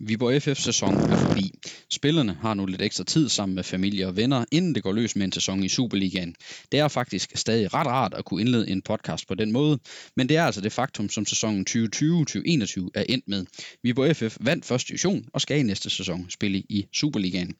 Viborg 0.00 0.42
FF 0.42 0.60
sæson 0.60 0.94
er 0.94 1.16
forbi. 1.16 1.52
Spillerne 1.90 2.34
har 2.34 2.54
nu 2.54 2.66
lidt 2.66 2.82
ekstra 2.82 3.04
tid 3.04 3.28
sammen 3.28 3.54
med 3.54 3.62
familie 3.64 4.06
og 4.06 4.16
venner, 4.16 4.44
inden 4.52 4.74
det 4.74 4.82
går 4.82 4.92
løs 4.92 5.16
med 5.16 5.24
en 5.24 5.32
sæson 5.32 5.64
i 5.64 5.68
Superligaen. 5.68 6.34
Det 6.72 6.80
er 6.80 6.88
faktisk 6.88 7.36
stadig 7.36 7.74
ret 7.74 7.86
rart 7.86 8.14
at 8.14 8.24
kunne 8.24 8.40
indlede 8.40 8.70
en 8.70 8.82
podcast 8.82 9.28
på 9.28 9.34
den 9.34 9.52
måde, 9.52 9.78
men 10.16 10.28
det 10.28 10.36
er 10.36 10.44
altså 10.44 10.60
det 10.60 10.72
faktum, 10.72 11.08
som 11.08 11.26
sæsonen 11.26 11.66
2020-2021 11.70 11.74
er 12.94 13.04
endt 13.08 13.28
med. 13.28 13.44
Viborg 13.82 14.16
FF 14.16 14.36
vandt 14.40 14.64
første 14.64 14.88
division 14.88 15.24
og 15.32 15.40
skal 15.40 15.58
i 15.58 15.62
næste 15.62 15.90
sæson 15.90 16.26
spille 16.30 16.58
i 16.58 16.86
Superligaen. 16.92 17.54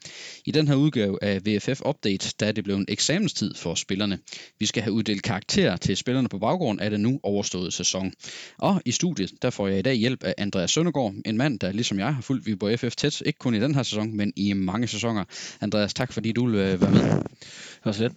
I 0.44 0.50
den 0.50 0.68
her 0.68 0.74
udgave 0.74 1.18
af 1.22 1.46
VFF 1.46 1.80
Update, 1.86 2.34
der 2.40 2.46
er 2.46 2.52
det 2.52 2.64
blevet 2.64 2.80
en 2.80 2.86
eksamenstid 2.88 3.54
for 3.54 3.74
spillerne. 3.74 4.18
Vi 4.58 4.66
skal 4.66 4.82
have 4.82 4.92
uddelt 4.92 5.22
karakter 5.22 5.76
til 5.76 5.96
spillerne 5.96 6.28
på 6.28 6.38
baggrund 6.38 6.80
af 6.80 6.90
det 6.90 7.00
nu 7.00 7.20
overståede 7.22 7.70
sæson. 7.70 8.12
Og 8.58 8.82
i 8.84 8.92
studiet, 8.92 9.32
der 9.42 9.50
får 9.50 9.68
jeg 9.68 9.78
i 9.78 9.82
dag 9.82 9.94
hjælp 9.94 10.24
af 10.24 10.34
Andreas 10.38 10.70
Søndergaard, 10.70 11.14
en 11.24 11.36
mand, 11.36 11.58
der 11.60 11.72
ligesom 11.72 11.98
jeg 11.98 12.14
har 12.14 12.25
fulgt 12.26 12.46
Viborg 12.46 12.78
FF 12.78 12.96
tæt, 12.96 13.22
ikke 13.26 13.38
kun 13.38 13.54
i 13.54 13.60
den 13.60 13.74
her 13.74 13.82
sæson, 13.82 14.16
men 14.16 14.32
i 14.36 14.52
mange 14.52 14.86
sæsoner. 14.86 15.24
Andreas, 15.60 15.94
tak 15.94 16.12
fordi 16.12 16.32
du 16.32 16.46
vil 16.46 16.54
øh, 16.54 16.80
være 16.80 16.90
med. 16.90 17.00
Det 17.00 17.84
var 17.84 17.92
så 17.92 18.02
lidt. 18.02 18.12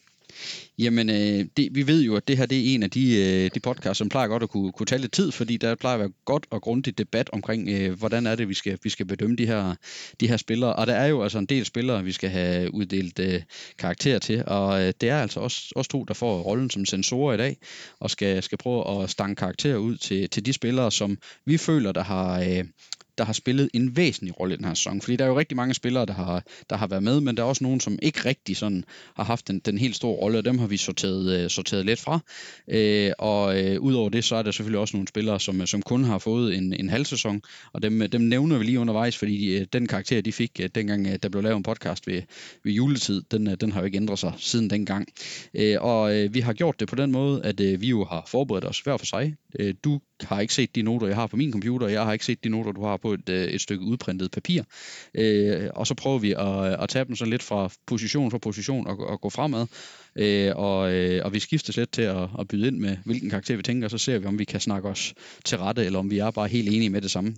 Jamen, 0.80 1.10
øh, 1.10 1.46
det, 1.58 1.70
vi 1.72 1.88
ved 1.88 2.02
jo, 2.02 2.16
at 2.16 2.28
det 2.28 2.38
her 2.38 2.46
det 2.46 2.58
er 2.60 2.74
en 2.74 2.84
af 2.84 2.90
de, 2.90 3.16
øh, 3.18 3.52
de 3.54 3.60
podcasts, 3.60 3.98
som 3.98 4.10
plejer 4.10 4.28
godt 4.28 4.44
at 4.44 4.50
kunne, 4.50 4.72
kunne 4.72 4.86
tage 4.86 5.02
lidt 5.02 5.12
tid, 5.12 5.32
fordi 5.32 5.58
der 5.58 5.76
plejer 5.76 5.94
at 5.94 6.00
være 6.00 6.12
godt 6.26 6.46
og 6.50 6.62
grundigt 6.62 6.98
debat 6.98 7.30
omkring, 7.34 7.70
øh, 7.70 8.00
hvordan 8.00 8.26
er 8.26 8.36
det, 8.36 8.50
vi 8.50 8.54
skal, 8.54 8.78
vi 8.84 8.90
skal 8.90 9.06
bedømme 9.06 9.36
de 9.36 9.46
her, 9.46 9.76
de 10.20 10.28
her 10.28 10.38
spillere. 10.38 10.74
Og 10.74 10.88
der 10.88 10.94
er 10.94 11.08
jo 11.08 11.24
altså 11.24 11.38
en 11.38 11.46
del 11.46 11.66
spillere, 11.66 12.04
vi 12.04 12.12
skal 12.12 12.30
have 12.30 12.74
uddelt 12.74 13.20
øh, 13.20 13.42
karakter 13.78 14.20
til, 14.20 14.44
og 14.48 14.82
øh, 14.82 14.94
det 15.02 15.10
er 15.10 15.22
altså 15.22 15.40
også, 15.40 15.74
også 15.76 15.92
to, 15.92 16.04
der 16.04 16.14
får 16.14 16.42
rollen 16.42 16.70
som 16.70 16.86
sensorer 16.86 17.34
i 17.34 17.38
dag, 17.38 17.58
og 18.00 18.10
skal, 18.10 18.44
skal 18.44 18.58
prøve 18.58 19.04
at 19.04 19.10
stange 19.10 19.36
karakter 19.36 19.76
ud 19.76 19.98
til, 19.98 20.30
til 20.30 20.46
de 20.46 20.54
spillere, 20.54 20.92
som 20.92 21.18
vi 21.46 21.58
føler, 21.58 21.92
der 21.92 22.04
har, 22.04 22.40
øh, 22.42 22.66
der 23.20 23.26
har 23.26 23.34
spillet 23.34 23.70
en 23.74 23.98
væsentlig 23.98 24.40
rolle 24.40 24.54
i 24.54 24.58
den 24.58 24.66
her 24.66 24.74
sæson. 24.74 25.02
Fordi 25.02 25.16
der 25.16 25.26
er 25.26 25.30
jo 25.30 25.40
rigtig 25.40 25.56
mange 25.56 25.74
spillere, 25.74 26.06
der 26.06 26.14
har, 26.14 26.44
der 26.70 26.78
har 26.78 26.88
været 26.88 27.04
med, 27.04 27.22
men 27.22 27.38
der 27.38 27.44
er 27.44 27.48
også 27.48 27.64
nogen, 27.64 27.80
som 27.80 28.00
ikke 28.02 28.26
rigtig 28.26 28.58
sådan 28.58 28.84
har 29.16 29.24
haft 29.24 29.48
den, 29.48 29.60
den 29.60 29.78
helt 29.78 29.96
store 29.96 30.16
rolle, 30.16 30.38
og 30.38 30.46
dem 30.46 30.60
har 30.60 30.68
vi 30.68 30.78
sorteret, 30.78 31.44
øh, 31.44 31.50
sorteret 31.50 31.86
lidt 31.86 32.00
fra. 32.00 32.20
Øh, 32.68 33.12
og 33.20 33.64
øh, 33.64 33.80
udover 33.82 34.10
det, 34.10 34.24
så 34.24 34.36
er 34.36 34.44
der 34.44 34.52
selvfølgelig 34.52 34.80
også 34.80 34.98
nogle 34.98 35.08
spillere, 35.08 35.40
som, 35.40 35.66
som 35.66 35.82
kun 35.82 36.04
har 36.04 36.18
fået 36.18 36.58
en, 36.58 36.74
en 36.74 36.90
halv 36.90 37.06
sæson, 37.06 37.42
og 37.74 37.82
dem, 37.82 38.10
dem 38.10 38.22
nævner 38.22 38.58
vi 38.58 38.64
lige 38.64 38.80
undervejs, 38.80 39.18
fordi 39.18 39.58
øh, 39.58 39.66
den 39.74 39.88
karakter, 39.88 40.22
de 40.22 40.32
fik 40.32 40.60
øh, 40.64 40.70
dengang, 40.76 41.08
øh, 41.08 41.16
der 41.24 41.30
blev 41.30 41.44
lavet 41.44 41.58
en 41.58 41.64
podcast 41.64 42.08
ved, 42.08 42.22
ved 42.64 42.74
juletid, 42.74 43.22
den, 43.32 43.48
øh, 43.48 43.58
den 43.62 43.72
har 43.72 43.80
jo 43.80 43.86
ikke 43.86 43.98
ændret 43.98 44.20
sig 44.20 44.34
siden 44.38 44.70
dengang. 44.70 45.08
Øh, 45.54 45.78
og 45.80 46.16
øh, 46.16 46.34
vi 46.34 46.40
har 46.40 46.54
gjort 46.54 46.80
det 46.80 46.88
på 46.88 46.96
den 46.96 47.12
måde, 47.12 47.44
at 47.44 47.60
øh, 47.60 47.82
vi 47.82 47.88
jo 47.88 48.06
har 48.06 48.24
forberedt 48.28 48.66
os 48.66 48.80
hver 48.80 48.98
for 48.98 49.06
sig. 49.06 49.36
Øh, 49.60 49.74
du 49.84 50.00
har 50.24 50.40
ikke 50.40 50.54
set 50.54 50.76
de 50.76 50.82
noter, 50.82 51.08
jeg 51.08 51.16
har 51.16 51.28
på 51.28 51.38
min 51.38 51.52
computer, 51.52 51.88
jeg 51.88 52.06
har 52.06 52.14
ikke 52.14 52.26
set 52.26 52.44
de 52.44 52.50
noter, 52.50 52.72
du 52.72 52.84
har 52.84 52.98
på 52.98 53.14
et, 53.14 53.30
øh, 53.30 53.48
et 53.48 53.62
stykke 53.62 53.86
udprintet 53.86 54.32
papir. 54.32 54.64
Øh, 55.14 55.70
og 55.76 55.88
så 55.88 55.94
prøver 55.94 56.20
vi 56.20 56.32
at, 56.32 56.84
at 56.84 56.90
tage 56.90 57.06
dem 57.06 57.16
sådan 57.16 57.32
lidt 57.32 57.44
fra 57.44 57.70
position 57.88 58.32
for 58.32 58.38
position 58.38 58.88
og, 58.88 59.00
og 59.00 59.22
gå 59.22 59.30
fremad. 59.30 59.68
Øh, 60.16 60.52
og, 60.56 60.94
øh, 60.94 61.26
og 61.26 61.34
vi 61.34 61.40
skifter 61.40 61.74
lidt 61.78 61.92
til 61.92 62.02
at, 62.02 62.30
at 62.40 62.48
byde 62.48 62.68
ind 62.68 62.78
med, 62.78 62.98
hvilken 63.06 63.30
karakter 63.30 63.56
vi 63.56 63.64
tænker, 63.64 63.88
og 63.88 63.92
så 63.92 63.98
ser 63.98 64.20
vi, 64.20 64.26
om 64.26 64.40
vi 64.40 64.46
kan 64.46 64.60
snakke 64.60 64.90
os 64.90 65.14
til 65.46 65.58
rette, 65.58 65.86
eller 65.86 66.00
om 66.00 66.12
vi 66.12 66.20
er 66.20 66.32
bare 66.32 66.48
helt 66.48 66.70
enige 66.70 66.90
med 66.90 67.02
det 67.02 67.12
samme. 67.12 67.36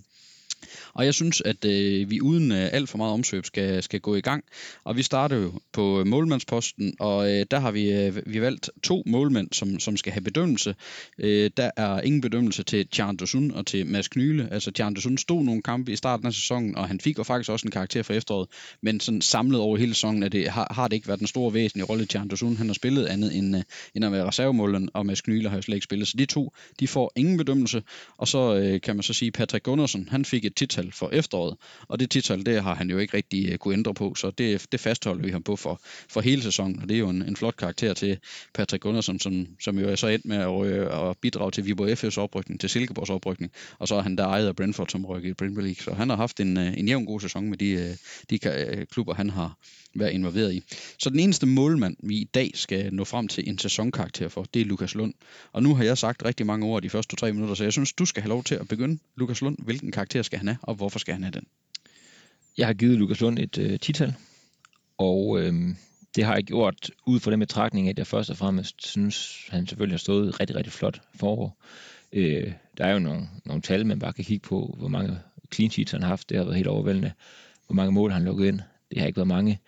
Og 0.94 1.04
jeg 1.04 1.14
synes, 1.14 1.40
at 1.40 1.64
øh, 1.64 2.10
vi 2.10 2.20
uden 2.20 2.52
øh, 2.52 2.68
alt 2.72 2.88
for 2.88 2.98
meget 2.98 3.12
omsøb 3.12 3.46
skal, 3.46 3.82
skal 3.82 4.00
gå 4.00 4.14
i 4.14 4.20
gang. 4.20 4.44
Og 4.84 4.96
vi 4.96 5.02
starter 5.02 5.36
jo 5.36 5.52
på 5.72 6.00
øh, 6.00 6.06
målmandsposten, 6.06 6.94
og 7.00 7.32
øh, 7.32 7.46
der 7.50 7.60
har 7.60 7.70
vi, 7.70 7.92
øh, 7.92 8.16
vi 8.26 8.40
valgt 8.40 8.70
to 8.82 9.02
målmænd, 9.06 9.48
som, 9.52 9.78
som 9.78 9.96
skal 9.96 10.12
have 10.12 10.22
bedømmelse. 10.22 10.74
Øh, 11.18 11.50
der 11.56 11.70
er 11.76 12.00
ingen 12.00 12.20
bedømmelse 12.20 12.62
til 12.62 12.86
Tjern 12.88 13.16
Dosun 13.16 13.50
og 13.50 13.66
til 13.66 13.86
Mads 13.86 14.08
Knyle. 14.08 14.48
Altså 14.52 14.70
Tjern 14.70 14.94
Dosun 14.94 15.18
stod 15.18 15.44
nogle 15.44 15.62
kampe 15.62 15.92
i 15.92 15.96
starten 15.96 16.26
af 16.26 16.32
sæsonen, 16.32 16.76
og 16.76 16.88
han 16.88 17.00
fik 17.00 17.18
jo 17.18 17.22
faktisk 17.22 17.50
også 17.50 17.66
en 17.66 17.70
karakter 17.70 18.02
for 18.02 18.12
efteråret. 18.12 18.48
Men 18.82 19.00
sådan 19.00 19.20
samlet 19.20 19.60
over 19.60 19.76
hele 19.76 19.94
sæsonen 19.94 20.22
er 20.22 20.28
det, 20.28 20.48
har, 20.48 20.72
har 20.74 20.88
det 20.88 20.96
ikke 20.96 21.08
været 21.08 21.20
den 21.20 21.26
store 21.26 21.54
væsentlige 21.54 21.86
rolle, 21.86 22.06
Tjern 22.06 22.28
Dosun 22.28 22.56
han 22.56 22.66
har 22.66 22.74
spillet 22.74 23.06
andet 23.06 23.36
end, 23.36 23.56
øh, 23.56 23.62
end 23.94 24.04
at 24.04 24.12
være 24.12 24.26
reservemålen, 24.26 24.88
og 24.94 25.06
Mads 25.06 25.20
Knyle 25.20 25.48
har 25.48 25.56
jo 25.56 25.62
slet 25.62 25.74
ikke 25.74 25.84
spillet. 25.84 26.08
Så 26.08 26.16
de 26.16 26.26
to, 26.26 26.52
de 26.80 26.88
får 26.88 27.12
ingen 27.16 27.36
bedømmelse. 27.36 27.82
Og 28.16 28.28
så 28.28 28.54
øh, 28.54 28.80
kan 28.80 28.96
man 28.96 29.02
så 29.02 29.12
sige, 29.12 29.30
Patrick 29.30 29.64
Gunnarsson, 29.64 30.08
han 30.10 30.24
fik 30.24 30.44
et 30.44 30.51
tital 30.56 30.92
for 30.92 31.10
efteråret, 31.12 31.56
og 31.88 32.00
det 32.00 32.10
tital, 32.10 32.46
det 32.46 32.62
har 32.62 32.74
han 32.74 32.90
jo 32.90 32.98
ikke 32.98 33.16
rigtig 33.16 33.52
øh, 33.52 33.58
kunne 33.58 33.74
ændre 33.74 33.94
på, 33.94 34.14
så 34.14 34.30
det, 34.30 34.66
det 34.72 34.80
fastholder 34.80 35.24
vi 35.24 35.30
ham 35.30 35.42
på 35.42 35.56
for, 35.56 35.80
for 35.84 36.20
hele 36.20 36.42
sæsonen, 36.42 36.82
og 36.82 36.88
det 36.88 36.94
er 36.94 36.98
jo 36.98 37.08
en, 37.08 37.22
en 37.22 37.36
flot 37.36 37.56
karakter 37.56 37.94
til 37.94 38.18
Patrick 38.54 38.82
Gunnarsson, 38.82 39.18
som, 39.18 39.46
som 39.60 39.78
jo 39.78 39.88
er 39.88 39.96
så 39.96 40.06
endt 40.06 40.24
med 40.24 40.36
at, 40.36 41.08
at 41.08 41.16
bidrage 41.18 41.50
til 41.50 41.66
Viborg 41.66 42.04
FF's 42.04 42.18
oprykning, 42.18 42.60
til 42.60 42.70
Silkeborgs 42.70 43.10
oprykning, 43.10 43.52
og 43.78 43.88
så 43.88 43.94
er 43.94 44.02
han 44.02 44.16
der 44.16 44.26
ejet 44.26 44.46
af 44.46 44.56
Brentford, 44.56 44.88
som 44.88 45.06
rykker 45.06 45.30
i 45.30 45.34
Premier 45.34 45.60
League, 45.60 45.84
så 45.84 45.94
han 45.94 46.08
har 46.08 46.16
haft 46.16 46.40
en, 46.40 46.58
øh, 46.58 46.78
en 46.78 46.88
jævn 46.88 47.04
god 47.04 47.20
sæson 47.20 47.48
med 47.50 47.58
de, 47.58 47.70
øh, 47.70 47.96
de 48.30 48.38
klubber, 48.86 49.14
han 49.14 49.30
har 49.30 49.56
været 49.94 50.10
involveret 50.10 50.54
i. 50.54 50.62
Så 50.98 51.10
den 51.10 51.20
eneste 51.20 51.46
målmand, 51.46 51.96
vi 52.02 52.16
i 52.16 52.24
dag 52.24 52.50
skal 52.54 52.94
nå 52.94 53.04
frem 53.04 53.28
til 53.28 53.48
en 53.48 53.58
sæsonkarakter 53.58 54.28
for, 54.28 54.46
det 54.54 54.62
er 54.62 54.66
Lukas 54.66 54.94
Lund. 54.94 55.14
Og 55.52 55.62
nu 55.62 55.74
har 55.74 55.84
jeg 55.84 55.98
sagt 55.98 56.24
rigtig 56.24 56.46
mange 56.46 56.66
ord 56.66 56.82
de 56.82 56.90
første 56.90 57.16
tre 57.16 57.32
minutter, 57.32 57.54
så 57.54 57.64
jeg 57.64 57.72
synes, 57.72 57.92
du 57.92 58.04
skal 58.04 58.22
have 58.22 58.28
lov 58.28 58.44
til 58.44 58.54
at 58.54 58.68
begynde. 58.68 58.98
Lukas 59.16 59.40
Lund, 59.40 59.56
hvilken 59.58 59.92
karakter 59.92 60.22
skal 60.22 60.38
han 60.38 60.48
have, 60.48 60.58
og 60.62 60.74
hvorfor 60.74 60.98
skal 60.98 61.14
han 61.14 61.22
have 61.22 61.32
den? 61.32 61.46
Jeg 62.58 62.66
har 62.66 62.74
givet 62.74 62.98
Lukas 62.98 63.20
Lund 63.20 63.38
et 63.38 63.58
øh, 63.58 63.78
tital, 63.78 64.14
og 64.98 65.40
øh, 65.40 65.54
det 66.16 66.24
har 66.24 66.34
jeg 66.34 66.44
gjort 66.44 66.90
ud 67.06 67.20
fra 67.20 67.30
den 67.30 67.40
betragtning, 67.40 67.88
at 67.88 67.98
jeg 67.98 68.06
først 68.06 68.30
og 68.30 68.36
fremmest 68.36 68.86
synes, 68.88 69.46
han 69.50 69.66
selvfølgelig 69.66 69.94
har 69.94 69.98
stået 69.98 70.40
rigtig, 70.40 70.56
rigtig 70.56 70.72
flot 70.72 71.00
forår. 71.14 71.62
Øh, 72.12 72.52
der 72.78 72.84
er 72.84 72.92
jo 72.92 72.98
nogle, 72.98 73.28
nogle 73.44 73.62
tal, 73.62 73.86
man 73.86 73.98
bare 73.98 74.12
kan 74.12 74.24
kigge 74.24 74.48
på, 74.48 74.74
hvor 74.78 74.88
mange 74.88 75.18
clean 75.54 75.70
sheets 75.70 75.92
han 75.92 76.02
har 76.02 76.08
haft. 76.08 76.28
Det 76.28 76.36
har 76.36 76.44
været 76.44 76.56
helt 76.56 76.68
overvældende. 76.68 77.12
Hvor 77.66 77.74
mange 77.74 77.92
mål 77.92 78.10
han 78.10 78.24
lukket 78.24 78.46
ind. 78.46 78.60
Det 78.92 79.00
har 79.00 79.06
ikke 79.06 79.16
været 79.16 79.28
mange. 79.28 79.58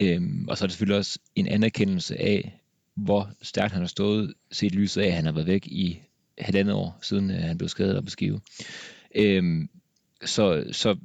Øhm, 0.00 0.48
og 0.48 0.58
så 0.58 0.64
er 0.64 0.66
det 0.66 0.72
selvfølgelig 0.72 0.98
også 0.98 1.18
en 1.34 1.46
anerkendelse 1.46 2.20
af, 2.20 2.58
hvor 2.94 3.30
stærkt 3.42 3.72
han 3.72 3.82
har 3.82 3.88
stået, 3.88 4.34
set 4.52 4.74
lyset 4.74 5.02
af, 5.02 5.06
at 5.06 5.12
han 5.12 5.24
har 5.24 5.32
været 5.32 5.46
væk 5.46 5.66
i 5.66 6.00
halvandet 6.38 6.74
år, 6.74 6.98
siden 7.02 7.30
øh, 7.30 7.36
han 7.36 7.58
blev 7.58 7.68
skadet 7.68 7.96
og 7.96 8.04
beskivet. 8.04 8.40
Øhm, 9.14 9.68
så, 10.24 10.64
så 10.72 10.96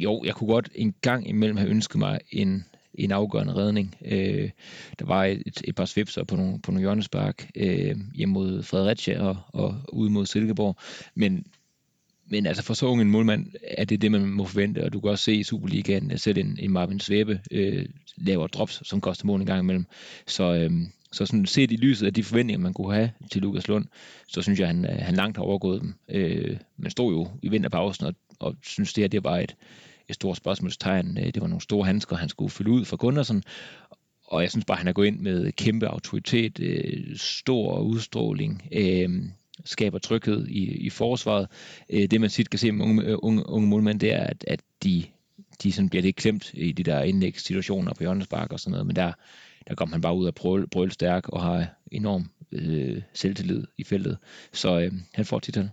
jo, 0.00 0.22
jeg 0.24 0.34
kunne 0.34 0.52
godt 0.52 0.68
en 0.74 0.94
gang 1.00 1.28
imellem 1.28 1.56
have 1.56 1.70
ønsket 1.70 1.98
mig 1.98 2.20
en, 2.30 2.64
en 2.94 3.12
afgørende 3.12 3.54
redning. 3.54 3.96
Øh, 4.04 4.50
der 4.98 5.06
var 5.06 5.24
et, 5.24 5.62
et 5.64 5.74
par 5.74 5.84
svipser 5.84 6.24
på 6.24 6.36
nogle, 6.36 6.60
på 6.62 6.70
nogle 6.70 6.80
hjørnespark 6.80 7.50
øh, 7.54 7.96
hjemme 8.14 8.32
mod 8.32 8.62
Fredericia 8.62 9.22
og, 9.22 9.36
og 9.48 9.80
ude 9.92 10.10
mod 10.10 10.26
Silkeborg, 10.26 10.76
men 11.14 11.46
men 12.32 12.46
altså 12.46 12.62
for 12.62 12.74
så 12.74 12.86
ung 12.86 13.00
en 13.00 13.10
målmand 13.10 13.46
er 13.62 13.84
det 13.84 14.02
det, 14.02 14.12
man 14.12 14.26
må 14.26 14.44
forvente, 14.44 14.84
og 14.84 14.92
du 14.92 15.00
kan 15.00 15.10
også 15.10 15.24
se 15.24 15.34
i 15.34 15.42
Superligaen, 15.42 16.10
at 16.10 16.20
selv 16.20 16.38
en, 16.38 16.56
en 16.60 16.70
Marvin 16.70 17.00
Svebe 17.00 17.40
øh, 17.50 17.86
laver 18.16 18.46
drops, 18.46 18.88
som 18.88 19.00
koster 19.00 19.26
mål 19.26 19.40
en 19.40 19.46
gang 19.46 19.60
imellem. 19.60 19.86
Så, 20.26 20.54
øh, 20.54 20.70
så 21.12 21.26
sådan 21.26 21.46
set 21.46 21.72
i 21.72 21.76
lyset 21.76 22.06
af 22.06 22.14
de 22.14 22.24
forventninger, 22.24 22.60
man 22.60 22.72
kunne 22.72 22.94
have 22.94 23.10
til 23.30 23.42
Lukas 23.42 23.68
Lund, 23.68 23.84
så 24.28 24.42
synes 24.42 24.60
jeg, 24.60 24.66
han, 24.66 24.84
han 24.84 25.14
langt 25.14 25.36
har 25.36 25.44
overgået 25.44 25.80
dem. 25.80 25.94
Øh, 26.08 26.56
man 26.76 26.90
stod 26.90 27.12
jo 27.12 27.28
i 27.42 27.48
vinterpausen 27.48 28.06
og, 28.06 28.14
og 28.40 28.56
synes, 28.62 28.92
det 28.92 29.02
her 29.02 29.08
det 29.08 29.24
var 29.24 29.38
et, 29.38 29.56
et 30.08 30.14
stort 30.14 30.36
spørgsmålstegn. 30.36 31.18
Øh, 31.18 31.24
det 31.24 31.40
var 31.40 31.48
nogle 31.48 31.62
store 31.62 31.86
handsker, 31.86 32.16
han 32.16 32.28
skulle 32.28 32.50
fylde 32.50 32.70
ud 32.70 32.84
for 32.84 32.96
Gundersen, 32.96 33.42
og 34.26 34.42
jeg 34.42 34.50
synes 34.50 34.64
bare, 34.64 34.78
han 34.78 34.88
er 34.88 34.92
gået 34.92 35.06
ind 35.06 35.20
med 35.20 35.52
kæmpe 35.52 35.86
autoritet, 35.86 36.60
øh, 36.60 37.16
stor 37.16 37.80
udstråling, 37.80 38.68
øh, 38.72 39.10
skaber 39.64 39.98
tryghed 39.98 40.46
i, 40.46 40.64
i 40.64 40.90
forsvaret. 40.90 41.48
Øh, 41.90 42.10
det 42.10 42.20
man 42.20 42.30
tit 42.30 42.50
kan 42.50 42.58
se 42.58 42.72
med 42.72 42.84
unge, 42.84 43.04
øh, 43.04 43.16
unge, 43.22 43.48
unge 43.48 43.68
målmænd, 43.68 44.00
det 44.00 44.12
er, 44.12 44.24
at, 44.24 44.44
at 44.48 44.60
de, 44.84 45.04
de 45.62 45.72
sådan 45.72 45.88
bliver 45.88 46.02
lidt 46.02 46.16
klemt 46.16 46.50
i 46.54 46.72
de 46.72 46.82
der 46.82 47.02
indlægssituationer 47.02 47.94
på 47.94 48.02
hjørnespark 48.02 48.52
og 48.52 48.60
sådan 48.60 48.70
noget, 48.70 48.86
men 48.86 48.96
der, 48.96 49.12
der 49.68 49.74
kommer 49.74 49.94
han 49.94 50.00
bare 50.00 50.16
ud 50.16 50.26
af 50.26 50.34
prøve, 50.34 50.66
brøl 50.66 50.90
stærk 50.90 51.28
og 51.28 51.42
har 51.42 51.66
enorm 51.90 52.30
øh, 52.52 53.02
selvtillid 53.12 53.64
i 53.78 53.84
feltet. 53.84 54.18
Så 54.52 54.80
øh, 54.80 54.92
han 55.14 55.24
får 55.24 55.38
titlen. 55.38 55.70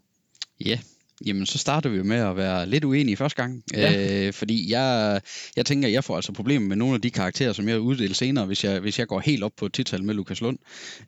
Ja, 0.65 0.69
yeah. 0.69 0.79
Jamen, 1.25 1.45
så 1.45 1.57
starter 1.57 1.89
vi 1.89 1.97
jo 1.97 2.03
med 2.03 2.17
at 2.17 2.37
være 2.37 2.69
lidt 2.69 2.83
uenige 2.83 3.17
første 3.17 3.41
gang. 3.41 3.63
Ja. 3.73 4.27
Øh, 4.27 4.33
fordi 4.33 4.71
jeg, 4.71 5.21
jeg 5.55 5.65
tænker, 5.65 5.87
at 5.87 5.93
jeg 5.93 6.03
får 6.03 6.15
altså 6.15 6.31
problemer 6.31 6.67
med 6.67 6.75
nogle 6.75 6.95
af 6.95 7.01
de 7.01 7.11
karakterer, 7.11 7.53
som 7.53 7.69
jeg 7.69 7.79
uddeler 7.79 8.13
senere, 8.15 8.45
hvis 8.45 8.63
jeg, 8.63 8.79
hvis 8.79 8.99
jeg 8.99 9.07
går 9.07 9.19
helt 9.19 9.43
op 9.43 9.51
på 9.57 9.65
et 9.65 9.73
tital 9.73 10.03
med 10.03 10.13
Lukas 10.13 10.41
Lund. 10.41 10.57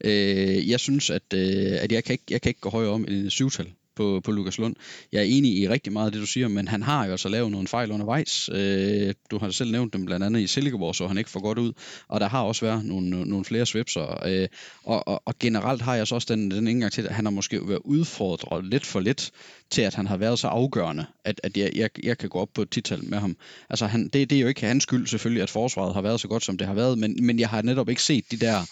Øh, 0.03 0.69
jeg 0.69 0.79
synes, 0.79 1.09
at, 1.09 1.33
øh, 1.33 1.77
at 1.81 1.91
jeg, 1.91 2.03
kan 2.03 2.13
ikke, 2.13 2.23
jeg 2.29 2.41
kan 2.41 2.49
ikke 2.49 2.61
gå 2.61 2.69
højere 2.69 2.91
om 2.91 3.05
end 3.07 3.25
et 3.25 3.31
syvtal 3.31 3.67
på, 4.01 4.21
på 4.23 4.31
Lukas 4.31 4.57
Lund. 4.57 4.75
Jeg 5.11 5.19
er 5.19 5.23
enig 5.23 5.57
i 5.57 5.69
rigtig 5.69 5.93
meget 5.93 6.05
af 6.05 6.11
det, 6.11 6.21
du 6.21 6.25
siger, 6.25 6.47
men 6.47 6.67
han 6.67 6.83
har 6.83 7.05
jo 7.05 7.11
altså 7.11 7.29
lavet 7.29 7.51
nogle 7.51 7.67
fejl 7.67 7.91
undervejs. 7.91 8.49
Øh, 8.53 9.13
du 9.31 9.37
har 9.39 9.49
selv 9.49 9.71
nævnt 9.71 9.93
dem 9.93 10.05
blandt 10.05 10.25
andet 10.25 10.41
i 10.41 10.47
Silkeborg, 10.47 10.95
så 10.95 11.07
han 11.07 11.17
ikke 11.17 11.29
får 11.29 11.39
godt 11.39 11.57
ud, 11.57 11.73
og 12.07 12.19
der 12.19 12.29
har 12.29 12.41
også 12.41 12.65
været 12.65 12.85
nogle, 12.85 13.09
nogle 13.09 13.45
flere 13.45 13.65
svipser. 13.65 14.27
Øh, 14.27 14.47
og, 14.83 15.07
og, 15.07 15.21
og 15.25 15.35
generelt 15.39 15.81
har 15.81 15.95
jeg 15.95 16.07
så 16.07 16.15
også 16.15 16.35
den, 16.35 16.51
den 16.51 16.67
indgang 16.67 16.91
til, 16.91 17.01
at 17.07 17.15
han 17.15 17.25
har 17.25 17.31
måske 17.31 17.67
været 17.67 17.81
udfordret 17.85 18.65
lidt 18.65 18.85
for 18.85 18.99
lidt 18.99 19.31
til, 19.69 19.81
at 19.81 19.95
han 19.95 20.07
har 20.07 20.17
været 20.17 20.39
så 20.39 20.47
afgørende, 20.47 21.05
at, 21.25 21.41
at 21.43 21.57
jeg, 21.57 21.71
jeg, 21.75 21.89
jeg 22.03 22.17
kan 22.17 22.29
gå 22.29 22.39
op 22.39 22.49
på 22.53 22.61
et 22.61 22.69
tital 22.69 23.03
med 23.03 23.17
ham. 23.17 23.35
Altså, 23.69 23.85
han, 23.85 24.03
det, 24.03 24.29
det 24.29 24.35
er 24.35 24.41
jo 24.41 24.47
ikke 24.47 24.65
hans 24.65 24.83
skyld 24.83 25.07
selvfølgelig, 25.07 25.43
at 25.43 25.49
forsvaret 25.49 25.93
har 25.93 26.01
været 26.01 26.21
så 26.21 26.27
godt, 26.27 26.43
som 26.43 26.57
det 26.57 26.67
har 26.67 26.73
været, 26.73 26.97
men, 26.97 27.25
men 27.25 27.39
jeg 27.39 27.49
har 27.49 27.61
netop 27.61 27.89
ikke 27.89 28.03
set 28.03 28.31
de 28.31 28.37
der 28.37 28.65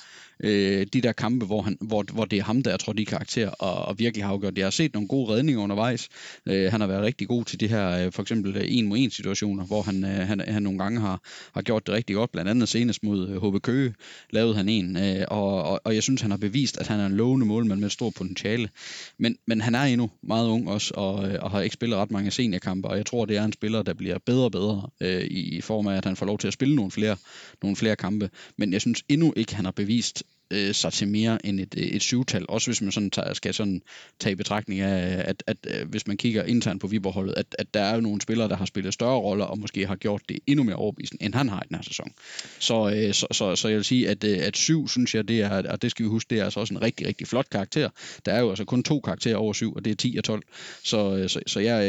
Øh, 0.44 0.88
de 0.94 1.02
der 1.02 1.12
kampe, 1.12 1.46
hvor, 1.46 1.62
han, 1.62 1.78
hvor, 1.82 2.06
hvor 2.14 2.26
det 2.26 2.40
er 2.40 2.44
ham, 2.44 2.64
der 2.64 2.74
er 2.74 2.78
trådt 2.78 3.00
i 3.00 3.04
karakter 3.04 3.50
og, 3.50 3.86
og 3.86 4.00
virkelig 4.00 4.26
har 4.26 4.32
afgjort. 4.32 4.58
Jeg 4.58 4.66
har 4.66 4.72
set 4.72 4.94
nogle 4.94 5.08
gode 5.08 5.34
redninger 5.34 5.62
undervejs. 5.62 6.10
Øh, 6.46 6.72
han 6.72 6.82
har 6.82 6.88
været 6.88 7.04
rigtig 7.04 7.28
god 7.28 7.46
til 7.46 7.60
de 7.60 7.68
her, 7.68 8.06
øh, 8.06 8.12
for 8.12 8.22
eksempel 8.22 8.58
øh, 8.58 8.64
en 8.68 8.88
mod 8.88 8.98
en 8.98 9.12
situationer, 9.12 9.66
hvor 9.66 9.82
han, 9.82 10.04
øh, 10.04 10.28
han, 10.28 10.40
han 10.48 10.64
nogle 10.64 10.80
gange 10.80 11.00
har, 11.00 11.22
har 11.54 11.62
gjort 11.62 11.88
det 11.88 11.96
rigtig 11.96 12.16
godt. 12.16 12.32
Blandt 12.32 12.50
andet 12.50 12.70
senest 12.70 13.04
mod 13.04 13.30
øh, 13.30 13.44
HB 13.44 13.62
Køge 13.62 13.94
lavede 14.30 14.56
han 14.56 14.70
en, 14.70 14.98
øh, 14.98 15.26
og, 15.28 15.64
og, 15.64 15.82
og 15.84 15.96
jeg 15.96 16.04
synes, 16.04 16.22
han 16.22 16.32
har 16.32 16.38
bevist, 16.38 16.78
at 16.78 16.88
han 16.88 17.00
er 17.00 17.06
en 17.06 17.16
lovende 17.16 17.46
målmand 17.46 17.80
med 17.80 17.88
et 17.88 17.92
stort 17.92 18.14
potentiale. 18.14 18.70
Men, 19.18 19.38
men 19.48 19.62
han 19.62 19.76
er 19.76 19.84
endnu 19.84 20.10
meget 20.22 20.48
ung 20.48 20.70
også, 20.70 20.94
og, 20.94 21.30
øh, 21.30 21.38
og 21.42 21.52
har 21.52 21.62
ikke 21.62 21.74
spillet 21.74 21.98
ret 21.98 22.12
mange 22.12 22.32
seniorkampe, 22.32 22.88
og 22.88 22.98
jeg 22.98 23.06
tror, 23.06 23.26
det 23.26 23.38
er 23.38 23.44
en 23.44 23.54
spiller, 23.54 23.84
der 23.84 23.94
bliver 23.94 24.18
bedre 24.26 24.44
og 24.44 24.52
bedre 24.52 24.90
øh, 25.02 25.24
i, 25.24 25.58
i 25.58 25.62
form 25.62 25.88
af, 25.88 25.98
at 25.98 26.06
han 26.06 26.16
får 26.16 26.26
lov 26.26 26.38
til 26.38 26.48
at 26.48 26.54
spille 26.54 26.76
nogle 26.76 26.92
flere, 26.92 27.18
nogle 27.64 27.76
flere 27.76 27.96
kampe. 27.96 28.30
Men 28.58 28.74
jeg 28.74 28.82
synes 28.82 29.04
endnu 29.10 29.34
ikke, 29.38 29.56
han 29.56 29.66
har 29.66 29.72
bevist 29.72 30.24
øh, 30.52 30.74
sig 30.74 30.94
til 30.94 31.08
mere 31.08 31.46
end 31.46 31.60
et, 31.60 31.76
øh, 31.78 31.84
et 31.84 32.02
syvtal. 32.02 32.46
Også 32.50 32.68
hvis 32.68 32.82
man 32.82 32.92
sådan 32.92 33.12
tager, 33.12 33.34
skal 33.34 33.54
sådan 33.54 33.82
tage 34.20 34.32
i 34.32 34.36
betragtning 34.36 34.80
af, 34.82 35.24
at, 35.28 35.44
at, 35.48 35.58
at 35.68 35.88
hvis 35.88 36.08
man 36.08 36.18
kigger 36.18 36.44
internt 36.44 36.82
på 36.82 36.88
Viborg-holdet, 36.88 37.34
at, 37.38 37.56
at 37.60 37.74
der 37.74 37.82
er 37.82 37.96
jo 37.96 38.02
nogle 38.02 38.22
spillere, 38.22 38.50
der 38.50 38.56
har 38.56 38.66
spillet 38.66 38.94
større 38.94 39.20
roller, 39.20 39.46
og 39.46 39.60
måske 39.60 39.88
har 39.88 39.96
gjort 39.96 40.22
det 40.30 40.40
endnu 40.48 40.64
mere 40.64 40.76
overbevisende, 40.76 41.24
end 41.24 41.36
han 41.36 41.50
har 41.50 41.60
i 41.60 41.68
den 41.68 41.76
her 41.76 41.84
sæson. 41.84 42.12
Så, 42.60 42.94
øh, 42.96 43.14
så, 43.14 43.28
så, 43.32 43.56
så 43.56 43.68
jeg 43.68 43.78
vil 43.78 43.86
sige, 43.86 44.10
at, 44.10 44.24
øh, 44.24 44.38
at 44.42 44.58
syv, 44.58 44.88
synes 44.88 45.16
jeg, 45.16 45.28
det 45.28 45.42
er, 45.42 45.72
og 45.72 45.82
det 45.82 45.92
skal 45.92 46.04
vi 46.04 46.10
huske, 46.10 46.30
det 46.30 46.40
er 46.40 46.44
altså 46.44 46.60
også 46.60 46.74
en 46.74 46.82
rigtig, 46.82 47.08
rigtig 47.08 47.28
flot 47.28 47.50
karakter. 47.50 47.90
Der 48.26 48.34
er 48.34 48.40
jo 48.40 48.50
altså 48.50 48.66
kun 48.66 48.84
to 48.84 49.00
karakterer 49.00 49.36
over 49.36 49.54
syv, 49.54 49.74
og 49.76 49.86
det 49.86 49.92
er 49.92 49.96
10 49.96 50.16
og 50.18 50.24
12. 50.24 50.44
Så, 50.84 51.26
så, 51.28 51.40
så 51.48 51.60
jeg, 51.60 51.84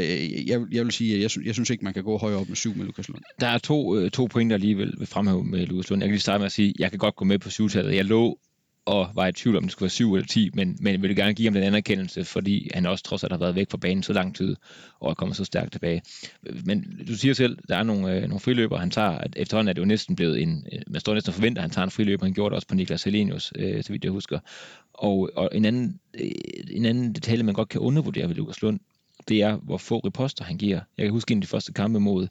jeg, 0.47 0.61
jeg 0.73 0.85
vil 0.85 0.93
sige, 0.93 1.15
at 1.15 1.23
jeg, 1.23 1.31
synes, 1.31 1.47
jeg 1.47 1.55
synes 1.55 1.71
ikke, 1.71 1.85
man 1.85 1.95
kan 1.95 2.05
gå 2.05 2.19
højere 2.19 2.39
op 2.39 2.49
med 2.49 2.57
syv 2.57 2.77
med 2.77 2.87
Lukas 2.87 3.09
Lund. 3.09 3.23
Der 3.41 3.47
er 3.47 3.59
to, 3.59 4.09
to 4.09 4.27
pointer 4.27 4.57
alligevel 4.57 4.95
vil 4.99 5.07
fremhæve 5.07 5.45
med 5.45 5.67
Lukas 5.67 5.91
Lund. 5.91 6.03
Jeg 6.03 6.09
kan 6.09 6.13
lige 6.13 6.21
starte 6.21 6.39
med 6.39 6.47
at 6.47 6.53
sige, 6.53 6.69
at 6.69 6.75
jeg 6.79 6.91
kan 6.91 6.99
godt 6.99 7.17
gå 7.17 7.25
med 7.25 7.39
på 7.39 7.51
syvtallet. 7.51 7.95
Jeg 7.95 8.05
lå 8.05 8.39
og 8.91 9.09
var 9.15 9.27
i 9.27 9.33
tvivl 9.33 9.57
om, 9.57 9.63
det 9.63 9.73
skulle 9.73 9.87
være 9.87 9.91
7 9.91 10.15
eller 10.15 10.27
10, 10.27 10.51
men, 10.55 10.77
men 10.81 11.03
ville 11.03 11.17
gerne 11.17 11.35
give 11.35 11.47
ham 11.47 11.55
den 11.55 11.63
anerkendelse, 11.63 12.25
fordi 12.25 12.71
han 12.75 12.87
også 12.87 13.05
trods 13.05 13.25
alt 13.25 13.33
har 13.33 13.39
været 13.39 13.55
væk 13.55 13.71
fra 13.71 13.79
banen 13.79 14.03
så 14.03 14.13
lang 14.13 14.37
tid, 14.37 14.57
og 15.01 15.11
er 15.11 15.15
kommet 15.15 15.37
så 15.37 15.45
stærkt 15.45 15.73
tilbage. 15.73 16.03
Men 16.65 16.85
du 17.09 17.17
siger 17.17 17.35
selv, 17.35 17.59
der 17.69 17.77
er 17.77 17.83
nogle, 17.83 18.15
øh, 18.15 18.23
nogle 18.23 18.41
friløber, 18.41 18.79
han 18.79 18.91
tager, 18.91 19.11
at 19.11 19.33
efterhånden 19.37 19.69
er 19.69 19.73
det 19.73 19.81
jo 19.81 19.87
næsten 19.87 20.17
blevet 20.17 20.43
en, 20.43 20.67
øh, 20.73 20.79
man 20.87 21.01
står 21.01 21.15
næsten 21.15 21.31
og 21.31 21.35
forventer, 21.35 21.63
at 21.63 21.65
han 21.65 21.71
tager 21.71 21.85
en 21.85 21.91
friløber, 21.91 22.27
han 22.27 22.35
gjorde 22.35 22.51
det 22.51 22.57
også 22.57 22.69
på 22.69 22.75
Niklas 22.75 23.03
Helenius, 23.03 23.53
øh, 23.57 23.83
så 23.83 23.93
vidt 23.93 24.05
jeg 24.05 24.13
husker. 24.13 24.39
Og, 24.95 25.31
og 25.37 25.51
en, 25.53 25.65
anden, 25.65 26.01
øh, 26.21 26.31
en 26.71 26.85
anden 26.85 27.13
detalje, 27.13 27.43
man 27.43 27.55
godt 27.55 27.69
kan 27.69 27.81
undervurdere 27.81 28.29
ved 28.29 28.35
Lukas 28.35 28.63
Lund, 28.63 28.81
det 29.29 29.43
er, 29.43 29.57
hvor 29.57 29.77
få 29.77 29.99
reposter 29.99 30.45
han 30.45 30.59
giver. 30.59 30.81
Jeg 30.99 31.05
kan 31.05 31.13
huske 31.13 31.33
en 31.33 31.39
af 31.39 31.43
de 31.43 31.47
første 31.47 31.73
kampe 31.73 32.01
mod, 32.01 32.29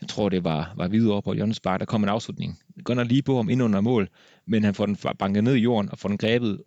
jeg 0.00 0.08
tror 0.08 0.28
det 0.28 0.44
var, 0.44 0.74
var 0.76 0.88
videre 0.88 1.14
op 1.14 1.24
på 1.24 1.34
Jørgens 1.34 1.60
Bar, 1.60 1.78
der 1.78 1.84
kom 1.84 2.02
en 2.02 2.08
afslutning. 2.08 2.58
Går 2.84 2.94
nok 2.94 3.08
lige 3.08 3.22
på 3.22 3.36
ham 3.36 3.48
ind 3.48 3.62
under 3.62 3.80
mål, 3.80 4.08
men 4.46 4.64
han 4.64 4.74
får 4.74 4.86
den 4.86 4.96
banket 5.18 5.44
ned 5.44 5.54
i 5.54 5.58
jorden 5.58 5.90
og 5.90 5.98
får 5.98 6.08
den 6.08 6.18
grebet 6.18 6.62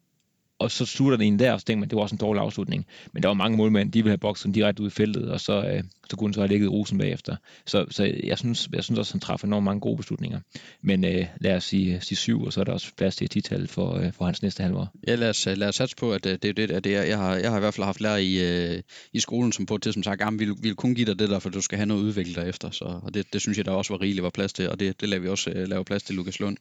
og 0.60 0.72
så 0.72 0.86
slutter 0.86 1.18
den 1.18 1.34
en 1.34 1.40
der, 1.40 1.54
og 1.54 1.60
så 1.60 1.66
tænker 1.66 1.80
man, 1.80 1.90
det 1.90 1.96
var 1.96 2.02
også 2.02 2.16
en 2.16 2.20
dårlig 2.20 2.42
afslutning. 2.42 2.86
Men 3.14 3.24
der 3.24 3.30
var 3.30 3.34
mange 3.34 3.58
målmænd, 3.58 3.92
de 3.92 4.00
ville 4.00 4.12
have 4.12 4.18
boksen 4.18 4.52
direkte 4.52 4.84
ud 4.84 4.88
i 4.88 4.92
feltet, 4.92 5.32
og 5.32 5.42
så, 5.42 5.66
øh, 5.68 5.84
så 6.10 6.16
kunne 6.18 6.28
han 6.28 6.34
så 6.34 6.40
have 6.40 6.48
ligget 6.48 6.72
rosen 6.72 6.98
bagefter. 6.98 7.36
Så, 7.66 7.86
så 7.90 8.14
jeg, 8.24 8.38
synes, 8.38 8.70
jeg 8.74 8.84
synes 8.84 9.00
også, 9.00 9.14
han 9.14 9.20
træffer 9.20 9.48
enormt 9.48 9.64
mange 9.64 9.80
gode 9.80 9.98
beslutninger. 9.98 10.40
Men 10.82 11.06
øh, 11.06 11.26
lad 11.42 11.56
os 11.56 11.64
sige, 11.64 11.96
øh, 11.96 12.02
sige 12.02 12.18
syv, 12.18 12.44
og 12.44 12.54
så 12.54 12.60
er 12.60 12.64
der 12.64 12.74
også 12.74 12.92
plads 12.98 13.16
til 13.16 13.26
et 13.26 13.32
tital 13.32 13.68
for, 13.68 13.96
øh, 13.96 14.14
for 14.14 14.26
hans 14.26 14.42
næste 14.42 14.64
halvår. 14.64 14.90
Ja, 15.08 15.16
lad 15.16 15.30
os, 15.30 15.46
lad 15.46 15.68
os 15.68 15.76
satse 15.76 15.96
på, 15.96 16.14
at 16.14 16.26
øh, 16.26 16.38
det 16.42 16.50
er 16.50 16.54
det, 16.54 16.72
at 16.72 16.84
det 16.84 16.96
er, 16.96 17.04
jeg, 17.04 17.18
har, 17.18 17.36
jeg 17.36 17.50
har 17.50 17.58
i 17.58 17.60
hvert 17.60 17.74
fald 17.74 17.86
haft 17.86 18.02
lærer 18.02 18.18
i, 18.18 18.74
øh, 18.76 18.82
i 19.14 19.20
skolen, 19.20 19.52
som 19.52 19.66
på 19.66 19.78
til 19.78 19.94
som 19.94 20.04
sagt, 20.04 20.22
at 20.22 20.40
vi 20.40 20.46
vil 20.62 20.76
kun 20.76 20.96
give 20.96 21.06
dig 21.06 21.20
det 21.20 21.30
der, 21.30 21.40
for 21.40 21.50
du 21.50 21.62
skal 21.62 21.78
have 21.78 21.86
noget 21.86 22.04
udvikling 22.04 22.36
derefter. 22.36 22.72
Så, 22.72 23.00
og 23.04 23.14
det, 23.14 23.34
det 23.34 23.42
synes 23.42 23.58
jeg, 23.58 23.66
der 23.66 23.72
også 23.72 23.94
var 23.94 24.02
rigeligt 24.02 24.24
var 24.24 24.30
plads 24.30 24.54
til, 24.54 24.70
og 24.70 24.80
det, 24.80 25.02
det 25.02 25.10
laver 25.10 25.22
vi 25.22 25.30
også 25.30 25.50
øh, 25.50 25.68
lave 25.68 25.86
plads 25.86 26.04
til 26.04 26.16
Lukas 26.16 26.40
Lund. 26.40 26.58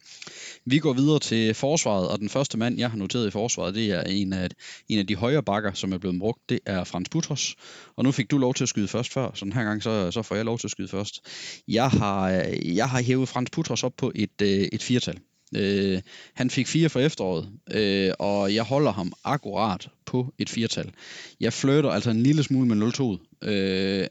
Vi 0.65 0.79
går 0.79 0.93
videre 0.93 1.19
til 1.19 1.53
forsvaret, 1.53 2.07
og 2.07 2.19
den 2.19 2.29
første 2.29 2.57
mand, 2.57 2.77
jeg 2.79 2.89
har 2.89 2.97
noteret 2.97 3.27
i 3.27 3.31
forsvaret, 3.31 3.75
det 3.75 3.84
er 3.89 4.01
en 4.01 4.33
af 4.33 4.49
en 4.89 4.99
af 4.99 5.07
de 5.07 5.15
højre 5.15 5.43
bakker, 5.43 5.73
som 5.73 5.93
er 5.93 5.97
blevet 5.97 6.19
brugt, 6.19 6.49
det 6.49 6.59
er 6.65 6.83
Frans 6.83 7.09
Butros. 7.09 7.55
Og 7.95 8.03
nu 8.03 8.11
fik 8.11 8.31
du 8.31 8.37
lov 8.37 8.53
til 8.53 8.63
at 8.63 8.69
skyde 8.69 8.87
først 8.87 9.13
før, 9.13 9.31
så 9.33 9.45
den 9.45 9.53
her 9.53 9.63
gang, 9.63 9.83
så, 9.83 10.11
så 10.11 10.21
får 10.21 10.35
jeg 10.35 10.45
lov 10.45 10.59
til 10.59 10.67
at 10.67 10.71
skyde 10.71 10.87
først. 10.87 11.21
Jeg 11.67 11.89
har, 11.89 12.29
jeg 12.63 12.89
har 12.89 13.01
hævet 13.01 13.29
Frans 13.29 13.49
Butros 13.49 13.83
op 13.83 13.93
på 13.97 14.11
et, 14.15 14.41
øh, 14.41 14.49
et 14.49 14.83
firtal. 14.83 15.19
Øh, 15.55 16.01
han 16.33 16.49
fik 16.49 16.67
fire 16.67 16.89
for 16.89 16.99
efteråret, 16.99 17.49
øh, 17.71 18.11
og 18.19 18.53
jeg 18.55 18.63
holder 18.63 18.91
ham 18.91 19.13
akkurat 19.23 19.89
på 20.05 20.33
et 20.37 20.49
firtal. 20.49 20.91
Jeg 21.39 21.53
flytter 21.53 21.89
altså 21.89 22.09
en 22.09 22.23
lille 22.23 22.43
smule 22.43 22.67
med 22.67 23.19
0-2. 23.43 23.47
Øh, 23.49 24.07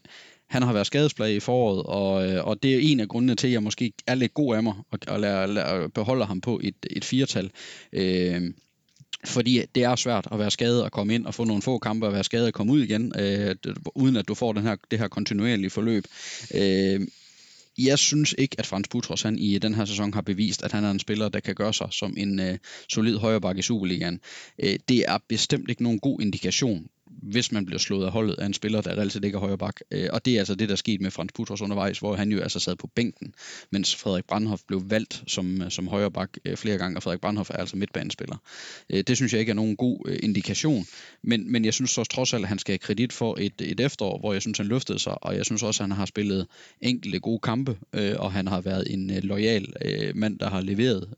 han 0.48 0.62
har 0.62 0.72
været 0.72 0.86
skadesplaget 0.86 1.36
i 1.36 1.40
foråret, 1.40 1.82
og, 1.82 2.30
øh, 2.30 2.44
og 2.44 2.62
det 2.62 2.74
er 2.74 2.78
en 2.82 3.00
af 3.00 3.08
grundene 3.08 3.34
til, 3.34 3.46
at 3.46 3.52
jeg 3.52 3.62
måske 3.62 3.92
er 4.06 4.14
lidt 4.14 4.34
god 4.34 4.56
af 4.56 4.62
mig 4.62 4.74
og, 4.90 4.98
og 5.08 5.20
lader, 5.20 5.46
lader, 5.46 5.88
beholder 5.88 6.26
ham 6.26 6.40
på 6.40 6.60
et, 6.62 6.74
et 6.90 7.04
firtal. 7.04 7.50
Øh, 7.92 8.42
fordi 9.24 9.62
det 9.74 9.82
er 9.82 9.96
svært 9.96 10.28
at 10.32 10.38
være 10.38 10.50
skadet 10.50 10.82
og 10.82 10.92
komme 10.92 11.14
ind 11.14 11.26
og 11.26 11.34
få 11.34 11.44
nogle 11.44 11.62
få 11.62 11.78
kampe 11.78 12.06
og 12.06 12.12
være 12.12 12.24
skadet 12.24 12.46
og 12.46 12.52
komme 12.52 12.72
ud 12.72 12.82
igen, 12.82 13.12
øh, 13.18 13.54
uden 13.94 14.16
at 14.16 14.28
du 14.28 14.34
får 14.34 14.52
den 14.52 14.62
her, 14.62 14.76
det 14.90 14.98
her 14.98 15.08
kontinuerlige 15.08 15.70
forløb. 15.70 16.04
Øh, 16.54 17.00
jeg 17.78 17.98
synes 17.98 18.34
ikke, 18.38 18.56
at 18.58 18.66
Frans 18.66 18.88
Butros 18.88 19.22
han 19.22 19.38
i 19.38 19.58
den 19.58 19.74
her 19.74 19.84
sæson 19.84 20.14
har 20.14 20.22
bevist, 20.22 20.62
at 20.62 20.72
han 20.72 20.84
er 20.84 20.90
en 20.90 20.98
spiller, 20.98 21.28
der 21.28 21.40
kan 21.40 21.54
gøre 21.54 21.74
sig 21.74 21.88
som 21.90 22.14
en 22.16 22.40
øh, 22.40 22.58
solid 22.88 23.18
højreback 23.18 23.58
i 23.58 23.62
Superligaen. 23.62 24.20
Øh, 24.58 24.78
det 24.88 25.04
er 25.08 25.18
bestemt 25.28 25.70
ikke 25.70 25.82
nogen 25.82 26.00
god 26.00 26.20
indikation 26.20 26.86
hvis 27.24 27.52
man 27.52 27.66
bliver 27.66 27.78
slået 27.78 28.06
af 28.06 28.12
holdet 28.12 28.34
af 28.34 28.46
en 28.46 28.54
spiller, 28.54 28.80
der 28.80 28.90
reelt 28.90 29.12
set 29.12 29.24
ikke 29.24 29.36
er 29.36 29.40
højre 29.40 29.58
bak. 29.58 29.80
Øh, 29.90 30.08
og 30.12 30.24
det 30.24 30.34
er 30.34 30.38
altså 30.38 30.54
det, 30.54 30.68
der 30.68 30.76
skete 30.76 31.02
med 31.02 31.10
Frans 31.10 31.32
Putros 31.32 31.60
undervejs, 31.60 31.98
hvor 31.98 32.16
han 32.16 32.32
jo 32.32 32.40
altså 32.40 32.58
sad 32.58 32.76
på 32.76 32.86
bænken, 32.86 33.34
mens 33.70 33.96
Frederik 33.96 34.24
Brandhoff 34.24 34.62
blev 34.66 34.82
valgt 34.90 35.22
som, 35.26 35.62
øh, 35.62 35.70
som 35.70 35.88
højre 35.88 36.10
bak 36.10 36.30
øh, 36.44 36.56
flere 36.56 36.78
gange, 36.78 36.96
og 36.96 37.02
Frederik 37.02 37.20
Brandhoff 37.20 37.50
er 37.50 37.56
altså 37.56 37.76
midtbanespiller. 37.76 38.36
Øh, 38.90 39.04
det 39.06 39.16
synes 39.16 39.32
jeg 39.32 39.40
ikke 39.40 39.50
er 39.50 39.54
nogen 39.54 39.76
god 39.76 40.00
øh, 40.06 40.18
indikation, 40.22 40.86
men, 41.22 41.52
men 41.52 41.64
jeg 41.64 41.74
synes 41.74 41.90
så 41.90 42.04
trods 42.04 42.32
alt, 42.32 42.44
at 42.44 42.48
han 42.48 42.58
skal 42.58 42.72
have 42.72 42.78
kredit 42.78 43.12
for 43.12 43.36
et, 43.40 43.60
et 43.60 43.80
efterår, 43.80 44.18
hvor 44.18 44.32
jeg 44.32 44.42
synes, 44.42 44.58
han 44.58 44.66
løftede 44.66 44.98
sig, 44.98 45.24
og 45.24 45.36
jeg 45.36 45.44
synes 45.44 45.62
også, 45.62 45.82
at 45.82 45.88
han 45.88 45.96
har 45.96 46.06
spillet 46.06 46.46
enkelte 46.80 47.20
gode 47.20 47.38
kampe, 47.38 47.76
og 48.18 48.32
han 48.32 48.48
har 48.48 48.60
været 48.60 48.92
en 48.92 49.10
lojal 49.22 49.66
mand, 50.14 50.38
der 50.38 50.50
har 50.50 50.60
leveret 50.60 51.08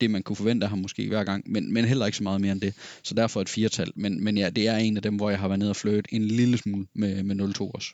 det, 0.00 0.10
man 0.10 0.22
kunne 0.22 0.36
forvente 0.36 0.64
af 0.64 0.70
ham 0.70 0.78
måske 0.78 1.08
hver 1.08 1.24
gang, 1.24 1.50
men, 1.50 1.72
men 1.72 1.84
heller 1.84 2.06
ikke 2.06 2.18
så 2.18 2.22
meget 2.22 2.40
mere 2.40 2.52
end 2.52 2.60
det. 2.60 2.74
Så 3.02 3.14
derfor 3.14 3.40
et 3.40 3.48
firtal. 3.48 3.92
Men, 3.94 4.24
men 4.24 4.38
ja, 4.38 4.50
det 4.50 4.68
er 4.68 4.76
en 4.76 4.96
af 4.96 5.02
dem, 5.02 5.15
Øhm, 5.16 5.18
hvor 5.18 5.30
jeg 5.30 5.38
har 5.38 5.48
været 5.48 5.58
nede 5.58 5.70
og 5.70 5.76
flirte 5.76 6.14
en 6.14 6.24
lille 6.24 6.58
smule 6.58 6.86
med, 6.94 7.22
med 7.22 7.54
02 7.54 7.70
også. 7.70 7.92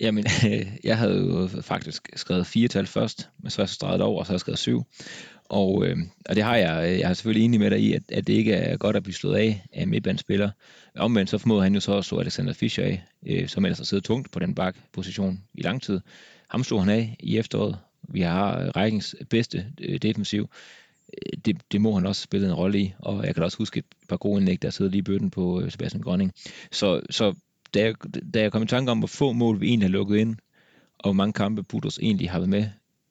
Jamen, 0.00 0.24
øh, 0.50 0.66
jeg 0.84 0.98
havde 0.98 1.16
jo 1.16 1.48
faktisk 1.62 2.08
skrevet 2.16 2.46
fire 2.46 2.68
tal 2.68 2.86
først, 2.86 3.28
men 3.42 3.50
så 3.50 3.58
har 3.58 3.62
jeg 3.62 3.68
streget 3.68 4.00
over, 4.00 4.18
og 4.18 4.26
så 4.26 4.32
har 4.32 4.34
jeg 4.34 4.40
skrevet 4.40 4.58
syv. 4.58 4.82
Og, 5.48 5.86
øh, 5.86 5.96
og 6.28 6.36
det 6.36 6.44
har 6.44 6.56
jeg, 6.56 6.84
øh, 6.84 6.98
jeg 6.98 7.10
er 7.10 7.14
selvfølgelig 7.14 7.44
enig 7.44 7.60
med 7.60 7.70
dig 7.70 7.80
i, 7.80 7.92
at, 7.92 8.02
at 8.08 8.26
det 8.26 8.32
ikke 8.32 8.52
er 8.52 8.76
godt 8.76 8.96
at 8.96 9.02
blive 9.02 9.14
slået 9.14 9.36
af 9.36 9.66
af 9.72 9.88
midtbandspiller. 9.88 10.50
Omvendt 10.96 11.30
så 11.30 11.38
formåede 11.38 11.62
han 11.62 11.74
jo 11.74 11.80
så 11.80 11.92
også 11.92 12.08
slå 12.08 12.20
Alexander 12.20 12.52
Fischer 12.52 12.84
af, 12.84 13.04
øh, 13.26 13.48
som 13.48 13.64
ellers 13.64 13.78
har 13.78 13.84
siddet 13.84 14.04
tungt 14.04 14.30
på 14.32 14.38
den 14.38 14.54
bakposition 14.54 15.40
i 15.54 15.62
lang 15.62 15.82
tid. 15.82 16.00
Ham 16.50 16.64
slog 16.64 16.84
han 16.84 16.90
af 16.90 17.16
i 17.20 17.38
efteråret. 17.38 17.76
Vi 18.08 18.20
har 18.20 18.76
rækkens 18.76 19.16
bedste 19.30 19.66
øh, 19.80 19.98
defensiv 20.02 20.48
det, 21.44 21.56
det 21.72 21.80
må 21.80 21.94
han 21.94 22.06
også 22.06 22.22
spille 22.22 22.46
en 22.46 22.54
rolle 22.54 22.80
i, 22.80 22.92
og 22.98 23.26
jeg 23.26 23.34
kan 23.34 23.44
også 23.44 23.58
huske 23.58 23.78
et 23.78 23.84
par 24.08 24.16
gode 24.16 24.40
indlæg, 24.40 24.62
der 24.62 24.70
sidder 24.70 24.90
lige 24.90 24.98
i 24.98 25.02
bøtten 25.02 25.30
på 25.30 25.60
øh, 25.60 25.70
Sebastian 25.70 26.02
Grønning. 26.02 26.32
Så, 26.72 27.00
så 27.10 27.34
da, 27.74 27.80
jeg, 27.80 27.94
da 28.34 28.40
jeg 28.40 28.52
kom 28.52 28.62
i 28.62 28.66
tanke 28.66 28.90
om, 28.90 28.98
hvor 28.98 29.06
få 29.06 29.32
mål 29.32 29.60
vi 29.60 29.68
egentlig 29.68 29.88
har 29.88 29.92
lukket 29.92 30.16
ind, 30.18 30.36
og 30.98 31.04
hvor 31.04 31.12
mange 31.12 31.32
kampe 31.32 31.62
Budos 31.62 31.98
egentlig 31.98 32.30
har 32.30 32.38
været 32.38 32.48
med 32.48 32.66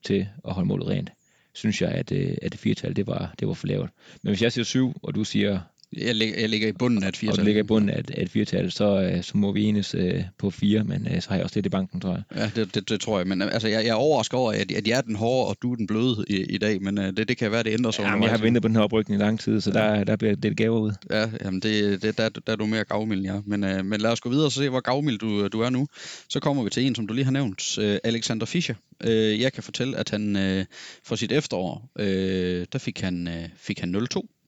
til 0.06 0.28
at 0.48 0.54
holde 0.54 0.68
målet 0.68 0.88
rent, 0.88 1.10
synes 1.54 1.82
jeg, 1.82 1.92
at, 1.92 2.12
øh, 2.12 2.36
at 2.42 2.52
det 2.52 2.60
firetal, 2.60 2.96
det 2.96 3.08
var, 3.08 3.34
det 3.40 3.48
var 3.48 3.54
for 3.54 3.68
lavt. 3.68 3.90
Men 4.22 4.30
hvis 4.30 4.42
jeg 4.42 4.52
siger 4.52 4.66
syv, 4.66 4.94
og 5.04 5.16
du 5.16 5.24
siger 5.24 5.60
jeg, 5.98 6.16
ligger, 6.16 6.40
jeg 6.40 6.50
ligger 6.50 6.68
i 6.68 6.72
bunden 6.72 7.04
af 7.04 7.08
et 7.08 7.18
firtal. 7.18 7.40
Og 7.40 7.46
ligger 7.46 7.64
i 7.64 7.66
bunden 7.66 7.90
af 7.90 8.00
et, 8.00 8.12
af 8.12 8.22
et 8.24 8.30
firtal, 8.30 8.72
så, 8.72 9.02
øh, 9.02 9.24
så 9.24 9.38
må 9.38 9.52
vi 9.52 9.64
enes 9.64 9.96
øh, 9.96 10.24
på 10.38 10.50
fire, 10.50 10.84
men 10.84 11.08
øh, 11.12 11.22
så 11.22 11.30
har 11.30 11.36
jeg 11.36 11.44
også 11.44 11.58
lidt 11.58 11.66
i 11.66 11.70
banken, 11.70 12.00
tror 12.02 12.12
jeg. 12.12 12.24
Ja, 12.36 12.52
det, 12.56 12.76
det, 12.76 12.90
det 12.90 13.02
tror 13.02 13.18
jeg. 13.20 13.28
Men 13.28 13.42
altså, 13.42 13.68
jeg, 13.68 13.84
jeg 13.84 13.90
er 13.90 13.94
overrasket 13.94 14.40
over, 14.40 14.52
at, 14.52 14.72
at 14.72 14.88
jeg 14.88 14.98
er 14.98 15.02
den 15.02 15.16
hårde, 15.16 15.50
og 15.50 15.58
du 15.62 15.72
er 15.72 15.76
den 15.76 15.88
bløde 15.88 16.26
i, 16.28 16.36
i 16.36 16.58
dag, 16.58 16.82
men 16.82 16.98
det, 16.98 17.28
det 17.28 17.38
kan 17.38 17.52
være, 17.52 17.64
det 17.64 17.74
ændrer 17.74 17.92
sig. 17.92 18.04
Ja, 18.04 18.16
men 18.16 18.24
jeg 18.24 18.32
har 18.32 18.38
ventet 18.38 18.62
på 18.62 18.68
den 18.68 18.76
her 18.76 18.84
oprykning 18.84 19.22
i 19.22 19.24
lang 19.24 19.40
tid, 19.40 19.62
så 19.62 19.72
ja. 19.76 19.80
der, 19.80 20.04
der 20.04 20.16
bliver 20.16 20.36
det 20.36 20.58
gaver 20.58 20.80
ud. 20.80 20.92
Ja, 21.12 21.30
jamen 21.44 21.60
det, 21.60 22.02
det, 22.02 22.18
der, 22.18 22.30
der 22.30 22.52
er 22.54 22.56
du 22.56 22.66
mere 22.66 22.84
gavmild, 22.84 23.22
ja. 23.22 23.40
Men, 23.46 23.64
øh, 23.64 23.86
men 23.86 24.02
lad 24.02 24.12
os 24.12 24.22
gå 24.22 24.30
videre 24.30 24.46
og 24.46 24.52
se, 24.52 24.70
hvor 24.70 24.80
gavmild 24.80 25.20
du, 25.20 25.48
du 25.48 25.62
er 25.62 25.70
nu. 25.70 25.88
Så 26.30 26.40
kommer 26.40 26.64
vi 26.64 26.70
til 26.70 26.86
en, 26.86 26.96
som 26.96 27.08
du 27.08 27.14
lige 27.14 27.26
har 27.26 27.32
nævnt, 27.32 27.78
øh, 27.78 27.98
Alexander 28.04 28.46
Fischer. 28.46 28.76
Øh, 29.04 29.42
jeg 29.42 29.54
kan 29.54 29.64
fortælle, 29.64 29.98
at 29.98 30.10
han 30.10 30.36
øh, 30.36 30.66
for 31.04 31.16
sit 31.16 31.32
efterår, 31.32 31.92
øh, 32.00 32.66
der 32.74 32.80
fik 32.80 33.02
han, 33.02 33.28
øh, 33.28 33.50
fik 33.58 33.80
han 33.80 33.96
0-2 33.96 34.43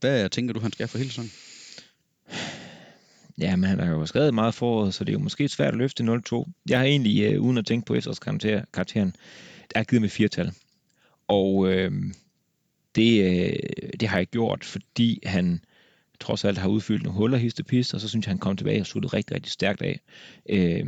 hvad 0.00 0.28
tænker 0.28 0.54
du, 0.54 0.60
han 0.60 0.72
skal 0.72 0.88
for 0.88 0.98
hele 0.98 1.10
sæsonen? 1.10 1.30
Ja, 3.38 3.56
men 3.56 3.70
han 3.70 3.78
har 3.78 3.90
jo 3.90 4.06
skrevet 4.06 4.34
meget 4.34 4.54
foråret, 4.54 4.94
så 4.94 5.04
det 5.04 5.12
er 5.12 5.18
jo 5.18 5.18
måske 5.18 5.48
svært 5.48 5.72
at 5.72 5.78
løfte 5.78 6.04
0-2. 6.32 6.50
Jeg 6.68 6.78
har 6.78 6.86
egentlig, 6.86 7.22
øh, 7.22 7.40
uden 7.40 7.58
at 7.58 7.66
tænke 7.66 7.86
på 7.86 7.94
efterårskarakteren, 7.94 8.40
karakter, 8.40 8.72
karakteren, 8.72 9.16
der 9.74 9.80
er 9.80 9.84
givet 9.84 10.02
med 10.02 10.08
firetal. 10.08 10.52
Og 11.28 11.72
øh, 11.72 11.92
det, 12.94 13.24
øh, 13.24 13.90
det 14.00 14.08
har 14.08 14.16
jeg 14.18 14.26
gjort, 14.26 14.64
fordi 14.64 15.20
han 15.24 15.60
trods 16.20 16.44
alt 16.44 16.58
har 16.58 16.68
udfyldt 16.68 17.02
nogle 17.02 17.18
huller 17.18 17.38
hist 17.38 17.60
og 17.94 18.00
så 18.00 18.08
synes 18.08 18.26
jeg, 18.26 18.30
han 18.30 18.38
kom 18.38 18.56
tilbage 18.56 18.80
og 18.80 18.86
sluttede 18.86 19.16
rigtig, 19.16 19.34
rigtig 19.34 19.52
stærkt 19.52 19.82
af. 19.82 20.00
Øh, 20.48 20.86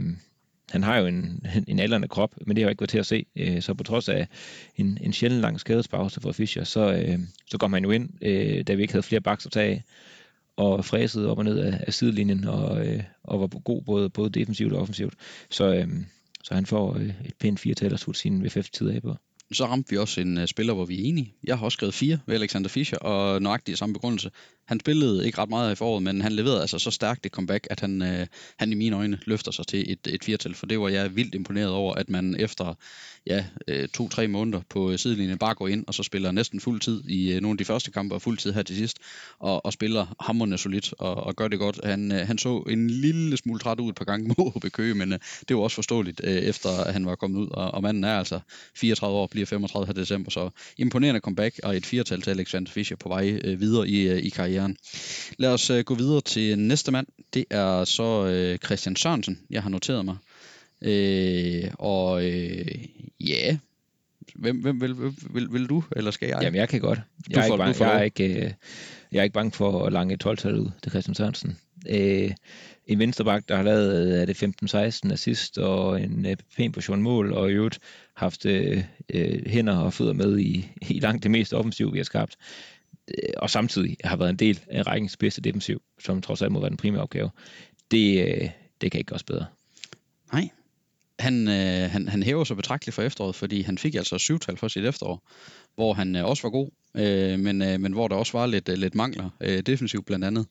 han 0.70 0.82
har 0.82 0.98
jo 0.98 1.06
en, 1.06 1.46
en 1.68 1.78
aldrende 1.78 2.08
krop, 2.08 2.34
men 2.46 2.56
det 2.56 2.62
har 2.62 2.68
jo 2.68 2.70
ikke 2.70 2.80
været 2.80 2.90
til 2.90 2.98
at 2.98 3.06
se. 3.06 3.26
Øh, 3.36 3.62
så 3.62 3.74
på 3.74 3.82
trods 3.84 4.08
af 4.08 4.28
en, 4.76 4.98
en 5.00 5.12
sjældent 5.12 5.42
lang 5.42 5.60
skadespause 5.60 6.20
for 6.20 6.32
Fischer, 6.32 6.64
så, 6.64 6.92
øh, 6.92 7.18
så 7.46 7.58
kom 7.58 7.72
han 7.72 7.84
jo 7.84 7.90
ind, 7.90 8.10
øh, 8.22 8.64
da 8.66 8.74
vi 8.74 8.82
ikke 8.82 8.94
havde 8.94 9.02
flere 9.02 9.20
baks 9.20 9.46
at 9.46 9.52
tage 9.52 9.84
og 10.56 10.84
fræsede 10.84 11.30
op 11.30 11.38
og 11.38 11.44
ned 11.44 11.58
af, 11.58 11.84
af 11.86 11.94
sidelinjen, 11.94 12.44
og, 12.44 12.86
øh, 12.86 13.02
og 13.24 13.40
var 13.40 13.46
god 13.46 13.82
både, 13.82 14.10
både 14.10 14.30
defensivt 14.30 14.72
og 14.72 14.80
offensivt. 14.80 15.14
Så, 15.50 15.74
øh, 15.74 15.88
så 16.44 16.54
han 16.54 16.66
får 16.66 16.96
øh, 16.96 17.12
et 17.24 17.34
pænt 17.40 17.60
fire 17.60 17.92
at 17.92 18.00
slutte 18.00 18.20
sin 18.20 18.44
VFF-tid 18.44 18.90
af 18.90 19.02
på 19.02 19.16
så 19.52 19.66
ramte 19.66 19.90
vi 19.90 19.96
også 19.96 20.20
en 20.20 20.38
uh, 20.38 20.44
spiller, 20.46 20.74
hvor 20.74 20.84
vi 20.84 21.00
er 21.00 21.08
enige. 21.08 21.34
Jeg 21.44 21.58
har 21.58 21.64
også 21.64 21.76
skrevet 21.76 21.94
fire 21.94 22.18
ved 22.26 22.34
Alexander 22.34 22.68
Fischer, 22.68 22.98
og 22.98 23.42
nøjagtigt 23.42 23.78
samme 23.78 23.92
begrundelse. 23.92 24.30
Han 24.66 24.80
spillede 24.80 25.26
ikke 25.26 25.38
ret 25.38 25.48
meget 25.48 25.72
i 25.72 25.74
foråret, 25.74 26.02
men 26.02 26.20
han 26.20 26.32
leverede 26.32 26.60
altså 26.60 26.78
så 26.78 26.90
stærkt 26.90 27.26
et 27.26 27.32
comeback, 27.32 27.66
at 27.70 27.80
han, 27.80 28.02
uh, 28.02 28.26
han 28.58 28.72
i 28.72 28.74
mine 28.74 28.96
øjne 28.96 29.18
løfter 29.26 29.52
sig 29.52 29.66
til 29.66 29.92
et, 29.92 30.06
et 30.06 30.24
firtal, 30.24 30.54
for 30.54 30.66
det 30.66 30.80
var 30.80 30.88
jeg 30.88 31.16
vildt 31.16 31.34
imponeret 31.34 31.70
over, 31.70 31.94
at 31.94 32.10
man 32.10 32.36
efter 32.38 32.74
ja, 33.26 33.44
uh, 33.70 33.88
to-tre 33.94 34.28
måneder 34.28 34.60
på 34.68 34.96
sidelinjen 34.96 35.38
bare 35.38 35.54
går 35.54 35.68
ind, 35.68 35.84
og 35.86 35.94
så 35.94 36.02
spiller 36.02 36.32
næsten 36.32 36.60
fuld 36.60 36.80
tid 36.80 37.04
i 37.08 37.36
uh, 37.36 37.42
nogle 37.42 37.54
af 37.54 37.58
de 37.58 37.64
første 37.64 37.90
kampe, 37.90 38.14
og 38.14 38.22
fuld 38.22 38.38
tid 38.38 38.52
her 38.52 38.62
til 38.62 38.76
sidst, 38.76 38.98
og, 39.38 39.66
og 39.66 39.72
spiller 39.72 40.16
hammerne 40.20 40.58
solidt, 40.58 40.94
og, 40.98 41.14
og 41.14 41.36
gør 41.36 41.48
det 41.48 41.58
godt. 41.58 41.80
Han, 41.84 42.12
uh, 42.12 42.18
han 42.18 42.38
så 42.38 42.58
en 42.58 42.90
lille 42.90 43.36
smule 43.36 43.60
træt 43.60 43.80
ud 43.80 43.88
et 43.88 43.94
par 43.94 44.04
gange 44.04 44.28
mod 44.38 44.60
HB 44.60 44.72
Køge, 44.72 44.94
men 44.94 45.12
uh, 45.12 45.18
det 45.48 45.56
var 45.56 45.62
også 45.62 45.74
forståeligt, 45.74 46.20
uh, 46.24 46.30
efter 46.30 46.68
at 46.84 46.92
han 46.92 47.06
var 47.06 47.14
kommet 47.14 47.38
ud, 47.38 47.48
og, 47.48 47.70
og 47.70 47.82
manden 47.82 48.04
er 48.04 48.18
altså 48.18 48.40
34 48.76 49.18
år, 49.18 49.26
bliver 49.40 49.46
35 49.46 49.86
her 49.86 49.92
december, 49.92 50.30
så 50.30 50.50
imponerende 50.76 51.20
comeback 51.20 51.60
og 51.62 51.76
et 51.76 51.86
firetal 51.86 52.22
til 52.22 52.30
Alexander 52.30 52.70
Fischer 52.70 52.96
på 52.96 53.08
vej 53.08 53.40
øh, 53.44 53.60
videre 53.60 53.88
i, 53.88 54.08
øh, 54.08 54.18
i 54.18 54.28
karrieren. 54.28 54.76
Lad 55.38 55.52
os 55.52 55.70
øh, 55.70 55.84
gå 55.84 55.94
videre 55.94 56.20
til 56.20 56.58
næste 56.58 56.92
mand. 56.92 57.06
Det 57.34 57.44
er 57.50 57.84
så 57.84 58.26
øh, 58.26 58.58
Christian 58.58 58.96
Sørensen, 58.96 59.38
jeg 59.50 59.62
har 59.62 59.70
noteret 59.70 60.04
mig. 60.04 60.16
Øh, 60.82 61.70
og 61.78 62.26
øh, 62.26 62.66
ja, 63.20 63.56
hvem, 64.34 64.56
hvem 64.56 64.80
vil, 64.80 64.98
vil, 64.98 65.12
vil, 65.30 65.52
vil 65.52 65.66
du, 65.66 65.84
eller 65.96 66.10
skal 66.10 66.28
jeg? 66.28 66.38
Jamen, 66.42 66.60
jeg 66.60 66.68
kan 66.68 66.80
godt. 66.80 67.00
Jeg, 67.30 67.36
du 67.36 67.40
er, 67.40 67.46
får, 67.46 67.66
ikke, 67.66 67.78
bange, 67.78 67.92
jeg, 67.92 68.00
er 68.00 68.02
ikke, 68.02 68.44
øh, 68.44 68.52
jeg 69.12 69.18
er 69.18 69.22
ikke 69.22 69.34
bange 69.34 69.52
for 69.52 69.86
at 69.86 69.92
lange 69.92 70.16
12 70.16 70.60
ud 70.60 70.70
til 70.82 70.90
Christian 70.90 71.14
Sørensen. 71.14 71.58
Øh, 71.88 72.30
en 72.92 72.98
venstreback, 72.98 73.48
der 73.48 73.56
har 73.56 73.62
lavet 73.62 74.12
øh, 74.12 74.20
er 74.20 74.24
det 74.24 74.42
15-16 75.06 75.12
assist 75.12 75.58
og 75.58 76.00
en 76.00 76.26
øh, 76.26 76.36
pæn 76.56 76.72
portion 76.72 77.02
mål, 77.02 77.32
og 77.32 77.50
i 77.50 77.52
øvrigt 77.52 77.78
haft 78.16 78.46
øh, 78.46 78.84
øh 79.14 79.46
hænder 79.46 79.76
og 79.76 79.92
fødder 79.92 80.12
med 80.12 80.38
i, 80.38 80.68
i 80.90 81.00
langt 81.00 81.22
det 81.22 81.30
mest 81.30 81.54
offensiv, 81.54 81.92
vi 81.92 81.98
har 81.98 82.04
skabt. 82.04 82.36
Øh, 83.08 83.34
og 83.36 83.50
samtidig 83.50 83.96
har 84.04 84.16
været 84.16 84.30
en 84.30 84.36
del 84.36 84.60
af 84.70 84.86
rækkens 84.86 85.16
bedste 85.16 85.40
defensiv, 85.40 85.82
som 86.00 86.22
trods 86.22 86.42
alt 86.42 86.52
må 86.52 86.60
være 86.60 86.70
den 86.70 86.76
primære 86.76 87.02
opgave. 87.02 87.30
Det, 87.90 88.26
øh, 88.26 88.50
det 88.80 88.90
kan 88.92 88.98
ikke 88.98 89.08
gøres 89.08 89.24
bedre. 89.24 89.46
Nej. 90.32 90.48
Han, 91.18 91.48
øh, 91.48 91.90
han, 91.90 92.08
han 92.08 92.22
hæver 92.22 92.44
sig 92.44 92.56
betragteligt 92.56 92.94
for 92.94 93.02
efteråret, 93.02 93.34
fordi 93.34 93.62
han 93.62 93.78
fik 93.78 93.94
altså 93.94 94.18
syvtal 94.18 94.56
for 94.56 94.68
sit 94.68 94.84
efterår, 94.84 95.28
hvor 95.74 95.92
han 95.92 96.16
øh, 96.16 96.24
også 96.24 96.42
var 96.42 96.50
god, 96.50 96.70
øh, 96.94 97.38
men, 97.38 97.62
øh, 97.62 97.80
men 97.80 97.92
hvor 97.92 98.08
der 98.08 98.16
også 98.16 98.38
var 98.38 98.46
lidt, 98.46 98.68
øh, 98.68 98.78
lidt 98.78 98.94
mangler, 98.94 99.30
øh, 99.40 99.58
defensivt 99.58 100.06
blandt 100.06 100.24
andet. 100.24 100.46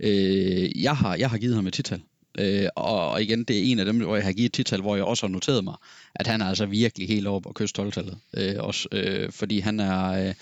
Øh, 0.00 0.82
jeg, 0.82 0.96
har, 0.96 1.16
jeg 1.16 1.30
har 1.30 1.38
givet 1.38 1.54
ham 1.54 1.66
et 1.66 1.72
tital, 1.72 2.02
øh, 2.38 2.68
og 2.76 3.22
igen, 3.22 3.44
det 3.44 3.58
er 3.58 3.62
en 3.62 3.78
af 3.78 3.84
dem, 3.84 4.00
hvor 4.00 4.16
jeg 4.16 4.24
har 4.24 4.32
givet 4.32 4.46
et 4.46 4.52
tital, 4.52 4.80
hvor 4.80 4.96
jeg 4.96 5.04
også 5.04 5.26
har 5.26 5.32
noteret 5.32 5.64
mig, 5.64 5.74
at 6.14 6.26
han 6.26 6.40
er 6.40 6.46
altså 6.46 6.66
virkelig 6.66 7.08
helt 7.08 7.26
over 7.26 7.40
på 7.40 7.52
kyst 7.54 7.78
12-tallet. 7.78 8.18
Øh, 8.36 8.54
også, 8.58 8.88
øh, 8.92 9.32
fordi 9.32 9.58
han 9.58 9.80
er 9.80 10.28
øh, 10.28 10.34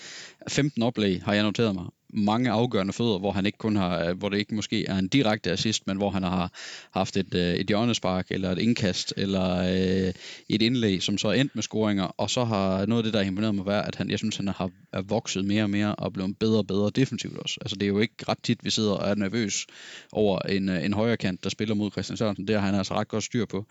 15 0.47 0.83
oplæg, 0.83 1.21
har 1.23 1.33
jeg 1.33 1.43
noteret 1.43 1.75
mig, 1.75 1.85
mange 2.13 2.51
afgørende 2.51 2.93
fødder, 2.93 3.19
hvor 3.19 3.31
han 3.31 3.45
ikke 3.45 3.57
kun 3.57 3.75
har, 3.75 4.13
hvor 4.13 4.29
det 4.29 4.37
ikke 4.37 4.55
måske 4.55 4.85
er 4.85 4.97
en 4.97 5.07
direkte 5.07 5.51
assist, 5.51 5.87
men 5.87 5.97
hvor 5.97 6.09
han 6.09 6.23
har 6.23 6.51
haft 6.93 7.17
et, 7.17 7.33
øh, 7.33 7.53
et 7.53 7.67
hjørnespark, 7.67 8.27
eller 8.29 8.51
et 8.51 8.59
indkast, 8.59 9.13
eller 9.17 9.57
øh, 9.57 10.13
et 10.49 10.61
indlæg, 10.61 11.03
som 11.03 11.17
så 11.17 11.27
er 11.27 11.33
endt 11.33 11.55
med 11.55 11.63
scoringer, 11.63 12.03
og 12.03 12.29
så 12.29 12.43
har 12.43 12.85
noget 12.85 12.99
af 12.99 13.03
det, 13.03 13.13
der 13.13 13.21
imponeret 13.21 13.55
mig, 13.55 13.65
været, 13.65 13.87
at 13.87 13.95
han, 13.95 14.09
jeg 14.09 14.19
synes, 14.19 14.37
han 14.37 14.47
har 14.47 14.69
er 14.93 15.01
vokset 15.01 15.45
mere 15.45 15.63
og 15.63 15.69
mere, 15.69 15.95
og 15.95 16.13
blevet 16.13 16.37
bedre 16.39 16.57
og 16.57 16.67
bedre 16.67 16.89
defensivt 16.95 17.37
også. 17.37 17.57
Altså 17.61 17.75
det 17.75 17.83
er 17.83 17.87
jo 17.87 17.99
ikke 17.99 18.13
ret 18.29 18.37
tit, 18.43 18.59
vi 18.63 18.69
sidder 18.69 18.91
og 18.91 19.09
er 19.09 19.15
nervøs 19.15 19.65
over 20.11 20.39
en, 20.39 20.69
øh, 20.69 20.85
en 20.85 20.93
højre 20.93 21.17
kant, 21.17 21.43
der 21.43 21.49
spiller 21.49 21.75
mod 21.75 21.91
Christian 21.91 22.17
Sørensen. 22.17 22.47
Det 22.47 22.55
har 22.55 22.65
han 22.65 22.75
altså 22.75 22.93
ret 22.93 23.07
godt 23.07 23.23
styr 23.23 23.45
på. 23.45 23.65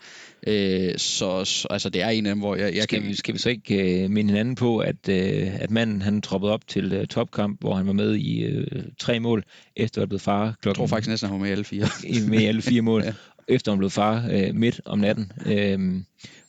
Øh, 0.47 0.97
så, 0.97 1.45
så 1.45 1.67
altså 1.69 1.89
det 1.89 2.01
er 2.01 2.09
en 2.09 2.25
af 2.25 2.31
dem, 2.31 2.39
hvor 2.39 2.55
jeg, 2.55 2.75
jeg 2.75 2.83
skal, 2.83 2.99
kan... 2.99 3.09
Vi, 3.09 3.15
skal 3.15 3.33
vi 3.33 3.39
så 3.39 3.49
ikke 3.49 4.03
uh, 4.05 4.11
minde 4.11 4.29
hinanden 4.29 4.55
på, 4.55 4.77
at, 4.77 5.09
uh, 5.09 5.61
at 5.63 5.71
manden 5.71 6.01
han 6.01 6.21
troppede 6.21 6.53
op 6.53 6.67
til 6.67 6.99
uh, 6.99 7.05
topkamp, 7.05 7.61
hvor 7.61 7.75
han 7.75 7.87
var 7.87 7.93
med 7.93 8.15
i 8.15 8.32
øh, 8.41 8.83
tre 8.99 9.19
mål, 9.19 9.43
efter 9.75 10.01
at 10.01 10.09
blevet 10.09 10.21
far 10.21 10.43
klokken... 10.43 10.67
Jeg 10.69 10.75
tror 10.75 10.87
faktisk 10.87 11.09
næsten, 11.09 11.25
at 11.25 11.31
han 11.31 11.39
var 11.39 11.45
med 11.45 11.51
alle 11.51 11.63
fire. 11.63 11.87
med 12.29 12.47
alle 12.47 12.61
fire 12.61 12.81
mål, 12.81 13.03
ja. 13.05 13.13
efter 13.47 13.71
han 13.71 13.79
blev 13.79 13.89
far 13.89 14.27
øh, 14.31 14.55
midt 14.55 14.81
om 14.85 14.99
natten, 14.99 15.31
øh, 15.45 16.01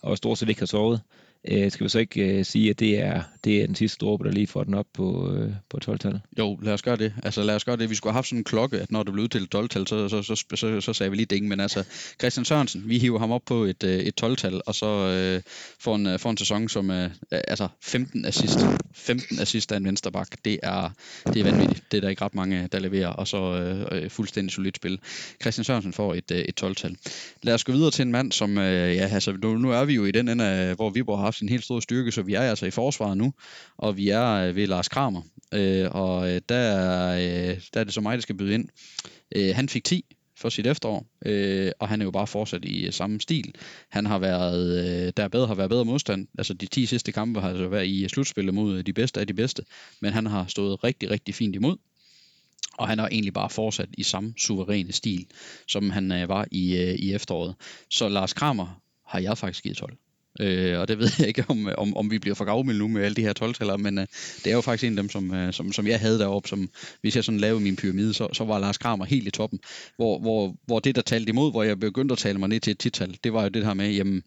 og 0.02 0.16
stort 0.16 0.38
set 0.38 0.48
ikke 0.48 0.60
har 0.60 0.66
sovet. 0.66 1.00
Øh, 1.48 1.70
skal 1.70 1.84
vi 1.84 1.88
så 1.88 1.98
ikke 1.98 2.38
øh, 2.38 2.44
sige, 2.44 2.70
at 2.70 2.80
det 2.80 3.00
er, 3.00 3.22
det 3.44 3.62
er 3.62 3.66
den 3.66 3.74
sidste 3.74 3.98
dråbe, 3.98 4.24
der 4.24 4.30
lige 4.30 4.46
får 4.46 4.64
den 4.64 4.74
op 4.74 4.86
på, 4.94 5.32
øh, 5.34 5.52
på 5.70 5.78
12-tallet? 5.84 6.20
Jo, 6.38 6.58
lad 6.62 6.72
os 6.72 6.82
gøre 6.82 6.96
det. 6.96 7.14
Altså 7.22 7.42
lad 7.42 7.54
os 7.54 7.64
gøre 7.64 7.76
det. 7.76 7.90
Vi 7.90 7.94
skulle 7.94 8.12
have 8.12 8.16
haft 8.16 8.28
sådan 8.28 8.38
en 8.38 8.44
klokke, 8.44 8.80
at 8.80 8.90
når 8.90 9.02
det 9.02 9.12
blev 9.12 9.28
til 9.28 9.48
12-tal, 9.54 9.86
så, 9.86 10.08
så, 10.08 10.22
så, 10.22 10.34
så, 10.34 10.56
så, 10.56 10.80
så 10.80 10.92
sagde 10.92 11.10
vi 11.10 11.16
lige 11.16 11.26
ding. 11.26 11.48
Men 11.48 11.60
altså, 11.60 11.84
Christian 12.20 12.44
Sørensen, 12.44 12.82
vi 12.86 12.98
hiver 12.98 13.18
ham 13.18 13.32
op 13.32 13.42
på 13.46 13.64
et, 13.64 13.84
øh, 13.84 13.98
et 13.98 14.24
12-tal, 14.24 14.60
og 14.66 14.74
så 14.74 14.86
øh, 14.86 15.42
får, 15.78 15.96
en, 15.96 16.06
øh, 16.06 16.18
får 16.18 16.30
en 16.30 16.36
sæson 16.36 16.68
som 16.68 16.90
øh, 16.90 17.10
altså 17.30 17.68
15 17.82 18.24
assist. 18.24 18.58
15 18.94 19.40
assist 19.40 19.72
af 19.72 19.76
en 19.76 19.84
vensterbak. 19.84 20.28
Det 20.44 20.58
er, 20.62 20.90
det 21.26 21.36
er 21.36 21.44
vanvittigt. 21.44 21.82
Det 21.90 21.96
er 21.96 22.00
der 22.00 22.08
ikke 22.08 22.24
ret 22.24 22.34
mange, 22.34 22.68
der 22.72 22.78
leverer, 22.78 23.08
og 23.08 23.28
så 23.28 23.36
øh, 23.36 24.02
øh 24.02 24.10
fuldstændig 24.10 24.52
solidt 24.52 24.76
spil. 24.76 24.98
Christian 25.40 25.64
Sørensen 25.64 25.92
får 25.92 26.14
et, 26.14 26.30
øh, 26.30 26.38
et 26.38 26.64
12-tal. 26.64 26.96
Lad 27.42 27.54
os 27.54 27.64
gå 27.64 27.72
videre 27.72 27.90
til 27.90 28.02
en 28.02 28.12
mand, 28.12 28.32
som, 28.32 28.58
øh, 28.58 28.96
ja, 28.96 29.08
altså 29.12 29.32
nu, 29.42 29.58
nu 29.58 29.70
er 29.70 29.84
vi 29.84 29.94
jo 29.94 30.04
i 30.04 30.10
den 30.10 30.28
ende, 30.28 30.74
hvor 30.76 30.90
Viborg 30.90 31.18
har 31.18 31.33
haft 31.34 31.42
en 31.42 31.48
helt 31.48 31.64
stor 31.64 31.80
styrke, 31.80 32.12
så 32.12 32.22
vi 32.22 32.34
er 32.34 32.40
altså 32.40 32.66
i 32.66 32.70
forsvaret 32.70 33.16
nu, 33.16 33.34
og 33.76 33.96
vi 33.96 34.08
er 34.08 34.30
øh, 34.30 34.56
ved 34.56 34.66
Lars 34.66 34.88
Kramer, 34.88 35.22
øh, 35.54 35.88
og 35.90 36.30
øh, 36.30 36.40
der, 36.48 37.10
øh, 37.14 37.60
der 37.74 37.80
er 37.80 37.84
det 37.84 37.94
så 37.94 38.00
mig, 38.00 38.16
der 38.16 38.22
skal 38.22 38.34
byde 38.34 38.54
ind. 38.54 38.68
Øh, 39.36 39.54
han 39.54 39.68
fik 39.68 39.84
10 39.84 40.04
for 40.36 40.48
sit 40.48 40.66
efterår, 40.66 41.06
øh, 41.26 41.72
og 41.78 41.88
han 41.88 42.00
er 42.00 42.04
jo 42.04 42.10
bare 42.10 42.26
fortsat 42.26 42.64
i 42.64 42.86
øh, 42.86 42.92
samme 42.92 43.20
stil. 43.20 43.54
Han 43.88 44.06
har 44.06 44.18
været, 44.18 44.78
øh, 45.06 45.12
der 45.16 45.28
bedre, 45.28 45.46
har 45.46 45.54
været 45.54 45.70
bedre 45.70 45.84
modstand. 45.84 46.26
Altså 46.38 46.54
de 46.54 46.66
10 46.66 46.86
sidste 46.86 47.12
kampe 47.12 47.40
har 47.40 47.48
altså 47.48 47.68
været 47.68 47.86
i 47.86 48.02
øh, 48.02 48.08
slutspillet 48.08 48.54
mod 48.54 48.82
de 48.82 48.92
bedste 48.92 49.20
af 49.20 49.26
de 49.26 49.34
bedste, 49.34 49.62
men 50.00 50.12
han 50.12 50.26
har 50.26 50.46
stået 50.46 50.84
rigtig, 50.84 51.10
rigtig 51.10 51.34
fint 51.34 51.56
imod. 51.56 51.76
Og 52.78 52.88
han 52.88 52.98
har 52.98 53.08
egentlig 53.08 53.32
bare 53.32 53.50
fortsat 53.50 53.88
i 53.98 54.02
samme 54.02 54.34
suveræne 54.36 54.92
stil, 54.92 55.26
som 55.68 55.90
han 55.90 56.12
øh, 56.12 56.28
var 56.28 56.46
i, 56.50 56.76
øh, 56.76 56.94
i 56.94 57.12
efteråret. 57.12 57.54
Så 57.90 58.08
Lars 58.08 58.32
Kramer 58.32 58.80
har 59.06 59.18
jeg 59.18 59.38
faktisk 59.38 59.62
givet 59.62 59.76
12. 59.76 59.96
Øh, 60.40 60.80
og 60.80 60.88
det 60.88 60.98
ved 60.98 61.10
jeg 61.18 61.28
ikke, 61.28 61.44
om, 61.48 61.68
om, 61.78 61.96
om 61.96 62.10
vi 62.10 62.18
bliver 62.18 62.34
for 62.34 62.44
gavmilde 62.44 62.78
nu 62.78 62.88
med 62.88 63.02
alle 63.02 63.14
de 63.14 63.22
her 63.22 63.32
12 63.32 63.78
men 63.78 63.98
øh, 63.98 64.06
det 64.44 64.50
er 64.50 64.54
jo 64.54 64.60
faktisk 64.60 64.84
en 64.84 64.98
af 64.98 65.02
dem, 65.02 65.10
som, 65.10 65.34
øh, 65.34 65.52
som, 65.52 65.72
som 65.72 65.86
jeg 65.86 66.00
havde 66.00 66.18
deroppe, 66.18 66.48
som 66.48 66.70
hvis 67.00 67.16
jeg 67.16 67.24
sådan 67.24 67.40
lavede 67.40 67.60
min 67.60 67.76
pyramide, 67.76 68.14
så, 68.14 68.28
så 68.32 68.44
var 68.44 68.58
Lars 68.58 68.78
Kramer 68.78 69.04
helt 69.04 69.28
i 69.28 69.30
toppen, 69.30 69.60
hvor, 69.96 70.18
hvor, 70.18 70.56
hvor 70.66 70.78
det, 70.78 70.96
der 70.96 71.02
talte 71.02 71.28
imod, 71.28 71.50
hvor 71.50 71.62
jeg 71.62 71.80
begyndte 71.80 72.12
at 72.12 72.18
tale 72.18 72.38
mig 72.38 72.48
ned 72.48 72.60
til 72.60 72.70
et 72.70 72.78
tital, 72.78 73.18
det 73.24 73.32
var 73.32 73.42
jo 73.42 73.48
det 73.48 73.64
her 73.64 73.74
med, 73.74 73.90
jamen, 73.90 74.22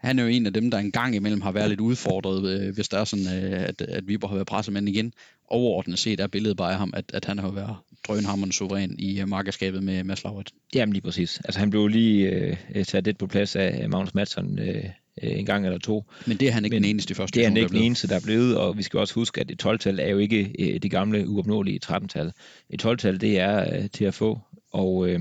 han 0.00 0.18
er 0.18 0.22
jo 0.22 0.28
en 0.28 0.46
af 0.46 0.52
dem, 0.52 0.70
der 0.70 0.78
engang 0.78 1.14
imellem 1.14 1.40
har 1.40 1.52
været 1.52 1.68
lidt 1.68 1.80
udfordret, 1.80 2.50
øh, 2.50 2.74
hvis 2.74 2.88
der 2.88 2.98
er 2.98 3.04
sådan, 3.04 3.44
øh, 3.44 3.62
at, 3.62 3.80
at 3.82 4.08
Viborg 4.08 4.30
har 4.30 4.36
været 4.36 4.46
presset, 4.46 4.74
men 4.74 4.88
igen, 4.88 5.12
overordnet 5.48 5.98
set 5.98 6.20
er 6.20 6.26
billedet 6.26 6.56
bare 6.56 6.72
af 6.72 6.78
ham, 6.78 6.92
at, 6.96 7.04
at 7.14 7.24
han 7.24 7.38
har 7.38 7.50
været 7.50 7.76
drønhammerende 8.08 8.54
suveræn 8.54 8.94
i 8.98 9.22
uh, 9.22 9.28
markedskabet 9.28 9.82
med 9.82 10.04
Mads 10.04 10.24
Laurit. 10.24 10.50
Jamen 10.74 10.92
lige 10.92 11.02
præcis. 11.02 11.40
Altså 11.44 11.60
han 11.60 11.70
blev 11.70 11.86
lige 11.86 12.28
øh, 12.74 12.84
taget 12.84 13.04
lidt 13.04 13.18
på 13.18 13.26
plads 13.26 13.56
af 13.56 13.88
Magnus 13.88 14.14
Madsen 14.14 14.58
øh, 14.58 14.84
øh, 15.22 15.38
en 15.38 15.46
gang 15.46 15.64
eller 15.64 15.78
to. 15.78 16.04
Men 16.26 16.36
det 16.36 16.48
er 16.48 16.52
han 16.52 16.64
ikke 16.64 16.74
Men 16.74 16.82
den 16.82 16.90
eneste 16.90 17.14
første 17.14 17.34
Det 17.34 17.44
er 17.44 17.48
han 17.48 17.56
ikke 17.56 17.68
den 17.68 17.82
eneste, 17.82 18.08
der 18.08 18.16
er 18.16 18.20
blevet, 18.20 18.56
og 18.56 18.78
vi 18.78 18.82
skal 18.82 18.98
også 18.98 19.14
huske, 19.14 19.40
at 19.40 19.50
et 19.50 19.66
12-tal 19.66 19.98
er 20.00 20.08
jo 20.08 20.18
ikke 20.18 20.54
øh, 20.58 20.80
det 20.82 20.90
gamle 20.90 21.28
uopnåelige 21.28 21.80
13-tal. 21.84 22.32
Et 22.70 22.84
12-tal, 22.84 23.20
det 23.20 23.38
er 23.38 23.76
øh, 23.76 23.90
til 23.90 24.04
at 24.04 24.14
få, 24.14 24.40
og, 24.72 25.08
øh, 25.08 25.20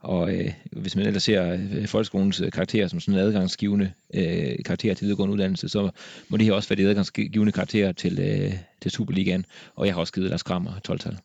og 0.00 0.34
øh, 0.34 0.52
hvis 0.72 0.96
man 0.96 1.06
ellers 1.06 1.22
ser 1.22 1.52
øh, 1.52 1.86
folkeskolens 1.86 2.40
øh, 2.40 2.52
karakter 2.52 2.88
som 2.88 3.00
sådan 3.00 3.14
en 3.14 3.26
adgangsgivende 3.26 3.92
øh, 4.14 4.64
karakter 4.64 4.94
til 4.94 5.04
videregående 5.04 5.32
uddannelse, 5.32 5.68
så 5.68 5.90
må 6.28 6.36
det 6.36 6.46
her 6.46 6.52
også 6.52 6.68
være 6.68 6.76
det 6.76 6.88
adgangsgivende 6.88 7.52
karakter 7.52 7.92
til, 7.92 8.18
øh, 8.18 8.52
til 8.82 8.90
Superligaen, 8.90 9.46
og 9.74 9.86
jeg 9.86 9.94
har 9.94 10.00
også 10.00 10.12
givet 10.12 10.30
Lars 10.30 10.42
Krammer 10.42 10.72
12-tal. 10.88 11.18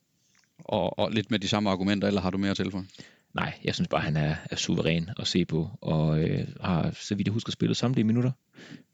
Og, 0.60 1.00
og 1.00 1.12
lidt 1.12 1.32
med 1.32 1.39
de 1.39 1.48
samme 1.48 1.70
argumenter, 1.70 2.08
eller 2.08 2.22
har 2.22 2.29
du 2.29 2.38
mere 2.38 2.51
at 2.51 2.58
tilføje? 2.58 2.86
Nej, 3.34 3.53
jeg 3.63 3.75
synes 3.75 3.88
bare, 3.88 4.01
han 4.01 4.17
er, 4.17 4.36
er 4.51 4.55
suveræn 4.55 5.10
at 5.20 5.27
se 5.27 5.46
på, 5.46 5.70
og 5.82 6.20
øh, 6.20 6.48
har, 6.62 6.91
så 7.00 7.15
vidt 7.15 7.27
jeg 7.27 7.34
husker, 7.34 7.51
spillet 7.51 7.77
samtlige 7.77 8.05
minutter 8.05 8.32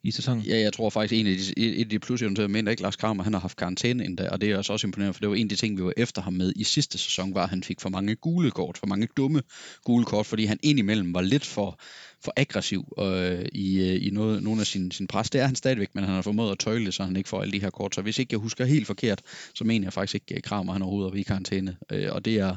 i 0.03 0.11
sæsonen. 0.11 0.43
Ja, 0.43 0.59
jeg 0.59 0.73
tror 0.73 0.89
faktisk, 0.89 1.19
en 1.19 1.27
af 1.27 1.37
de, 1.37 1.59
et 1.59 1.79
af 1.79 1.89
de 1.89 1.99
plus, 1.99 2.21
jeg 2.21 2.49
mener 2.49 2.71
ikke, 2.71 2.83
Lars 2.83 2.95
Kramer, 2.95 3.23
han 3.23 3.33
har 3.33 3.39
haft 3.39 3.57
karantæne 3.57 4.05
endda, 4.05 4.29
og 4.29 4.41
det 4.41 4.51
er 4.51 4.57
også, 4.57 4.73
også 4.73 4.87
imponerende, 4.87 5.13
for 5.13 5.19
det 5.19 5.29
var 5.29 5.35
en 5.35 5.45
af 5.45 5.49
de 5.49 5.55
ting, 5.55 5.77
vi 5.77 5.83
var 5.83 5.93
efter 5.97 6.21
ham 6.21 6.33
med 6.33 6.53
i 6.55 6.63
sidste 6.63 6.97
sæson, 6.97 7.35
var, 7.35 7.43
at 7.43 7.49
han 7.49 7.63
fik 7.63 7.81
for 7.81 7.89
mange 7.89 8.15
gule 8.15 8.51
kort, 8.51 8.77
for 8.77 8.87
mange 8.87 9.07
dumme 9.17 9.41
gule 9.83 10.05
kort, 10.05 10.25
fordi 10.25 10.45
han 10.45 10.59
indimellem 10.63 11.13
var 11.13 11.21
lidt 11.21 11.45
for, 11.45 11.79
for 12.23 12.33
aggressiv 12.37 12.93
øh, 12.99 13.45
i, 13.53 13.79
øh, 13.79 14.07
i 14.07 14.09
noget, 14.09 14.43
nogle 14.43 14.61
af 14.61 14.67
sin, 14.67 14.91
sin 14.91 15.07
pres. 15.07 15.29
Det 15.29 15.41
er 15.41 15.45
han 15.45 15.55
stadigvæk, 15.55 15.95
men 15.95 16.03
han 16.03 16.13
har 16.13 16.21
formået 16.21 16.51
at 16.51 16.59
tøjle, 16.59 16.91
så 16.91 17.03
han 17.03 17.15
ikke 17.15 17.29
får 17.29 17.41
alle 17.41 17.51
de 17.51 17.61
her 17.61 17.69
kort. 17.69 17.95
Så 17.95 18.01
hvis 18.01 18.19
ikke 18.19 18.33
jeg 18.33 18.39
husker 18.39 18.65
helt 18.65 18.87
forkert, 18.87 19.21
så 19.53 19.63
mener 19.63 19.85
jeg 19.85 19.93
faktisk 19.93 20.15
ikke, 20.15 20.35
at 20.35 20.43
Kramer 20.43 20.73
han 20.73 20.81
overhovedet 20.81 21.13
er 21.13 21.19
i 21.19 21.21
karantæne, 21.23 21.77
øh, 21.91 22.07
og 22.11 22.25
det 22.25 22.35
er, 22.39 22.55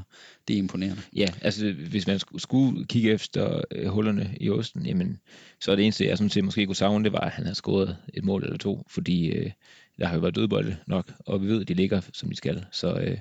det 0.48 0.54
er 0.54 0.58
imponerende. 0.58 1.02
Ja, 1.16 1.28
altså 1.42 1.72
hvis 1.72 2.06
man 2.06 2.20
skulle 2.38 2.84
kigge 2.84 3.10
efter 3.12 3.60
øh, 3.70 3.88
hullerne 3.88 4.36
i 4.40 4.50
osten, 4.50 4.86
jamen, 4.86 5.18
så 5.60 5.72
er 5.72 5.76
det 5.76 5.84
eneste, 5.84 6.06
jeg 6.06 6.18
sådan 6.18 6.30
set 6.30 6.44
måske 6.44 6.66
kunne 6.66 6.76
savne, 6.76 6.93
det 7.02 7.12
var, 7.12 7.20
at 7.20 7.32
han 7.32 7.44
havde 7.44 7.54
scoret 7.54 7.96
et 8.14 8.24
mål 8.24 8.44
eller 8.44 8.58
to, 8.58 8.86
fordi 8.88 9.26
øh, 9.26 9.50
der 9.98 10.06
har 10.06 10.14
jo 10.14 10.20
været 10.20 10.34
dødbolde 10.36 10.76
nok, 10.86 11.12
og 11.26 11.42
vi 11.42 11.46
ved, 11.46 11.60
at 11.60 11.68
de 11.68 11.74
ligger, 11.74 12.00
som 12.12 12.28
de 12.28 12.36
skal. 12.36 12.66
Så 12.70 12.94
øh, 12.94 13.18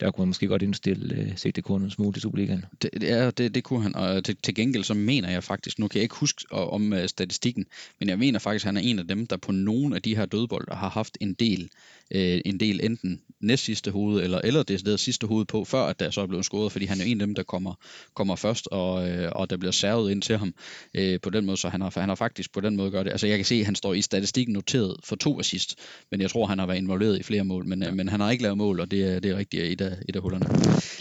der 0.00 0.10
kunne 0.10 0.22
man 0.22 0.28
måske 0.28 0.46
godt 0.46 0.62
indstille 0.62 1.14
øh, 1.14 1.36
sigtekurven 1.36 1.82
en 1.82 1.90
smule 1.90 2.12
til 2.12 2.22
Superligaen. 2.22 2.64
Det, 2.82 2.90
ja, 3.02 3.30
det, 3.30 3.54
det 3.54 3.64
kunne 3.64 3.82
han, 3.82 3.96
og 3.96 4.24
til, 4.24 4.36
til 4.42 4.54
gengæld 4.54 4.84
så 4.84 4.94
mener 4.94 5.30
jeg 5.30 5.44
faktisk, 5.44 5.78
nu 5.78 5.88
kan 5.88 5.98
jeg 5.98 6.02
ikke 6.02 6.14
huske 6.14 6.52
om 6.52 6.92
uh, 6.92 6.98
statistikken, 7.06 7.66
men 8.00 8.08
jeg 8.08 8.18
mener 8.18 8.38
faktisk, 8.38 8.64
at 8.64 8.66
han 8.66 8.76
er 8.76 8.80
en 8.80 8.98
af 8.98 9.08
dem, 9.08 9.26
der 9.26 9.36
på 9.36 9.52
nogle 9.52 9.96
af 9.96 10.02
de 10.02 10.16
her 10.16 10.26
dødbolde 10.26 10.74
har 10.74 10.88
haft 10.88 11.18
en 11.20 11.34
del 11.34 11.70
øh, 12.10 12.40
en 12.44 12.60
del 12.60 12.80
enten 12.84 13.20
næst 13.40 13.64
sidste 13.64 13.90
hoved, 13.90 14.22
eller, 14.22 14.40
eller 14.44 14.62
det 14.62 15.00
sidste 15.00 15.26
hoved 15.26 15.44
på, 15.44 15.64
før 15.64 15.82
at 15.82 16.00
der 16.00 16.10
så 16.10 16.20
er 16.20 16.26
blevet 16.26 16.44
scoret, 16.44 16.72
fordi 16.72 16.84
han 16.84 17.00
er 17.00 17.04
en 17.04 17.20
af 17.20 17.26
dem, 17.26 17.34
der 17.34 17.42
kommer, 17.42 17.74
kommer 18.14 18.36
først, 18.36 18.68
og, 18.70 19.10
øh, 19.10 19.32
og 19.34 19.50
der 19.50 19.56
bliver 19.56 19.72
servet 19.72 20.10
ind 20.10 20.22
til 20.22 20.38
ham 20.38 20.54
øh, 20.94 21.20
på 21.20 21.30
den 21.30 21.46
måde, 21.46 21.56
så 21.56 21.68
han 21.68 21.80
har, 21.80 22.00
han 22.00 22.08
har 22.08 22.16
faktisk 22.16 22.52
på 22.52 22.60
den 22.60 22.76
måde 22.76 22.90
gør 22.90 23.02
det. 23.02 23.10
Altså 23.10 23.26
jeg 23.26 23.38
kan 23.38 23.44
se, 23.44 23.54
at 23.54 23.64
han 23.64 23.74
står 23.74 23.94
i 23.94 24.02
statistikken 24.02 24.52
noteret 24.52 24.96
for 25.04 25.16
to 25.16 25.40
assist, 25.40 25.78
men 26.10 26.20
jeg 26.20 26.30
tror, 26.30 26.46
han 26.46 26.58
har 26.58 26.66
været 26.66 26.78
involveret 26.78 27.18
i 27.18 27.22
flere 27.22 27.44
mål, 27.44 27.66
men, 27.66 27.82
ja. 27.82 27.90
men 27.90 28.08
han 28.08 28.20
har 28.20 28.30
ikke 28.30 28.42
lavet 28.42 28.58
mål, 28.58 28.80
og 28.80 28.90
det 28.90 29.04
er, 29.04 29.20
det 29.20 29.30
er 29.30 29.36
rigtigt 29.36 29.82
et 29.82 29.87
af, 29.90 29.96
et 30.08 30.16
af 30.16 30.22
hullerne. 30.22 30.46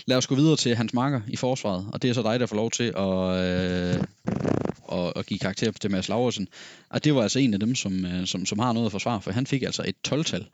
Lad 0.06 0.18
os 0.18 0.28
gå 0.28 0.36
videre 0.36 0.56
til 0.56 0.76
hans 0.76 0.94
marker 0.94 1.22
i 1.28 1.36
forsvaret, 1.36 1.86
og 1.94 2.02
det 2.02 2.10
er 2.10 2.14
så 2.14 2.22
dig, 2.22 2.40
der 2.40 2.46
får 2.46 2.56
lov 2.56 2.72
til 2.72 2.84
at, 2.84 3.20
øh, 3.46 4.04
at, 4.92 5.14
at 5.16 5.26
give 5.26 5.40
karakter 5.40 5.72
til 5.72 5.92
Mads 5.92 6.10
Laversen. 6.10 6.48
Og 6.90 7.04
det 7.04 7.16
var 7.16 7.22
altså 7.22 7.40
en 7.40 7.54
af 7.54 7.60
dem, 7.60 7.76
som, 7.76 8.06
øh, 8.06 8.28
som, 8.28 8.46
som 8.46 8.60
har 8.60 8.74
noget 8.74 8.86
at 8.86 8.92
forsvare, 8.92 9.22
for 9.22 9.32
han 9.32 9.48
fik 9.48 9.64
altså 9.64 9.84
et 9.88 9.96
12-tal 10.08 10.46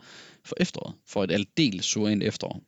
for 0.46 0.56
efteråret, 0.60 0.96
for 1.08 1.24
et 1.24 1.32
aldeles 1.32 1.86
suverænt 1.86 2.24
efterår. 2.24 2.64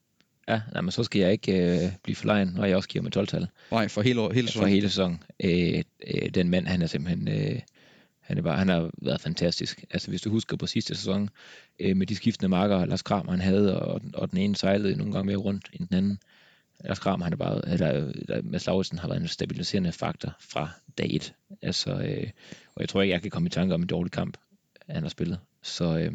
Ja, 0.48 0.62
nej, 0.74 0.82
men 0.82 0.92
så 0.92 1.04
skal 1.04 1.22
jeg 1.22 1.32
ikke 1.32 1.84
øh, 1.86 1.92
blive 2.04 2.16
forlegen, 2.16 2.48
når 2.48 2.66
jeg 2.66 2.76
også 2.76 2.90
giver 2.90 3.04
med 3.04 3.18
12-tal. 3.18 3.48
Nej, 3.72 3.88
for 3.88 4.02
hele, 4.02 4.22
år, 4.22 4.34
hele 4.34 4.48
sæsonen. 4.48 4.64
For 4.64 4.68
hele 4.68 4.90
sæsonen. 4.90 5.24
Øh, 5.44 5.84
øh, 6.08 6.30
den 6.30 6.50
mand, 6.50 6.68
han 6.68 6.82
er 6.82 6.88
simpelthen... 6.88 7.28
Øh, 7.28 7.60
han, 8.26 8.38
er 8.38 8.42
bare, 8.42 8.58
han 8.58 8.70
har 8.70 8.90
været 9.02 9.22
fantastisk. 9.22 9.86
Altså 9.92 10.10
hvis 10.10 10.22
du 10.22 10.30
husker 10.30 10.58
på 10.58 10.68
sidste 10.68 10.96
sæson, 10.96 11.30
øh, 11.80 11.98
med 11.98 12.08
de 12.08 12.16
skiftende 12.16 12.50
marker, 12.50 12.86
Lars 12.86 13.02
Kramer 13.02 13.32
han 13.32 13.42
havde, 13.42 13.80
og, 13.80 14.02
og 14.14 14.32
den 14.32 14.38
ene 14.38 14.56
sejlede 14.56 14.98
nogle 14.98 15.14
gange 15.14 15.26
mere 15.26 15.38
rundt 15.38 15.70
end 15.74 15.88
den 15.88 15.98
anden. 15.98 16.20
Lars 16.80 17.00
Kramer, 17.00 17.24
han 17.24 17.34
er 17.34 17.38
bare, 17.38 17.70
eller, 17.70 18.14
der, 18.28 18.42
Mads 18.42 18.66
Lauritsen 18.66 19.00
har 19.00 19.08
været 19.08 19.22
en 19.22 19.28
stabiliserende 19.28 19.92
faktor 19.92 20.36
fra 20.40 20.70
dag 20.98 21.16
et. 21.16 21.34
Altså, 21.62 21.92
øh, 21.92 22.30
og 22.76 22.82
jeg 22.82 22.90
tror 22.90 23.02
ikke, 23.02 23.14
jeg 23.14 23.22
kan 23.22 23.32
komme 23.32 23.48
i 23.48 23.50
tanke 23.50 23.74
om 23.74 23.82
en 23.82 23.88
dårlig 23.88 24.12
kamp, 24.12 24.38
han 24.90 25.04
har 25.04 25.10
spillet. 25.10 25.40
Så 25.62 25.98
øh, 25.98 26.14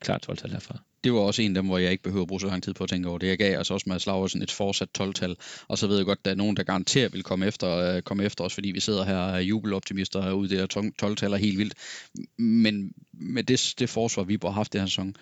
klart 0.00 0.28
12-tal 0.30 0.50
herfra 0.50 0.78
det 1.04 1.12
var 1.12 1.18
også 1.18 1.42
en 1.42 1.50
af 1.50 1.54
dem, 1.54 1.66
hvor 1.66 1.78
jeg 1.78 1.92
ikke 1.92 2.02
behøver 2.02 2.22
at 2.22 2.28
bruge 2.28 2.40
så 2.40 2.46
lang 2.46 2.62
tid 2.62 2.74
på 2.74 2.84
at 2.84 2.90
tænke 2.90 3.08
over 3.08 3.18
det. 3.18 3.26
Jeg 3.26 3.38
gav 3.38 3.58
altså 3.58 3.74
også 3.74 3.88
Mads 3.88 4.06
Laversen 4.06 4.42
et 4.42 4.50
fortsat 4.50 4.88
12-tal, 4.98 5.36
og 5.68 5.78
så 5.78 5.86
ved 5.86 5.96
jeg 5.96 6.06
godt, 6.06 6.18
at 6.18 6.24
der 6.24 6.30
er 6.30 6.34
nogen, 6.34 6.56
der 6.56 6.62
garanteret 6.62 7.12
vil 7.12 7.22
komme 7.22 7.46
efter, 7.46 7.76
øh, 7.76 8.02
komme 8.02 8.24
efter 8.24 8.44
os, 8.44 8.54
fordi 8.54 8.70
vi 8.70 8.80
sidder 8.80 9.04
her 9.04 9.34
øh, 9.34 9.48
jubeloptimister 9.48 10.20
og 10.20 10.50
der 10.50 10.90
12-taler 11.02 11.36
helt 11.36 11.58
vildt. 11.58 11.74
Men 12.38 12.92
med 13.12 13.42
det, 13.42 13.74
det 13.78 13.88
forsvar, 13.88 14.22
vi 14.22 14.38
har 14.42 14.50
haft 14.50 14.72
den 14.72 14.80
her 14.80 14.88
sæson, 14.88 15.16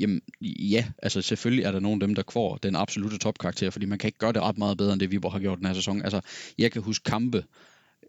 Jamen 0.00 0.22
ja, 0.40 0.84
altså 1.02 1.22
selvfølgelig 1.22 1.64
er 1.64 1.72
der 1.72 1.80
nogen 1.80 2.02
af 2.02 2.08
dem, 2.08 2.14
der 2.14 2.22
kvar 2.22 2.56
den 2.56 2.76
absolute 2.76 3.18
topkarakter, 3.18 3.70
fordi 3.70 3.86
man 3.86 3.98
kan 3.98 4.08
ikke 4.08 4.18
gøre 4.18 4.32
det 4.32 4.42
ret 4.42 4.58
meget 4.58 4.78
bedre, 4.78 4.92
end 4.92 5.00
det 5.00 5.10
Viborg 5.10 5.32
har 5.32 5.38
gjort 5.38 5.58
den 5.58 5.66
her 5.66 5.74
sæson. 5.74 6.02
Altså, 6.02 6.20
jeg 6.58 6.72
kan 6.72 6.82
huske 6.82 7.04
kampe 7.04 7.44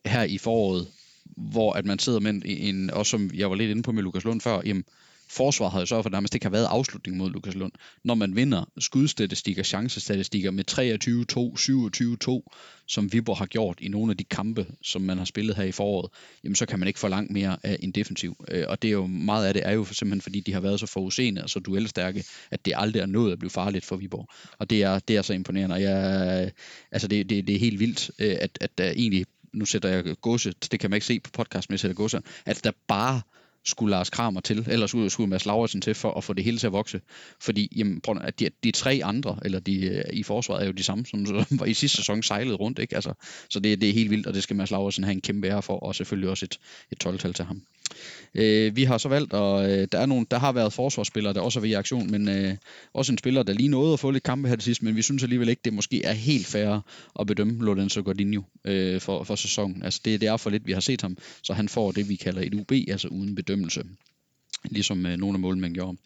her 0.05 0.23
i 0.23 0.38
foråret, 0.38 0.88
hvor 1.23 1.73
at 1.73 1.85
man 1.85 1.99
sidder 1.99 2.19
med 2.19 2.31
en, 2.33 2.43
en 2.45 2.89
også 2.89 3.09
som 3.09 3.31
jeg 3.33 3.49
var 3.49 3.55
lidt 3.55 3.71
inde 3.71 3.83
på 3.83 3.91
med 3.91 4.03
Lukas 4.03 4.23
Lund 4.23 4.41
før, 4.41 4.61
jamen, 4.65 4.83
forsvar 5.31 5.69
havde 5.69 5.88
sørget 5.88 6.03
for, 6.03 6.09
at 6.09 6.12
nærmest 6.12 6.36
ikke 6.36 6.45
har 6.45 6.51
været 6.51 6.65
afslutning 6.65 7.17
mod 7.17 7.31
Lukas 7.31 7.55
Lund. 7.55 7.71
Når 8.03 8.15
man 8.15 8.36
vinder 8.36 8.65
skudstatistikker, 8.79 9.63
chancestatistikker 9.63 10.51
med 10.51 10.63
23-2, 10.71 12.45
27-2, 12.45 12.83
som 12.88 13.13
Viborg 13.13 13.38
har 13.38 13.45
gjort 13.45 13.77
i 13.81 13.88
nogle 13.88 14.12
af 14.12 14.17
de 14.17 14.24
kampe, 14.24 14.65
som 14.81 15.01
man 15.01 15.17
har 15.17 15.25
spillet 15.25 15.55
her 15.55 15.63
i 15.63 15.71
foråret, 15.71 16.12
jamen 16.43 16.55
så 16.55 16.65
kan 16.65 16.79
man 16.79 16.88
ikke 16.88 17.00
få 17.00 17.07
langt 17.07 17.31
mere 17.31 17.57
af 17.63 17.77
en 17.79 17.91
defensiv. 17.91 18.45
Øh, 18.48 18.65
og 18.67 18.81
det 18.81 18.88
er 18.88 18.91
jo 18.91 19.07
meget 19.07 19.48
af 19.48 19.53
det 19.53 19.63
er 19.65 19.71
jo 19.71 19.86
simpelthen 19.86 20.21
fordi, 20.21 20.39
de 20.39 20.53
har 20.53 20.59
været 20.59 20.79
så 20.79 20.86
forudseende 20.86 21.43
og 21.43 21.50
så 21.50 21.59
duelstærke, 21.59 22.24
at 22.51 22.65
det 22.65 22.74
aldrig 22.75 23.01
er 23.01 23.05
nået 23.05 23.31
at 23.31 23.39
blive 23.39 23.50
farligt 23.51 23.86
for 23.86 23.95
Viborg. 23.95 24.29
Og 24.59 24.69
det 24.69 24.83
er, 24.83 25.00
det 25.00 25.17
er 25.17 25.21
så 25.21 25.33
imponerende. 25.33 25.75
Og 25.75 25.81
jeg, 25.81 26.51
altså 26.91 27.07
det, 27.07 27.29
det, 27.29 27.48
det 27.48 27.55
er 27.55 27.59
helt 27.59 27.79
vildt, 27.79 28.12
øh, 28.19 28.36
at, 28.41 28.57
at 28.62 28.77
der 28.77 28.91
egentlig 28.91 29.25
nu 29.53 29.65
sætter 29.65 29.89
jeg 29.89 30.15
godset, 30.21 30.71
det 30.71 30.79
kan 30.79 30.89
man 30.89 30.98
ikke 30.98 31.05
se 31.05 31.19
på 31.19 31.29
podcast, 31.33 31.69
men 31.69 31.74
jeg 31.74 31.79
sætter 31.79 31.95
godset, 31.95 32.21
at 32.45 32.63
der 32.63 32.71
bare 32.88 33.21
skulle 33.66 33.92
Lars 33.92 34.10
Kramer 34.10 34.42
til, 34.42 34.66
eller 34.70 34.88
skulle, 34.88 35.10
skulle 35.10 35.30
Mads 35.30 35.46
Lauritsen 35.46 35.82
til 35.82 35.96
for 35.96 36.12
at 36.12 36.24
få 36.24 36.34
det 36.34 36.44
hele 36.44 36.58
til 36.58 36.68
at 36.68 36.74
vokse. 36.74 37.02
Fordi 37.41 37.74
jamen, 37.76 38.02
at 38.22 38.39
de, 38.39 38.50
de 38.63 38.72
tre 38.72 39.02
andre, 39.04 39.39
eller 39.45 39.60
de 39.60 39.86
øh, 39.86 40.04
i 40.13 40.24
forsvaret, 40.24 40.62
er 40.62 40.65
jo 40.65 40.72
de 40.72 40.84
samme, 40.84 41.06
som, 41.06 41.26
som 41.26 41.45
var 41.52 41.65
i 41.74 41.74
sidste 41.74 41.98
sæson 41.98 42.24
sejlede 42.24 42.56
rundt. 42.56 42.80
Ikke? 42.80 42.95
Altså, 42.95 43.13
så 43.50 43.60
det, 43.60 43.82
det 43.82 43.89
er 43.89 43.93
helt 43.93 44.10
vildt, 44.10 44.28
og 44.28 44.34
det 44.34 44.43
skal 44.43 44.56
Mads 44.56 44.72
Lauritsen 44.72 45.04
have 45.04 45.13
en 45.13 45.22
kæmpe 45.22 45.48
ære 45.48 45.62
for, 45.62 45.80
og 45.80 45.95
selvfølgelig 45.95 46.30
også 46.30 46.45
et, 46.45 46.60
et 46.91 47.06
12-tal 47.06 47.34
til 47.34 47.45
ham. 47.45 47.62
Øh, 48.36 48.76
vi 48.76 48.84
har 48.84 48.98
så 48.98 49.10
valgt, 49.10 49.34
og 49.34 49.72
øh, 49.72 49.88
der, 49.91 50.00
er 50.00 50.06
nogle, 50.06 50.26
der 50.32 50.39
har 50.39 50.52
været 50.52 50.74
forsvarsspillere, 50.74 51.34
der 51.34 51.41
også 51.41 51.60
er 51.60 51.62
ved 51.62 51.69
i 51.69 51.74
aktion, 51.74 52.12
men 52.12 52.30
øh, 52.30 52.56
også 52.93 53.12
en 53.12 53.17
spiller, 53.17 53.43
der 53.43 53.54
lige 53.54 53.69
nåede 53.69 53.93
at 53.93 54.00
få 54.00 54.12
lidt 54.12 54.24
kampe 54.24 54.50
her 54.50 54.56
til 54.56 54.63
sidst, 54.63 54.84
men 54.84 54.95
vi 54.95 55.02
synes 55.02 55.24
alligevel 55.24 55.50
ikke, 55.50 55.62
det 55.65 55.74
måske 55.74 56.06
er 56.06 56.13
helt 56.13 56.45
fair 56.45 56.86
at 57.19 57.28
bedømme 57.28 57.65
Lorenzo 57.65 58.02
Gordinho 58.02 58.41
øh, 58.65 59.02
for, 59.02 59.24
for 59.24 59.36
sæsonen. 59.36 59.84
Altså 59.84 60.02
det, 60.06 60.22
det 60.22 60.30
er 60.30 60.38
for 60.38 60.50
lidt, 60.50 60.67
vi 60.67 60.72
har 60.72 60.80
set 60.80 61.02
ham, 61.02 61.17
så 61.43 61.54
han 61.54 61.69
får 61.69 61.91
det, 61.91 62.10
vi 62.10 62.15
kalder 62.15 62.41
et 62.41 62.54
UB, 62.54 62.72
altså 62.72 63.08
uden 63.08 63.36
bedømmelse 63.49 63.83
ligesom 64.63 65.05
øh, 65.05 65.17
nogle 65.17 65.35
af 65.35 65.39
målmænd 65.39 65.73
gjorde 65.73 65.97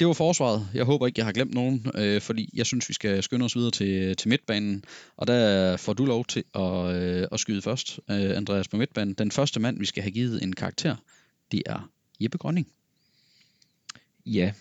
det 0.00 0.08
var 0.08 0.14
forsvaret. 0.14 0.68
Jeg 0.74 0.84
håber 0.84 1.06
ikke, 1.06 1.18
jeg 1.18 1.26
har 1.26 1.32
glemt 1.32 1.54
nogen, 1.54 1.86
øh, 1.94 2.20
fordi 2.20 2.50
jeg 2.54 2.66
synes, 2.66 2.88
vi 2.88 2.94
skal 2.94 3.22
skynde 3.22 3.44
os 3.44 3.56
videre 3.56 3.70
til, 3.70 4.16
til 4.16 4.28
midtbanen. 4.28 4.84
Og 5.16 5.26
der 5.26 5.76
får 5.76 5.92
du 5.92 6.04
lov 6.04 6.24
til 6.24 6.44
at, 6.54 6.96
øh, 6.96 7.28
at 7.32 7.40
skyde 7.40 7.62
først, 7.62 8.00
øh, 8.10 8.36
Andreas, 8.36 8.68
på 8.68 8.76
midtbanen. 8.76 9.14
Den 9.14 9.30
første 9.30 9.60
mand, 9.60 9.78
vi 9.78 9.86
skal 9.86 10.02
have 10.02 10.10
givet 10.10 10.42
en 10.42 10.52
karakter, 10.52 10.96
det 11.52 11.62
er 11.66 11.90
Jeppe 12.20 12.38
Grønning. 12.38 12.68
Ja, 14.26 14.52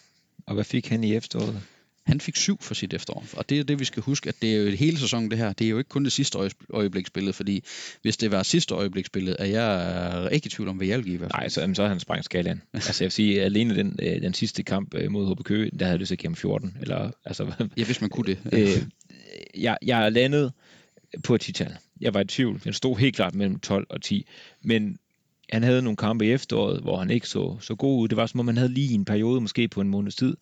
og 0.45 0.53
hvad 0.53 0.63
fik 0.63 0.87
han 0.87 1.03
i 1.03 1.15
efteråret? 1.15 1.61
Han 2.05 2.19
fik 2.19 2.35
syv 2.35 2.61
for 2.61 2.73
sit 2.73 2.93
efterår, 2.93 3.25
og 3.33 3.49
det 3.49 3.59
er 3.59 3.63
det, 3.63 3.79
vi 3.79 3.85
skal 3.85 4.03
huske, 4.03 4.29
at 4.29 4.35
det 4.41 4.53
er 4.53 4.57
jo 4.57 4.67
et 4.67 4.77
hele 4.77 4.99
sæson 4.99 5.29
det 5.29 5.37
her. 5.37 5.53
Det 5.53 5.65
er 5.65 5.69
jo 5.69 5.77
ikke 5.77 5.89
kun 5.89 6.03
det 6.03 6.11
sidste 6.11 6.37
øjebliksbillede, 6.69 7.33
fordi 7.33 7.63
hvis 8.01 8.17
det 8.17 8.31
var 8.31 8.43
sidste 8.43 8.75
øjebliksbillede, 8.75 9.35
er 9.39 9.45
jeg 9.45 10.29
ikke 10.31 10.45
i 10.45 10.49
tvivl 10.49 10.69
om, 10.69 10.77
hvad 10.77 10.87
jeg 10.87 10.97
vil 10.97 11.05
give. 11.05 11.19
Nej, 11.19 11.49
så, 11.49 11.71
så 11.73 11.83
er 11.83 11.87
han 11.87 11.99
sprængt 11.99 12.25
skalaen. 12.25 12.61
altså 12.73 13.03
jeg 13.03 13.05
vil 13.05 13.11
sige, 13.11 13.43
alene 13.43 13.75
den, 13.75 13.99
øh, 14.01 14.21
den 14.21 14.33
sidste 14.33 14.63
kamp 14.63 14.93
øh, 14.95 15.11
mod 15.11 15.35
HB 15.35 15.43
Køge, 15.43 15.71
der 15.79 15.85
havde 15.85 15.99
det 15.99 16.07
så 16.07 16.15
gennem 16.15 16.35
14. 16.35 16.77
Eller, 16.81 17.11
altså, 17.25 17.51
ja, 17.77 17.83
hvis 17.83 18.01
man 18.01 18.09
kunne 18.09 18.27
det. 18.27 18.39
øh, 18.53 18.83
jeg, 19.57 19.77
jeg 19.81 20.11
landet 20.11 20.51
på 21.23 21.35
et 21.35 21.41
tital. 21.41 21.77
Jeg 22.01 22.13
var 22.13 22.21
i 22.21 22.25
tvivl. 22.25 22.61
Den 22.63 22.73
stod 22.73 22.97
helt 22.97 23.15
klart 23.15 23.35
mellem 23.35 23.59
12 23.59 23.87
og 23.89 24.01
10. 24.01 24.25
Men 24.61 24.97
han 25.51 25.63
havde 25.63 25.82
nogle 25.82 25.97
kampe 25.97 26.25
i 26.25 26.32
efteråret, 26.32 26.82
hvor 26.82 26.97
han 26.97 27.10
ikke 27.10 27.27
så, 27.27 27.58
så 27.60 27.75
god 27.75 28.01
ud. 28.01 28.08
Det 28.08 28.17
var 28.17 28.25
som 28.25 28.39
om, 28.39 28.47
han 28.47 28.58
havde 28.58 28.73
lige 28.73 28.93
en 28.93 29.06
periode, 29.06 29.41
måske 29.41 29.67
på 29.67 29.82
en 29.82 29.89
måneds 29.89 30.15
tid, 30.15 30.38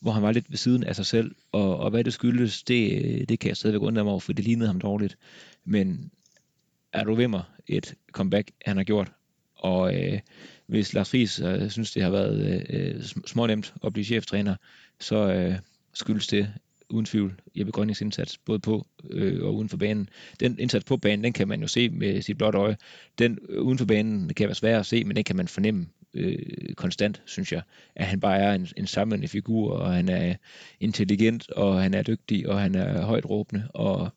hvor 0.00 0.12
han 0.12 0.22
var 0.22 0.32
lidt 0.32 0.50
ved 0.50 0.56
siden 0.56 0.84
af 0.84 0.96
sig 0.96 1.06
selv. 1.06 1.34
Og, 1.52 1.76
og 1.76 1.90
hvad 1.90 2.04
det 2.04 2.12
skyldes, 2.12 2.62
det, 2.62 3.28
det 3.28 3.38
kan 3.38 3.48
jeg 3.48 3.56
stadigvæk 3.56 3.82
undre 3.82 4.04
mig 4.04 4.10
over, 4.10 4.20
for 4.20 4.32
det 4.32 4.44
lignede 4.44 4.66
ham 4.66 4.80
dårligt. 4.80 5.18
Men 5.64 6.10
er 6.92 7.04
du 7.04 7.14
ved 7.14 7.28
mig 7.28 7.42
et 7.66 7.94
comeback, 8.12 8.50
han 8.66 8.76
har 8.76 8.84
gjort? 8.84 9.12
Og 9.56 9.94
øh, 9.94 10.20
hvis 10.66 10.94
Lars 10.94 11.10
Friis 11.10 11.40
øh, 11.40 11.70
synes, 11.70 11.92
det 11.92 12.02
har 12.02 12.10
været 12.10 12.66
øh, 12.70 12.96
øh 12.96 13.02
smånemt 13.26 13.74
at 13.84 13.92
blive 13.92 14.04
cheftræner, 14.04 14.56
så 15.00 15.32
øh, 15.32 15.54
skyldes 15.94 16.26
det 16.26 16.54
uden 16.90 17.04
tvivl 17.04 17.40
Jeppe 17.54 17.72
Grønnings 17.72 18.00
indsats, 18.00 18.38
både 18.38 18.58
på 18.58 18.86
øh, 19.10 19.44
og 19.44 19.54
uden 19.54 19.68
for 19.68 19.76
banen. 19.76 20.08
Den 20.40 20.58
indsats 20.58 20.84
på 20.84 20.96
banen, 20.96 21.24
den 21.24 21.32
kan 21.32 21.48
man 21.48 21.60
jo 21.60 21.68
se 21.68 21.88
med 21.88 22.22
sit 22.22 22.38
blåt 22.38 22.54
øje. 22.54 22.76
Den 23.18 23.38
øh, 23.48 23.62
uden 23.62 23.78
for 23.78 23.86
banen 23.86 24.34
kan 24.34 24.48
være 24.48 24.54
svær 24.54 24.78
at 24.78 24.86
se, 24.86 25.04
men 25.04 25.16
den 25.16 25.24
kan 25.24 25.36
man 25.36 25.48
fornemme 25.48 25.86
øh, 26.14 26.74
konstant, 26.74 27.22
synes 27.24 27.52
jeg. 27.52 27.62
At 27.94 28.06
han 28.06 28.20
bare 28.20 28.38
er 28.38 28.54
en, 28.54 28.68
en 28.76 28.86
samlende 28.86 29.28
figur, 29.28 29.72
og 29.72 29.94
han 29.94 30.08
er 30.08 30.34
intelligent, 30.80 31.50
og 31.50 31.82
han 31.82 31.94
er 31.94 32.02
dygtig, 32.02 32.48
og 32.48 32.60
han 32.60 32.74
er 32.74 33.02
højt 33.02 33.30
råbende, 33.30 33.68
og 33.74 34.10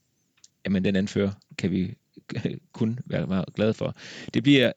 jamen, 0.66 0.86
den 0.86 0.96
anfører 0.96 1.32
kan 1.58 1.72
vi 1.72 1.96
kun 2.74 3.00
være 3.06 3.28
meget 3.28 3.54
glade 3.56 3.74
for. 3.74 3.96
Det 4.34 4.44
bliver 4.44 4.72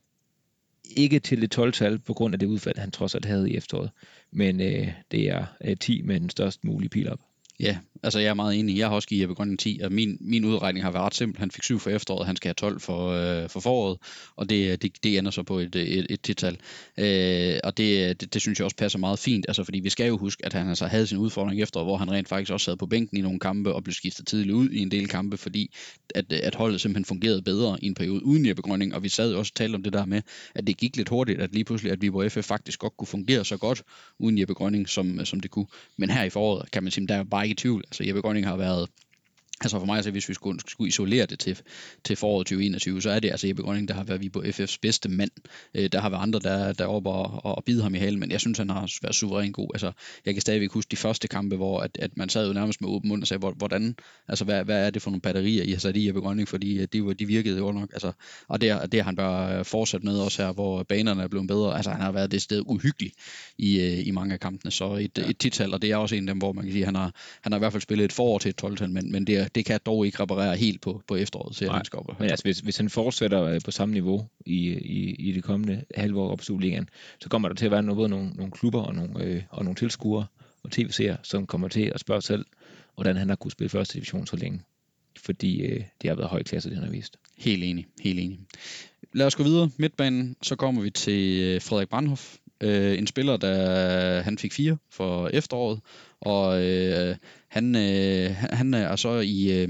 ikke 0.97 1.19
til 1.19 1.43
det 1.43 1.59
12-tal 1.59 1.99
på 1.99 2.15
grund 2.15 2.35
af 2.35 2.39
det 2.39 2.47
udfald, 2.47 2.79
han 2.79 2.91
trods 2.91 3.15
alt 3.15 3.25
havde 3.25 3.51
i 3.51 3.57
efteråret, 3.57 3.91
men 4.31 4.61
øh, 4.61 4.93
det 5.11 5.31
er 5.31 5.47
øh, 5.65 5.77
10 5.77 6.03
med 6.03 6.21
den 6.21 6.31
størst 6.31 6.65
mulige 6.65 6.89
pil 6.89 7.13
op. 7.13 7.21
Ja, 7.63 7.81
Altså, 8.03 8.19
jeg 8.19 8.29
er 8.29 8.35
meget 8.35 8.59
enig. 8.59 8.79
Jeg 8.79 8.89
har 8.89 8.95
også 8.95 9.09
givet 9.09 9.21
Jeppe 9.21 9.35
Grønning 9.35 9.59
10, 9.59 9.79
og 9.81 9.85
altså, 9.85 9.95
min, 9.95 10.19
min 10.21 10.45
udregning 10.45 10.85
har 10.85 10.91
været 10.91 11.05
ret 11.05 11.15
simpel. 11.15 11.39
Han 11.41 11.51
fik 11.51 11.63
7 11.63 11.79
for 11.79 11.91
efteråret, 11.91 12.27
han 12.27 12.37
skal 12.37 12.49
have 12.49 12.55
12 12.55 12.81
for, 12.81 13.09
øh, 13.09 13.49
for 13.49 13.61
foråret, 13.61 13.99
og 14.37 14.51
det, 14.51 14.83
det, 14.83 15.05
det 15.05 15.19
ender 15.19 15.31
så 15.31 15.43
på 15.43 15.59
et, 15.59 15.77
et, 15.77 16.07
et 16.11 16.21
tital. 16.21 16.59
Øh, 16.99 17.61
og 17.65 17.77
det, 17.77 18.21
det, 18.21 18.35
det, 18.35 18.43
synes 18.43 18.59
jeg 18.59 18.65
også 18.65 18.77
passer 18.77 18.99
meget 18.99 19.19
fint, 19.19 19.45
altså, 19.49 19.65
fordi 19.65 19.81
vi 19.81 19.91
skal 19.91 20.07
jo 20.07 20.19
huske, 20.19 20.45
at 20.47 20.53
han 20.53 20.69
altså 20.69 20.87
havde 20.87 21.07
sin 21.07 21.19
udfordring 21.19 21.63
efter, 21.63 21.83
hvor 21.83 21.97
han 21.97 22.11
rent 22.11 22.29
faktisk 22.29 22.53
også 22.53 22.65
sad 22.65 22.77
på 22.77 22.87
bænken 22.87 23.17
i 23.17 23.21
nogle 23.21 23.39
kampe 23.39 23.75
og 23.75 23.85
blev 23.85 23.95
skiftet 23.95 24.27
tidligt 24.27 24.55
ud 24.55 24.69
i 24.71 24.79
en 24.79 24.91
del 24.91 25.09
kampe, 25.09 25.37
fordi 25.37 25.75
at, 26.15 26.33
at 26.33 26.55
holdet 26.55 26.81
simpelthen 26.81 27.05
fungerede 27.05 27.43
bedre 27.43 27.79
i 27.83 27.87
en 27.87 27.95
periode 27.95 28.25
uden 28.25 28.47
Jeppe 28.47 28.63
Grønning, 28.63 28.95
og 28.95 29.03
vi 29.03 29.09
sad 29.09 29.33
jo 29.33 29.39
også 29.39 29.51
og 29.53 29.57
talte 29.57 29.77
om 29.77 29.83
det 29.83 29.93
der 29.93 30.05
med, 30.05 30.23
at 30.55 30.67
det 30.67 30.77
gik 30.77 30.97
lidt 30.97 31.09
hurtigt, 31.09 31.41
at 31.41 31.53
lige 31.53 31.65
pludselig, 31.65 31.93
at 31.93 32.03
Viborg 32.03 32.33
FF 32.33 32.45
faktisk 32.45 32.79
godt 32.79 32.97
kunne 32.97 33.07
fungere 33.07 33.45
så 33.45 33.57
godt 33.57 33.83
uden 34.19 34.39
Jeppe 34.39 34.55
Grønning, 34.55 34.89
som, 34.89 35.25
som 35.25 35.41
det 35.41 35.51
kunne. 35.51 35.67
Men 35.97 36.11
her 36.11 36.25
i 36.25 36.31
foråret, 36.31 36.71
kan 36.71 36.83
man 36.83 36.93
sige, 36.93 37.07
der 37.07 37.15
er 37.15 37.25
bare 37.25 37.45
ikke 37.45 37.53
i 37.53 37.57
tvivl. 37.57 37.85
Altså 37.93 38.05
Jeppe 38.05 38.21
Grønning 38.21 38.47
har 38.47 38.57
været 38.57 38.89
Altså 39.65 39.79
for 39.79 39.87
mig, 39.87 39.97
altså, 39.97 40.11
hvis 40.11 40.29
vi 40.29 40.35
skulle, 40.35 40.61
skulle 40.69 40.89
isolere 40.89 41.27
det 41.27 41.39
til, 41.39 41.59
til 42.05 42.17
foråret 42.17 42.47
2021, 42.47 43.03
så 43.03 43.11
er 43.11 43.21
det 43.21 43.31
altså 43.31 43.47
Jeppe 43.47 43.63
Grønning, 43.63 43.89
der 43.89 43.95
har 43.95 44.05
været 44.05 44.21
vi 44.21 44.29
på 44.29 44.43
FF's 44.43 44.77
bedste 44.83 45.09
mand. 45.09 45.31
Øh, 45.75 45.89
der 45.93 46.01
har 46.01 46.11
været 46.11 46.23
andre, 46.23 46.41
der, 46.41 46.73
der 46.73 46.85
er 46.85 46.89
oppe 46.89 47.11
og, 47.11 47.57
og, 47.57 47.65
bide 47.65 47.83
ham 47.83 47.95
i 47.95 47.99
halen, 47.99 48.21
men 48.21 48.31
jeg 48.31 48.41
synes, 48.41 48.59
han 48.59 48.71
har 48.71 48.91
været 49.03 49.15
suveræn 49.15 49.53
god. 49.53 49.69
Altså, 49.75 49.93
jeg 50.27 50.35
kan 50.35 50.41
stadigvæk 50.41 50.71
huske 50.71 50.91
de 50.91 50.97
første 50.97 51.29
kampe, 51.29 51.57
hvor 51.57 51.81
at, 51.81 51.99
at 52.01 52.17
man 52.17 52.29
sad 52.29 52.47
jo 52.47 52.53
nærmest 52.53 52.81
med 52.81 52.91
åben 52.91 53.09
mund 53.09 53.23
og 53.23 53.29
sagde, 53.29 53.53
hvordan, 53.57 53.97
altså 54.29 54.45
hvad, 54.45 54.65
hvad 54.65 54.87
er 54.87 54.91
det 54.91 55.03
for 55.03 55.11
nogle 55.11 55.21
batterier, 55.21 55.63
I 55.65 55.71
har 55.71 55.79
sat 55.79 55.97
i 55.97 56.07
Jeppe 56.07 56.21
Grønning, 56.21 56.49
fordi 56.49 56.79
øh, 56.79 56.89
de, 56.93 57.15
de 57.15 57.27
virkede 57.27 57.59
jo 57.59 57.73
nok. 57.73 57.91
Altså, 57.93 58.13
og 58.49 58.61
det, 58.61 58.93
det 58.93 59.01
har 59.01 59.05
han 59.05 59.17
bare 59.17 59.65
fortsat 59.65 60.05
med 60.05 60.19
også 60.19 60.43
her, 60.43 60.53
hvor 60.53 60.83
banerne 60.83 61.23
er 61.23 61.29
blevet 61.29 61.49
bedre. 61.49 61.77
Altså 61.77 61.91
han 61.91 62.01
har 62.01 62.13
været 62.13 62.31
det 62.31 62.43
sted 62.43 62.63
uhyggelig 62.67 63.13
i, 63.59 63.81
øh, 63.81 64.07
i 64.07 64.11
mange 64.11 64.35
af 64.35 64.41
kampene, 64.41 64.71
så 64.71 64.95
et, 64.95 65.19
ja. 65.19 65.31
et 65.31 65.39
tital, 65.39 65.75
og 65.75 65.83
det 65.83 65.91
er 65.91 65.97
også 65.97 66.15
en 66.15 66.29
af 66.29 66.35
dem, 66.35 66.39
hvor 66.39 66.53
man 66.53 66.65
kan 66.65 66.73
sige, 66.73 66.85
han 66.85 66.95
har, 66.95 67.15
han 67.41 67.53
har 67.53 67.59
i 67.59 67.63
hvert 67.63 67.73
fald 67.73 67.83
spillet 67.83 68.05
et 68.05 68.13
forår 68.13 68.39
til 68.39 68.49
et 68.49 68.65
12-tal, 68.65 68.91
men, 68.91 69.13
men 69.13 69.27
det 69.27 69.39
er, 69.39 69.49
det 69.55 69.65
kan 69.65 69.81
dog 69.87 70.07
ikke 70.07 70.23
reparere 70.23 70.57
helt 70.57 70.81
på, 70.81 71.03
på 71.09 71.17
efteråret, 71.17 71.57
så 71.57 71.71
han 71.71 71.85
skal 71.85 71.99
op. 71.99 72.21
Men 72.21 72.31
altså, 72.31 72.45
hvis, 72.45 72.59
hvis 72.59 72.77
han 72.77 72.91
fortsætter 72.91 73.43
øh, 73.43 73.61
på 73.65 73.71
samme 73.71 73.93
niveau 73.93 74.29
i, 74.47 74.69
i, 74.71 75.15
i 75.19 75.33
det 75.33 75.45
kommende 75.45 75.85
halve 75.95 76.21
år 76.21 76.31
op 76.33 76.41
i 76.41 76.45
Superligaen, 76.45 76.89
så 77.21 77.29
kommer 77.29 77.49
der 77.49 77.55
til 77.55 77.65
at 77.65 77.71
være 77.71 77.83
noget, 77.83 77.97
både 77.97 78.09
nogle, 78.09 78.31
nogle 78.31 78.53
klubber 78.53 78.83
og 78.83 78.95
nogle, 78.95 79.25
øh, 79.25 79.43
og 79.51 79.65
nogle 79.65 79.77
tilskuere 79.77 80.27
og 80.63 80.71
tv-seere, 80.71 81.17
som 81.23 81.47
kommer 81.47 81.69
til 81.69 81.93
at 81.95 82.01
spørge 82.01 82.23
selv, 82.23 82.45
hvordan 82.95 83.17
han 83.17 83.29
har 83.29 83.37
kunnet 83.37 83.53
spille 83.53 83.69
første 83.69 83.95
division 83.95 84.27
så 84.27 84.37
længe. 84.37 84.61
Fordi 85.19 85.63
øh, 85.63 85.85
det 86.03 86.11
har 86.11 86.17
været 86.17 86.31
høj 86.31 86.43
klasse, 86.43 86.69
det 86.69 86.77
han 86.77 86.85
har 86.85 86.93
vist. 86.93 87.17
Helt 87.39 87.65
enig, 87.65 87.87
helt 88.03 88.21
enig. 88.21 88.41
Lad 89.13 89.27
os 89.27 89.35
gå 89.35 89.43
videre. 89.43 89.71
Midtbanen, 89.77 90.37
så 90.43 90.57
kommer 90.57 90.83
vi 90.83 90.91
til 90.91 91.43
øh, 91.43 91.63
Frederik 91.63 91.89
Brandhoff. 91.89 92.37
Øh, 92.61 92.99
en 92.99 93.07
spiller, 93.07 93.37
der 93.37 94.23
han 94.23 94.39
fik 94.39 94.53
fire 94.53 94.77
for 94.91 95.29
efteråret, 95.29 95.81
og 96.23 96.63
øh, 96.63 97.17
han, 97.49 97.77
øh, 97.77 98.31
han 98.37 98.75
er 98.75 98.97
så 98.97 99.21
i... 99.21 99.63
Øh, 99.63 99.69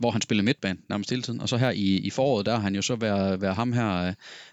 hvor 0.00 0.10
han 0.10 0.20
spiller 0.20 0.44
midtbane 0.44 0.78
nærmest 0.88 1.10
hele 1.10 1.22
tiden. 1.22 1.40
Og 1.40 1.48
så 1.48 1.56
her 1.56 1.70
i, 1.70 1.96
i 1.96 2.10
foråret, 2.10 2.46
der 2.46 2.52
har 2.52 2.60
han 2.60 2.74
jo 2.74 2.82
så 2.82 2.96
været, 2.96 3.40
været 3.40 3.54
ham 3.54 3.72
her, 3.72 4.06
øh, 4.06 4.12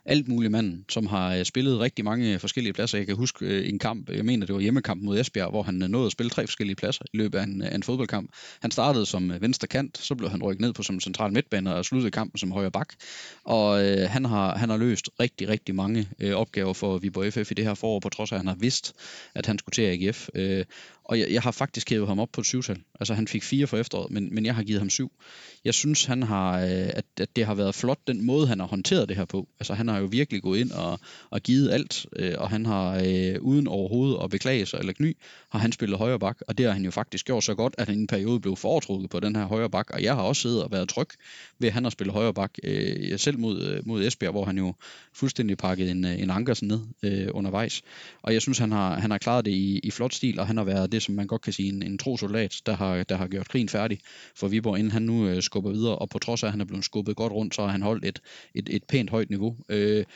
alt 0.09 0.27
muligt 0.27 0.51
mand, 0.51 0.83
som 0.89 1.07
har 1.07 1.35
øh, 1.35 1.45
spillet 1.45 1.79
rigtig 1.79 2.05
mange 2.05 2.33
øh, 2.33 2.39
forskellige 2.39 2.73
pladser. 2.73 2.97
Jeg 2.97 3.07
kan 3.07 3.15
huske 3.15 3.45
øh, 3.45 3.69
en 3.69 3.79
kamp, 3.79 4.09
jeg 4.09 4.25
mener 4.25 4.45
det 4.45 4.55
var 4.55 4.61
hjemmekamp 4.61 5.03
mod 5.03 5.19
Esbjerg, 5.19 5.49
hvor 5.49 5.63
han 5.63 5.73
nåede 5.73 6.05
at 6.05 6.11
spille 6.11 6.29
tre 6.29 6.47
forskellige 6.47 6.75
pladser 6.75 7.05
i 7.13 7.17
løbet 7.17 7.39
af 7.39 7.43
en, 7.43 7.61
af 7.61 7.75
en 7.75 7.83
fodboldkamp. 7.83 8.31
Han 8.61 8.71
startede 8.71 9.05
som 9.05 9.33
venstre 9.41 9.67
kant, 9.67 9.97
så 9.97 10.15
blev 10.15 10.29
han 10.29 10.43
rykket 10.43 10.61
ned 10.61 10.73
på 10.73 10.83
som 10.83 10.99
central 10.99 11.33
midtbaner 11.33 11.71
og 11.71 11.85
sluttede 11.85 12.11
kampen 12.11 12.37
som 12.37 12.51
højre 12.51 12.71
bak. 12.71 12.93
Og 13.43 13.85
øh, 13.85 14.09
han, 14.09 14.25
har, 14.25 14.57
han 14.57 14.69
har 14.69 14.77
løst 14.77 15.09
rigtig, 15.19 15.49
rigtig 15.49 15.75
mange 15.75 16.09
øh, 16.19 16.33
opgaver 16.33 16.73
for 16.73 16.97
Viborg 16.97 17.33
FF 17.33 17.51
i 17.51 17.53
det 17.53 17.65
her 17.65 17.73
forår, 17.73 17.99
på 17.99 18.09
trods 18.09 18.31
af, 18.31 18.35
at 18.35 18.39
han 18.39 18.47
har 18.47 18.55
vidst, 18.59 18.93
at 19.35 19.45
han 19.45 19.59
skulle 19.59 19.73
til 19.73 19.81
AGF. 19.81 20.29
Øh, 20.35 20.65
og 21.09 21.19
jeg, 21.19 21.31
jeg 21.31 21.41
har 21.41 21.51
faktisk 21.51 21.89
hævet 21.89 22.07
ham 22.07 22.19
op 22.19 22.29
på 22.33 22.41
et 22.41 22.47
syvtal. 22.47 22.81
Altså 22.99 23.13
han 23.13 23.27
fik 23.27 23.43
fire 23.43 23.67
for 23.67 23.77
efteråret, 23.77 24.11
men, 24.11 24.35
men 24.35 24.45
jeg 24.45 24.55
har 24.55 24.63
givet 24.63 24.81
ham 24.81 24.89
syv. 24.89 25.11
Jeg 25.65 25.73
synes, 25.73 26.05
han 26.05 26.23
har, 26.23 26.59
øh, 26.59 26.89
at, 26.93 27.05
at 27.17 27.35
det 27.35 27.45
har 27.45 27.53
været 27.53 27.75
flot, 27.75 27.99
den 28.07 28.25
måde, 28.25 28.47
han 28.47 28.59
har 28.59 28.67
håndteret 28.67 29.09
det 29.09 29.17
her 29.17 29.25
på. 29.25 29.47
Altså 29.59 29.73
han 29.73 29.87
har 29.87 29.98
jo 29.99 30.05
virkelig 30.05 30.41
gået 30.41 30.59
ind 30.59 30.71
og, 30.71 30.99
og 31.29 31.41
givet 31.41 31.71
alt, 31.71 32.05
øh, 32.15 32.33
og 32.37 32.49
han 32.49 32.65
har 32.65 33.01
øh, 33.05 33.41
uden 33.41 33.67
overhovedet 33.67 34.17
at 34.23 34.29
beklage 34.29 34.65
sig 34.65 34.77
eller 34.79 34.93
kny, 34.93 35.17
har 35.49 35.59
han 35.59 35.71
spillet 35.71 35.97
højre 35.97 36.19
bak, 36.19 36.37
og 36.47 36.57
det 36.57 36.65
har 36.65 36.73
han 36.73 36.85
jo 36.85 36.91
faktisk 36.91 37.25
gjort 37.25 37.43
så 37.43 37.55
godt, 37.55 37.75
at 37.77 37.87
han 37.87 37.97
i 37.97 38.01
en 38.01 38.07
periode 38.07 38.39
blev 38.39 38.55
foretrukket 38.55 39.09
på 39.09 39.19
den 39.19 39.35
her 39.35 39.45
højre 39.45 39.69
bak, 39.69 39.89
og 39.93 40.03
jeg 40.03 40.15
har 40.15 40.21
også 40.21 40.41
siddet 40.41 40.63
og 40.63 40.71
været 40.71 40.89
tryg 40.89 41.07
ved, 41.59 41.67
at 41.67 41.73
han 41.73 41.83
har 41.83 41.89
spillet 41.89 42.13
højre 42.13 42.33
bak, 42.33 42.51
øh, 42.63 43.19
selv 43.19 43.39
mod, 43.39 43.61
øh, 43.61 43.87
mod 43.87 44.03
Esbjerg, 44.05 44.31
hvor 44.31 44.45
han 44.45 44.57
jo 44.57 44.73
fuldstændig 45.13 45.57
pakkede 45.57 45.91
en, 45.91 46.05
øh, 46.05 46.21
en 46.21 46.29
Ankersen 46.29 46.67
ned 46.67 46.79
øh, 47.03 47.27
undervejs. 47.33 47.81
Og 48.21 48.33
jeg 48.33 48.41
synes, 48.41 48.57
han 48.57 48.71
har, 48.71 48.99
han 48.99 49.11
har 49.11 49.17
klaret 49.17 49.45
det 49.45 49.51
i, 49.51 49.79
i 49.83 49.91
flot 49.91 50.13
stil, 50.13 50.39
og 50.39 50.47
han 50.47 50.57
har 50.57 50.63
været 50.63 50.91
det, 50.91 51.03
som 51.03 51.15
man 51.15 51.27
godt 51.27 51.41
kan 51.41 51.53
sige, 51.53 51.69
en, 51.69 51.83
en 51.83 51.97
tro 51.97 52.17
soldat, 52.17 52.61
der 52.65 52.75
har, 52.75 53.03
der 53.03 53.17
har 53.17 53.27
gjort 53.27 53.49
krigen 53.49 53.69
færdig 53.69 53.99
for 54.35 54.47
Viborg, 54.47 54.77
inden 54.77 54.91
han 54.91 55.01
nu 55.01 55.27
øh, 55.27 55.41
skubber 55.41 55.71
videre, 55.71 55.95
og 55.95 56.09
på 56.09 56.19
trods 56.19 56.43
af, 56.43 56.47
at 56.47 56.51
han 56.51 56.61
er 56.61 56.65
blevet 56.65 56.85
skubbet 56.85 57.15
godt 57.15 57.33
rundt, 57.33 57.55
så 57.55 57.61
har 57.61 57.69
han 57.69 57.81
holdt 57.81 58.05
et, 58.05 58.21
et, 58.55 58.69
et 58.71 58.83
pænt 58.83 59.09
højt 59.09 59.29
niveau. 59.29 59.57
Øh, 59.69 59.88
Merci. 59.89 60.07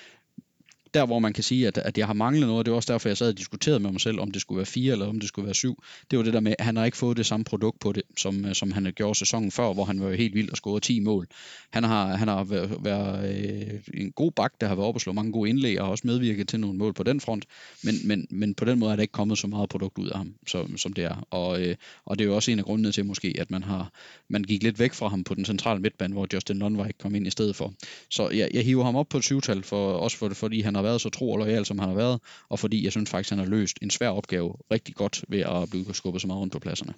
Der 0.93 1.05
hvor 1.05 1.19
man 1.19 1.33
kan 1.33 1.43
sige, 1.43 1.67
at, 1.67 1.77
at 1.77 1.97
jeg 1.97 2.05
har 2.07 2.13
manglet 2.13 2.47
noget, 2.47 2.65
det 2.65 2.71
er 2.71 2.75
også 2.75 2.93
derfor, 2.93 3.09
jeg 3.09 3.17
sad 3.17 3.29
og 3.29 3.37
diskuterede 3.37 3.79
med 3.79 3.91
mig 3.91 4.01
selv, 4.01 4.19
om 4.19 4.31
det 4.31 4.41
skulle 4.41 4.57
være 4.57 4.65
fire 4.65 4.91
eller 4.91 5.07
om 5.07 5.19
det 5.19 5.29
skulle 5.29 5.45
være 5.45 5.55
syv. 5.55 5.83
Det 6.11 6.19
var 6.19 6.23
det 6.23 6.33
der 6.33 6.39
med, 6.39 6.55
at 6.59 6.65
han 6.65 6.77
har 6.77 6.85
ikke 6.85 6.97
fået 6.97 7.17
det 7.17 7.25
samme 7.25 7.43
produkt 7.43 7.79
på 7.79 7.91
det, 7.91 8.03
som, 8.17 8.45
øh, 8.45 8.55
som 8.55 8.71
han 8.71 8.93
gjorde 8.95 9.15
sæsonen 9.19 9.51
før, 9.51 9.73
hvor 9.73 9.85
han 9.85 10.01
var 10.01 10.13
helt 10.13 10.33
vild 10.33 10.49
og 10.49 10.57
scorede 10.57 10.79
10 10.79 10.99
mål. 10.99 11.27
Han 11.69 11.83
har, 11.83 12.15
han 12.15 12.27
har 12.27 12.43
været, 12.43 12.77
været 12.83 13.35
øh, 13.35 13.79
en 13.93 14.11
god 14.11 14.31
bak, 14.31 14.53
der 14.61 14.67
har 14.67 14.75
været 14.75 14.87
oppe 14.87 14.97
og 14.97 15.01
slå 15.01 15.13
mange 15.13 15.31
gode 15.31 15.49
indlæg, 15.49 15.81
og 15.81 15.89
også 15.89 16.07
medvirket 16.07 16.47
til 16.47 16.59
nogle 16.59 16.77
mål 16.77 16.93
på 16.93 17.03
den 17.03 17.19
front, 17.19 17.45
men, 17.83 17.95
men, 18.07 18.27
men 18.29 18.55
på 18.55 18.65
den 18.65 18.79
måde 18.79 18.91
er 18.91 18.95
der 18.95 19.01
ikke 19.01 19.11
kommet 19.11 19.37
så 19.37 19.47
meget 19.47 19.69
produkt 19.69 19.97
ud 19.97 20.09
af 20.09 20.17
ham, 20.17 20.33
som, 20.47 20.77
som 20.77 20.93
det 20.93 21.03
er. 21.03 21.27
Og, 21.29 21.61
øh, 21.61 21.75
og 22.05 22.19
det 22.19 22.25
er 22.25 22.27
jo 22.27 22.35
også 22.35 22.51
en 22.51 22.59
af 22.59 22.65
grundene 22.65 22.91
til 22.91 23.05
måske, 23.05 23.35
at 23.39 23.51
man 23.51 23.63
har 23.63 23.91
man 24.29 24.43
gik 24.43 24.63
lidt 24.63 24.79
væk 24.79 24.93
fra 24.93 25.07
ham 25.07 25.23
på 25.23 25.35
den 25.35 25.45
centrale 25.45 25.79
midtbane, 25.79 26.13
hvor 26.13 26.27
Justin 26.33 26.59
Lundvej 26.59 26.91
kom 26.99 27.15
ind 27.15 27.27
i 27.27 27.29
stedet 27.29 27.55
for. 27.55 27.73
Så 28.09 28.29
jeg, 28.29 28.49
jeg 28.53 28.63
hiver 28.63 28.83
ham 28.83 28.95
op 28.95 29.09
på 29.09 29.17
et 29.17 29.23
syvtal, 29.23 29.63
for, 29.63 29.93
også 29.93 30.17
for, 30.17 30.29
fordi 30.29 30.61
han 30.61 30.75
har 30.75 30.82
været 30.83 31.01
så 31.01 31.09
tro 31.09 31.31
og 31.31 31.37
lojal, 31.37 31.65
som 31.65 31.79
han 31.79 31.89
har 31.89 31.95
været, 31.95 32.21
og 32.49 32.59
fordi 32.59 32.83
jeg 32.83 32.91
synes 32.91 33.09
faktisk, 33.09 33.29
han 33.29 33.39
har 33.39 33.45
løst 33.45 33.77
en 33.81 33.89
svær 33.89 34.09
opgave 34.09 34.55
rigtig 34.71 34.95
godt 34.95 35.25
ved 35.27 35.39
at 35.39 35.69
blive 35.69 35.95
skubbet 35.95 36.21
så 36.21 36.27
meget 36.27 36.39
rundt 36.39 36.53
på 36.53 36.59
pladserne. 36.59 36.93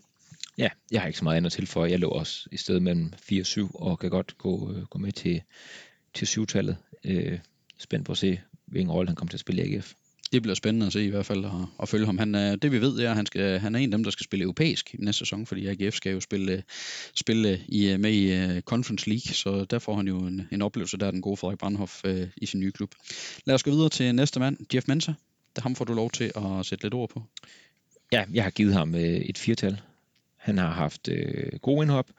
Ja, 0.58 0.69
jeg 0.91 1.02
har 1.02 1.08
ikke 1.08 1.19
så 1.19 1.24
meget 1.24 1.38
andet 1.38 1.52
til 1.52 1.67
for. 1.67 1.86
Jeg 1.86 2.00
lå 2.00 2.10
også 2.10 2.50
i 2.52 2.58
stedet 2.58 2.82
mellem 2.82 3.13
4 3.17 3.41
og 3.41 3.45
7, 3.45 3.71
og 3.76 4.00
kan 4.00 4.10
godt 4.10 4.38
gå, 4.38 4.74
øh, 4.74 4.84
gå 4.84 5.00
med 5.00 5.12
til, 5.12 5.41
til 6.13 6.28
syvtallet. 6.28 6.78
Øh, 7.04 7.39
spændt 7.78 8.06
på 8.06 8.12
at 8.12 8.17
se, 8.17 8.41
hvilken 8.65 8.91
rolle 8.91 9.10
han 9.10 9.15
kommer 9.15 9.30
til 9.30 9.38
at 9.38 9.41
spille 9.41 9.65
i 9.65 9.76
AGF 9.76 9.93
det 10.32 10.42
bliver 10.42 10.56
spændende 10.56 10.86
at 10.86 10.94
se 10.94 11.06
i 11.06 11.10
hvert 11.10 11.26
fald 11.26 11.46
at, 11.46 11.52
og 11.78 11.90
følge 11.90 12.06
ham. 12.06 12.18
Han 12.18 12.36
er, 12.36 12.56
det 12.56 12.72
vi 12.72 12.82
ved 12.82 13.00
er, 13.00 13.10
at 13.10 13.16
han, 13.16 13.26
skal, 13.26 13.60
han 13.60 13.76
er 13.76 13.80
en 13.80 13.94
af 13.94 13.98
dem, 13.98 14.04
der 14.04 14.12
skal 14.12 14.24
spille 14.24 14.44
europæisk 14.44 14.94
i 14.94 14.98
næste 15.00 15.20
sæson, 15.20 15.46
fordi 15.46 15.68
AGF 15.68 15.96
skal 15.96 16.12
jo 16.12 16.20
spille, 16.20 16.52
øh, 16.52 16.62
spille 17.16 17.62
i, 17.68 17.88
øh, 17.92 18.00
med 18.00 18.12
i 18.12 18.56
uh, 18.56 18.62
Conference 18.62 19.10
League, 19.10 19.34
så 19.34 19.66
der 19.66 19.80
får 19.80 19.96
han 19.96 20.08
jo 20.08 20.20
en, 20.20 20.48
en 20.52 20.62
oplevelse, 20.62 20.98
der 20.98 21.08
er 21.08 21.12
den 21.12 21.22
gode 21.22 21.38
Frederik 21.38 21.60
Brandhoff 21.60 22.04
uh, 22.06 22.22
i 22.38 22.46
sin 22.46 22.60
nye 22.60 22.72
klub. 22.72 22.96
Lad 23.46 23.56
os 23.56 23.64
gå 23.64 23.72
videre 23.72 23.90
til 23.90 24.16
næste 24.16 24.40
mand, 24.40 24.58
Jeff 24.74 24.88
Mensa. 24.88 25.14
Der 25.56 25.62
ham 25.62 25.76
får 25.76 25.86
du 25.86 25.94
lov 25.94 26.12
til 26.12 26.32
at 26.36 26.66
sætte 26.66 26.84
lidt 26.86 26.94
ord 26.94 27.10
på. 27.10 27.24
Ja, 28.12 28.26
jeg 28.34 28.44
har 28.44 28.52
givet 28.52 28.74
ham 28.74 28.94
uh, 28.94 29.00
et 29.00 29.38
firtal. 29.38 29.82
Han 30.46 30.58
har 30.58 30.70
haft 30.70 31.08
øh, 31.08 31.60
gode 31.62 31.84
indhop, 31.84 32.10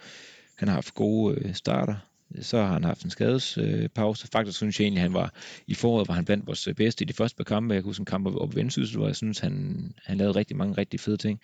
han 0.55 0.69
har 0.69 0.75
haft 0.75 0.95
gode 0.95 1.39
øh, 1.39 1.55
starter, 1.55 1.95
så 2.41 2.59
har 2.59 2.73
han 2.73 2.85
haft 2.85 3.05
en 3.05 3.11
skadespause. 3.11 4.29
Faktisk 4.33 4.57
synes 4.57 4.81
jeg 4.81 4.85
egentlig, 4.85 5.01
at 5.01 5.03
han 5.03 5.15
var 5.15 5.33
i 5.67 5.75
foråret, 5.75 6.09
var 6.09 6.15
han 6.15 6.25
blandt 6.25 6.47
vores 6.47 6.69
øh, 6.69 6.75
bedste 6.75 7.05
i 7.05 7.07
de 7.07 7.13
første 7.13 7.37
par 7.37 7.45
kampe. 7.45 7.75
Jeg 7.75 7.83
kunne 7.83 7.89
huske 7.89 8.01
en 8.01 8.07
kamp 8.07 8.27
op 8.27 8.53
i 8.53 8.57
Vendsyssel, 8.57 8.99
hvor 8.99 9.07
jeg 9.07 9.17
synes, 9.17 9.39
han, 9.39 9.95
han 10.05 10.19
lavede 10.19 10.39
rigtig 10.39 10.57
mange 10.57 10.75
rigtig 10.79 11.01
fede 11.01 11.17
ting. 11.17 11.41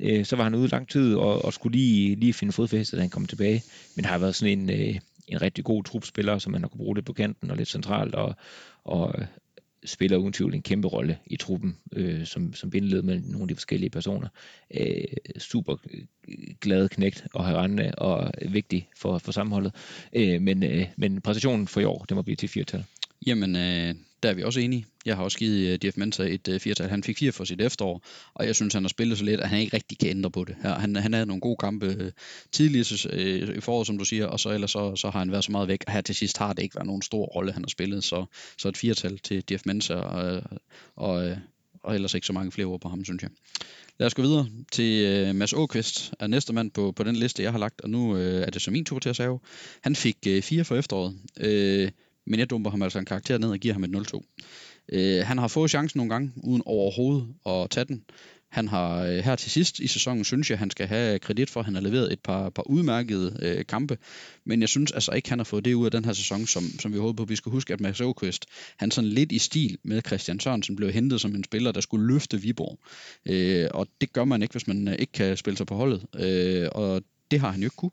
Øh, 0.00 0.24
så 0.24 0.36
var 0.36 0.44
han 0.44 0.54
ude 0.54 0.68
lang 0.68 0.88
tid 0.88 1.14
og, 1.14 1.44
og 1.44 1.52
skulle 1.52 1.78
lige, 1.78 2.14
lige 2.16 2.32
finde 2.32 2.52
fodfæste, 2.52 2.96
da 2.96 3.00
han 3.00 3.10
kom 3.10 3.26
tilbage. 3.26 3.62
Men 3.96 4.04
har 4.04 4.18
været 4.18 4.34
sådan 4.34 4.58
en, 4.58 4.70
øh, 4.70 5.00
en 5.28 5.42
rigtig 5.42 5.64
god 5.64 5.84
trupspiller, 5.84 6.38
som 6.38 6.52
man 6.52 6.62
har 6.62 6.68
kunne 6.68 6.78
bruge 6.78 6.94
lidt 6.94 7.06
på 7.06 7.12
kanten 7.12 7.50
og 7.50 7.56
lidt 7.56 7.68
centralt, 7.68 8.14
og, 8.14 8.34
og 8.84 9.14
spiller 9.84 10.16
uden 10.16 10.32
tvivl 10.32 10.54
en 10.54 10.62
kæmpe 10.62 10.88
rolle 10.88 11.18
i 11.26 11.36
truppen, 11.36 11.76
øh, 11.92 12.26
som, 12.26 12.54
som 12.54 12.70
bindeled 12.70 13.02
mellem 13.02 13.24
nogle 13.24 13.42
af 13.42 13.48
de 13.48 13.54
forskellige 13.54 13.90
personer. 13.90 14.28
Øh, 14.74 15.04
super 15.38 15.76
øh, 15.90 16.54
glad 16.60 16.88
knægt 16.88 17.26
og 17.34 17.46
herrende 17.46 17.92
og 17.98 18.32
vigtig 18.48 18.88
for, 18.96 19.18
for 19.18 19.32
sammenholdet. 19.32 19.74
Øh, 20.12 20.42
men, 20.42 20.62
øh, 20.62 20.86
men 20.96 21.20
præstationen 21.20 21.66
for 21.66 21.80
i 21.80 21.84
år, 21.84 22.04
det 22.08 22.16
må 22.16 22.22
blive 22.22 22.36
til 22.36 22.48
firtal. 22.48 22.84
Jamen, 23.26 23.56
øh, 23.56 23.94
der 24.22 24.30
er 24.30 24.34
vi 24.34 24.42
også 24.42 24.60
enige. 24.60 24.86
Jeg 25.06 25.16
har 25.16 25.24
også 25.24 25.38
givet 25.38 25.84
øh, 25.84 25.90
DF 25.90 25.96
Mensa 25.96 26.22
et 26.22 26.48
uh, 26.48 26.60
firtal. 26.60 26.88
Han 26.88 27.02
fik 27.02 27.18
fire 27.18 27.32
for 27.32 27.44
sit 27.44 27.60
efterår, 27.60 28.02
og 28.34 28.46
jeg 28.46 28.54
synes, 28.54 28.74
han 28.74 28.82
har 28.82 28.88
spillet 28.88 29.18
så 29.18 29.24
lidt, 29.24 29.40
at 29.40 29.48
han 29.48 29.60
ikke 29.60 29.76
rigtig 29.76 29.98
kan 29.98 30.08
ændre 30.08 30.30
på 30.30 30.44
det. 30.44 30.56
Her, 30.62 30.78
han, 30.78 30.96
han 30.96 31.12
havde 31.12 31.26
nogle 31.26 31.40
gode 31.40 31.56
kampe 31.56 31.86
øh, 31.86 32.12
tidligere 32.52 33.56
i 33.56 33.60
foråret, 33.60 33.86
som 33.86 33.98
du 33.98 34.04
siger, 34.04 34.26
og 34.26 34.40
så 34.40 34.50
ellers 34.50 34.70
så, 34.70 34.96
så 34.96 35.10
har 35.10 35.18
han 35.18 35.32
været 35.32 35.44
så 35.44 35.52
meget 35.52 35.68
væk. 35.68 35.84
Her 35.88 36.00
til 36.00 36.14
sidst 36.14 36.38
har 36.38 36.52
det 36.52 36.62
ikke 36.62 36.76
været 36.76 36.86
nogen 36.86 37.02
stor 37.02 37.24
rolle, 37.24 37.52
han 37.52 37.62
har 37.62 37.68
spillet, 37.68 38.04
så, 38.04 38.24
så 38.58 38.68
et 38.68 38.76
firtal 38.76 39.18
til 39.18 39.42
DF 39.42 39.62
Mensa, 39.66 39.94
og, 39.94 40.42
og, 40.96 41.36
og 41.82 41.94
ellers 41.94 42.14
ikke 42.14 42.26
så 42.26 42.32
mange 42.32 42.52
flere 42.52 42.66
ord 42.66 42.80
på 42.80 42.88
ham, 42.88 43.04
synes 43.04 43.22
jeg. 43.22 43.30
Lad 43.98 44.06
os 44.06 44.14
gå 44.14 44.22
videre 44.22 44.46
til 44.72 45.06
øh, 45.06 45.34
Mads 45.34 45.52
Åkvist, 45.52 46.12
er 46.20 46.26
næste 46.26 46.52
mand 46.52 46.70
på, 46.70 46.92
på 46.92 47.02
den 47.02 47.16
liste, 47.16 47.42
jeg 47.42 47.52
har 47.52 47.58
lagt, 47.58 47.80
og 47.80 47.90
nu 47.90 48.16
øh, 48.16 48.42
er 48.42 48.50
det 48.50 48.62
så 48.62 48.70
min 48.70 48.84
tur 48.84 48.98
til 48.98 49.08
at 49.08 49.16
save. 49.16 49.40
Han 49.80 49.96
fik 49.96 50.16
øh, 50.26 50.42
fire 50.42 50.64
for 50.64 50.76
efteråret. 50.76 51.18
Øh, 51.40 51.90
men 52.26 52.40
jeg 52.40 52.50
dumper 52.50 52.70
ham 52.70 52.82
altså 52.82 52.98
en 52.98 53.04
karakter 53.04 53.38
ned 53.38 53.50
og 53.50 53.58
giver 53.58 53.74
ham 53.74 53.84
et 53.84 53.96
0-2. 53.96 54.22
Øh, 54.92 55.26
han 55.26 55.38
har 55.38 55.48
fået 55.48 55.70
chancen 55.70 55.98
nogle 55.98 56.10
gange, 56.10 56.32
uden 56.36 56.62
overhovedet 56.66 57.34
at 57.46 57.70
tage 57.70 57.84
den. 57.84 58.04
Han 58.50 58.68
har 58.68 59.02
øh, 59.02 59.18
her 59.18 59.36
til 59.36 59.50
sidst 59.50 59.78
i 59.78 59.86
sæsonen, 59.86 60.24
synes 60.24 60.50
jeg, 60.50 60.58
han 60.58 60.70
skal 60.70 60.86
have 60.86 61.18
kredit 61.18 61.50
for, 61.50 61.60
at 61.60 61.66
han 61.66 61.74
har 61.74 61.82
leveret 61.82 62.12
et 62.12 62.20
par, 62.20 62.50
par 62.50 62.62
udmærkede 62.62 63.38
øh, 63.42 63.66
kampe. 63.66 63.98
Men 64.44 64.60
jeg 64.60 64.68
synes 64.68 64.92
altså 64.92 65.12
ikke, 65.12 65.28
han 65.28 65.38
har 65.38 65.44
fået 65.44 65.64
det 65.64 65.74
ud 65.74 65.84
af 65.84 65.90
den 65.90 66.04
her 66.04 66.12
sæson, 66.12 66.46
som, 66.46 66.62
som 66.78 66.92
vi 66.92 66.98
håber 66.98 67.24
på. 67.24 67.28
Vi 67.28 67.36
skal 67.36 67.52
huske, 67.52 67.72
at 67.72 67.80
Mads 67.80 68.00
Åkvist, 68.00 68.46
han 68.76 68.90
sådan 68.90 69.10
lidt 69.10 69.32
i 69.32 69.38
stil 69.38 69.78
med 69.84 70.02
Christian 70.06 70.40
Sørensen, 70.40 70.76
blev 70.76 70.92
hentet 70.92 71.20
som 71.20 71.34
en 71.34 71.44
spiller, 71.44 71.72
der 71.72 71.80
skulle 71.80 72.06
løfte 72.06 72.40
Viborg. 72.40 72.78
Øh, 73.26 73.68
og 73.74 73.86
det 74.00 74.12
gør 74.12 74.24
man 74.24 74.42
ikke, 74.42 74.52
hvis 74.52 74.66
man 74.66 74.88
øh, 74.88 74.96
ikke 74.98 75.12
kan 75.12 75.36
spille 75.36 75.56
sig 75.56 75.66
på 75.66 75.74
holdet. 75.74 76.06
Øh, 76.14 76.68
og 76.72 77.02
det 77.30 77.40
har 77.40 77.50
han 77.50 77.60
jo 77.60 77.66
ikke 77.66 77.76
kunne. 77.76 77.90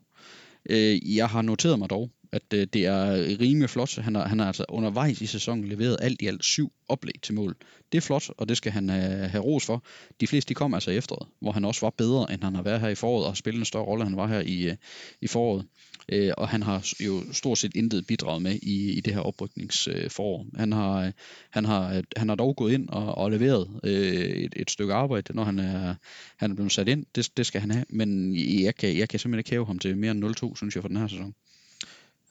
Øh, 0.70 1.16
jeg 1.16 1.28
har 1.28 1.42
noteret 1.42 1.78
mig 1.78 1.90
dog, 1.90 2.10
at 2.32 2.42
øh, 2.54 2.66
det 2.72 2.86
er 2.86 3.12
rimelig 3.40 3.70
flot. 3.70 3.96
Han 3.96 4.14
har, 4.14 4.28
han 4.28 4.38
har 4.38 4.46
altså 4.46 4.64
undervejs 4.68 5.20
i 5.20 5.26
sæsonen 5.26 5.64
leveret 5.68 5.96
alt 6.00 6.22
i 6.22 6.26
alt 6.26 6.44
syv 6.44 6.72
oplæg 6.88 7.14
til 7.22 7.34
mål. 7.34 7.56
Det 7.92 7.98
er 7.98 8.02
flot, 8.02 8.30
og 8.38 8.48
det 8.48 8.56
skal 8.56 8.72
han 8.72 8.88
have, 8.88 9.28
have 9.28 9.44
ros 9.44 9.66
for. 9.66 9.84
De 10.20 10.26
fleste 10.26 10.48
de 10.48 10.54
kom 10.54 10.74
altså 10.74 10.90
i 10.90 10.96
efteråret, 10.96 11.28
hvor 11.40 11.52
han 11.52 11.64
også 11.64 11.80
var 11.80 11.90
bedre, 11.90 12.32
end 12.32 12.44
han 12.44 12.54
har 12.54 12.62
været 12.62 12.80
her 12.80 12.88
i 12.88 12.94
foråret, 12.94 13.26
og 13.26 13.36
spillet 13.36 13.58
en 13.58 13.64
større 13.64 13.84
rolle, 13.84 14.02
end 14.02 14.08
han 14.08 14.16
var 14.16 14.26
her 14.26 14.40
i, 14.40 14.62
øh, 14.62 14.76
i 15.20 15.26
foråret. 15.26 15.66
Øh, 16.12 16.32
og 16.36 16.48
han 16.48 16.62
har 16.62 16.92
jo 17.00 17.22
stort 17.32 17.58
set 17.58 17.76
intet 17.76 18.06
bidraget 18.06 18.42
med 18.42 18.58
i, 18.62 18.92
i 18.92 19.00
det 19.00 19.14
her 19.14 19.20
oprykningsforår. 19.20 20.46
Han 20.56 20.72
har, 20.72 21.12
han, 21.50 21.64
har, 21.64 22.02
han 22.16 22.28
har 22.28 22.36
dog 22.36 22.56
gået 22.56 22.72
ind 22.72 22.88
og, 22.88 23.14
og 23.14 23.30
leveret 23.30 23.80
øh, 23.84 24.26
et, 24.26 24.52
et 24.56 24.70
stykke 24.70 24.94
arbejde, 24.94 25.34
når 25.34 25.44
han 25.44 25.58
er, 25.58 25.94
han 26.36 26.50
er 26.50 26.54
blevet 26.54 26.72
sat 26.72 26.88
ind. 26.88 27.06
Det, 27.14 27.36
det 27.36 27.46
skal 27.46 27.60
han 27.60 27.70
have, 27.70 27.84
men 27.88 28.36
jeg 28.62 28.74
kan, 28.74 28.98
jeg 28.98 29.08
kan 29.08 29.18
simpelthen 29.18 29.38
ikke 29.38 29.50
hæve 29.50 29.66
ham 29.66 29.78
til 29.78 29.96
mere 29.96 30.10
end 30.10 30.24
0-2, 30.24 30.56
synes 30.56 30.74
jeg, 30.74 30.82
for 30.82 30.88
den 30.88 30.96
her 30.96 31.08
sæson. 31.08 31.34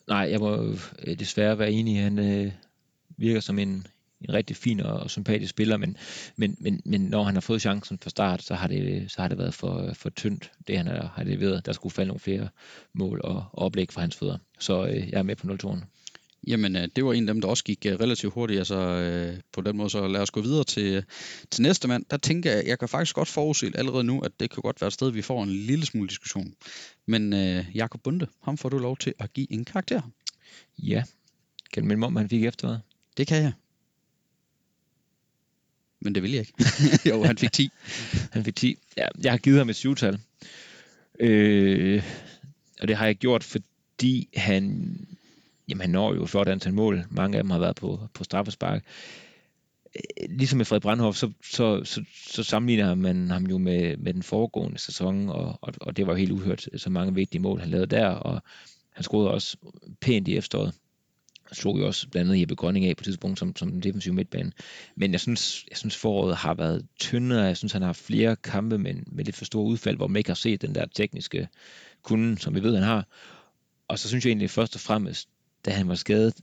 Nej, 0.07 0.27
jeg 0.31 0.39
må 0.39 0.75
øh, 1.03 1.19
desværre 1.19 1.59
være 1.59 1.71
enig. 1.71 2.03
Han 2.03 2.19
øh, 2.19 2.51
virker 3.17 3.39
som 3.39 3.59
en, 3.59 3.87
en 4.21 4.33
rigtig 4.33 4.55
fin 4.55 4.79
og, 4.79 4.99
og 4.99 5.09
sympatisk 5.09 5.49
spiller, 5.49 5.77
men, 5.77 5.97
men, 6.35 6.57
men, 6.59 6.81
men 6.85 7.01
når 7.01 7.23
han 7.23 7.33
har 7.33 7.41
fået 7.41 7.61
chancen 7.61 7.99
fra 8.01 8.09
start, 8.09 8.43
så 8.43 8.55
har 8.55 8.67
det, 8.67 9.11
så 9.11 9.21
har 9.21 9.27
det 9.27 9.37
været 9.37 9.53
for, 9.53 9.93
for 9.93 10.09
tyndt, 10.09 10.51
det 10.67 10.77
han 10.77 10.87
har, 10.87 11.23
leveret. 11.23 11.65
Der 11.65 11.71
skulle 11.71 11.93
falde 11.93 12.07
nogle 12.07 12.19
flere 12.19 12.49
mål 12.93 13.21
og, 13.23 13.35
og 13.35 13.65
oplæg 13.65 13.91
fra 13.91 14.01
hans 14.01 14.15
fødder. 14.15 14.37
Så 14.59 14.85
øh, 14.85 15.09
jeg 15.09 15.19
er 15.19 15.23
med 15.23 15.35
på 15.35 15.47
0-2'eren. 15.47 15.85
Jamen, 16.47 16.75
øh, 16.75 16.87
det 16.95 17.05
var 17.05 17.13
en 17.13 17.29
af 17.29 17.33
dem, 17.33 17.41
der 17.41 17.47
også 17.47 17.63
gik 17.63 17.85
øh, 17.85 17.99
relativt 17.99 18.33
hurtigt. 18.33 18.57
Altså, 18.57 18.75
øh, 18.75 19.39
på 19.53 19.61
den 19.61 19.77
måde, 19.77 19.89
så 19.89 20.07
lad 20.07 20.21
os 20.21 20.31
gå 20.31 20.41
videre 20.41 20.63
til, 20.63 21.03
til 21.51 21.61
næste 21.61 21.87
mand. 21.87 22.05
Der 22.11 22.17
tænker 22.17 22.51
jeg, 22.51 22.67
jeg 22.67 22.79
kan 22.79 22.89
faktisk 22.89 23.15
godt 23.15 23.27
forudse 23.27 23.71
allerede 23.75 24.03
nu, 24.03 24.19
at 24.19 24.31
det 24.39 24.49
kan 24.49 24.61
godt 24.61 24.81
være 24.81 24.87
et 24.87 24.93
sted, 24.93 25.11
vi 25.11 25.21
får 25.21 25.43
en 25.43 25.49
lille 25.49 25.85
smule 25.85 26.09
diskussion. 26.09 26.53
Men 27.05 27.33
øh, 27.33 27.65
Jakob 27.75 28.01
Bunde, 28.03 28.27
ham 28.43 28.57
får 28.57 28.69
du 28.69 28.77
lov 28.77 28.97
til 28.97 29.13
at 29.19 29.33
give 29.33 29.51
en 29.51 29.65
karakter. 29.65 30.01
Ja. 30.79 31.03
Kan 31.73 31.83
du 31.83 31.87
minde 31.87 32.05
om, 32.05 32.15
han 32.15 32.29
fik 32.29 32.43
efter 32.43 32.79
Det 33.17 33.27
kan 33.27 33.43
jeg. 33.43 33.53
Men 36.07 36.15
det 36.15 36.23
vil 36.23 36.31
jeg 36.31 36.39
ikke. 36.39 36.53
jo, 37.09 37.23
han 37.23 37.37
fik 37.37 37.51
10. 37.51 37.69
han 38.31 38.43
fik 38.43 38.55
10. 38.55 38.77
Ja, 38.97 39.07
jeg 39.23 39.31
har 39.31 39.37
givet 39.37 39.57
ham 39.57 39.69
et 39.69 39.75
syvtal. 39.75 40.19
Øh, 41.19 42.03
og 42.81 42.87
det 42.87 42.95
har 42.95 43.05
jeg 43.05 43.15
gjort, 43.15 43.43
fordi 43.43 44.29
han 44.35 44.95
jamen 45.67 45.81
han 45.81 45.89
når 45.89 46.13
jo 46.13 46.23
et 46.23 46.29
flot 46.29 46.47
antal 46.47 46.73
mål. 46.73 47.05
Mange 47.09 47.37
af 47.37 47.43
dem 47.43 47.49
har 47.49 47.59
været 47.59 47.75
på, 47.75 47.99
på 48.13 48.23
straffespark. 48.23 48.83
Øh, 49.95 50.29
ligesom 50.29 50.57
med 50.57 50.65
Fred 50.65 50.79
Brandhoff, 50.79 51.17
så, 51.17 51.31
så, 51.43 51.83
så, 51.83 52.03
så 52.27 52.43
sammenligner 52.43 52.95
man 52.95 53.31
ham 53.31 53.45
jo 53.45 53.57
med, 53.57 53.97
med 53.97 54.13
den 54.13 54.23
foregående 54.23 54.79
sæson, 54.79 55.29
og, 55.29 55.59
og, 55.61 55.73
og 55.81 55.97
det 55.97 56.07
var 56.07 56.13
jo 56.13 56.17
helt 56.17 56.31
uhørt, 56.31 56.69
så 56.77 56.89
mange 56.89 57.13
vigtige 57.13 57.41
mål, 57.41 57.59
han 57.59 57.69
lavede 57.69 57.95
der, 57.95 58.07
og 58.07 58.41
han 58.93 59.03
scorede 59.03 59.31
også 59.31 59.57
pænt 60.01 60.27
i 60.27 60.37
efteråret. 60.37 60.73
Han 61.47 61.55
slog 61.55 61.79
jo 61.79 61.87
også 61.87 62.09
blandt 62.09 62.29
andet 62.29 62.41
Jeppe 62.41 62.55
Grønning 62.55 62.85
af 62.85 62.97
på 62.97 63.01
et 63.01 63.05
tidspunkt 63.05 63.39
som, 63.39 63.55
som 63.55 63.71
den 63.71 63.83
defensive 63.83 64.15
midtbane. 64.15 64.51
Men 64.95 65.11
jeg 65.11 65.19
synes, 65.19 65.65
jeg 65.69 65.77
synes 65.77 65.95
foråret 65.95 66.35
har 66.35 66.53
været 66.53 66.85
tyndere. 66.99 67.43
Jeg 67.43 67.57
synes, 67.57 67.73
han 67.73 67.81
har 67.81 67.93
flere 67.93 68.35
kampe 68.35 68.77
med, 68.77 68.93
med 69.07 69.25
lidt 69.25 69.35
for 69.35 69.45
store 69.45 69.65
udfald, 69.65 69.97
hvor 69.97 70.07
man 70.07 70.15
ikke 70.17 70.29
har 70.29 70.35
set 70.35 70.61
den 70.61 70.75
der 70.75 70.85
tekniske 70.85 71.47
kunde, 72.03 72.37
som 72.37 72.55
vi 72.55 72.63
ved, 72.63 72.75
han 72.75 72.83
har. 72.83 73.07
Og 73.87 73.99
så 73.99 74.07
synes 74.07 74.25
jeg 74.25 74.29
egentlig 74.29 74.49
først 74.49 74.75
og 74.75 74.81
fremmest, 74.81 75.29
da 75.65 75.71
han 75.71 75.87
var 75.87 75.95
skadet, 75.95 76.33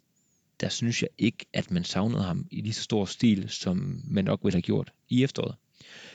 der 0.60 0.68
synes 0.68 1.02
jeg 1.02 1.08
ikke, 1.18 1.46
at 1.52 1.70
man 1.70 1.84
savnede 1.84 2.22
ham 2.22 2.46
i 2.50 2.60
lige 2.60 2.72
så 2.72 2.82
stor 2.82 3.04
stil, 3.04 3.48
som 3.48 4.00
man 4.04 4.24
nok 4.24 4.40
ville 4.42 4.54
have 4.54 4.62
gjort 4.62 4.92
i 5.08 5.24
efteråret. 5.24 5.54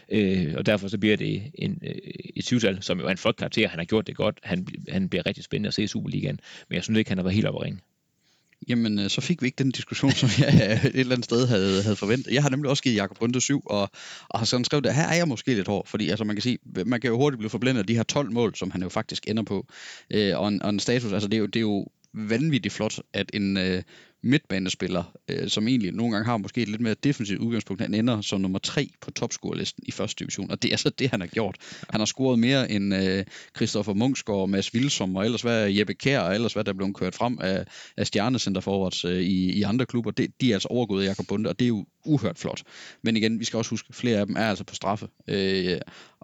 Øh, 0.10 0.54
og 0.58 0.66
derfor 0.66 0.88
så 0.88 0.98
bliver 0.98 1.18
det 1.18 1.52
en, 1.54 1.82
øh, 1.84 1.96
et 2.36 2.46
syvtal, 2.46 2.84
som 2.84 3.00
jo 3.00 3.06
er 3.06 3.12
en 3.12 3.18
flot 3.18 3.36
karakter. 3.36 3.68
Han 3.68 3.80
har 3.80 3.86
gjort 3.86 4.08
det 4.08 4.16
godt. 4.16 4.40
Han, 4.44 4.68
han 4.90 5.10
bliver 5.10 5.26
rigtig 5.26 5.44
spændende 5.44 5.68
at 5.68 5.74
se 5.74 5.84
i 5.84 5.88
Superligaen. 5.88 6.40
Men 6.70 6.76
jeg 6.76 6.84
synes 6.84 6.98
ikke, 6.98 7.12
han 7.12 7.18
har 7.18 7.24
været 7.24 7.36
helt 7.36 7.48
oppe 7.48 7.64
ringe. 7.64 7.80
Jamen, 8.70 9.00
øh, 9.00 9.10
så 9.10 9.22
fik 9.22 9.42
vi 9.42 9.48
ikke 9.48 9.64
den 9.64 9.72
diskussion, 9.72 10.12
som 10.22 10.30
jeg 10.40 10.70
øh, 10.72 10.86
et 10.86 11.00
eller 11.00 11.16
andet 11.16 11.26
sted 11.26 11.48
havde, 11.48 11.84
havde 11.84 11.96
forventet. 11.96 12.34
Jeg 12.34 12.44
har 12.44 12.50
nemlig 12.50 12.70
også 12.70 12.84
givet 12.84 12.96
Jakob 12.96 13.20
Bunde 13.20 13.42
7, 13.42 13.62
og, 13.66 13.90
og 14.30 14.40
har 14.40 14.46
sådan 14.46 14.66
skrevet, 14.66 14.86
at 14.86 14.96
her 14.96 15.08
er 15.08 15.16
jeg 15.16 15.28
måske 15.28 15.54
lidt 15.54 15.68
hård, 15.68 15.88
fordi 15.88 16.10
altså, 16.10 16.24
man 16.24 16.36
kan 16.36 16.44
sige, 16.44 16.58
man 16.86 17.02
kan 17.02 17.10
jo 17.10 17.18
hurtigt 17.18 17.40
blive 17.40 17.50
forblændet 17.50 17.82
af 17.82 17.88
de 17.88 17.96
her 17.96 18.04
12 18.04 18.32
mål, 18.32 18.56
som 18.56 18.72
han 18.72 18.82
jo 18.82 18.90
faktisk 18.90 19.28
ender 19.28 19.44
på. 19.44 19.68
Øh, 20.12 20.40
og, 20.40 20.48
en, 20.48 20.62
og 20.62 20.70
en 20.70 20.80
status, 20.80 21.14
altså 21.14 21.28
det 21.28 21.38
er 21.38 21.40
jo, 21.40 21.46
det 21.46 21.56
er 21.56 21.62
jo 21.62 21.88
vanvittigt 22.14 22.74
flot, 22.74 23.00
at 23.14 23.32
en 23.34 23.58
øh, 23.58 23.84
midtbanespiller, 24.24 25.04
øh, 25.30 25.50
som 25.50 25.68
egentlig 25.68 25.92
nogle 25.92 26.12
gange 26.12 26.26
har 26.26 26.38
måske 26.38 26.62
et 26.62 26.68
lidt 26.68 26.82
mere 26.82 26.96
defensivt 27.04 27.40
udgangspunkt, 27.40 27.82
han 27.82 27.94
ender 27.94 28.22
som 28.22 28.42
nummer 28.42 28.60
tre 28.60 28.90
på 29.02 29.12
topscorelisten 29.12 29.84
i 29.88 29.92
første 29.92 30.20
division, 30.20 30.52
og 30.52 30.64
det 30.64 30.74
er 30.74 30.78
så 30.78 30.90
det, 30.90 31.10
han 31.10 31.20
har 31.20 31.28
gjort. 31.28 31.56
Han 31.90 32.02
har 32.02 32.06
scoret 32.06 32.40
mere 32.40 32.72
end 32.72 32.96
øh, 32.96 33.26
Christoffer 33.56 33.94
Munchsgaard, 33.94 34.50
Mads 34.50 34.74
Vilsom 34.74 35.16
og 35.16 35.26
ellers 35.26 35.42
hvad 35.42 35.70
Jeppe 35.70 35.94
Kær 35.94 36.20
og 36.20 36.36
ellers 36.36 36.54
hvad 36.54 36.64
der 36.64 36.74
blev 36.74 36.94
kørt 36.94 37.16
frem 37.16 37.38
af, 37.42 37.66
af 37.98 38.08
stjernecenter 38.08 38.62
forwards 38.62 39.06
øh, 39.06 39.22
i, 39.22 39.54
i 39.54 39.62
andre 39.62 39.86
klubber. 39.86 40.12
Det, 40.12 40.42
de 40.42 40.50
er 40.50 40.56
altså 40.56 40.68
overgået 40.68 41.06
Jakob 41.06 41.28
Bunde, 41.28 41.50
og 41.50 41.60
det 41.60 41.66
er 41.66 41.70
jo 41.70 41.86
uhørt 42.06 42.40
flot. 42.40 42.64
Men 43.04 43.18
igen, 43.18 43.40
vi 43.40 43.46
skal 43.46 43.58
også 43.58 43.70
huske, 43.70 43.94
flere 43.94 44.20
af 44.20 44.26
dem 44.26 44.36
er 44.36 44.50
altså 44.50 44.64
på 44.64 44.76
straffe. 44.76 45.08
Øh, 45.28 45.80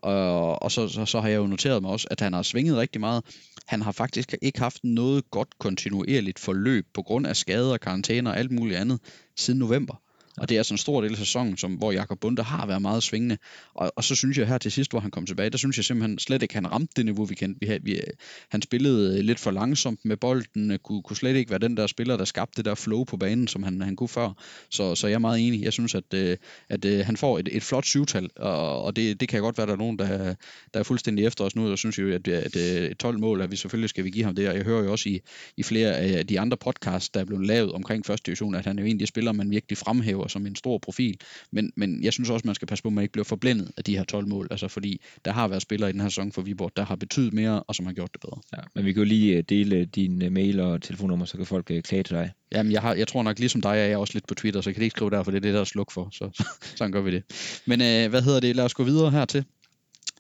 og, 0.06 0.64
og 0.64 0.72
så, 0.72 0.88
så, 0.88 1.06
så 1.06 1.22
har 1.22 1.30
jeg 1.30 1.38
jo 1.38 1.48
noteret 1.48 1.82
mig 1.82 1.92
også, 1.92 2.08
at 2.12 2.22
han 2.22 2.34
har 2.34 2.42
svinget 2.42 2.78
rigtig 2.78 3.02
meget. 3.02 3.26
Han 3.68 3.82
har 3.82 3.92
faktisk 3.92 4.36
ikke 4.42 4.60
haft 4.60 4.84
noget 4.84 5.32
godt 5.32 5.60
kontinuerligt 5.60 6.40
forløb 6.40 6.86
på 6.94 7.02
grund 7.02 7.28
af 7.28 7.36
skader, 7.36 7.78
karantæner 7.78 8.32
og 8.32 8.38
alt 8.38 8.52
muligt 8.52 8.80
andet 8.80 9.00
siden 9.38 9.60
november. 9.60 10.05
Og 10.38 10.50
det 10.50 10.58
er 10.58 10.64
sådan 10.64 10.74
en 10.74 10.78
stor 10.78 11.02
del 11.02 11.12
af 11.12 11.18
sæsonen, 11.18 11.58
som, 11.58 11.74
hvor 11.74 11.92
Jakob 11.92 12.20
Bunde 12.20 12.44
har 12.44 12.68
været 12.68 12.82
meget 12.82 13.04
svingende. 13.04 13.38
Og, 13.74 13.92
og 13.96 14.04
så 14.04 14.16
synes 14.16 14.38
jeg 14.38 14.48
her 14.48 14.58
til 14.58 14.72
sidst, 14.72 14.92
hvor 14.92 15.00
han 15.00 15.12
kom 15.12 15.26
tilbage, 15.26 15.50
der 15.50 15.58
synes 15.58 15.78
jeg 15.78 15.86
simpelthen 15.86 16.20
slet 16.20 16.42
ikke, 16.42 16.54
han 16.54 16.72
ramte 16.72 16.94
det 16.96 17.06
niveau, 17.06 17.26
vi 17.26 17.36
kendte. 17.36 17.68
Vi, 17.68 17.80
vi, 17.82 17.96
øh, 17.96 18.04
han 18.50 18.62
spillede 18.62 19.18
øh, 19.18 19.24
lidt 19.24 19.40
for 19.40 19.52
langsomt 19.52 20.06
med 20.06 20.18
bolden, 20.18 20.72
øh, 20.72 20.80
kunne, 20.80 21.02
kunne 21.04 21.18
slet 21.18 21.36
ikke 21.36 21.50
være 21.50 21.60
den 21.60 21.78
der 21.78 21.88
spiller, 21.88 22.18
der 22.18 22.26
skabte 22.26 22.58
det 22.58 22.66
der 22.66 22.76
flow 22.76 23.04
på 23.04 23.18
banen, 23.18 23.48
som 23.48 23.64
han, 23.64 23.82
han 23.82 23.96
kunne 23.96 24.10
før. 24.10 24.32
Så, 24.70 24.96
så 24.96 25.08
jeg 25.08 25.16
er 25.16 25.20
meget 25.20 25.48
enig. 25.48 25.64
Jeg 25.64 25.74
synes, 25.74 25.96
at, 25.96 26.14
at, 26.14 26.86
at 26.86 27.06
han 27.06 27.18
får 27.18 27.40
et, 27.40 27.50
et 27.52 27.64
flot 27.64 27.86
syvtal, 27.86 28.30
og, 28.36 28.84
og 28.84 28.96
det, 28.96 29.20
det 29.20 29.30
kan 29.30 29.42
godt 29.42 29.58
være, 29.58 29.64
at 29.64 29.68
der 29.68 29.74
er 29.74 29.78
nogen, 29.78 30.00
der, 30.00 30.36
der 30.74 30.80
er 30.80 30.84
fuldstændig 30.84 31.26
efter 31.26 31.44
os 31.44 31.56
nu, 31.56 31.72
og 31.72 31.78
synes 31.78 32.00
jo, 32.00 32.12
at, 32.12 32.28
at, 32.28 32.56
at 32.56 32.98
12 32.98 33.20
mål, 33.20 33.42
at 33.42 33.52
vi 33.52 33.56
selvfølgelig 33.56 33.90
skal 33.90 34.04
vi 34.04 34.10
give 34.10 34.26
ham 34.26 34.36
det, 34.36 34.50
og 34.50 34.56
jeg 34.56 34.64
hører 34.64 34.84
jo 34.84 34.92
også 34.92 35.10
i, 35.10 35.22
i 35.58 35.64
flere 35.64 35.96
af 35.96 36.28
de 36.28 36.40
andre 36.40 36.58
podcasts, 36.58 37.10
der 37.10 37.20
er 37.20 37.26
blevet 37.26 37.46
lavet 37.46 37.72
omkring 37.72 38.06
første 38.06 38.26
division, 38.26 38.56
at 38.56 38.66
han 38.66 38.80
jo 38.80 38.86
egentlig 38.86 39.08
spiller, 39.08 39.32
man 39.32 39.52
virkelig 39.52 39.78
fremhæver 39.78 40.25
fremhæver 40.26 40.46
som 40.46 40.46
en 40.46 40.56
stor 40.56 40.78
profil. 40.78 41.18
Men, 41.52 41.72
men 41.76 42.04
jeg 42.04 42.14
synes 42.14 42.30
også, 42.30 42.48
man 42.48 42.56
skal 42.56 42.68
passe 42.68 42.84
på, 42.84 42.88
at 42.88 42.94
man 42.94 43.02
ikke 43.02 43.12
bliver 43.12 43.26
forblændet 43.26 43.72
af 43.78 43.84
de 43.84 43.98
her 43.98 44.04
12 44.04 44.28
mål. 44.28 44.48
Altså 44.52 44.68
fordi 44.68 45.02
der 45.26 45.32
har 45.32 45.48
været 45.48 45.62
spillere 45.62 45.90
i 45.90 45.94
den 45.94 46.02
her 46.02 46.10
sæson 46.10 46.32
for 46.32 46.42
Viborg, 46.42 46.72
der 46.76 46.86
har 46.86 46.96
betydet 46.96 47.34
mere, 47.34 47.64
og 47.64 47.76
som 47.76 47.86
har 47.86 47.94
gjort 47.94 48.14
det 48.14 48.22
bedre. 48.22 48.42
Ja, 48.58 48.62
men 48.76 48.86
vi 48.86 48.94
kan 48.94 49.04
jo 49.04 49.08
lige 49.08 49.38
øh, 49.38 49.44
dele 49.50 49.86
din 49.86 50.22
øh, 50.22 50.32
mail 50.32 50.60
og 50.60 50.82
telefonnummer, 50.82 51.26
så 51.26 51.38
kan 51.38 51.46
folk 51.46 51.72
øh, 51.72 51.84
klage 51.84 52.04
til 52.04 52.16
dig. 52.16 52.32
Jamen, 52.52 52.72
jeg, 52.72 52.82
har, 52.82 52.94
jeg 52.94 53.08
tror 53.08 53.24
nok, 53.24 53.40
ligesom 53.40 53.62
dig, 53.62 53.70
er 53.70 53.86
jeg 53.86 53.98
også 53.98 54.14
lidt 54.14 54.28
på 54.28 54.36
Twitter, 54.36 54.62
så 54.62 54.70
jeg 54.70 54.76
kan 54.76 54.84
ikke 54.84 54.96
skrive 54.96 55.10
der, 55.10 55.24
for 55.24 55.32
det 55.32 55.38
er 55.38 55.42
det, 55.42 55.54
der 55.54 55.60
er 55.60 55.64
sluk 55.64 55.92
for. 55.92 56.10
Så, 56.12 56.30
så 56.34 56.44
sådan 56.78 56.92
gør 56.92 57.02
vi 57.02 57.12
det. 57.12 57.24
Men 57.66 57.82
øh, 57.82 58.10
hvad 58.10 58.22
hedder 58.22 58.40
det? 58.40 58.56
Lad 58.56 58.66
os 58.66 58.74
gå 58.74 58.84
videre 58.84 59.12
her 59.12 59.26
til. 59.26 59.46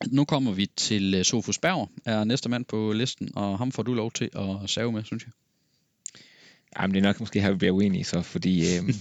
Nu 0.07 0.25
kommer 0.25 0.51
vi 0.51 0.69
til 0.75 1.25
Sofus 1.25 1.57
Berg, 1.57 1.89
er 2.05 2.23
næste 2.23 2.49
mand 2.49 2.65
på 2.65 2.91
listen, 2.91 3.29
og 3.35 3.57
ham 3.57 3.71
får 3.71 3.83
du 3.83 3.93
lov 3.93 4.11
til 4.11 4.29
at 4.35 4.69
save 4.69 4.91
med, 4.91 5.03
synes 5.03 5.23
jeg. 5.23 5.31
Jamen, 6.79 6.93
det 6.93 6.99
er 6.99 7.03
nok 7.03 7.19
måske 7.19 7.41
her, 7.41 7.51
vi 7.51 7.57
bliver 7.57 7.71
uenige 7.71 8.03
så, 8.03 8.21
fordi 8.21 8.59
øh, 8.59 8.83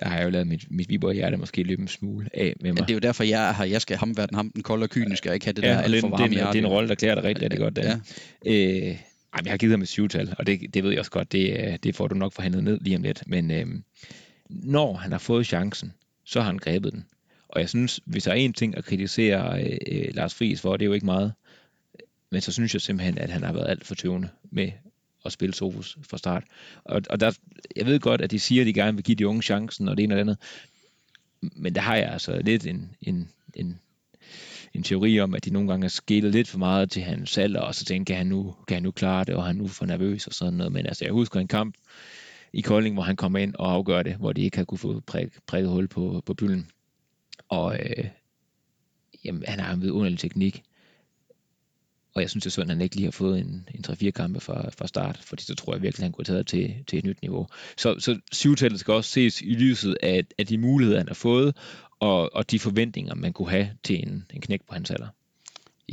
der 0.00 0.08
har 0.08 0.16
jeg 0.16 0.24
jo 0.24 0.30
lavet 0.30 0.46
mit, 0.46 0.70
mit 0.70 0.88
Viborg 0.88 1.14
hjerte 1.14 1.36
måske 1.36 1.62
løbe 1.62 1.82
en 1.82 1.88
smule 1.88 2.30
af 2.34 2.56
med 2.60 2.72
mig. 2.72 2.80
Ja, 2.80 2.84
det 2.84 2.90
er 2.90 2.94
jo 2.94 3.00
derfor, 3.00 3.24
jeg 3.24 3.48
er 3.48 3.52
her. 3.52 3.64
Jeg 3.64 3.82
skal 3.82 3.96
ham 3.96 4.16
være 4.16 4.26
den, 4.26 4.34
ham 4.34 4.50
den 4.50 4.62
kolde 4.62 4.84
og 4.84 4.90
kyniske, 4.90 5.30
og 5.30 5.34
ikke 5.34 5.46
have 5.46 5.52
det 5.52 5.62
ja, 5.62 5.68
der 5.68 5.80
alt 5.80 6.00
for 6.00 6.08
varme 6.08 6.24
det, 6.24 6.30
det, 6.30 6.38
det 6.38 6.54
er 6.54 6.58
en 6.58 6.66
rolle, 6.66 6.88
der 6.88 6.94
klæder 6.94 7.14
dig 7.14 7.24
rigtig, 7.24 7.44
rigtig 7.44 7.60
godt. 7.60 7.76
Der. 7.76 7.98
Ja. 8.44 8.50
Øh, 8.52 8.96
ej, 9.32 9.40
jeg 9.44 9.52
har 9.52 9.56
givet 9.56 9.72
ham 9.72 9.82
et 9.82 9.88
syvtal, 9.88 10.34
og 10.38 10.46
det, 10.46 10.74
det 10.74 10.84
ved 10.84 10.90
jeg 10.90 10.98
også 10.98 11.10
godt, 11.10 11.32
det, 11.32 11.84
det 11.84 11.96
får 11.96 12.08
du 12.08 12.14
nok 12.14 12.32
forhandlet 12.32 12.64
ned 12.64 12.78
lige 12.80 12.96
om 12.96 13.02
lidt. 13.02 13.22
Men 13.26 13.50
øh, 13.50 13.66
når 14.48 14.94
han 14.94 15.12
har 15.12 15.18
fået 15.18 15.46
chancen, 15.46 15.92
så 16.24 16.40
har 16.40 16.46
han 16.46 16.58
grebet 16.58 16.92
den. 16.92 17.04
Og 17.48 17.60
jeg 17.60 17.68
synes, 17.68 18.00
hvis 18.04 18.24
der 18.24 18.30
er 18.30 18.34
en 18.34 18.52
ting 18.52 18.76
at 18.76 18.84
kritisere 18.84 19.64
øh, 19.64 20.14
Lars 20.14 20.34
Friis 20.34 20.60
for, 20.60 20.76
det 20.76 20.84
er 20.84 20.86
jo 20.86 20.92
ikke 20.92 21.06
meget, 21.06 21.32
men 22.30 22.40
så 22.40 22.52
synes 22.52 22.74
jeg 22.74 22.80
simpelthen, 22.80 23.18
at 23.18 23.30
han 23.30 23.42
har 23.42 23.52
været 23.52 23.70
alt 23.70 23.86
for 23.86 23.94
tøvende 23.94 24.28
med 24.52 24.70
at 25.24 25.32
spille 25.32 25.54
Sofus 25.54 25.98
fra 26.10 26.18
start. 26.18 26.44
Og, 26.84 27.02
og 27.10 27.20
der, 27.20 27.32
jeg 27.76 27.86
ved 27.86 28.00
godt, 28.00 28.20
at 28.20 28.30
de 28.30 28.40
siger, 28.40 28.62
at 28.62 28.66
de 28.66 28.72
gerne 28.72 28.96
vil 28.96 29.04
give 29.04 29.14
de 29.14 29.28
unge 29.28 29.42
chancen, 29.42 29.88
og 29.88 29.96
det 29.96 30.02
ene 30.02 30.14
og 30.14 30.16
det 30.16 30.20
andet. 30.20 30.38
Men 31.40 31.74
der 31.74 31.80
har 31.80 31.96
jeg 31.96 32.12
altså 32.12 32.40
lidt 32.44 32.66
en, 32.66 32.90
en, 33.02 33.28
en, 33.54 33.80
en 34.74 34.82
teori 34.82 35.20
om, 35.20 35.34
at 35.34 35.44
de 35.44 35.50
nogle 35.50 35.68
gange 35.68 35.84
har 35.84 35.88
skælet 35.88 36.32
lidt 36.32 36.48
for 36.48 36.58
meget 36.58 36.90
til 36.90 37.02
hans 37.02 37.38
alder, 37.38 37.60
og 37.60 37.74
så 37.74 37.84
tænker, 37.84 38.14
kan 38.14 38.18
han 38.18 38.26
nu, 38.26 38.54
kan 38.68 38.74
han 38.74 38.82
nu 38.82 38.90
klare 38.90 39.24
det, 39.24 39.34
og 39.34 39.46
han 39.46 39.56
nu 39.56 39.68
for 39.68 39.86
nervøs 39.86 40.26
og 40.26 40.32
sådan 40.32 40.54
noget. 40.54 40.72
Men 40.72 40.86
altså, 40.86 41.04
jeg 41.04 41.12
husker 41.12 41.40
en 41.40 41.48
kamp 41.48 41.74
i 42.52 42.60
Kolding, 42.60 42.94
hvor 42.94 43.02
han 43.02 43.16
kom 43.16 43.36
ind 43.36 43.54
og 43.54 43.72
afgør 43.72 44.02
det, 44.02 44.16
hvor 44.16 44.32
de 44.32 44.42
ikke 44.42 44.56
har 44.56 44.64
kunne 44.64 44.78
få 44.78 45.00
prik, 45.00 45.28
prikket 45.46 45.70
hul 45.70 45.88
på, 45.88 46.22
på 46.26 46.34
bylden. 46.34 46.68
Og 47.48 47.78
øh, 47.78 48.04
jamen, 49.24 49.44
han 49.46 49.60
har 49.60 49.74
en 49.74 49.82
vidunderlig 49.82 50.18
teknik. 50.18 50.62
Og 52.14 52.22
jeg 52.22 52.30
synes, 52.30 52.42
det 52.42 52.50
er 52.50 52.52
synd, 52.52 52.70
at 52.70 52.76
han 52.76 52.80
ikke 52.80 52.96
lige 52.96 53.06
har 53.06 53.12
fået 53.12 53.38
en, 53.38 53.68
en 53.74 53.84
3-4 53.88 54.10
kampe 54.10 54.40
fra, 54.40 54.70
fra 54.78 54.86
start, 54.86 55.20
fordi 55.24 55.42
så 55.42 55.54
tror 55.54 55.74
jeg 55.74 55.82
virkelig, 55.82 56.02
at 56.02 56.04
han 56.04 56.12
kunne 56.12 56.24
have 56.26 56.34
taget 56.34 56.46
til, 56.46 56.74
til 56.86 56.98
et 56.98 57.04
nyt 57.04 57.22
niveau. 57.22 57.46
Så, 57.76 57.96
så 57.98 58.20
syvtallet 58.32 58.80
skal 58.80 58.94
også 58.94 59.10
ses 59.10 59.40
i 59.40 59.54
lyset 59.54 59.96
af, 60.02 60.24
af 60.38 60.46
de 60.46 60.58
muligheder, 60.58 60.98
han 60.98 61.08
har 61.08 61.14
fået, 61.14 61.56
og, 62.00 62.34
og 62.34 62.50
de 62.50 62.58
forventninger, 62.58 63.14
man 63.14 63.32
kunne 63.32 63.50
have 63.50 63.70
til 63.82 64.08
en, 64.08 64.24
en 64.34 64.40
knæk 64.40 64.60
på 64.68 64.74
hans 64.74 64.90
alder. 64.90 65.08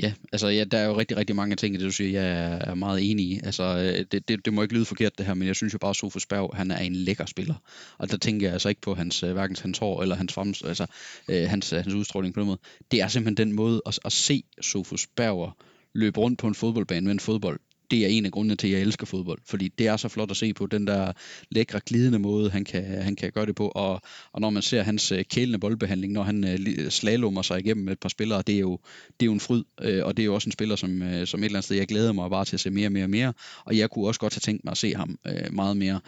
Ja, 0.02 0.14
altså 0.32 0.48
ja, 0.48 0.64
der 0.64 0.78
er 0.78 0.86
jo 0.86 0.98
rigtig, 0.98 1.18
rigtig 1.18 1.36
mange 1.36 1.56
ting 1.56 1.76
i 1.76 1.78
det, 1.78 1.86
du 1.86 1.92
siger, 1.92 2.22
jeg 2.22 2.62
er 2.68 2.74
meget 2.74 3.12
enig 3.12 3.26
i. 3.26 3.40
Altså, 3.44 3.64
øh, 3.64 4.06
det, 4.12 4.28
det, 4.28 4.46
det 4.46 4.54
må 4.54 4.62
ikke 4.62 4.74
lyde 4.74 4.86
forkert 4.86 5.18
det 5.18 5.26
her, 5.26 5.34
men 5.34 5.48
jeg 5.48 5.56
synes 5.56 5.74
jo 5.74 5.78
bare, 5.78 5.90
at 5.90 5.96
Sofus 5.96 6.26
Berg, 6.26 6.52
han 6.56 6.72
er 6.72 6.78
en 6.78 6.96
lækker 6.96 7.26
spiller. 7.26 7.56
Og 7.98 8.12
der 8.12 8.18
tænker 8.18 8.48
jeg 8.48 8.54
altså 8.54 8.70
ikke 8.70 8.82
på 8.82 8.96
hans, 8.96 9.24
øh, 9.24 9.34
hverken 9.34 9.56
hans 9.62 9.78
hår 9.78 10.02
eller 10.02 10.16
hans, 10.16 10.34
frems, 10.34 10.62
altså, 10.62 10.86
øh, 11.28 11.50
hans, 11.50 11.70
hans 11.70 11.94
udstråling 11.94 12.34
på 12.34 12.40
den 12.40 12.48
måde. 12.48 12.60
Det 12.92 13.02
er 13.02 13.08
simpelthen 13.08 13.48
den 13.48 13.56
måde 13.56 13.82
at, 13.86 14.00
at 14.06 14.12
se 14.12 14.44
Sofus 14.62 15.08
Berger 15.16 15.52
løbe 15.93 16.19
rundt 16.19 16.39
på 16.39 16.47
en 16.47 16.56
fodboldbane 16.56 17.06
med 17.06 17.13
en 17.13 17.19
fodbold 17.19 17.60
det 17.91 18.04
er 18.04 18.08
en 18.08 18.26
af 18.26 18.32
grundene 18.32 18.56
til, 18.56 18.67
at 18.67 18.73
jeg 18.73 18.82
elsker 18.82 19.06
fodbold. 19.06 19.39
Fordi 19.45 19.67
det 19.67 19.88
er 19.88 19.97
så 19.97 20.08
flot 20.08 20.32
at 20.32 20.38
se 20.38 20.54
på 20.54 20.65
den 20.67 20.88
der 20.88 21.12
lækre, 21.52 21.80
glidende 21.86 22.19
måde, 22.19 22.50
han 22.50 22.63
kan, 22.65 23.02
han 23.02 23.15
kan 23.15 23.32
gøre 23.32 23.45
det 23.45 23.56
på. 23.56 23.67
Og, 23.67 24.02
og 24.32 24.41
når 24.41 24.50
man 24.50 24.62
ser 24.62 24.84
hans 24.84 25.12
øh, 25.12 25.23
kælende 25.23 25.60
boldbehandling, 25.60 26.13
når 26.13 26.23
han 26.23 26.43
øh, 26.43 26.89
slalommer 26.89 27.41
sig 27.41 27.60
igennem 27.60 27.89
et 27.89 28.00
par 28.00 28.10
spillere, 28.10 28.41
det 28.47 28.56
er 28.56 28.60
jo, 28.60 28.80
det 29.08 29.21
er 29.21 29.26
jo 29.26 29.34
en 29.34 29.39
fryd. 29.39 29.63
Øh, 29.82 30.06
og 30.06 30.17
det 30.17 30.23
er 30.23 30.26
jo 30.26 30.34
også 30.34 30.47
en 30.47 30.52
spiller, 30.52 30.76
som, 30.76 30.89
som 31.26 31.39
et 31.39 31.45
eller 31.45 31.58
andet 31.58 31.63
sted, 31.63 31.78
jeg 31.78 31.88
glæder 31.88 32.12
mig 32.12 32.30
bare 32.30 32.45
til 32.45 32.56
at 32.56 32.60
se 32.60 32.69
mere 32.69 32.88
og 32.88 32.91
mere 32.91 33.04
og 33.04 33.10
mere. 33.10 33.34
Og 33.65 33.78
jeg 33.78 33.89
kunne 33.89 34.08
også 34.08 34.19
godt 34.19 34.34
have 34.34 34.39
tænkt 34.39 34.63
mig 34.63 34.71
at 34.71 34.78
se 34.78 34.95
ham 34.95 35.19
meget 35.52 35.78
mere. 35.78 36.00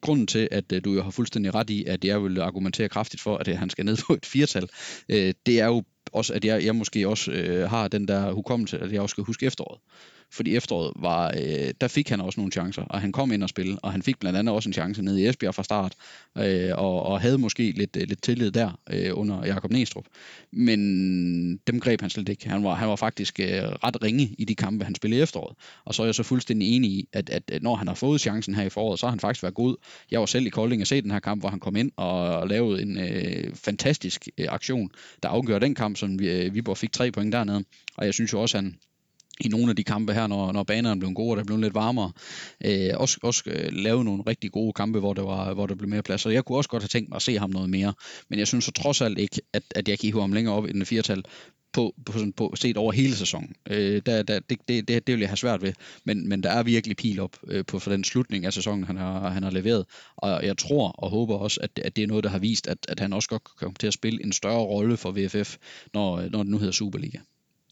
Grunden 0.00 0.26
til, 0.26 0.48
at 0.50 0.84
du 0.84 0.92
jo 0.94 1.02
har 1.02 1.10
fuldstændig 1.10 1.54
ret 1.54 1.70
i, 1.70 1.84
at 1.84 2.04
jeg 2.04 2.22
vil 2.22 2.40
argumentere 2.40 2.88
kraftigt 2.88 3.22
for, 3.22 3.36
at 3.36 3.56
han 3.56 3.70
skal 3.70 3.84
ned 3.84 3.96
på 4.06 4.14
et 4.14 4.26
firtal, 4.26 4.68
det 5.08 5.60
er 5.60 5.66
jo 5.66 5.82
også, 6.16 6.34
at 6.34 6.44
jeg, 6.44 6.64
jeg 6.64 6.76
måske 6.76 7.08
også 7.08 7.30
øh, 7.30 7.70
har 7.70 7.88
den 7.88 8.08
der 8.08 8.32
hukommelse, 8.32 8.78
at 8.78 8.92
jeg 8.92 9.00
også 9.00 9.14
skal 9.14 9.24
huske 9.24 9.46
efteråret 9.46 9.80
fordi 10.36 10.56
efteråret 10.56 10.92
var, 10.96 11.34
øh, 11.36 11.74
der 11.80 11.88
fik 11.88 12.08
han 12.08 12.20
også 12.20 12.40
nogle 12.40 12.52
chancer, 12.52 12.82
og 12.82 13.00
han 13.00 13.12
kom 13.12 13.32
ind 13.32 13.42
og 13.42 13.48
spille, 13.48 13.78
og 13.78 13.92
han 13.92 14.02
fik 14.02 14.18
blandt 14.18 14.38
andet 14.38 14.54
også 14.54 14.68
en 14.68 14.72
chance 14.72 15.02
nede 15.02 15.22
i 15.22 15.26
Esbjerg 15.26 15.54
fra 15.54 15.62
start, 15.62 15.94
øh, 16.38 16.70
og, 16.74 17.02
og 17.02 17.20
havde 17.20 17.38
måske 17.38 17.70
lidt, 17.70 17.96
øh, 17.96 18.08
lidt 18.08 18.22
tillid 18.22 18.50
der 18.50 18.80
øh, 18.90 19.10
under 19.12 19.46
Jakob 19.46 19.72
Næstrup. 19.72 20.04
Men 20.52 21.56
dem 21.56 21.80
greb 21.80 22.00
han 22.00 22.10
slet 22.10 22.28
ikke. 22.28 22.48
Han 22.48 22.64
var, 22.64 22.74
han 22.74 22.88
var 22.88 22.96
faktisk 22.96 23.40
øh, 23.40 23.46
ret 23.48 24.02
ringe 24.02 24.34
i 24.38 24.44
de 24.44 24.54
kampe, 24.54 24.84
han 24.84 24.94
spillede 24.94 25.20
i 25.20 25.22
efteråret. 25.22 25.56
Og 25.84 25.94
så 25.94 26.02
er 26.02 26.06
jeg 26.06 26.14
så 26.14 26.22
fuldstændig 26.22 26.76
enig 26.76 26.90
i, 26.90 27.08
at, 27.12 27.30
at 27.30 27.62
når 27.62 27.74
han 27.76 27.88
har 27.88 27.94
fået 27.94 28.20
chancen 28.20 28.54
her 28.54 28.64
i 28.64 28.68
foråret, 28.68 28.98
så 28.98 29.06
har 29.06 29.10
han 29.10 29.20
faktisk 29.20 29.42
været 29.42 29.54
god. 29.54 29.76
Jeg 30.10 30.20
var 30.20 30.26
selv 30.26 30.46
i 30.46 30.50
Kolding 30.50 30.82
og 30.82 30.86
se 30.86 31.02
den 31.02 31.10
her 31.10 31.20
kamp, 31.20 31.42
hvor 31.42 31.48
han 31.48 31.60
kom 31.60 31.76
ind 31.76 31.92
og 31.96 32.48
lavede 32.48 32.82
en 32.82 32.98
øh, 32.98 33.54
fantastisk 33.54 34.28
øh, 34.38 34.46
aktion, 34.48 34.90
der 35.22 35.28
afgør 35.28 35.58
den 35.58 35.74
kamp, 35.74 35.96
som 35.96 36.18
vi, 36.18 36.30
øh, 36.30 36.54
Viborg 36.54 36.76
fik 36.76 36.92
tre 36.92 37.12
point 37.12 37.32
dernede. 37.32 37.64
Og 37.96 38.06
jeg 38.06 38.14
synes 38.14 38.32
jo 38.32 38.42
også, 38.42 38.58
at 38.58 38.64
han, 38.64 38.76
i 39.40 39.48
nogle 39.48 39.70
af 39.70 39.76
de 39.76 39.84
kampe 39.84 40.12
her, 40.12 40.26
når, 40.26 40.52
når 40.52 40.62
banerne 40.62 41.00
blev 41.00 41.12
gode, 41.12 41.32
og 41.32 41.36
der 41.36 41.44
blev 41.44 41.58
lidt 41.58 41.74
varmere, 41.74 42.12
øh, 42.64 42.90
også, 42.94 43.18
også 43.22 43.42
øh, 43.46 43.72
lave 43.72 44.04
nogle 44.04 44.22
rigtig 44.26 44.52
gode 44.52 44.72
kampe, 44.72 44.98
hvor 44.98 45.14
der, 45.14 45.22
var, 45.22 45.54
hvor 45.54 45.66
der 45.66 45.74
blev 45.74 45.90
mere 45.90 46.02
plads. 46.02 46.20
Så 46.20 46.30
jeg 46.30 46.44
kunne 46.44 46.58
også 46.58 46.70
godt 46.70 46.82
have 46.82 46.88
tænkt 46.88 47.08
mig 47.08 47.16
at 47.16 47.22
se 47.22 47.38
ham 47.38 47.50
noget 47.50 47.70
mere. 47.70 47.94
Men 48.28 48.38
jeg 48.38 48.46
synes 48.46 48.64
så 48.64 48.72
trods 48.72 49.00
alt 49.00 49.18
ikke, 49.18 49.40
at, 49.52 49.62
at 49.70 49.88
jeg 49.88 49.98
kan 49.98 50.10
hive 50.10 50.20
ham 50.20 50.32
længere 50.32 50.54
op 50.54 50.68
i 50.68 50.72
den 50.72 50.86
firetal 50.86 51.24
på, 51.76 51.94
på, 52.06 52.12
sådan, 52.12 52.32
på 52.32 52.52
set 52.56 52.76
over 52.76 52.92
hele 52.92 53.16
sæsonen. 53.16 53.54
Øh, 53.70 54.02
der, 54.06 54.22
der, 54.22 54.40
det, 54.40 54.58
det, 54.68 54.88
det, 54.88 55.06
det 55.06 55.12
vil 55.12 55.20
jeg 55.20 55.28
have 55.28 55.36
svært 55.36 55.62
ved, 55.62 55.72
men, 56.04 56.28
men 56.28 56.42
der 56.42 56.50
er 56.50 56.62
virkelig 56.62 56.96
pil 56.96 57.20
op 57.20 57.36
øh, 57.48 57.64
på 57.64 57.78
for 57.78 57.90
den 57.90 58.04
slutning 58.04 58.44
af 58.44 58.52
sæsonen, 58.52 58.84
han 58.84 58.96
har, 58.96 59.28
han 59.30 59.42
har 59.42 59.50
leveret. 59.50 59.84
Og 60.16 60.46
jeg 60.46 60.58
tror 60.58 60.88
og 60.88 61.10
håber 61.10 61.36
også, 61.36 61.60
at, 61.62 61.70
at 61.84 61.96
det 61.96 62.02
er 62.02 62.08
noget, 62.08 62.24
der 62.24 62.30
har 62.30 62.38
vist, 62.38 62.66
at, 62.66 62.78
at 62.88 63.00
han 63.00 63.12
også 63.12 63.28
godt 63.28 63.44
kan 63.44 63.54
komme 63.58 63.74
til 63.80 63.86
at 63.86 63.92
spille 63.92 64.24
en 64.24 64.32
større 64.32 64.64
rolle 64.64 64.96
for 64.96 65.10
VFF, 65.16 65.56
når, 65.94 66.28
når 66.30 66.42
det 66.42 66.50
nu 66.50 66.58
hedder 66.58 66.72
Superliga. 66.72 67.18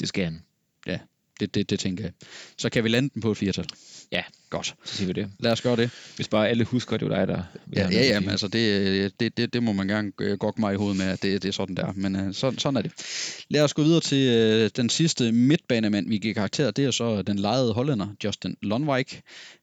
Det 0.00 0.08
skal 0.08 0.24
han. 0.24 0.42
Ja, 0.86 0.98
det, 1.40 1.54
det, 1.54 1.70
det 1.70 1.80
tænker 1.80 2.04
jeg. 2.04 2.12
Så 2.58 2.70
kan 2.70 2.84
vi 2.84 2.88
lande 2.88 3.10
den 3.14 3.22
på 3.22 3.30
et 3.30 3.36
firtal. 3.36 3.66
Ja, 4.14 4.22
godt. 4.50 4.74
Så 4.84 4.96
siger 4.96 5.06
vi 5.06 5.12
det. 5.12 5.30
Lad 5.38 5.52
os 5.52 5.60
gøre 5.60 5.76
det. 5.76 5.90
Hvis 6.16 6.28
bare 6.28 6.48
alle 6.48 6.64
husker, 6.64 6.96
det 6.96 7.08
var 7.08 7.16
dig, 7.16 7.28
der... 7.28 7.42
Ja, 7.76 7.88
ja, 7.90 8.04
ja 8.04 8.20
men 8.20 8.30
altså, 8.30 8.48
det, 8.48 9.20
det, 9.20 9.36
det, 9.36 9.52
det 9.52 9.62
må 9.62 9.72
man 9.72 9.88
gerne 9.88 10.36
gokke 10.36 10.60
mig 10.60 10.74
i 10.74 10.76
hovedet 10.76 10.96
med, 10.98 11.06
at 11.06 11.22
det, 11.22 11.42
det 11.42 11.48
er 11.48 11.52
sådan 11.52 11.76
der. 11.76 11.92
Men 11.96 12.16
uh, 12.16 12.34
sådan, 12.34 12.58
sådan 12.58 12.76
er 12.76 12.82
det. 12.82 12.92
Lad 13.48 13.62
os 13.62 13.74
gå 13.74 13.82
videre 13.82 14.00
til 14.00 14.62
uh, 14.62 14.70
den 14.76 14.88
sidste 14.88 15.32
midtbanemand, 15.32 16.08
vi 16.08 16.18
giver 16.18 16.34
karakter. 16.34 16.70
Det 16.70 16.84
er 16.84 16.90
så 16.90 17.22
den 17.22 17.38
lejede 17.38 17.72
hollænder, 17.72 18.06
Justin 18.24 18.56
Lundvik. 18.62 19.20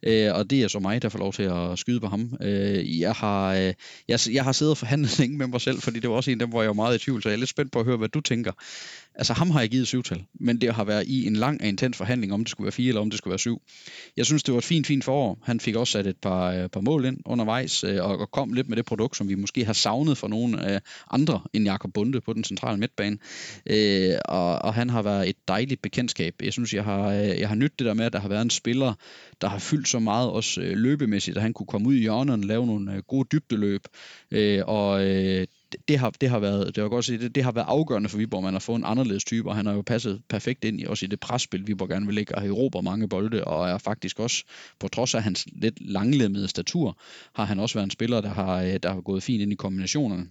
Uh, 0.07 0.35
og 0.35 0.49
det 0.49 0.63
er 0.63 0.67
så 0.67 0.79
mig, 0.79 1.01
der 1.01 1.09
får 1.09 1.19
lov 1.19 1.33
til 1.33 1.43
at 1.43 1.79
skyde 1.79 1.99
på 1.99 2.07
ham. 2.07 2.37
Uh, 2.39 2.99
jeg, 2.99 3.13
har, 3.13 3.51
uh, 3.51 3.73
jeg, 4.07 4.19
jeg 4.31 4.43
har 4.43 4.51
siddet 4.51 4.71
og 4.71 4.77
forhandlet 4.77 5.17
længe 5.19 5.37
med 5.37 5.47
mig 5.47 5.61
selv, 5.61 5.81
fordi 5.81 5.99
det 5.99 6.09
var 6.09 6.15
også 6.15 6.31
en 6.31 6.41
af 6.41 6.47
dem, 6.47 6.49
hvor 6.49 6.61
jeg 6.61 6.69
var 6.69 6.73
meget 6.73 6.95
i 6.95 7.03
tvivl, 7.05 7.23
så 7.23 7.29
jeg 7.29 7.33
er 7.33 7.39
lidt 7.39 7.49
spændt 7.49 7.71
på 7.71 7.79
at 7.79 7.85
høre, 7.85 7.97
hvad 7.97 8.09
du 8.09 8.21
tænker. 8.21 8.51
Altså 9.15 9.33
ham 9.33 9.51
har 9.51 9.59
jeg 9.59 9.69
givet 9.69 9.87
syvtal, 9.87 10.23
men 10.33 10.61
det 10.61 10.73
har 10.73 10.83
været 10.83 11.07
i 11.07 11.25
en 11.27 11.35
lang 11.35 11.61
og 11.61 11.67
intens 11.67 11.97
forhandling, 11.97 12.33
om 12.33 12.43
det 12.43 12.51
skulle 12.51 12.65
være 12.65 12.71
fire 12.71 12.87
eller 12.87 13.01
om 13.01 13.09
det 13.09 13.17
skulle 13.17 13.31
være 13.31 13.39
syv. 13.39 13.61
Jeg 14.17 14.25
synes, 14.25 14.40
det 14.43 14.53
var 14.53 14.57
et 14.57 14.63
fint, 14.63 14.87
fint 14.87 15.03
forår. 15.03 15.39
Han 15.43 15.59
fik 15.59 15.75
også 15.75 15.91
sat 15.91 16.07
et 16.07 16.17
par, 16.17 16.51
øh, 16.51 16.69
par 16.69 16.81
mål 16.81 17.05
ind 17.05 17.17
undervejs, 17.25 17.83
øh, 17.83 18.03
og, 18.03 18.17
og 18.17 18.31
kom 18.31 18.53
lidt 18.53 18.69
med 18.69 18.77
det 18.77 18.85
produkt, 18.85 19.17
som 19.17 19.29
vi 19.29 19.35
måske 19.35 19.65
har 19.65 19.73
savnet 19.73 20.17
fra 20.17 20.27
nogle 20.27 20.73
øh, 20.73 20.79
andre 21.11 21.41
end 21.53 21.65
Jakob 21.65 21.93
Bunde 21.93 22.21
på 22.21 22.33
den 22.33 22.43
centrale 22.43 22.77
midtbane. 22.77 23.17
Øh, 23.65 24.15
og, 24.25 24.59
og 24.59 24.73
han 24.73 24.89
har 24.89 25.01
været 25.01 25.29
et 25.29 25.35
dejligt 25.47 25.81
bekendtskab. 25.81 26.35
Jeg 26.43 26.53
synes, 26.53 26.73
jeg 26.73 26.83
har, 26.83 27.09
øh, 27.09 27.39
jeg 27.39 27.47
har 27.47 27.55
nyttet 27.55 27.79
det 27.79 27.87
der 27.87 27.93
med, 27.93 28.05
at 28.05 28.13
der 28.13 28.19
har 28.19 28.29
været 28.29 28.41
en 28.41 28.49
spiller, 28.49 28.93
der 29.41 29.47
har 29.47 29.59
fyldt 29.59 29.87
så 29.87 29.99
meget 29.99 30.29
også 30.29 30.61
øh, 30.61 30.77
løbemæssigt, 30.77 31.37
at 31.37 31.43
han 31.43 31.53
kunne 31.53 31.67
komme 31.67 31.87
ud 31.87 31.95
i 31.95 31.99
hjørnerne 31.99 32.43
og 32.43 32.47
lave 32.47 32.65
nogle 32.65 32.93
øh, 32.93 33.01
gode 33.07 33.27
dybdeløb. 33.31 33.81
Øh, 34.31 34.61
og 34.67 35.05
øh, 35.05 35.47
det 35.87 35.99
har, 35.99 36.09
det 36.09 36.29
har 36.29 36.39
været, 36.39 36.75
det, 36.75 36.83
var 36.83 36.89
godt 36.89 37.05
sige, 37.05 37.17
det, 37.17 37.35
det 37.35 37.43
har 37.43 37.51
været 37.51 37.65
afgørende 37.67 38.09
for 38.09 38.17
Viborg, 38.17 38.43
man 38.43 38.53
har 38.53 38.59
fået 38.59 38.77
en 38.77 38.85
anderledes 38.85 39.23
type, 39.23 39.49
og 39.49 39.55
han 39.55 39.65
har 39.65 39.73
jo 39.73 39.81
passet 39.81 40.21
perfekt 40.29 40.63
ind 40.63 40.81
i, 40.81 40.85
også 40.85 41.05
i 41.05 41.07
det 41.07 41.19
presspil, 41.19 41.67
Viborg 41.67 41.89
gerne 41.89 42.05
vil 42.05 42.15
lægge, 42.15 42.35
og 42.35 42.41
har 42.41 42.81
mange 42.81 43.09
bolde, 43.09 43.43
og 43.43 43.69
er 43.69 43.77
faktisk 43.77 44.19
også, 44.19 44.43
på 44.79 44.87
trods 44.87 45.15
af 45.15 45.23
hans 45.23 45.47
lidt 45.51 45.91
langlemmede 45.91 46.47
statur, 46.47 46.97
har 47.35 47.45
han 47.45 47.59
også 47.59 47.75
været 47.75 47.85
en 47.85 47.91
spiller, 47.91 48.21
der 48.21 48.29
har, 48.29 48.61
øh, 48.61 48.79
der 48.83 48.93
har 48.93 49.01
gået 49.01 49.23
fint 49.23 49.41
ind 49.41 49.51
i 49.51 49.55
kombinationerne. 49.55 50.27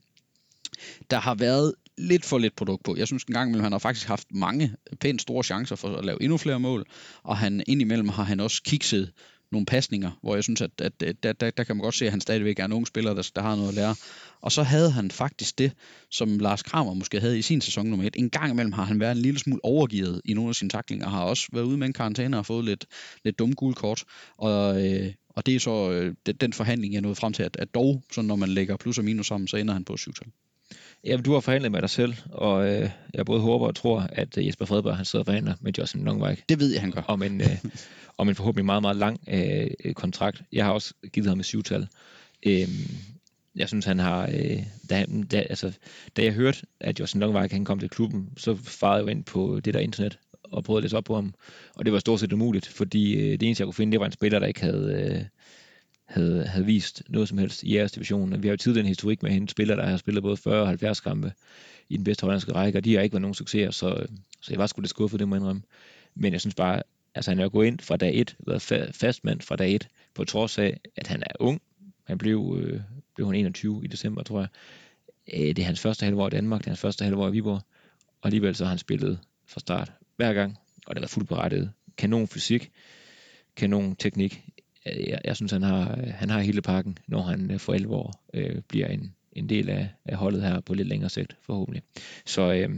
Der 1.10 1.20
har 1.20 1.34
været 1.34 1.74
lidt 1.98 2.24
for 2.24 2.38
lidt 2.38 2.56
produkt 2.56 2.84
på. 2.84 2.96
Jeg 2.96 3.06
synes 3.06 3.24
en 3.24 3.34
gang 3.34 3.48
imellem, 3.48 3.62
han 3.62 3.72
har 3.72 3.78
faktisk 3.78 4.08
haft 4.08 4.26
mange 4.30 4.74
pænt 5.00 5.22
store 5.22 5.44
chancer 5.44 5.76
for 5.76 5.96
at 5.96 6.04
lave 6.04 6.22
endnu 6.22 6.36
flere 6.36 6.60
mål, 6.60 6.86
og 7.22 7.36
han 7.36 7.62
indimellem 7.66 8.08
har 8.08 8.22
han 8.22 8.40
også 8.40 8.62
kikset 8.62 9.12
nogle 9.52 9.66
pasninger, 9.66 10.10
hvor 10.22 10.34
jeg 10.34 10.44
synes, 10.44 10.60
at, 10.60 10.70
at, 10.80 11.02
at 11.02 11.22
der, 11.22 11.32
der, 11.32 11.50
der 11.50 11.64
kan 11.64 11.76
man 11.76 11.82
godt 11.82 11.94
se, 11.94 12.04
at 12.04 12.10
han 12.10 12.20
stadigvæk 12.20 12.58
er 12.58 12.64
en 12.64 12.72
ung 12.72 12.86
spiller, 12.86 13.14
der, 13.14 13.30
der 13.34 13.42
har 13.42 13.56
noget 13.56 13.68
at 13.68 13.74
lære. 13.74 13.94
Og 14.40 14.52
så 14.52 14.62
havde 14.62 14.90
han 14.90 15.10
faktisk 15.10 15.58
det, 15.58 15.72
som 16.10 16.38
Lars 16.38 16.62
Kramer 16.62 16.94
måske 16.94 17.20
havde 17.20 17.38
i 17.38 17.42
sin 17.42 17.60
sæson 17.60 17.86
nummer 17.86 18.06
et. 18.06 18.16
En 18.18 18.30
gang 18.30 18.52
imellem 18.52 18.72
har 18.72 18.84
han 18.84 19.00
været 19.00 19.12
en 19.12 19.22
lille 19.22 19.40
smule 19.40 19.64
overgivet 19.64 20.20
i 20.24 20.34
nogle 20.34 20.48
af 20.48 20.54
sine 20.54 20.70
taklinger, 20.70 21.06
og 21.06 21.12
har 21.12 21.22
også 21.22 21.48
været 21.52 21.64
ude 21.64 21.78
med 21.78 21.86
en 21.86 21.92
karantæne 21.92 22.38
og 22.38 22.46
fået 22.46 22.64
lidt, 22.64 22.86
lidt 23.24 23.38
dumme 23.38 23.54
gule 23.54 23.74
kort. 23.74 24.04
Og, 24.38 24.86
øh, 24.86 25.12
og 25.28 25.46
det 25.46 25.54
er 25.54 25.60
så 25.60 25.90
øh, 25.90 26.14
den 26.40 26.52
forhandling, 26.52 26.94
jeg 26.94 27.02
nåede 27.02 27.16
frem 27.16 27.32
til, 27.32 27.42
at, 27.42 27.56
at 27.56 27.74
dog, 27.74 28.02
så 28.12 28.22
når 28.22 28.36
man 28.36 28.48
lægger 28.48 28.76
plus 28.76 28.98
og 28.98 29.04
minus 29.04 29.26
sammen, 29.26 29.48
så 29.48 29.56
ender 29.56 29.74
han 29.74 29.84
på 29.84 29.96
7 29.96 30.10
-tal. 30.10 30.49
Ja, 31.04 31.16
du 31.16 31.32
har 31.32 31.40
forhandlet 31.40 31.72
med 31.72 31.80
dig 31.80 31.90
selv, 31.90 32.14
og 32.32 32.68
øh, 32.68 32.90
jeg 33.14 33.26
både 33.26 33.40
håber 33.40 33.66
og 33.66 33.74
tror, 33.74 34.00
at 34.12 34.38
øh, 34.38 34.46
Jesper 34.46 34.64
Fredberg 34.64 34.96
han 34.96 35.04
sidder 35.04 35.22
og 35.22 35.26
forhandler 35.26 35.54
med 35.60 35.72
Justin 35.78 36.04
Longvik. 36.04 36.48
Det 36.48 36.60
ved 36.60 36.72
jeg, 36.72 36.80
han 36.80 36.90
gør. 36.90 37.02
Om 37.02 37.22
en, 37.22 37.40
øh, 37.40 37.64
om 38.18 38.28
en 38.28 38.34
forhåbentlig 38.34 38.64
meget, 38.64 38.82
meget 38.82 38.96
lang 38.96 39.20
øh, 39.28 39.94
kontrakt. 39.94 40.42
Jeg 40.52 40.64
har 40.64 40.72
også 40.72 40.94
givet 41.12 41.28
ham 41.28 41.40
et 41.40 41.46
syvtal. 41.46 41.88
Øh, 42.46 42.68
jeg 43.56 43.68
synes, 43.68 43.84
han 43.84 43.98
har... 43.98 44.30
Øh, 44.34 44.62
da, 44.90 45.06
da, 45.30 45.38
altså, 45.38 45.72
da 46.16 46.24
jeg 46.24 46.32
hørte, 46.32 46.58
at 46.80 47.00
Justin 47.00 47.20
Longvik 47.20 47.52
han 47.52 47.64
kom 47.64 47.78
til 47.78 47.88
klubben, 47.88 48.28
så 48.36 48.56
farede 48.56 49.04
jeg 49.04 49.10
ind 49.10 49.24
på 49.24 49.60
det 49.64 49.74
der 49.74 49.80
internet 49.80 50.18
og 50.44 50.64
prøvede 50.64 50.78
at 50.78 50.82
læse 50.82 50.96
op 50.96 51.04
på 51.04 51.14
ham. 51.14 51.34
Og 51.76 51.84
det 51.84 51.92
var 51.92 51.98
stort 51.98 52.20
set 52.20 52.32
umuligt, 52.32 52.66
fordi 52.68 53.14
øh, 53.14 53.32
det 53.32 53.42
eneste, 53.42 53.62
jeg 53.62 53.66
kunne 53.66 53.74
finde, 53.74 53.92
det 53.92 54.00
var 54.00 54.06
en 54.06 54.12
spiller, 54.12 54.38
der 54.38 54.46
ikke 54.46 54.60
havde... 54.60 55.14
Øh, 55.16 55.24
havde, 56.10 56.46
havde 56.46 56.66
vist 56.66 57.02
noget 57.08 57.28
som 57.28 57.38
helst 57.38 57.62
i 57.62 57.76
jeres 57.76 57.92
division. 57.92 58.42
Vi 58.42 58.48
har 58.48 58.52
jo 58.52 58.56
tidligere 58.56 58.84
en 58.84 58.88
historik 58.88 59.22
med 59.22 59.30
hende 59.30 59.48
spiller, 59.48 59.76
der 59.76 59.86
har 59.86 59.96
spillet 59.96 60.22
både 60.22 60.36
40 60.36 60.60
og 60.60 60.66
70 60.66 61.00
kampe 61.00 61.32
i 61.88 61.96
den 61.96 62.04
bedste 62.04 62.22
hollandske 62.22 62.52
række, 62.52 62.78
og 62.78 62.84
de 62.84 62.94
har 62.94 63.02
ikke 63.02 63.12
været 63.12 63.22
nogen 63.22 63.34
succeser, 63.34 63.70
så, 63.70 64.06
så 64.40 64.52
jeg 64.52 64.58
var 64.58 64.66
sgu 64.66 64.80
lidt 64.80 64.90
skuffet, 64.90 65.20
det 65.20 65.28
må 65.28 65.34
jeg 65.34 65.40
indrømme. 65.40 65.62
Men 66.14 66.32
jeg 66.32 66.40
synes 66.40 66.54
bare, 66.54 66.82
altså 67.14 67.30
han 67.30 67.40
er 67.40 67.48
gået 67.48 67.66
ind 67.66 67.78
fra 67.78 67.96
dag 67.96 68.14
1, 68.14 68.36
været 68.46 68.62
fastmand 68.94 69.40
fra 69.40 69.56
dag 69.56 69.74
1, 69.74 69.88
på 70.14 70.24
trods 70.24 70.58
af, 70.58 70.80
at 70.96 71.06
han 71.06 71.22
er 71.22 71.34
ung. 71.40 71.60
Han 72.04 72.18
blev, 72.18 72.58
øh, 72.62 72.80
blev 73.14 73.26
han 73.26 73.34
21 73.34 73.84
i 73.84 73.86
december, 73.86 74.22
tror 74.22 74.40
jeg. 74.40 74.48
Øh, 75.34 75.48
det 75.48 75.58
er 75.58 75.64
hans 75.64 75.80
første 75.80 76.04
halvår 76.04 76.26
i 76.26 76.30
Danmark, 76.30 76.60
det 76.60 76.66
er 76.66 76.70
hans 76.70 76.80
første 76.80 77.04
halvår 77.04 77.28
i 77.28 77.32
Viborg, 77.32 77.60
og 78.20 78.26
alligevel 78.26 78.54
så 78.54 78.64
har 78.64 78.68
han 78.68 78.78
spillet 78.78 79.18
fra 79.46 79.60
start 79.60 79.92
hver 80.16 80.32
gang, 80.32 80.58
og 80.86 80.94
det 80.94 81.00
var 81.00 81.08
fuldt 81.08 81.28
berettiget. 81.28 81.72
Kanon 81.98 82.28
fysik, 82.28 82.70
kanon 83.56 83.96
teknik. 83.96 84.44
Jeg, 84.86 85.20
jeg 85.24 85.36
synes, 85.36 85.52
han 85.52 85.62
har, 85.62 85.98
han 86.06 86.30
har 86.30 86.40
hele 86.40 86.62
pakken, 86.62 86.98
når 87.08 87.22
han 87.22 87.50
øh, 87.50 87.58
for 87.58 87.72
alvor 87.72 88.20
øh, 88.34 88.62
bliver 88.68 88.86
en, 88.86 89.14
en 89.32 89.48
del 89.48 89.70
af, 89.70 89.88
af 90.04 90.16
holdet 90.16 90.42
her 90.42 90.60
på 90.60 90.74
lidt 90.74 90.88
længere 90.88 91.10
sigt, 91.10 91.36
forhåbentlig. 91.42 91.82
Så 92.26 92.52
øh, 92.52 92.70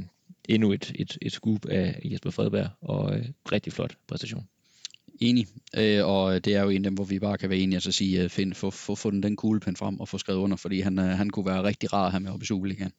endnu 0.49 0.73
et, 0.73 0.93
et, 0.95 1.19
et 1.23 1.33
scoop 1.33 1.67
af 1.67 2.01
Jesper 2.05 2.31
Fredberg, 2.31 2.69
og 2.81 3.19
øh, 3.19 3.25
rigtig 3.53 3.73
flot 3.73 3.95
præstation. 4.09 4.49
Enig. 5.21 5.47
Øh, 5.77 6.07
og 6.07 6.45
det 6.45 6.55
er 6.55 6.63
jo 6.63 6.69
en 6.69 6.85
af 6.85 6.91
dem, 6.91 6.95
hvor 6.95 7.05
vi 7.05 7.19
bare 7.19 7.39
kan 7.39 7.51
være 7.51 7.59
enige, 7.59 7.77
altså 7.77 7.93
sige, 7.93 8.23
øh, 8.23 8.29
find, 8.29 8.55
få, 8.55 8.71
få, 8.71 8.95
få 8.95 9.11
den, 9.11 9.23
den 9.23 9.37
kuglepen 9.37 9.77
frem 9.77 10.01
og 10.01 10.09
få 10.09 10.19
skrevet 10.19 10.39
under, 10.39 10.57
fordi 10.57 10.81
han, 10.81 10.99
øh, 10.99 11.05
han 11.05 11.31
kunne 11.31 11.47
være 11.47 11.63
rigtig 11.63 11.93
rar 11.93 12.07
at 12.07 12.11
have 12.11 12.21
med 12.21 12.31
op 12.31 12.43
i 12.43 12.47
Superligaen. 12.47 12.93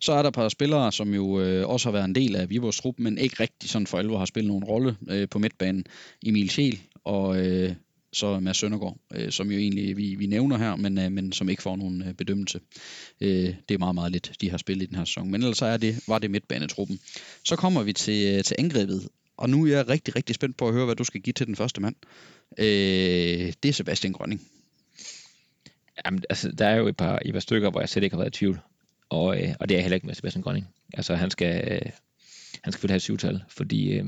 Så 0.00 0.12
er 0.12 0.22
der 0.22 0.28
et 0.28 0.34
par 0.34 0.48
spillere, 0.48 0.92
som 0.92 1.14
jo 1.14 1.40
øh, 1.40 1.68
også 1.68 1.86
har 1.88 1.92
været 1.92 2.04
en 2.04 2.14
del 2.14 2.36
af 2.36 2.50
Viborgs 2.50 2.80
trup, 2.80 2.94
men 2.98 3.18
ikke 3.18 3.36
rigtig 3.40 3.70
sådan 3.70 3.86
for 3.86 3.98
alvor 3.98 4.18
har 4.18 4.24
spillet 4.24 4.48
nogen 4.48 4.64
rolle 4.64 4.96
øh, 5.08 5.28
på 5.28 5.38
midtbanen. 5.38 5.84
Emil 6.26 6.50
Schiel 6.50 6.80
og 7.04 7.46
øh, 7.46 7.74
så 8.12 8.40
Mads 8.40 8.56
Søndergaard, 8.56 8.96
øh, 9.14 9.30
som 9.30 9.50
jo 9.50 9.58
egentlig 9.58 9.96
vi, 9.96 10.14
vi 10.14 10.26
nævner 10.26 10.58
her, 10.58 10.76
men, 10.76 10.98
øh, 10.98 11.12
men 11.12 11.32
som 11.32 11.48
ikke 11.48 11.62
får 11.62 11.76
nogen 11.76 12.02
øh, 12.02 12.14
bedømmelse. 12.14 12.60
Øh, 13.20 13.54
det 13.68 13.74
er 13.74 13.78
meget, 13.78 13.94
meget 13.94 14.12
lidt, 14.12 14.32
de 14.40 14.50
har 14.50 14.58
spillet 14.58 14.82
i 14.82 14.86
den 14.86 14.96
her 14.96 15.04
sæson. 15.04 15.30
Men 15.30 15.42
ellers 15.42 15.58
så 15.58 15.66
er 15.66 15.76
det, 15.76 16.00
var 16.08 16.18
det 16.18 16.30
midtbanetruppen. 16.30 17.00
Så 17.44 17.56
kommer 17.56 17.82
vi 17.82 17.92
til, 17.92 18.36
øh, 18.36 18.44
til 18.44 18.56
angrebet, 18.58 19.08
og 19.36 19.50
nu 19.50 19.66
er 19.66 19.70
jeg 19.70 19.88
rigtig, 19.88 20.16
rigtig 20.16 20.34
spændt 20.34 20.56
på 20.56 20.68
at 20.68 20.74
høre, 20.74 20.84
hvad 20.84 20.96
du 20.96 21.04
skal 21.04 21.20
give 21.20 21.32
til 21.32 21.46
den 21.46 21.56
første 21.56 21.80
mand. 21.80 21.96
Øh, 22.58 23.52
det 23.62 23.68
er 23.68 23.72
Sebastian 23.72 24.12
Grønning. 24.12 24.40
Jamen, 26.06 26.22
altså, 26.30 26.52
der 26.52 26.66
er 26.66 26.76
jo 26.76 26.88
et 26.88 26.96
par, 26.96 27.18
et 27.24 27.32
par 27.32 27.40
stykker, 27.40 27.70
hvor 27.70 27.80
jeg 27.80 27.88
slet 27.88 28.02
ikke 28.02 28.14
har 28.14 28.22
været 28.22 28.36
i 28.36 28.38
tvivl. 28.38 28.60
Og, 29.08 29.42
øh, 29.42 29.54
og 29.60 29.68
det 29.68 29.76
er 29.76 29.80
heller 29.80 29.94
ikke 29.94 30.06
med 30.06 30.14
Sebastian 30.14 30.42
Grønning. 30.42 30.68
Altså, 30.94 31.14
han 31.14 31.30
skal, 31.30 31.72
øh, 31.72 31.90
han 32.62 32.72
skal 32.72 32.90
have 32.90 32.96
et 32.96 33.02
syvtal, 33.02 33.42
fordi... 33.48 33.92
Øh, 33.92 34.04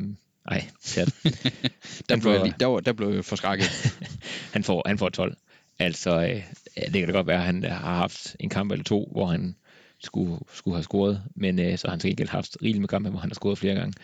ej, 0.46 0.68
der, 2.08 2.16
blev 2.20 2.32
jeg, 2.32 2.54
der, 2.60 2.80
der 2.80 2.92
blev 2.92 3.08
jeg 3.08 3.24
forskrækket. 3.24 3.66
han, 4.54 4.64
får, 4.64 4.82
han 4.86 4.98
får 4.98 5.08
12. 5.08 5.36
Altså, 5.78 6.20
øh, 6.20 6.42
det 6.76 6.92
kan 6.92 7.06
da 7.06 7.12
godt 7.12 7.26
være, 7.26 7.38
at 7.38 7.44
han 7.44 7.64
har 7.64 7.94
haft 7.94 8.36
en 8.40 8.48
kamp 8.48 8.72
eller 8.72 8.84
to, 8.84 9.08
hvor 9.12 9.26
han 9.26 9.56
skulle, 10.00 10.38
skulle 10.52 10.76
have 10.76 10.82
scoret, 10.82 11.22
men 11.34 11.58
øh, 11.58 11.78
så 11.78 11.86
har 11.86 11.92
han 11.92 12.00
til 12.00 12.10
gengæld 12.10 12.28
haft 12.28 12.56
rigeligt 12.62 12.80
med 12.80 12.88
kampe, 12.88 13.10
hvor 13.10 13.20
han 13.20 13.30
har 13.30 13.34
scoret 13.34 13.58
flere 13.58 13.74
gange. 13.74 13.94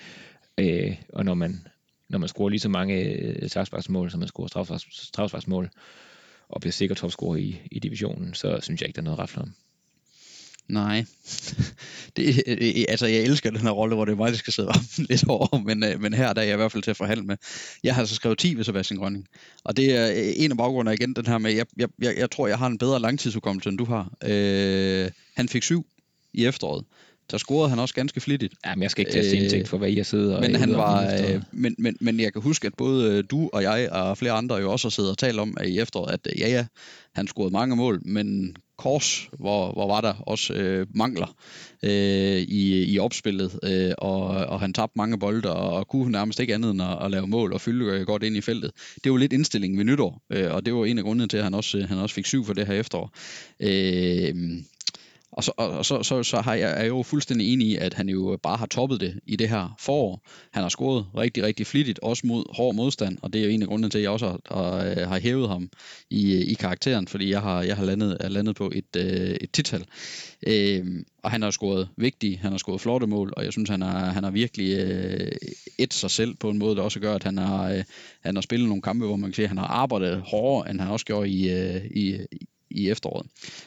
Øh, 0.59 0.97
og 1.13 1.25
når 1.25 1.35
man, 1.35 1.67
når 2.09 2.19
man 2.19 2.29
scorer 2.29 2.49
lige 2.49 2.61
så 2.61 2.69
mange 2.69 3.03
øh, 3.03 3.51
sagsbaksmål, 3.51 4.11
som 4.11 4.21
man 4.21 4.29
scorer 4.29 4.79
strafsparksmål, 4.91 5.71
og 6.49 6.61
bliver 6.61 6.73
sikker 6.73 6.95
topscorer 6.95 7.37
i, 7.37 7.61
i 7.71 7.79
divisionen, 7.79 8.35
så 8.35 8.59
synes 8.63 8.81
jeg 8.81 8.89
ikke, 8.89 8.97
der 8.97 9.03
er 9.03 9.05
noget 9.05 9.19
ret 9.19 9.39
om. 9.39 9.55
Nej. 10.71 11.05
Det, 12.17 12.43
øh, 12.47 12.57
øh, 12.61 12.69
øh, 12.77 12.85
altså, 12.89 13.07
jeg 13.07 13.23
elsker 13.23 13.51
den 13.51 13.61
her 13.61 13.71
rolle, 13.71 13.95
hvor 13.95 14.05
det 14.05 14.13
er 14.13 14.17
mig, 14.17 14.33
der 14.33 14.39
skal 14.39 14.53
sidde 14.53 14.69
op 14.69 14.75
lidt 15.11 15.29
over, 15.29 15.59
men, 15.59 15.85
men 16.03 16.13
her 16.13 16.33
der 16.33 16.41
er 16.41 16.47
jeg 16.47 16.55
i 16.55 16.57
hvert 16.57 16.73
fald 16.73 16.83
til 16.83 16.91
at 16.91 16.97
forhandle 16.97 17.27
med. 17.27 17.37
Jeg 17.85 17.95
har 17.95 18.03
altså 18.03 18.15
skrevet 18.15 18.39
10 18.39 18.57
ved 18.57 18.65
Sebastian 18.65 19.01
Grønning, 19.01 19.27
og 19.65 19.77
det 19.77 19.97
er 19.97 20.33
en 20.37 20.51
af 20.51 20.57
baggrundene 20.57 20.95
igen, 20.95 21.15
den 21.15 21.27
her 21.27 21.39
med, 21.39 21.53
jeg, 21.53 21.67
jeg, 21.77 21.89
jeg, 22.03 22.19
jeg 22.19 22.31
tror, 22.31 22.47
jeg 22.47 22.59
har 22.59 22.67
en 22.67 22.79
bedre 22.79 23.01
langtidsudkommelse, 23.01 23.69
end 23.69 23.79
du 23.79 23.85
har. 23.85 24.13
Øh, 24.25 25.11
han 25.37 25.49
fik 25.49 25.63
7 25.63 25.87
i 26.35 26.47
efteråret 26.47 26.85
der 27.31 27.39
scorede 27.39 27.71
han 27.71 27.79
også 27.79 27.95
ganske 27.95 28.21
flittigt. 28.21 28.55
Jamen, 28.67 28.83
jeg 28.83 28.91
skal 28.91 29.03
ikke 29.03 29.13
tage 29.13 29.61
øh, 29.61 29.67
for, 29.67 29.79
hvad 29.79 29.89
I 29.89 29.97
har 29.97 30.03
siddet 30.03 30.37
og... 30.37 30.41
Men, 30.41 30.55
han 30.55 30.73
var, 30.73 31.03
øh, 31.03 31.43
men, 31.53 31.75
men, 31.79 31.97
men 32.01 32.21
jeg 32.21 32.33
kan 32.33 32.43
huske, 32.43 32.67
at 32.67 32.75
både 32.79 33.13
øh, 33.13 33.25
du 33.31 33.51
og 33.53 33.63
jeg 33.63 33.89
og 33.93 34.19
flere 34.19 34.33
andre 34.33 34.57
jo 34.57 34.73
også 34.73 34.89
har 34.89 34.91
siddet 34.91 35.11
og 35.11 35.19
talt 35.19 35.39
om 35.39 35.57
at 35.61 35.69
i 35.69 35.79
efteråret, 35.79 36.13
at 36.13 36.29
ja, 36.39 36.49
ja, 36.49 36.67
han 37.15 37.27
scorede 37.27 37.53
mange 37.53 37.77
mål, 37.77 38.01
men 38.05 38.57
Kors, 38.79 39.29
hvor, 39.39 39.73
hvor 39.73 39.87
var 39.87 40.01
der 40.01 40.15
også 40.15 40.55
øh, 40.55 40.87
mangler 40.95 41.37
øh, 41.83 42.39
i, 42.39 42.93
i 42.93 42.99
opspillet, 42.99 43.59
øh, 43.63 43.93
og, 43.99 44.27
og 44.27 44.61
han 44.61 44.73
tabte 44.73 44.93
mange 44.97 45.19
bolde, 45.19 45.53
og, 45.53 45.73
og 45.73 45.89
kunne 45.89 46.13
nærmest 46.13 46.41
ikke 46.41 46.55
andet 46.55 46.71
end 46.71 46.83
at, 46.83 46.99
at 47.05 47.11
lave 47.11 47.27
mål 47.27 47.53
og 47.53 47.61
fylde 47.61 47.85
øh, 47.85 48.07
godt 48.07 48.23
ind 48.23 48.37
i 48.37 48.41
feltet. 48.41 48.71
Det 49.05 49.13
var 49.13 49.19
lidt 49.19 49.33
indstillingen 49.33 49.79
ved 49.79 49.85
nytår, 49.85 50.23
øh, 50.31 50.55
og 50.55 50.67
det 50.67 50.75
var 50.75 50.85
en 50.85 50.99
af 50.99 51.05
grundene 51.05 51.29
til, 51.29 51.37
at 51.37 51.45
han 51.45 51.55
også, 51.55 51.87
han 51.89 51.99
også 51.99 52.15
fik 52.15 52.27
syv 52.27 52.45
for 52.45 52.53
det 52.53 52.67
her 52.67 52.75
efterår. 52.75 53.13
Øh, 53.61 54.35
og 55.33 55.45
så, 55.45 55.53
og 55.57 55.87
så, 55.87 56.03
så, 56.03 56.23
så 56.23 56.41
har 56.41 56.55
jeg, 56.55 56.71
er 56.71 56.81
jeg 56.81 56.89
jo 56.89 57.03
fuldstændig 57.03 57.53
enig 57.53 57.69
i, 57.69 57.77
at 57.77 57.95
han 57.95 58.09
jo 58.09 58.39
bare 58.43 58.57
har 58.57 58.67
toppet 58.67 59.01
det 59.01 59.21
i 59.27 59.37
det 59.37 59.49
her 59.49 59.77
forår. 59.79 60.23
Han 60.51 60.63
har 60.63 60.69
scoret 60.69 61.07
rigtig, 61.17 61.43
rigtig 61.43 61.67
flittigt, 61.67 61.99
også 61.99 62.27
mod 62.27 62.57
hård 62.57 62.75
modstand, 62.75 63.19
og 63.23 63.33
det 63.33 63.41
er 63.41 63.45
jo 63.45 63.51
en 63.51 63.63
af 63.63 63.69
grundene 63.69 63.91
til, 63.91 63.99
at 63.99 64.03
jeg 64.03 64.11
også 64.11 64.27
har, 64.27 64.41
har, 64.55 64.91
øh, 64.91 65.09
har 65.09 65.21
hævet 65.21 65.49
ham 65.49 65.71
i, 66.11 66.35
øh, 66.35 66.41
i 66.41 66.55
karakteren, 66.55 67.09
fordi 67.09 67.31
jeg 67.31 67.41
har, 67.41 67.63
jeg 67.63 67.77
har 67.77 67.85
landet, 67.85 68.17
er 68.21 68.29
landet 68.29 68.57
på 68.57 68.73
et, 68.75 68.97
øh, 68.97 69.37
et 69.41 69.51
tital. 69.53 69.85
Øh, 70.47 70.87
og 71.23 71.31
han 71.31 71.43
har 71.43 71.51
scoret 71.51 71.89
vigtige, 71.97 72.37
han 72.37 72.51
har 72.51 72.59
scoret 72.59 72.81
flotte 72.81 73.07
mål, 73.07 73.33
og 73.37 73.45
jeg 73.45 73.53
synes, 73.53 73.71
han 73.71 73.83
har, 73.83 74.11
han 74.11 74.25
har 74.25 74.31
virkelig 74.31 74.79
øh, 74.79 75.33
et 75.79 75.95
sig 75.95 76.11
selv 76.11 76.35
på 76.35 76.51
en 76.51 76.59
måde, 76.59 76.77
der 76.77 76.83
også 76.83 77.01
gør, 77.01 77.15
at 77.15 77.25
han 77.25 77.39
har, 77.39 77.71
øh, 77.71 77.85
han 78.21 78.35
har 78.37 78.43
spillet 78.43 78.69
nogle 78.69 78.83
kampe, 78.83 79.07
hvor 79.07 79.17
man 79.17 79.31
kan 79.31 79.35
se, 79.35 79.43
at 79.43 79.49
han 79.49 79.59
har 79.59 79.67
arbejdet 79.67 80.23
hårdere, 80.27 80.71
end 80.71 80.81
han 80.81 80.91
også 80.91 81.07
gjorde 81.07 81.29
i, 81.29 81.51
øh, 81.51 81.85
i, 81.85 82.19
i 82.71 82.91
efteråret. 82.91 83.27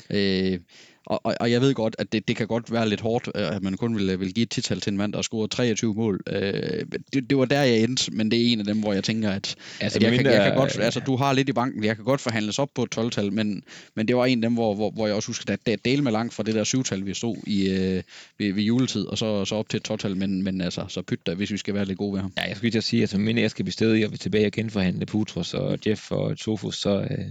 Øh, 0.10 0.60
og, 1.06 1.26
og, 1.26 1.36
og 1.40 1.52
jeg 1.52 1.62
ved 1.62 1.74
godt, 1.74 1.96
at 2.00 2.12
det, 2.12 2.28
det 2.28 2.36
kan 2.36 2.48
godt 2.48 2.72
være 2.72 2.90
lidt 2.90 3.02
hårdt, 3.02 3.30
øh, 3.36 3.56
at 3.56 3.64
man 3.64 3.78
kun 3.78 3.96
vil, 3.96 4.20
vil 4.20 4.34
give 4.34 4.44
et 4.44 4.50
tital 4.50 4.82
til 4.82 4.92
en 4.92 4.98
mand, 4.98 5.14
der 5.14 5.18
har 5.18 5.24
scoret 5.24 5.52
23 5.52 5.94
mål. 5.94 6.20
Øh, 6.28 6.86
det, 7.14 7.30
det 7.30 7.38
var 7.38 7.46
der, 7.46 7.62
jeg 7.62 7.80
endte, 7.80 8.12
men 8.12 8.32
det 8.32 8.42
er 8.42 8.54
en 8.54 8.60
af 8.60 8.66
dem, 8.66 8.80
hvor 8.80 8.94
jeg 8.94 9.04
tænker, 9.04 9.30
at, 9.30 9.56
altså, 9.80 10.00
at 10.00 10.04
jeg, 10.04 10.14
kan, 10.18 10.26
jeg 10.26 10.44
kan 10.44 10.56
godt, 10.56 10.80
altså 10.80 11.00
du 11.00 11.16
har 11.16 11.34
lidt 11.34 11.50
i 11.50 11.54
banken, 11.54 11.84
jeg 11.84 11.96
kan 11.96 12.06
godt 12.06 12.22
forhandles 12.22 12.60
op 12.60 12.70
på 12.76 12.84
et 12.84 12.98
12-tal, 12.98 13.34
men, 13.34 13.64
men 13.96 14.08
det 14.08 14.16
var 14.16 14.26
en 14.26 14.38
af 14.38 14.50
dem, 14.50 14.54
hvor, 14.54 14.76
hvor, 14.76 14.92
hvor 14.92 15.08
jeg 15.08 15.16
også 15.16 15.30
husker, 15.30 15.54
at 15.54 15.60
det 15.66 15.86
del 15.86 16.04
med 16.04 16.12
langt 16.12 16.34
fra 16.34 16.44
det 16.44 16.56
der 16.56 16.64
syvtal, 16.64 17.06
vi 17.06 17.14
stod 17.14 17.36
i 17.48 17.70
øh, 17.70 18.04
ved, 18.38 18.54
ved 18.54 18.64
juletid, 18.64 19.06
og 19.06 19.18
så, 19.18 19.46
så 19.46 19.56
op 19.56 19.70
til 19.70 19.78
et 19.78 19.92
12-tal, 19.92 20.18
men, 20.18 20.44
men 20.44 20.62
altså, 20.62 20.86
så 20.88 21.02
pyt 21.02 21.26
da, 21.26 21.34
hvis 21.34 21.52
vi 21.52 21.58
skal 21.58 21.74
være 21.74 21.86
lidt 21.86 21.98
gode 21.98 22.14
ved 22.14 22.22
ham. 22.22 22.34
Ja, 22.38 22.44
jeg 22.48 22.56
skulle 22.58 22.72
lige 22.72 22.82
sige, 22.82 23.00
at 23.00 23.04
altså, 23.04 23.18
mindre 23.18 23.42
jeg 23.42 23.52
skal 23.52 23.66
blive 23.66 24.00
i, 24.00 24.04
og 24.04 24.12
vi 24.12 24.18
tilbage 24.18 24.46
og 24.46 24.52
genforhandle 24.52 25.06
Putros 25.06 25.54
og 25.54 25.80
Jeff 25.88 26.12
og 26.12 26.38
Sofus, 26.38 26.78
så, 26.78 27.02
øh, 27.02 27.26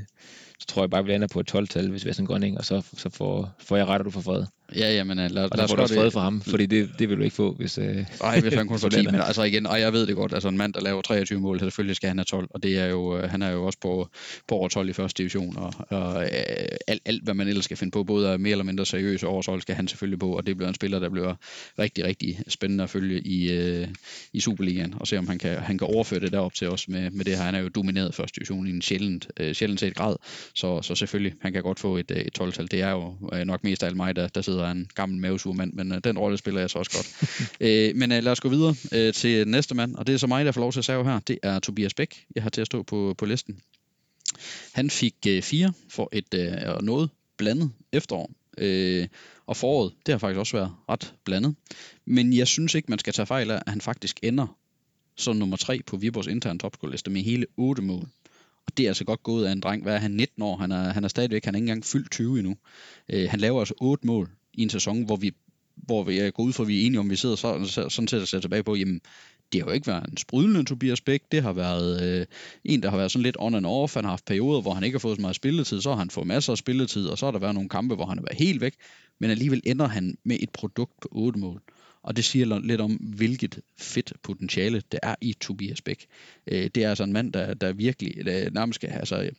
så 0.63 0.67
tror 0.69 0.83
jeg 0.83 0.91
bare, 0.91 1.05
vi 1.05 1.11
lander 1.11 1.29
på 1.29 1.41
et 1.41 1.55
12-tal, 1.55 1.91
hvis 1.91 2.05
vi 2.05 2.11
er 2.11 2.15
sådan 2.15 2.25
en 2.25 2.27
grønning, 2.27 2.59
og 2.59 2.65
så, 2.65 2.83
så 2.95 3.11
får, 3.11 3.51
får 3.59 3.77
jeg 3.77 3.87
ret, 3.87 3.99
og 3.99 4.05
du 4.05 4.11
får 4.11 4.21
fred. 4.21 4.45
Ja, 4.77 4.95
ja, 4.95 5.05
men 5.05 5.19
uh, 5.19 5.31
lad, 5.31 5.45
og 5.45 5.51
lad 5.57 5.65
os 5.65 5.71
få 5.71 5.95
fred 5.95 6.11
for 6.11 6.21
ham, 6.21 6.41
fordi 6.41 6.67
det, 6.67 6.91
det 6.99 7.09
vil 7.09 7.19
du 7.19 7.23
ikke 7.23 7.37
få, 7.37 7.53
hvis... 7.53 7.79
Nej, 8.21 8.41
hvis 8.41 8.55
han 8.61 8.69
kun 8.69 8.79
får 8.79 8.89
10, 8.89 9.05
men 9.05 9.15
altså 9.15 9.43
igen, 9.43 9.67
og 9.67 9.81
jeg 9.81 9.93
ved 9.93 10.07
det 10.07 10.17
godt, 10.17 10.33
altså 10.33 10.49
en 10.49 10.57
mand, 10.57 10.75
der 10.75 10.81
laver 10.81 11.03
23 11.03 11.41
mål, 11.41 11.59
så 11.59 11.65
selvfølgelig 11.65 11.97
skal 11.97 12.09
han 12.09 12.19
have 12.19 12.25
12, 12.25 12.49
og 12.51 12.63
det 12.63 12.79
er 12.79 12.87
jo, 12.87 13.19
uh, 13.19 13.31
han 13.31 13.43
er 13.43 13.51
jo 13.51 13.65
også 13.65 13.79
på, 13.83 14.09
på 14.49 14.55
over 14.55 14.69
12 14.69 14.89
i 14.89 14.93
første 14.93 15.23
division, 15.23 15.57
og, 15.57 15.75
og 15.89 16.15
uh, 16.15 16.23
alt, 16.87 17.03
alt, 17.05 17.25
hvad 17.25 17.35
man 17.35 17.49
ellers 17.49 17.65
skal 17.65 17.77
finde 17.77 17.91
på, 17.91 18.05
både 18.05 18.29
er 18.29 18.37
mere 18.37 18.51
eller 18.51 18.65
mindre 18.65 18.87
seriøse 18.87 19.27
årshold, 19.27 19.63
skal 19.63 19.75
han 19.75 19.89
selvfølgelig 19.89 20.19
på, 20.19 20.37
og 20.37 20.47
det 20.47 20.57
bliver 20.57 20.69
en 20.69 20.75
spiller, 20.75 20.99
der 20.99 21.09
bliver 21.09 21.35
rigtig, 21.79 22.05
rigtig 22.05 22.41
spændende 22.49 22.85
at 22.85 22.91
følge 22.91 23.21
i, 23.21 23.59
uh, 23.83 23.89
i 24.33 24.41
Superligaen, 24.41 24.95
og 25.01 25.07
se 25.07 25.19
om 25.19 25.29
han 25.29 25.39
kan, 25.39 25.59
han 25.59 25.79
kan 25.79 25.87
overføre 25.87 26.21
det 26.21 26.33
derop 26.33 26.55
til 26.55 26.69
os 26.69 26.89
med, 26.89 27.11
med 27.11 27.25
det 27.25 27.37
her. 27.37 27.45
Han 27.45 27.55
er 27.55 27.61
jo 27.61 27.69
domineret 27.69 28.15
første 28.15 28.37
division 28.37 28.67
i 28.67 28.71
en 28.71 28.83
sjældent, 28.83 29.27
uh, 29.41 29.53
sjældent 29.53 29.81
set 29.81 29.95
grad, 29.95 30.17
så, 30.55 30.83
så 30.83 30.95
selvfølgelig, 30.95 31.35
han 31.41 31.53
kan 31.53 31.63
godt 31.63 31.81
få 31.81 31.97
et, 31.97 32.11
et 32.11 32.41
12-tal. 32.41 32.71
Det 32.71 32.81
er 32.81 32.91
jo 32.91 33.15
uh, 33.21 33.39
nok 33.39 33.65
mest 33.65 33.83
af 33.83 33.87
alt 33.87 33.97
mig, 33.97 34.17
der, 34.17 34.29
der 34.29 34.43
sidder 34.43 34.62
en 34.71 34.89
gammel 34.95 35.19
mave 35.19 35.39
mand, 35.55 35.73
men 35.73 35.93
øh, 35.93 36.01
den 36.05 36.19
rolle 36.19 36.39
spiller 36.39 36.61
jeg 36.61 36.71
så 36.71 36.79
også 36.79 36.91
godt. 36.91 37.39
øh, 37.67 37.97
men 37.97 38.13
øh, 38.13 38.23
lad 38.23 38.33
os 38.33 38.41
gå 38.41 38.49
videre 38.49 38.75
øh, 38.93 39.15
til 39.15 39.49
næste 39.49 39.75
mand, 39.75 39.97
og 39.97 40.07
det 40.07 40.13
er 40.13 40.17
så 40.17 40.27
mig, 40.27 40.45
der 40.45 40.53
får 40.53 40.61
lov 40.61 40.73
til 40.73 40.79
at 40.81 40.85
sige 40.85 41.05
her. 41.05 41.21
Det 41.21 41.39
er 41.43 41.59
Tobias 41.59 41.95
Bæk, 41.95 42.27
jeg 42.35 42.43
har 42.43 42.51
til 42.51 42.61
at 42.61 42.67
stå 42.67 42.83
på, 42.83 43.15
på 43.19 43.27
listen. 43.27 43.61
Han 44.73 44.91
fik 44.91 45.15
øh, 45.29 45.43
fire 45.43 45.73
for 45.89 46.09
et 46.13 46.35
øh, 46.35 46.83
noget 46.83 47.11
blandet 47.37 47.71
efterår. 47.93 48.31
Øh, 48.59 49.09
og 49.47 49.57
foråret, 49.57 49.93
det 50.07 50.13
har 50.13 50.19
faktisk 50.19 50.39
også 50.39 50.57
været 50.57 50.73
ret 50.89 51.15
blandet. 51.25 51.55
Men 52.05 52.33
jeg 52.33 52.49
synes 52.49 52.75
ikke, 52.75 52.91
man 52.91 52.99
skal 52.99 53.13
tage 53.13 53.27
fejl 53.27 53.51
af, 53.51 53.57
at 53.67 53.73
han 53.73 53.81
faktisk 53.81 54.21
ender 54.23 54.57
som 55.17 55.37
nummer 55.37 55.57
tre 55.57 55.81
på 55.87 55.97
Viborgs 55.97 56.27
interne 56.27 56.59
topscore-liste 56.59 57.11
med 57.11 57.23
hele 57.23 57.47
8 57.57 57.83
mål. 57.83 58.09
Og 58.67 58.77
det 58.77 58.85
er 58.85 58.91
altså 58.91 59.05
godt 59.05 59.23
gået 59.23 59.47
af 59.47 59.53
en 59.53 59.61
dreng. 59.61 59.83
Hvad 59.83 59.95
er 59.95 59.99
han? 59.99 60.11
19 60.11 60.43
år. 60.43 60.57
Han 60.57 60.73
er, 60.73 60.93
han 60.93 61.05
er 61.05 61.09
stadigvæk, 61.09 61.45
han 61.45 61.55
er 61.55 61.57
ikke 61.57 61.65
engang 61.65 61.85
fyldt 61.85 62.11
20 62.11 62.39
endnu. 62.39 62.57
Øh, 63.09 63.31
han 63.31 63.41
laver 63.41 63.59
altså 63.59 63.75
8 63.81 64.07
mål 64.07 64.31
i 64.55 64.63
en 64.63 64.71
sæson, 64.71 65.05
hvor 65.05 65.17
vi, 65.17 65.33
hvor 65.77 66.05
vi 66.05 66.31
går 66.31 66.43
ud 66.43 66.53
fra, 66.53 66.63
at 66.63 66.69
vi 66.69 66.83
er 66.83 66.87
enige 66.87 67.01
om, 67.01 67.11
vi 67.11 67.17
sidder 67.17 67.37
så, 67.37 67.87
sådan 67.89 68.09
set 68.09 68.21
og 68.21 68.29
ser 68.29 68.41
tilbage 68.41 68.63
på, 68.63 68.75
jamen, 68.75 69.01
det 69.53 69.61
har 69.61 69.69
jo 69.69 69.75
ikke 69.75 69.87
været 69.87 70.11
en 70.11 70.17
sprudlende 70.17 70.65
Tobias 70.65 71.01
Bæk, 71.01 71.23
det 71.33 71.43
har 71.43 71.53
været 71.53 72.03
øh, 72.03 72.27
en, 72.65 72.83
der 72.83 72.91
har 72.91 72.97
været 72.97 73.11
sådan 73.11 73.23
lidt 73.23 73.37
on 73.39 73.55
and 73.55 73.67
off, 73.67 73.95
han 73.95 74.05
har 74.05 74.11
haft 74.11 74.25
perioder, 74.25 74.61
hvor 74.61 74.75
han 74.75 74.85
ikke 74.85 74.95
har 74.95 75.01
fået 75.01 75.17
så 75.17 75.21
meget 75.21 75.37
spilletid, 75.37 75.81
så 75.81 75.91
har 75.91 75.97
han 75.97 76.11
fået 76.11 76.27
masser 76.27 76.53
af 76.53 76.59
spilletid, 76.59 77.07
og 77.07 77.19
så 77.19 77.27
har 77.27 77.31
der 77.31 77.39
været 77.39 77.55
nogle 77.55 77.69
kampe, 77.69 77.95
hvor 77.95 78.07
han 78.07 78.19
har 78.19 78.23
været 78.23 78.39
helt 78.39 78.61
væk, 78.61 78.75
men 79.21 79.31
alligevel 79.31 79.63
ender 79.65 79.89
han 79.89 80.19
med 80.25 80.37
et 80.41 80.51
produkt 80.51 81.01
på 81.01 81.09
8 81.13 81.39
mål. 81.39 81.63
Og 82.03 82.17
det 82.17 82.25
siger 82.25 82.59
lidt 82.59 82.81
om, 82.81 82.93
hvilket 82.93 83.61
fedt 83.79 84.13
potentiale 84.23 84.83
det 84.93 85.01
er 85.03 85.15
i 85.21 85.33
Tobias 85.41 85.83
Bæk. 85.83 86.07
Øh, 86.47 86.71
det 86.75 86.85
er 86.85 86.89
altså 86.89 87.05
en 87.05 87.13
mand, 87.13 87.33
der, 87.33 87.55
der 87.55 87.73
virkelig 87.73 88.27
der 88.27 88.51
nærmest 88.51 88.75
skal, 88.75 88.91
altså, 88.91 89.31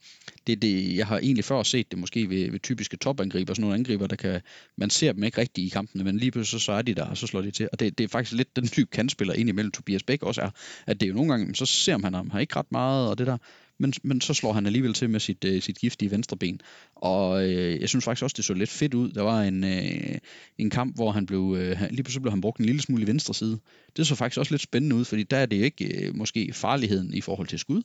det, 0.47 0.61
det, 0.61 0.97
jeg 0.97 1.07
har 1.07 1.17
egentlig 1.17 1.45
før 1.45 1.63
set 1.63 1.91
det 1.91 1.99
måske 1.99 2.29
ved, 2.29 2.51
ved 2.51 2.59
typiske 2.59 2.97
topangriber, 2.97 3.53
sådan 3.53 3.61
nogle 3.61 3.75
angriber, 3.75 4.07
der 4.07 4.15
kan, 4.15 4.41
man 4.77 4.89
ser 4.89 5.11
dem 5.13 5.23
ikke 5.23 5.37
rigtigt 5.37 5.67
i 5.67 5.69
kampene, 5.69 6.03
men 6.03 6.17
lige 6.17 6.31
pludselig 6.31 6.61
så, 6.61 6.65
så 6.65 6.71
er 6.71 6.81
de 6.81 6.93
der, 6.93 7.05
og 7.05 7.17
så 7.17 7.27
slår 7.27 7.41
de 7.41 7.51
til. 7.51 7.69
Og 7.71 7.79
det, 7.79 7.97
det 7.97 8.03
er 8.03 8.07
faktisk 8.07 8.37
lidt 8.37 8.55
den 8.55 8.67
type 8.67 8.89
kandspiller 8.91 9.33
ind 9.33 9.49
imellem 9.49 9.71
Tobias 9.71 10.03
Bæk 10.03 10.23
også 10.23 10.41
er, 10.41 10.49
at 10.87 10.99
det 10.99 11.05
er 11.05 11.09
jo 11.09 11.15
nogle 11.15 11.31
gange, 11.31 11.55
så 11.55 11.65
ser 11.65 11.97
man 11.97 12.13
ham, 12.13 12.29
har 12.29 12.39
ikke 12.39 12.55
ret 12.55 12.71
meget, 12.71 13.09
og 13.09 13.17
det 13.17 13.27
der, 13.27 13.37
men, 13.83 13.93
men 14.03 14.21
så 14.21 14.33
slår 14.33 14.53
han 14.53 14.65
alligevel 14.65 14.93
til 14.93 15.09
med 15.09 15.19
sit, 15.19 15.45
øh, 15.45 15.61
sit 15.61 15.77
giftige 15.77 16.11
venstre 16.11 16.37
ben. 16.37 16.61
Og 16.95 17.49
øh, 17.49 17.81
jeg 17.81 17.89
synes 17.89 18.05
faktisk 18.05 18.23
også, 18.23 18.33
det 18.37 18.45
så 18.45 18.53
lidt 18.53 18.69
fedt 18.69 18.93
ud. 18.93 19.11
Der 19.11 19.21
var 19.21 19.41
en, 19.41 19.63
øh, 19.63 20.17
en 20.57 20.69
kamp, 20.69 20.95
hvor 20.95 21.11
han 21.11 21.25
blev, 21.25 21.55
øh, 21.59 21.81
lige 21.89 22.03
pludselig 22.03 22.21
blev 22.21 22.31
han 22.31 22.41
brugt 22.41 22.59
en 22.59 22.65
lille 22.65 22.81
smule 22.81 23.03
i 23.03 23.07
venstre 23.07 23.33
side. 23.33 23.59
Det 23.97 24.07
så 24.07 24.15
faktisk 24.15 24.39
også 24.39 24.53
lidt 24.53 24.61
spændende 24.61 24.95
ud, 24.95 25.05
fordi 25.05 25.23
der 25.23 25.37
er 25.37 25.45
det 25.45 25.55
ikke 25.55 26.05
øh, 26.05 26.15
måske 26.15 26.53
farligheden 26.53 27.13
i 27.13 27.21
forhold 27.21 27.47
til 27.47 27.59
skud, 27.59 27.81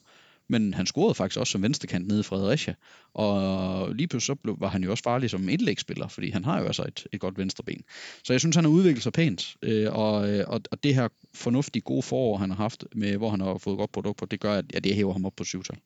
men 0.49 0.73
han 0.73 0.85
scorede 0.85 1.15
faktisk 1.15 1.39
også 1.39 1.51
som 1.51 1.61
venstrekant 1.61 2.07
nede 2.07 2.19
i 2.19 2.23
Fredericia. 2.23 2.73
Og 3.13 3.95
lige 3.95 4.07
pludselig 4.07 4.35
så 4.35 4.35
blev, 4.35 4.57
var 4.59 4.67
han 4.67 4.83
jo 4.83 4.91
også 4.91 5.03
farlig 5.03 5.29
som 5.29 5.49
indlægsspiller, 5.49 6.07
fordi 6.07 6.29
han 6.29 6.45
har 6.45 6.59
jo 6.59 6.65
altså 6.65 6.83
et, 6.87 7.07
et 7.11 7.19
godt 7.19 7.37
venstreben. 7.37 7.83
Så 8.23 8.33
jeg 8.33 8.39
synes, 8.39 8.55
han 8.55 8.65
har 8.65 8.71
udviklet 8.71 9.03
sig 9.03 9.13
pænt, 9.13 9.55
øh, 9.61 9.93
og, 9.93 10.29
øh, 10.29 10.45
og, 10.47 10.61
og 10.71 10.83
det 10.83 10.95
her 10.95 11.07
fornuftige 11.33 11.81
gode 11.81 12.01
forår, 12.01 12.37
han 12.37 12.49
har 12.49 12.57
haft, 12.57 12.85
med, 12.95 13.17
hvor 13.17 13.29
han 13.29 13.41
har 13.41 13.57
fået 13.57 13.77
godt 13.77 13.91
produkt 13.91 14.17
på, 14.17 14.25
det 14.25 14.39
gør, 14.39 14.53
at 14.53 14.65
ja, 14.73 14.79
det 14.79 14.95
hæver 14.95 15.13
ham 15.13 15.25
op 15.25 15.35
på 15.35 15.43
syvtal. 15.43 15.77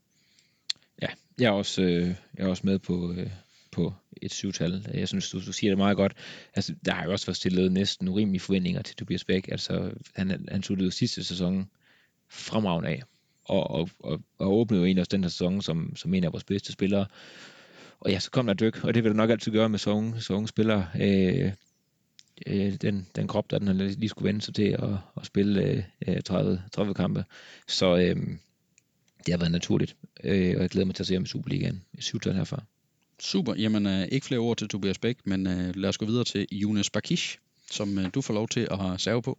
Ja, 1.01 1.07
jeg 1.39 1.45
er 1.45 1.51
også, 1.51 1.81
øh, 1.81 2.07
jeg 2.37 2.45
er 2.45 2.47
også 2.47 2.63
med 2.65 2.79
på, 2.79 3.13
øh, 3.13 3.29
på 3.71 3.93
et 4.21 4.33
syvtal. 4.33 4.87
Jeg 4.93 5.07
synes, 5.07 5.29
du, 5.29 5.45
du 5.45 5.53
siger 5.53 5.71
det 5.71 5.77
meget 5.77 5.97
godt. 5.97 6.13
Altså, 6.55 6.75
der 6.85 6.93
har 6.93 7.05
jo 7.05 7.11
også 7.11 7.25
været 7.25 7.37
stillet 7.37 7.71
næsten 7.71 8.07
urimelige 8.07 8.39
forventninger 8.39 8.81
til 8.81 8.95
Tobias 8.95 9.23
Bæk. 9.23 9.47
Altså, 9.51 9.91
han, 10.15 10.47
han 10.51 10.63
sluttede 10.63 10.85
jo 10.87 10.91
sidste 10.91 11.23
sæson 11.23 11.69
fremragende 12.29 12.89
af, 12.89 13.03
og, 13.45 13.71
og, 13.71 13.89
og, 13.99 14.21
og 14.37 14.53
åbnede 14.53 14.81
jo 14.81 14.85
egentlig 14.85 15.01
også 15.01 15.11
den 15.11 15.23
her 15.23 15.29
sæson 15.29 15.61
som, 15.61 15.95
som 15.95 16.13
en 16.13 16.23
af 16.23 16.31
vores 16.31 16.43
bedste 16.43 16.71
spillere. 16.71 17.05
Og 17.99 18.11
ja, 18.11 18.19
så 18.19 18.31
kom 18.31 18.47
der 18.47 18.53
dyk, 18.53 18.83
og 18.83 18.93
det 18.93 19.03
vil 19.03 19.11
du 19.11 19.17
nok 19.17 19.29
altid 19.29 19.51
gøre 19.51 19.69
med 19.69 19.79
så 19.79 19.91
unge, 19.91 20.21
så 20.21 20.33
unge 20.33 20.47
spillere. 20.47 20.87
Øh, 21.01 21.51
øh, 22.47 22.73
den, 22.73 23.07
den 23.15 23.27
krop, 23.27 23.51
der 23.51 23.59
den 23.59 23.77
lige 23.77 24.09
skulle 24.09 24.27
vende 24.27 24.41
sig 24.41 24.55
til 24.55 24.77
at, 24.79 24.89
at 25.17 25.25
spille 25.25 25.85
øh, 26.07 26.21
30, 26.21 26.63
30 26.71 26.93
kampe. 26.93 27.25
Så 27.67 27.97
øh, 27.97 28.15
det 29.25 29.33
har 29.33 29.37
været 29.37 29.51
naturligt, 29.51 29.95
øh, 30.23 30.55
og 30.55 30.61
jeg 30.61 30.69
glæder 30.69 30.85
mig 30.85 30.95
til 30.95 31.03
at 31.03 31.07
se 31.07 31.13
ham 31.13 31.23
i 31.23 31.27
Superligaen. 31.27 31.83
Syvtal 31.99 32.33
herfra. 32.33 32.63
Super. 33.19 33.55
Jamen, 33.55 33.87
øh, 33.87 34.07
ikke 34.11 34.25
flere 34.25 34.39
ord 34.39 34.57
til 34.57 34.67
Tobias 34.67 34.97
Bæk, 34.97 35.17
men 35.25 35.47
øh, 35.47 35.75
lad 35.75 35.89
os 35.89 35.97
gå 35.97 36.05
videre 36.05 36.23
til 36.23 36.47
Jonas 36.51 36.89
Bakish, 36.89 37.37
som 37.71 37.99
øh, 37.99 38.09
du 38.13 38.21
får 38.21 38.33
lov 38.33 38.47
til 38.47 38.67
at 38.71 39.01
serve 39.01 39.21
på. 39.21 39.37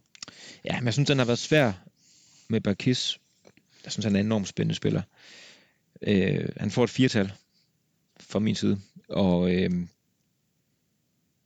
Ja, 0.65 0.81
men 0.81 0.85
jeg 0.85 0.93
synes, 0.93 1.07
den 1.07 1.19
har 1.19 1.25
været 1.25 1.39
svær 1.39 1.73
med 2.49 2.61
Bakis. 2.61 3.19
Jeg 3.85 3.93
synes, 3.93 4.05
han 4.05 4.17
er 4.17 4.21
en 4.21 4.27
enormt 4.27 4.49
spændende 4.49 4.75
spiller. 4.75 5.03
Øh, 6.03 6.49
han 6.57 6.71
får 6.71 6.85
et 6.85 6.91
firtal 6.91 7.33
fra 8.21 8.39
min 8.39 8.55
side, 8.55 8.79
og 9.09 9.55
øh, 9.55 9.71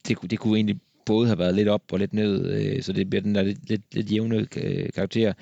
det, 0.09 0.31
det 0.31 0.39
kunne 0.39 0.57
egentlig 0.57 0.81
både 1.07 1.27
have 1.27 1.39
været 1.39 1.55
lidt 1.55 1.69
op 1.69 1.93
og 1.93 1.99
lidt 1.99 2.13
ned, 2.13 2.51
øh, 2.51 2.83
så 2.83 2.93
det 2.93 3.11
bliver 3.11 3.23
den 3.23 3.35
der 3.35 3.43
lidt, 3.43 3.69
lidt, 3.69 3.95
lidt 3.95 4.13
jævne 4.13 4.49
øh, 4.57 4.93
karakter. 4.95 5.33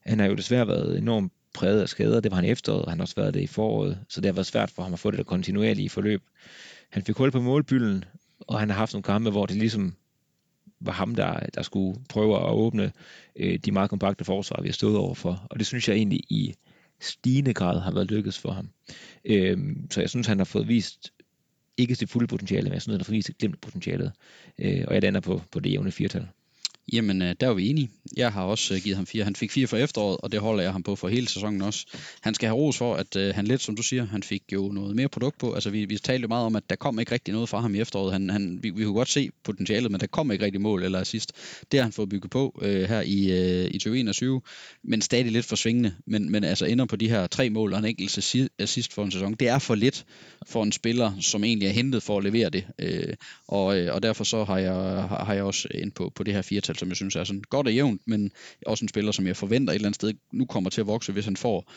Han 0.00 0.18
har 0.18 0.26
jo 0.26 0.34
desværre 0.34 0.68
været 0.68 0.98
enormt 0.98 1.32
præget 1.54 1.82
af 1.82 1.88
skader. 1.88 2.20
Det 2.20 2.30
var 2.30 2.36
han 2.36 2.44
i 2.44 2.50
efteråret, 2.50 2.84
og 2.84 2.90
han 2.90 2.98
har 2.98 3.04
også 3.04 3.14
været 3.16 3.34
det 3.34 3.40
i 3.40 3.46
foråret, 3.46 3.98
så 4.08 4.20
det 4.20 4.26
har 4.28 4.32
været 4.32 4.46
svært 4.46 4.70
for 4.70 4.82
ham 4.82 4.92
at 4.92 4.98
få 4.98 5.10
det 5.10 5.18
der 5.18 5.24
kontinuerlige 5.24 5.90
forløb. 5.90 6.22
Han 6.90 7.02
fik 7.02 7.16
hul 7.16 7.30
på 7.30 7.40
målbylden, 7.40 8.04
og 8.40 8.60
han 8.60 8.70
har 8.70 8.76
haft 8.76 8.92
nogle 8.92 9.02
kampe, 9.02 9.30
hvor 9.30 9.46
det 9.46 9.56
ligesom 9.56 9.96
var 10.80 10.92
ham, 10.92 11.14
der, 11.14 11.40
der 11.54 11.62
skulle 11.62 12.00
prøve 12.08 12.36
at 12.36 12.52
åbne 12.52 12.92
øh, 13.36 13.58
de 13.58 13.72
meget 13.72 13.90
kompakte 13.90 14.24
forsvar, 14.24 14.62
vi 14.62 14.68
har 14.68 14.72
stået 14.72 14.96
overfor. 14.96 15.46
Og 15.50 15.58
det 15.58 15.66
synes 15.66 15.88
jeg 15.88 15.96
egentlig 15.96 16.20
i 16.28 16.54
stigende 17.00 17.54
grad 17.54 17.80
har 17.80 17.92
været 17.92 18.10
lykkedes 18.10 18.38
for 18.38 18.50
ham. 18.50 18.70
Øh, 19.24 19.58
så 19.90 20.00
jeg 20.00 20.10
synes, 20.10 20.26
han 20.26 20.38
har 20.38 20.44
fået 20.44 20.68
vist 20.68 21.12
ikke 21.76 21.94
sit 21.94 22.10
fulde 22.10 22.26
potentiale, 22.26 22.64
men 22.64 22.72
jeg 22.72 22.82
synes, 22.82 22.94
han 22.94 23.00
har 23.00 23.04
fået 23.04 23.16
vist 23.16 23.38
glemt 23.38 23.60
potentialet. 23.60 24.12
Øh, 24.58 24.84
og 24.88 24.94
jeg 24.94 25.02
lander 25.02 25.20
på, 25.20 25.42
på 25.52 25.60
det 25.60 25.72
jævne 25.72 25.92
firtal. 25.92 26.28
Jamen, 26.92 27.22
øh, 27.22 27.34
der 27.40 27.48
er 27.48 27.54
vi 27.54 27.68
enige. 27.68 27.90
Jeg 28.16 28.32
har 28.32 28.42
også 28.42 28.74
øh, 28.74 28.80
givet 28.80 28.96
ham 28.96 29.06
fire. 29.06 29.24
Han 29.24 29.36
fik 29.36 29.50
fire 29.50 29.66
for 29.66 29.76
efteråret, 29.76 30.16
og 30.22 30.32
det 30.32 30.40
holder 30.40 30.62
jeg 30.62 30.72
ham 30.72 30.82
på 30.82 30.96
for 30.96 31.08
hele 31.08 31.28
sæsonen 31.28 31.62
også. 31.62 31.86
Han 32.20 32.34
skal 32.34 32.46
have 32.46 32.56
ros 32.56 32.76
for, 32.76 32.94
at 32.94 33.16
øh, 33.16 33.34
han 33.34 33.46
lidt, 33.46 33.62
som 33.62 33.76
du 33.76 33.82
siger, 33.82 34.06
han 34.06 34.22
fik 34.22 34.42
jo 34.52 34.68
noget 34.72 34.96
mere 34.96 35.08
produkt 35.08 35.38
på. 35.38 35.52
Altså, 35.52 35.70
vi, 35.70 35.84
vi 35.84 35.98
talte 35.98 36.22
jo 36.22 36.28
meget 36.28 36.46
om, 36.46 36.56
at 36.56 36.62
der 36.70 36.76
kom 36.76 36.98
ikke 36.98 37.12
rigtig 37.12 37.34
noget 37.34 37.48
fra 37.48 37.60
ham 37.60 37.74
i 37.74 37.80
efteråret. 37.80 38.12
Han, 38.12 38.30
han, 38.30 38.58
vi, 38.62 38.70
vi 38.70 38.84
kunne 38.84 38.94
godt 38.94 39.08
se 39.08 39.30
potentialet, 39.44 39.90
men 39.90 40.00
der 40.00 40.06
kom 40.06 40.30
ikke 40.30 40.44
rigtig 40.44 40.60
mål 40.60 40.82
eller 40.82 41.00
assist. 41.00 41.32
Det 41.72 41.80
har 41.80 41.84
han 41.84 41.92
fået 41.92 42.08
bygget 42.08 42.30
på 42.30 42.60
øh, 42.62 42.88
her 42.88 43.00
i, 43.00 43.30
øh, 43.30 43.70
i 43.70 43.78
2021, 43.78 44.40
men 44.84 45.02
stadig 45.02 45.32
lidt 45.32 45.46
for 45.46 45.56
svingende. 45.56 45.94
Men, 46.06 46.30
men 46.30 46.44
altså 46.44 46.64
ender 46.64 46.84
på 46.84 46.96
de 46.96 47.08
her 47.08 47.26
tre 47.26 47.50
mål 47.50 47.72
og 47.72 47.78
en 47.78 47.84
enkelt 47.84 48.48
assist 48.58 48.92
for 48.92 49.04
en 49.04 49.10
sæson. 49.10 49.34
Det 49.34 49.48
er 49.48 49.58
for 49.58 49.74
lidt 49.74 50.04
for 50.46 50.62
en 50.62 50.72
spiller, 50.72 51.12
som 51.20 51.44
egentlig 51.44 51.68
er 51.68 51.72
hentet 51.72 52.02
for 52.02 52.18
at 52.18 52.24
levere 52.24 52.50
det. 52.50 52.64
Øh, 52.78 53.14
og, 53.48 53.64
og 53.64 54.02
derfor 54.02 54.24
så 54.24 54.44
har 54.44 54.58
jeg, 54.58 54.74
har 55.08 55.34
jeg 55.34 55.42
også 55.42 55.68
ind 55.74 55.92
på, 55.92 56.12
på 56.14 56.22
det 56.22 56.34
her 56.34 56.42
firetal, 56.42 56.76
som 56.80 56.88
jeg 56.88 56.96
synes 56.96 57.16
er 57.16 57.24
sådan 57.24 57.42
godt 57.50 57.66
og 57.66 57.74
jævnt, 57.74 58.02
men 58.06 58.32
også 58.66 58.84
en 58.84 58.88
spiller, 58.88 59.12
som 59.12 59.26
jeg 59.26 59.36
forventer 59.36 59.72
et 59.72 59.74
eller 59.74 59.88
andet 59.88 59.94
sted 59.94 60.12
nu 60.32 60.44
kommer 60.46 60.70
til 60.70 60.80
at 60.80 60.86
vokse, 60.86 61.12
hvis 61.12 61.24
han 61.24 61.36
får, 61.36 61.72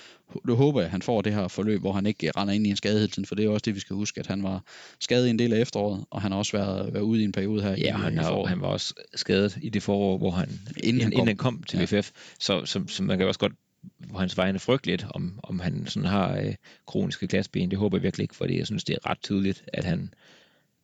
det 0.47 0.55
håber 0.55 0.81
jeg, 0.81 0.91
han 0.91 1.01
får 1.01 1.21
det 1.21 1.33
her 1.33 1.47
forløb, 1.47 1.81
hvor 1.81 1.91
han 1.91 2.05
ikke 2.05 2.31
render 2.31 2.53
ind 2.53 2.67
i 2.67 2.69
en 2.69 2.75
skade 2.75 2.99
hele 2.99 3.07
tiden, 3.07 3.25
for 3.25 3.35
det 3.35 3.45
er 3.45 3.49
også 3.49 3.63
det, 3.65 3.75
vi 3.75 3.79
skal 3.79 3.95
huske, 3.95 4.19
at 4.19 4.27
han 4.27 4.43
var 4.43 4.63
skadet 4.99 5.27
i 5.27 5.29
en 5.29 5.39
del 5.39 5.53
af 5.53 5.59
efteråret, 5.59 6.05
og 6.09 6.21
han 6.21 6.31
har 6.31 6.39
også 6.39 6.57
været, 6.57 6.93
været 6.93 7.03
ude 7.03 7.21
i 7.21 7.23
en 7.23 7.31
periode 7.31 7.61
her. 7.61 7.71
Ja, 7.71 7.97
i, 7.97 8.01
han, 8.01 8.17
har, 8.17 8.45
han 8.45 8.61
var 8.61 8.67
også 8.67 8.93
skadet 9.15 9.57
i 9.61 9.69
det 9.69 9.83
forår, 9.83 10.17
hvor 10.17 10.31
han, 10.31 10.49
inden, 10.83 11.01
han, 11.01 11.11
kom. 11.11 11.19
inden 11.19 11.27
han 11.27 11.37
kom 11.37 11.63
til 11.63 11.89
ja. 11.91 12.01
så, 12.39 12.65
så, 12.65 12.83
så 12.87 13.03
man 13.03 13.17
kan 13.17 13.27
også 13.27 13.39
godt 13.39 13.53
hvor 13.97 14.19
hans 14.19 14.37
vegne 14.37 14.59
frygteligt, 14.59 15.05
om, 15.09 15.39
om 15.43 15.59
han 15.59 15.87
sådan 15.87 16.09
har 16.09 16.37
øh, 16.37 16.55
kroniske 16.87 17.27
glasben. 17.27 17.71
Det 17.71 17.79
håber 17.79 17.97
jeg 17.97 18.03
virkelig 18.03 18.23
ikke, 18.23 18.35
fordi 18.35 18.57
jeg 18.57 18.65
synes, 18.65 18.83
det 18.83 18.93
er 18.93 19.09
ret 19.09 19.21
tydeligt, 19.21 19.63
at 19.73 19.83
han, 19.83 20.13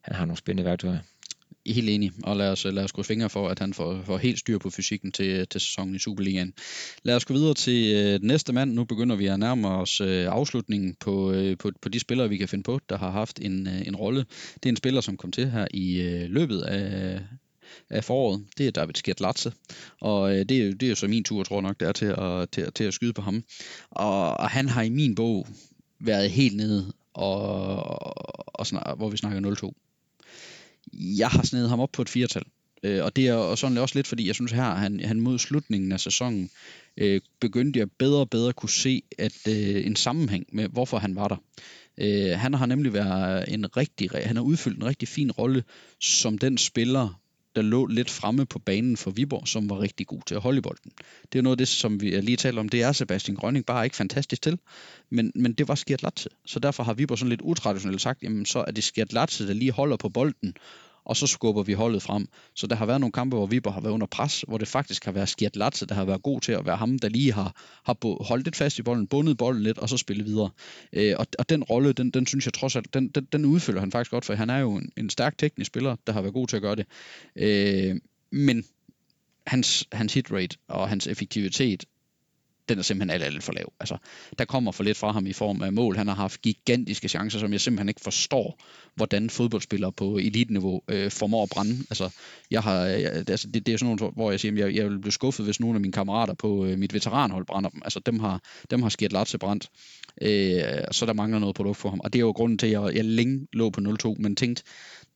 han 0.02 0.16
har 0.16 0.26
nogle 0.26 0.38
spændende 0.38 0.70
værktøjer 0.70 1.00
helt 1.66 1.90
enig, 1.90 2.12
og 2.24 2.38
lad 2.38 2.52
os, 2.52 2.64
lad 2.66 2.84
os 2.84 2.92
gå 2.92 3.04
fingre 3.04 3.30
for, 3.30 3.50
at 3.50 3.60
han 3.60 3.74
får, 3.74 4.02
får 4.06 4.18
helt 4.18 4.40
styr 4.40 4.58
på 4.58 4.70
fysikken 4.70 5.12
til, 5.12 5.48
til 5.48 5.62
sæsonen 5.62 5.96
i 5.96 6.00
Superligaen. 6.00 6.54
Lad 7.04 7.16
os 7.16 7.26
gå 7.26 7.34
videre 7.34 7.54
til 7.54 7.96
øh, 7.96 8.20
næste 8.24 8.54
mand. 8.54 8.74
Nu 8.74 8.84
begynder 8.84 9.16
vi 9.16 9.26
at 9.26 9.40
nærme 9.40 9.68
os 9.68 10.02
øh, 10.02 10.28
afslutningen 10.28 10.96
på, 11.00 11.32
øh, 11.32 11.58
på, 11.58 11.72
på 11.82 11.90
de 11.90 12.00
spillere, 12.00 12.30
vi 12.30 12.38
kan 12.38 12.48
finde 12.48 12.64
på, 12.64 12.80
der 12.90 12.98
har 12.98 13.12
haft 13.12 13.40
en, 13.42 13.68
øh, 13.68 13.88
en 13.88 13.96
rolle. 13.96 14.26
Det 14.54 14.66
er 14.66 14.70
en 14.70 14.76
spiller, 14.76 15.02
som 15.02 15.18
kom 15.18 15.32
til 15.32 15.52
her 15.52 15.68
i 15.74 16.02
øh, 16.02 16.30
løbet 16.30 16.62
af, 16.62 17.20
af 17.90 18.04
foråret, 18.04 18.46
det 18.58 18.68
er 18.68 18.72
David 18.72 18.94
Skjertlatse. 18.94 19.54
Og 20.02 20.32
øh, 20.32 20.46
det, 20.50 20.52
er, 20.62 20.72
det 20.72 20.84
er 20.84 20.90
jo 20.90 20.96
så 20.96 21.08
min 21.08 21.24
tur, 21.24 21.44
tror 21.44 21.56
jeg 21.56 21.62
nok, 21.62 21.80
det 21.80 21.88
er 21.88 21.92
til 21.92 22.06
at, 22.06 22.50
til, 22.52 22.74
til 22.74 22.84
at 22.84 22.94
skyde 22.94 23.14
på 23.14 23.22
ham. 23.22 23.44
Og, 23.92 24.40
og 24.40 24.50
han 24.50 24.70
har 24.70 24.82
i 24.82 24.90
min 24.90 25.16
bog 25.16 25.48
været 26.00 26.32
helt 26.32 26.56
nede, 26.56 26.94
og, 27.14 27.42
og, 28.54 28.68
og 28.72 28.96
hvor 28.96 29.10
vi 29.10 29.18
snakker 29.18 29.72
0-2 29.72 29.89
jeg 30.94 31.28
har 31.28 31.44
snedet 31.44 31.70
ham 31.70 31.80
op 31.80 31.92
på 31.92 32.02
et 32.02 32.10
firetal. 32.10 32.44
Øh, 32.84 33.04
og 33.04 33.16
det 33.16 33.28
er 33.28 33.34
og 33.34 33.58
sådan 33.58 33.78
også 33.78 33.96
lidt, 33.96 34.08
fordi 34.08 34.28
jeg 34.28 34.36
synes 34.36 34.52
her, 34.52 34.76
han, 34.76 35.00
han 35.00 35.22
mod 35.22 35.40
slutningen 35.40 35.92
af 35.92 36.00
sæsonen, 36.00 36.50
øh, 36.98 37.22
begyndte 37.40 37.80
jeg 37.80 37.92
bedre 37.92 38.20
og 38.20 38.30
bedre 38.30 38.54
kunne 38.54 38.70
se 38.70 39.02
at 39.18 39.48
øh, 39.48 39.86
en 39.86 39.96
sammenhæng 39.96 40.46
med, 40.52 40.68
hvorfor 40.68 40.98
han 40.98 41.16
var 41.16 41.28
der. 41.28 41.38
Øh, 41.98 42.40
han 42.40 42.54
har 42.54 42.66
nemlig 42.66 42.94
været 42.94 43.54
en 43.54 43.78
rigtig, 43.78 44.10
han 44.12 44.36
har 44.36 44.44
udfyldt 44.44 44.78
en 44.78 44.86
rigtig 44.86 45.08
fin 45.08 45.32
rolle 45.32 45.64
som 46.00 46.38
den 46.38 46.58
spiller, 46.58 47.22
der 47.56 47.62
lå 47.62 47.86
lidt 47.86 48.10
fremme 48.10 48.46
på 48.46 48.60
banen 48.60 48.98
for 48.98 49.12
Viborg, 49.12 49.48
som 49.48 49.70
var 49.70 49.80
rigtig 49.80 50.08
god 50.08 50.22
til 50.26 50.36
at 50.36 50.42
holde 50.42 50.58
i 50.58 50.62
bolden. 50.62 50.92
Det 51.34 51.40
er 51.40 51.44
noget 51.44 51.54
af 51.54 51.58
det, 51.58 51.68
som 51.68 52.02
vi 52.02 52.22
lige 52.22 52.38
talte 52.38 52.60
om, 52.60 52.70
det 52.70 52.82
er 52.82 52.92
Sebastian 52.92 53.38
Grønning 53.38 53.66
bare 53.66 53.84
ikke 53.84 53.96
fantastisk 53.96 54.42
til, 54.42 54.60
men, 55.10 55.32
men 55.36 55.54
det 55.54 55.68
var 55.68 55.76
Skjert 55.76 56.04
Latze. 56.04 56.30
Så 56.46 56.60
derfor 56.60 56.84
har 56.84 56.94
Viborg 56.94 57.18
sådan 57.18 57.30
lidt 57.30 57.42
utraditionelt 57.42 58.02
sagt, 58.02 58.24
jamen 58.24 58.46
så 58.46 58.64
er 58.68 58.72
det 58.72 58.84
Skjert 58.84 59.14
Latze, 59.14 59.48
der 59.48 59.54
lige 59.54 59.72
holder 59.72 59.98
på 59.98 60.10
bolden, 60.10 60.54
og 61.10 61.18
så 61.18 61.28
skubber 61.28 61.64
vi 61.64 61.74
holdet 61.74 62.02
frem. 62.02 62.28
Så 62.56 62.68
der 62.68 62.76
har 62.76 62.86
været 62.86 63.00
nogle 63.00 63.12
kampe, 63.12 63.38
hvor 63.38 63.46
Viborg 63.46 63.74
har 63.74 63.82
været 63.82 63.94
under 63.94 64.08
pres, 64.08 64.46
hvor 64.48 64.58
det 64.58 64.68
faktisk 64.68 65.06
har 65.06 65.12
været 65.12 65.30
Skjert 65.30 65.56
Latze, 65.56 65.86
der 65.86 65.96
har 65.96 66.06
været 66.06 66.24
god 66.24 66.42
til 66.42 66.52
at 66.52 66.66
være 66.66 66.76
ham, 66.76 67.00
der 67.00 67.10
lige 67.10 67.34
har, 67.34 67.56
har 67.86 68.24
holdt 68.24 68.44
lidt 68.44 68.56
fast 68.56 68.80
i 68.80 68.82
bolden, 68.82 69.08
bundet 69.08 69.38
bolden 69.38 69.64
lidt, 69.64 69.78
og 69.78 69.90
så 69.90 69.98
spillet 69.98 70.26
videre. 70.26 70.50
Øh, 70.94 71.16
og, 71.20 71.28
og 71.40 71.50
den 71.50 71.64
rolle, 71.64 71.94
den, 71.94 72.12
den 72.12 72.26
synes 72.26 72.46
jeg 72.46 72.54
trods 72.54 72.76
alt, 72.76 72.94
den, 72.94 73.08
den, 73.08 73.28
den 73.32 73.46
udfylder 73.46 73.80
han 73.80 73.92
faktisk 73.92 74.12
godt, 74.12 74.26
for 74.26 74.34
han 74.34 74.50
er 74.50 74.58
jo 74.58 74.76
en, 74.76 74.92
en 74.98 75.10
stærk 75.10 75.38
teknisk 75.38 75.68
spiller, 75.68 75.96
der 76.08 76.14
har 76.14 76.22
været 76.22 76.34
god 76.34 76.48
til 76.48 76.56
at 76.56 76.62
gøre 76.62 76.76
det. 76.76 76.86
Øh, 77.36 77.96
men 78.32 78.64
hans, 79.48 79.88
hans 79.92 80.14
hit 80.14 80.32
rate 80.32 80.58
og 80.68 80.90
hans 80.90 81.08
effektivitet 81.08 81.86
den 82.70 82.80
er 82.80 82.84
simpelthen 82.84 83.22
alt, 83.22 83.24
alt 83.24 83.44
for 83.44 83.54
lav. 83.54 83.74
Altså, 83.80 83.98
der 84.38 84.46
kommer 84.46 84.72
for 84.72 84.84
lidt 84.84 84.98
fra 84.98 85.12
ham 85.12 85.26
i 85.26 85.34
form 85.34 85.62
af 85.62 85.74
mål. 85.74 85.96
Han 85.96 86.08
har 86.08 86.16
haft 86.16 86.42
gigantiske 86.42 87.10
chancer, 87.10 87.40
som 87.40 87.52
jeg 87.52 87.62
simpelthen 87.62 87.90
ikke 87.90 88.02
forstår, 88.02 88.60
hvordan 88.96 89.30
fodboldspillere 89.30 89.92
på 89.92 90.18
eliteniveau 90.18 90.82
øh, 90.88 91.12
formår 91.12 91.44
at 91.44 91.50
brænde. 91.50 91.78
Altså, 91.90 92.10
jeg 92.52 92.64
har, 92.64 92.80
jeg, 92.86 93.12
altså, 93.30 93.48
det, 93.48 93.66
det 93.66 93.74
er 93.74 93.78
sådan 93.78 93.96
nogle, 93.96 94.14
hvor 94.16 94.32
jeg 94.32 94.40
siger, 94.40 94.52
at 94.52 94.60
jeg, 94.60 94.76
jeg 94.76 94.90
vil 94.90 95.00
blive 95.00 95.12
skuffet, 95.12 95.46
hvis 95.46 95.60
nogle 95.60 95.76
af 95.76 95.82
mine 95.82 95.94
kammerater 95.94 96.34
på 96.34 96.66
øh, 96.66 96.78
mit 96.78 96.94
veteranhold 96.94 97.46
brænder 97.46 97.70
dem. 97.70 97.82
Altså, 97.86 98.00
dem 98.00 98.20
har, 98.20 98.42
dem 98.72 98.82
har 98.82 98.90
skidt 98.90 99.14
Latze 99.14 99.38
brændt. 99.38 99.70
Øh, 100.22 100.62
så 100.92 101.06
der 101.06 101.14
mangler 101.14 101.40
noget 101.40 101.56
produkt 101.56 101.78
for 101.78 101.90
ham. 101.90 102.00
Og 102.04 102.14
det 102.14 102.20
er 102.20 102.24
jo 102.24 102.32
grunden 102.32 102.58
til, 102.58 102.68
at 102.68 102.72
jeg, 102.72 102.96
jeg 102.96 103.06
længe 103.06 103.48
lå 103.54 103.70
på 103.70 103.82
0-2, 103.82 104.16
men 104.20 104.36
tænkte, 104.36 104.64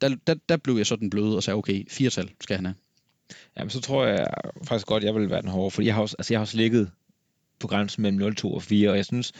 der, 0.01 0.15
der, 0.27 0.35
der 0.49 0.57
blev 0.57 0.75
jeg 0.75 0.85
sådan 0.85 1.09
blød 1.09 1.35
og 1.35 1.43
sagde, 1.43 1.57
okay, 1.57 1.83
firetal 1.89 2.29
skal 2.41 2.55
han 2.55 2.65
have. 2.65 2.75
Jamen, 3.57 3.69
så 3.69 3.81
tror 3.81 4.05
jeg 4.05 4.27
faktisk 4.63 4.87
godt, 4.87 5.03
jeg 5.03 5.15
vil 5.15 5.29
være 5.29 5.41
den 5.41 5.49
hårde, 5.49 5.71
for 5.71 5.81
jeg 5.81 5.95
har 5.95 6.01
også, 6.01 6.15
altså, 6.19 6.33
jeg 6.33 6.39
har 6.39 6.43
også 6.43 6.57
ligget 6.57 6.91
på 7.63 7.67
grænsen 7.67 8.01
mellem 8.01 8.19
0, 8.19 8.35
2 8.35 8.53
og 8.53 8.63
4, 8.63 8.89
og 8.89 8.97
jeg 8.97 9.05
synes, 9.05 9.31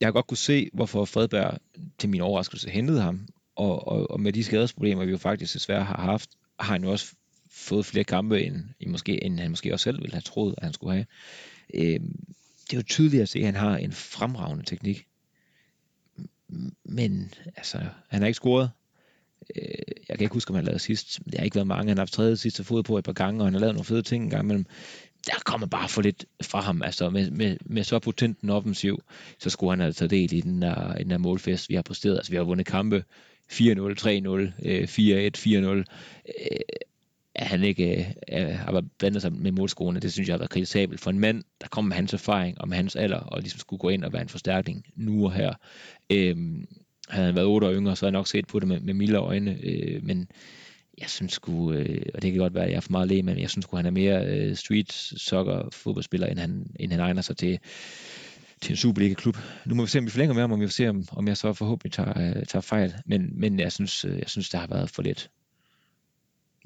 jeg 0.00 0.06
har 0.06 0.12
godt 0.12 0.26
kunne 0.26 0.36
se, 0.36 0.70
hvorfor 0.72 1.04
Fredberg 1.04 1.58
til 1.98 2.08
min 2.08 2.20
overraskelse 2.20 2.70
hentede 2.70 3.00
ham, 3.00 3.28
og, 3.56 3.88
og, 3.88 4.10
og 4.10 4.20
med 4.20 4.32
de 4.32 4.44
skadesproblemer, 4.44 5.04
vi 5.04 5.10
jo 5.10 5.18
faktisk 5.18 5.54
desværre 5.54 5.84
har 5.84 6.02
haft, 6.02 6.30
har 6.60 6.72
han 6.72 6.84
jo 6.84 6.90
også 6.90 7.14
fået 7.50 7.86
flere 7.86 8.04
kampe, 8.04 8.42
end, 8.42 8.56
end, 8.80 8.90
måske, 8.90 9.24
end 9.24 9.40
han 9.40 9.50
måske 9.50 9.72
også 9.72 9.84
selv 9.84 10.00
ville 10.02 10.12
have 10.12 10.22
troet, 10.22 10.54
at 10.58 10.64
han 10.64 10.72
skulle 10.72 10.92
have. 10.92 11.06
Øh, 11.74 12.00
det 12.64 12.72
er 12.72 12.76
jo 12.76 12.82
tydeligt 12.82 13.22
at 13.22 13.28
se, 13.28 13.38
at 13.38 13.44
han 13.44 13.54
har 13.54 13.76
en 13.76 13.92
fremragende 13.92 14.64
teknik. 14.64 15.06
Men 16.84 17.34
altså, 17.56 17.78
han 18.08 18.20
har 18.20 18.26
ikke 18.26 18.36
scoret. 18.36 18.70
Øh, 19.56 19.62
jeg 20.08 20.18
kan 20.18 20.24
ikke 20.24 20.34
huske, 20.34 20.50
om 20.50 20.54
han 20.54 20.64
lavede 20.64 20.78
sidst. 20.78 21.20
Det 21.24 21.34
har 21.34 21.44
ikke 21.44 21.54
været 21.54 21.66
mange. 21.66 21.88
Han 21.88 21.96
har 21.96 22.02
haft 22.02 22.12
tredje 22.12 22.36
sidste 22.36 22.64
fod 22.64 22.82
på 22.82 22.98
et 22.98 23.04
par 23.04 23.12
gange, 23.12 23.40
og 23.40 23.46
han 23.46 23.54
har 23.54 23.60
lavet 23.60 23.74
nogle 23.74 23.84
fede 23.84 24.02
ting 24.02 24.24
en 24.24 24.30
gang 24.30 24.42
imellem 24.42 24.66
der 25.28 25.42
kommer 25.44 25.66
bare 25.66 25.88
for 25.88 26.02
lidt 26.02 26.24
fra 26.42 26.60
ham. 26.60 26.82
Altså 26.82 27.10
med, 27.10 27.30
med, 27.30 27.56
med 27.60 27.84
så 27.84 27.98
potent 27.98 28.40
en 28.40 28.50
offensiv, 28.50 29.02
så 29.38 29.50
skulle 29.50 29.70
han 29.70 29.80
have 29.80 29.92
taget 29.92 30.10
del 30.10 30.32
i 30.32 30.40
den 30.40 30.62
der, 30.62 30.96
i 30.96 31.02
den 31.02 31.10
der 31.10 31.18
målfest, 31.18 31.68
vi 31.68 31.74
har 31.74 31.82
præsteret. 31.82 32.16
Altså 32.16 32.32
vi 32.32 32.36
har 32.36 32.44
vundet 32.44 32.66
kampe 32.66 33.04
4-0, 33.52 33.54
3-0, 33.54 33.56
4-1, 33.56 33.70
4-0. 35.36 35.84
At 37.34 37.46
han 37.46 37.64
ikke 37.64 38.14
øh, 38.32 38.48
har 38.48 38.84
blandet 38.98 39.22
sig 39.22 39.32
med 39.32 39.52
målscorerne, 39.52 40.00
det 40.00 40.12
synes 40.12 40.28
jeg 40.28 40.34
har 40.34 40.38
været 40.38 40.50
kritisabelt 40.50 41.00
for 41.00 41.10
en 41.10 41.18
mand, 41.18 41.44
der 41.60 41.68
kom 41.68 41.84
med 41.84 41.96
hans 41.96 42.12
erfaring 42.12 42.60
og 42.60 42.68
med 42.68 42.76
hans 42.76 42.96
alder, 42.96 43.18
og 43.18 43.40
ligesom 43.40 43.60
skulle 43.60 43.80
gå 43.80 43.88
ind 43.88 44.04
og 44.04 44.12
være 44.12 44.22
en 44.22 44.28
forstærkning 44.28 44.86
nu 44.96 45.24
og 45.24 45.32
her. 45.32 45.54
Øh, 46.10 46.36
havde 47.08 47.26
han 47.26 47.34
været 47.34 47.46
8 47.46 47.66
år 47.66 47.72
yngre, 47.72 47.96
så 47.96 48.06
havde 48.06 48.12
jeg 48.12 48.18
nok 48.18 48.28
set 48.28 48.46
på 48.46 48.60
det 48.60 48.68
med, 48.68 48.80
med 48.80 48.94
milde 48.94 49.18
øjne, 49.18 49.58
øh, 49.62 50.04
men 50.04 50.28
jeg 51.00 51.10
synes 51.10 51.32
sgu, 51.32 51.72
øh, 51.72 52.02
og 52.14 52.22
det 52.22 52.32
kan 52.32 52.40
godt 52.40 52.54
være, 52.54 52.64
at 52.64 52.70
jeg 52.70 52.76
er 52.76 52.80
for 52.80 52.92
meget 52.92 53.08
læge, 53.08 53.22
men 53.22 53.38
jeg 53.38 53.50
synes 53.50 53.64
sgu, 53.64 53.76
han 53.76 53.86
er 53.86 53.90
mere 53.90 54.26
øh, 54.26 54.56
street 54.56 54.92
soccer 54.92 55.68
fodboldspiller, 55.72 56.26
end 56.26 56.38
han, 56.38 56.66
end 56.80 56.92
han 56.92 57.00
egner 57.00 57.22
sig 57.22 57.36
til, 57.36 57.58
til 58.60 58.72
en 58.72 58.76
Superliga-klub. 58.76 59.36
Nu 59.66 59.74
må 59.74 59.82
vi 59.82 59.88
se, 59.88 59.98
om 59.98 60.04
vi 60.04 60.10
forlænger 60.10 60.34
med 60.34 60.42
ham, 60.42 60.52
og 60.52 60.60
vi 60.60 60.66
får 60.66 60.70
se, 60.70 60.88
om, 60.88 61.04
om 61.12 61.28
jeg 61.28 61.36
så 61.36 61.52
forhåbentlig 61.52 61.92
tager, 61.92 62.36
øh, 62.36 62.46
tager 62.46 62.60
fejl. 62.60 62.94
Men, 63.06 63.40
men 63.40 63.60
jeg, 63.60 63.72
synes, 63.72 64.04
øh, 64.04 64.18
jeg 64.18 64.28
synes, 64.28 64.48
det 64.50 64.60
har 64.60 64.66
været 64.66 64.90
for 64.90 65.02
lidt. 65.02 65.30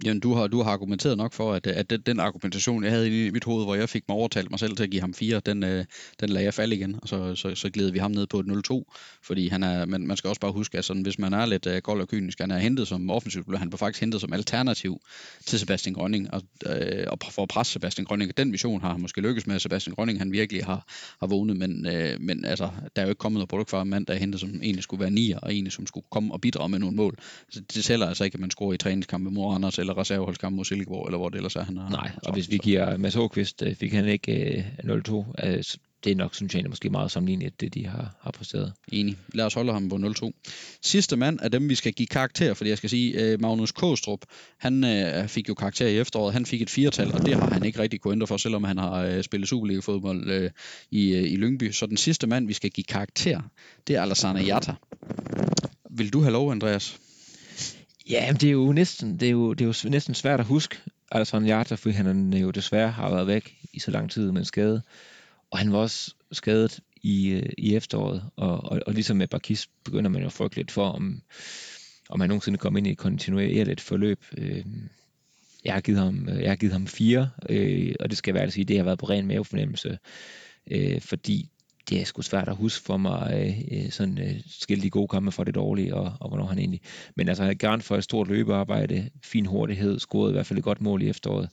Jamen, 0.04 0.20
du 0.20 0.34
har, 0.34 0.46
du 0.46 0.62
har 0.62 0.70
argumenteret 0.70 1.16
nok 1.16 1.32
for, 1.32 1.52
at, 1.52 1.66
at 1.66 1.90
den, 1.90 2.00
den 2.00 2.20
argumentation, 2.20 2.84
jeg 2.84 2.92
havde 2.92 3.26
i 3.26 3.30
mit 3.30 3.44
hoved, 3.44 3.64
hvor 3.64 3.74
jeg 3.74 3.88
fik 3.88 4.04
mig 4.08 4.16
overtalt 4.16 4.50
mig 4.50 4.60
selv 4.60 4.76
til 4.76 4.84
at 4.84 4.90
give 4.90 5.00
ham 5.00 5.14
4, 5.14 5.40
den, 5.46 5.64
øh, 5.64 5.84
den 6.20 6.28
lagde 6.28 6.44
jeg 6.44 6.54
falde 6.54 6.76
igen, 6.76 6.98
og 7.02 7.08
så, 7.08 7.34
så, 7.34 7.54
så 7.54 7.70
gled 7.70 7.90
vi 7.90 7.98
ham 7.98 8.10
ned 8.10 8.26
på 8.26 8.40
et 8.40 8.46
0-2, 8.70 8.82
fordi 9.22 9.48
han 9.48 9.62
er, 9.62 9.86
man, 9.86 10.06
man 10.06 10.16
skal 10.16 10.28
også 10.28 10.40
bare 10.40 10.52
huske, 10.52 10.78
at 10.78 10.84
sådan, 10.84 11.02
hvis 11.02 11.18
man 11.18 11.32
er 11.32 11.46
lidt 11.46 11.66
uh, 11.66 11.78
kold 11.78 12.00
og 12.00 12.08
kynisk, 12.08 12.40
han 12.40 12.50
er 12.50 12.58
hentet 12.58 12.88
som 12.88 13.10
offensivt, 13.10 13.58
han 13.58 13.70
på 13.70 13.76
faktisk 13.76 14.00
hentet 14.00 14.20
som 14.20 14.32
alternativ 14.32 15.00
til 15.46 15.58
Sebastian 15.58 15.94
Grønning, 15.94 16.34
og, 16.34 16.42
øh, 16.66 17.06
og 17.08 17.18
for 17.30 17.42
at 17.42 17.48
presse 17.48 17.72
Sebastian 17.72 18.04
Grønning. 18.04 18.36
Den 18.36 18.50
mission 18.50 18.80
har 18.80 18.92
han 18.92 19.00
måske 19.00 19.20
lykkes 19.20 19.46
med, 19.46 19.54
at 19.54 19.62
Sebastian 19.62 19.94
Grønning 19.94 20.18
han 20.18 20.32
virkelig 20.32 20.64
har, 20.64 20.86
har 21.20 21.26
vågnet, 21.26 21.56
men, 21.56 21.86
øh, 21.86 22.20
men 22.20 22.44
altså, 22.44 22.70
der 22.96 23.02
er 23.02 23.06
jo 23.06 23.10
ikke 23.10 23.18
kommet 23.18 23.38
noget 23.38 23.48
produkt 23.48 23.70
fra 23.70 23.82
en 23.82 23.88
mand, 23.88 24.06
der 24.06 24.14
er 24.14 24.18
hentet, 24.18 24.40
som 24.40 24.50
egentlig 24.62 24.82
skulle 24.82 25.00
være 25.00 25.10
nier, 25.10 25.38
og 25.38 25.52
egentlig 25.52 25.72
som 25.72 25.86
skulle 25.86 26.06
komme 26.10 26.32
og 26.32 26.40
bidrage 26.40 26.68
med 26.68 26.78
nogle 26.78 26.96
mål. 26.96 27.18
Så 27.50 27.60
det 27.74 27.84
tæller 27.84 28.06
altså 28.06 28.24
ikke, 28.24 28.34
at 28.34 28.40
man 28.40 28.50
scorer 28.50 28.74
i 28.74 28.78
træningskampe 28.78 29.30
mod 29.30 29.54
Anders 29.54 29.78
eller 29.82 29.98
reserveholdskampe 29.98 30.56
mod 30.56 30.64
Silkeborg, 30.64 31.06
eller 31.06 31.18
hvor 31.18 31.28
det 31.28 31.36
ellers 31.36 31.56
er, 31.56 31.64
han 31.64 31.76
har. 31.76 31.90
Nej, 31.90 32.10
og 32.22 32.32
hvis 32.32 32.50
vi 32.50 32.58
giver 32.58 32.96
Mads 32.96 33.14
Håkvist, 33.14 33.62
øh, 33.62 33.74
fik 33.74 33.92
han 33.92 34.08
ikke 34.08 34.64
øh, 34.84 34.94
0-2, 34.94 35.46
øh, 35.46 35.62
det 36.04 36.12
er 36.12 36.16
nok, 36.16 36.34
synes 36.34 36.54
jeg, 36.54 36.64
måske 36.68 36.90
meget 36.90 37.10
sammenlignet 37.10 37.60
det, 37.60 37.74
de 37.74 37.86
har, 37.86 38.14
har 38.20 38.30
præsteret. 38.30 38.72
Enig. 38.92 39.16
Lad 39.34 39.44
os 39.44 39.54
holde 39.54 39.72
ham 39.72 39.88
på 39.88 39.96
0-2. 39.96 40.30
Sidste 40.82 41.16
mand 41.16 41.40
af 41.42 41.50
dem, 41.50 41.68
vi 41.68 41.74
skal 41.74 41.92
give 41.92 42.06
karakter, 42.06 42.54
fordi 42.54 42.70
jeg 42.70 42.78
skal 42.78 42.90
sige, 42.90 43.36
Magnus 43.36 43.72
Kostrup, 43.72 44.20
han 44.58 44.84
øh, 44.84 45.28
fik 45.28 45.48
jo 45.48 45.54
karakter 45.54 45.86
i 45.86 45.98
efteråret, 45.98 46.32
han 46.32 46.46
fik 46.46 46.62
et 46.62 46.70
firetal, 46.70 47.12
og 47.12 47.26
det 47.26 47.34
har 47.34 47.50
han 47.50 47.64
ikke 47.64 47.78
rigtig 47.78 48.00
kunnet 48.00 48.14
ændre 48.14 48.26
for, 48.26 48.36
selvom 48.36 48.64
han 48.64 48.78
har 48.78 49.02
øh, 49.02 49.22
spillet 49.22 49.48
Superliga-fodbold 49.48 50.30
øh, 50.30 50.50
i, 50.90 51.14
øh, 51.14 51.32
i 51.32 51.36
Lyngby. 51.36 51.70
Så 51.70 51.86
den 51.86 51.96
sidste 51.96 52.26
mand, 52.26 52.46
vi 52.46 52.52
skal 52.52 52.70
give 52.70 52.84
karakter, 52.84 53.40
det 53.86 53.96
er 53.96 54.02
Alassane 54.02 54.40
Jatta. 54.40 54.74
Vil 55.90 56.12
du 56.12 56.20
have 56.20 56.32
lov, 56.32 56.50
Andreas? 56.50 56.98
Ja, 58.10 58.32
det 58.40 58.48
er 58.48 58.52
jo 58.52 58.72
næsten, 58.72 59.20
det 59.20 59.26
er 59.26 59.32
jo, 59.32 59.52
det 59.52 59.64
er 59.64 59.82
jo 59.84 59.90
næsten 59.90 60.14
svært 60.14 60.40
at 60.40 60.46
huske 60.46 60.76
Alessandro 61.10 61.48
Jata, 61.48 61.74
fordi 61.74 61.94
han 61.94 62.34
jo 62.34 62.50
desværre 62.50 62.90
har 62.90 63.10
været 63.10 63.26
væk 63.26 63.56
i 63.72 63.78
så 63.78 63.90
lang 63.90 64.10
tid 64.10 64.32
med 64.32 64.40
en 64.40 64.44
skade. 64.44 64.82
Og 65.50 65.58
han 65.58 65.72
var 65.72 65.78
også 65.78 66.14
skadet 66.32 66.80
i, 67.02 67.28
øh, 67.28 67.50
i 67.58 67.76
efteråret, 67.76 68.24
og, 68.36 68.64
og, 68.64 68.80
og 68.86 68.94
ligesom 68.94 69.16
med 69.16 69.26
Bakis 69.28 69.68
begynder 69.84 70.10
man 70.10 70.20
jo 70.20 70.26
at 70.26 70.32
frygte 70.32 70.56
lidt 70.56 70.70
for, 70.70 70.88
om, 70.88 71.22
om 72.08 72.20
han 72.20 72.28
nogensinde 72.28 72.58
kommer 72.58 72.78
ind 72.78 72.86
i 72.86 72.90
et 72.90 72.98
kontinuerligt 72.98 73.80
forløb. 73.80 74.24
Øh, 74.38 74.64
jeg 75.64 75.74
har 75.74 75.80
givet 75.80 76.00
ham, 76.00 76.28
jeg 76.28 76.50
har 76.50 76.56
givet 76.56 76.72
ham 76.72 76.86
fire, 76.86 77.30
øh, 77.48 77.94
og 78.00 78.10
det 78.10 78.18
skal 78.18 78.34
være 78.34 78.42
at 78.42 78.52
sige, 78.52 78.64
det 78.64 78.76
har 78.76 78.84
været 78.84 78.98
på 78.98 79.06
ren 79.06 79.26
mavefornemmelse, 79.26 79.98
øh, 80.70 81.00
fordi 81.00 81.50
det 81.90 82.00
er 82.00 82.04
sgu 82.04 82.22
svært 82.22 82.48
at 82.48 82.56
huske 82.56 82.84
for 82.84 82.96
mig, 82.96 83.32
øh, 83.34 83.78
øh 83.84 83.90
sådan 83.90 84.18
øh, 84.18 84.34
skille 84.46 84.82
de 84.82 84.90
gode 84.90 85.08
kampe 85.08 85.32
fra 85.32 85.44
det 85.44 85.54
dårlige, 85.54 85.94
og, 85.94 86.12
og 86.20 86.28
hvornår 86.28 86.46
han 86.46 86.58
egentlig... 86.58 86.80
Men 87.16 87.28
altså, 87.28 87.42
han 87.42 87.46
havde 87.46 87.58
gerne 87.58 87.82
for 87.82 87.96
et 87.96 88.04
stort 88.04 88.28
løbearbejde, 88.28 89.10
fin 89.22 89.46
hurtighed, 89.46 89.98
scorede 89.98 90.30
i 90.30 90.32
hvert 90.32 90.46
fald 90.46 90.58
et 90.58 90.64
godt 90.64 90.80
mål 90.80 91.02
i 91.02 91.08
efteråret. 91.08 91.48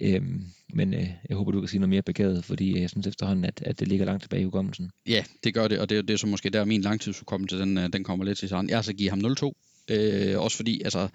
Øhm, 0.00 0.44
men 0.74 0.94
øh, 0.94 1.08
jeg 1.28 1.36
håber, 1.36 1.52
du 1.52 1.60
kan 1.60 1.68
sige 1.68 1.80
noget 1.80 1.90
mere 1.90 2.02
begavet, 2.02 2.44
fordi 2.44 2.74
øh, 2.74 2.80
jeg 2.80 2.90
synes 2.90 3.06
efterhånden, 3.06 3.44
at, 3.44 3.62
at 3.66 3.80
det 3.80 3.88
ligger 3.88 4.06
langt 4.06 4.22
tilbage 4.22 4.40
i 4.40 4.44
hukommelsen. 4.44 4.90
Ja, 5.08 5.24
det 5.44 5.54
gør 5.54 5.68
det, 5.68 5.78
og 5.78 5.90
det, 5.90 6.08
det 6.08 6.14
er 6.14 6.18
så 6.18 6.26
måske 6.26 6.50
der, 6.50 6.64
min 6.64 6.82
langtidshukommelse, 6.82 7.58
den, 7.58 7.78
øh, 7.78 7.92
den 7.92 8.04
kommer 8.04 8.24
lidt 8.24 8.38
til 8.38 8.48
sådan. 8.48 8.68
Jeg 8.68 8.76
har 8.76 8.82
så 8.82 8.92
givet 8.92 9.10
ham 9.10 9.20
0-2, 9.20 9.52
øh, 9.90 10.40
også 10.40 10.56
fordi, 10.56 10.82
altså, 10.82 11.08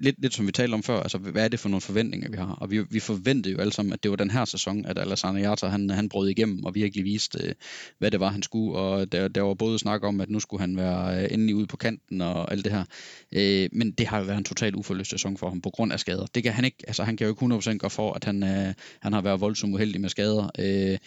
lidt, 0.00 0.16
lidt 0.18 0.34
som 0.34 0.46
vi 0.46 0.52
talte 0.52 0.74
om 0.74 0.82
før, 0.82 1.00
altså 1.00 1.18
hvad 1.18 1.44
er 1.44 1.48
det 1.48 1.60
for 1.60 1.68
nogle 1.68 1.80
forventninger, 1.80 2.30
vi 2.30 2.36
har? 2.36 2.52
Og 2.60 2.70
vi, 2.70 2.82
vi 2.90 3.00
forventede 3.00 3.52
jo 3.52 3.60
alle 3.60 3.72
sammen, 3.72 3.92
at 3.92 4.02
det 4.02 4.10
var 4.10 4.16
den 4.16 4.30
her 4.30 4.44
sæson, 4.44 4.86
at 4.86 4.98
Alassane 4.98 5.40
Jata, 5.40 5.66
han, 5.66 5.90
han 5.90 6.08
brød 6.08 6.28
igennem 6.28 6.64
og 6.64 6.74
virkelig 6.74 7.04
viste, 7.04 7.38
øh, 7.44 7.54
hvad 7.98 8.10
det 8.10 8.20
var, 8.20 8.28
han 8.28 8.42
skulle. 8.42 8.78
Og 8.78 9.12
der, 9.12 9.28
der 9.28 9.42
var 9.42 9.54
både 9.54 9.78
snak 9.78 10.04
om, 10.04 10.20
at 10.20 10.30
nu 10.30 10.40
skulle 10.40 10.60
han 10.60 10.76
være 10.76 11.22
øh, 11.22 11.28
endelig 11.30 11.54
ude 11.54 11.66
på 11.66 11.76
kanten 11.76 12.20
og 12.20 12.52
alt 12.52 12.64
det 12.64 12.72
her. 12.72 12.84
Øh, 13.32 13.68
men 13.72 13.90
det 13.90 14.06
har 14.06 14.18
jo 14.18 14.24
været 14.24 14.38
en 14.38 14.44
total 14.44 14.74
uforløst 14.74 15.10
sæson 15.10 15.36
for 15.36 15.48
ham 15.48 15.60
på 15.60 15.70
grund 15.70 15.92
af 15.92 16.00
skader. 16.00 16.26
Det 16.34 16.42
kan 16.42 16.52
han 16.52 16.64
ikke, 16.64 16.84
altså 16.86 17.04
han 17.04 17.16
kan 17.16 17.26
jo 17.26 17.32
ikke 17.32 17.54
100% 17.54 17.76
gøre 17.76 17.90
for, 17.90 18.12
at 18.12 18.24
han, 18.24 18.42
øh, 18.42 18.74
han 19.00 19.12
har 19.12 19.20
været 19.20 19.40
voldsomt 19.40 19.74
uheldig 19.74 20.00
med 20.00 20.08
skader. 20.08 20.50
Øh, 20.58 20.98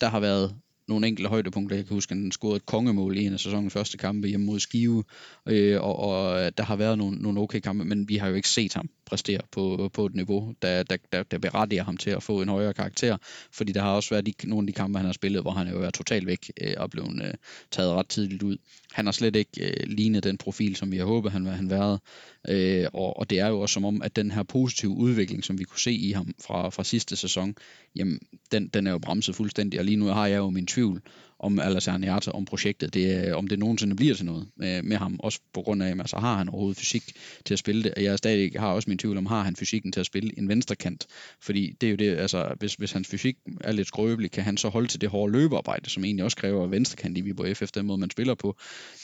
der 0.00 0.08
har 0.08 0.20
været 0.20 0.54
nogle 0.88 1.06
enkelte 1.06 1.28
højdepunkter. 1.28 1.76
Jeg 1.76 1.86
kan 1.86 1.94
huske, 1.94 2.12
at 2.12 2.18
han 2.18 2.30
scorede 2.30 2.56
et 2.56 2.66
kongemål 2.66 3.16
i 3.16 3.26
en 3.26 3.32
af 3.32 3.40
sæsonens 3.40 3.72
første 3.72 3.98
kampe 3.98 4.28
hjemme 4.28 4.46
mod 4.46 4.60
Skive, 4.60 5.04
øh, 5.46 5.80
og, 5.80 5.98
og 5.98 6.58
der 6.58 6.64
har 6.64 6.76
været 6.76 6.98
nogle, 6.98 7.16
nogle 7.16 7.40
okay 7.40 7.60
kampe, 7.60 7.84
men 7.84 8.08
vi 8.08 8.16
har 8.16 8.28
jo 8.28 8.34
ikke 8.34 8.48
set 8.48 8.74
ham 8.74 8.88
præstere 9.08 9.40
på, 9.50 9.90
på 9.92 10.06
et 10.06 10.14
niveau, 10.14 10.54
der, 10.62 10.82
der, 10.82 10.96
der, 11.12 11.22
der 11.22 11.38
berettiger 11.38 11.84
ham 11.84 11.96
til 11.96 12.10
at 12.10 12.22
få 12.22 12.42
en 12.42 12.48
højere 12.48 12.74
karakter, 12.74 13.16
fordi 13.52 13.72
der 13.72 13.80
har 13.80 13.92
også 13.92 14.10
været 14.10 14.26
de, 14.26 14.32
nogle 14.44 14.62
af 14.62 14.66
de 14.66 14.72
kampe, 14.72 14.98
han 14.98 15.06
har 15.06 15.12
spillet, 15.12 15.42
hvor 15.42 15.50
han 15.50 15.68
jo 15.68 15.82
er 15.82 15.90
totalt 15.90 16.26
væk 16.26 16.52
øh, 16.60 16.74
og 16.76 16.90
blevet 16.90 17.22
øh, 17.22 17.34
taget 17.70 17.92
ret 17.92 18.08
tidligt 18.08 18.42
ud. 18.42 18.56
Han 18.92 19.04
har 19.04 19.12
slet 19.12 19.36
ikke 19.36 19.66
øh, 19.66 19.88
lignet 19.88 20.24
den 20.24 20.38
profil, 20.38 20.76
som 20.76 20.92
vi 20.92 20.96
har 20.96 21.04
håbet, 21.04 21.32
han, 21.32 21.46
han 21.46 21.70
været, 21.70 22.00
øh, 22.48 22.86
og, 22.92 23.18
og 23.18 23.30
det 23.30 23.40
er 23.40 23.48
jo 23.48 23.60
også 23.60 23.72
som 23.72 23.84
om, 23.84 24.02
at 24.02 24.16
den 24.16 24.30
her 24.30 24.42
positive 24.42 24.90
udvikling, 24.90 25.44
som 25.44 25.58
vi 25.58 25.64
kunne 25.64 25.80
se 25.80 25.92
i 25.92 26.12
ham 26.12 26.34
fra, 26.46 26.68
fra 26.68 26.84
sidste 26.84 27.16
sæson, 27.16 27.54
jamen, 27.96 28.20
den, 28.52 28.68
den 28.68 28.86
er 28.86 28.90
jo 28.90 28.98
bremset 28.98 29.34
fuldstændig, 29.34 29.80
og 29.80 29.84
lige 29.84 29.96
nu 29.96 30.06
har 30.06 30.26
jeg 30.26 30.36
jo 30.36 30.50
min 30.50 30.66
tvivl 30.66 31.02
om 31.40 31.60
Alassane 31.60 31.98
Niata, 31.98 32.30
om 32.30 32.44
projektet, 32.44 32.94
det, 32.94 33.26
øh, 33.26 33.36
om 33.36 33.46
det 33.46 33.58
nogensinde 33.58 33.96
bliver 33.96 34.14
til 34.14 34.24
noget 34.24 34.48
med, 34.56 34.82
med 34.82 34.96
ham, 34.96 35.20
også 35.22 35.40
på 35.52 35.62
grund 35.62 35.82
af, 35.82 35.90
altså 35.90 36.16
har 36.16 36.36
han 36.36 36.48
overhovedet 36.48 36.78
fysik 36.78 37.02
til 37.44 37.54
at 37.54 37.58
spille 37.58 37.82
det, 37.82 37.94
og 37.94 38.02
jeg 38.02 38.18
stadig 38.18 38.52
har 38.56 38.68
også 38.68 38.90
min 38.90 38.98
tvivl 38.98 39.16
om, 39.16 39.26
har 39.26 39.42
han 39.42 39.56
fysikken 39.56 39.92
til 39.92 40.00
at 40.00 40.06
spille 40.06 40.38
en 40.38 40.48
venstre 40.48 40.76
kant, 40.76 41.06
fordi 41.42 41.76
det 41.80 41.86
er 41.86 41.90
jo 41.90 41.96
det, 41.96 42.16
altså 42.16 42.54
hvis, 42.58 42.74
hvis 42.74 42.92
hans 42.92 43.08
fysik 43.08 43.36
er 43.60 43.72
lidt 43.72 43.88
skrøbelig, 43.88 44.30
kan 44.30 44.44
han 44.44 44.56
så 44.56 44.68
holde 44.68 44.88
til 44.88 45.00
det 45.00 45.08
hårde 45.08 45.32
løbearbejde, 45.32 45.90
som 45.90 46.04
egentlig 46.04 46.24
også 46.24 46.36
kræver 46.36 46.66
venstre 46.66 46.96
kant 46.96 47.18
i 47.18 47.20
Viborg 47.20 47.56
FF, 47.56 47.70
den 47.70 47.86
måde 47.86 47.98
man 47.98 48.10
spiller 48.10 48.34
på, 48.34 48.56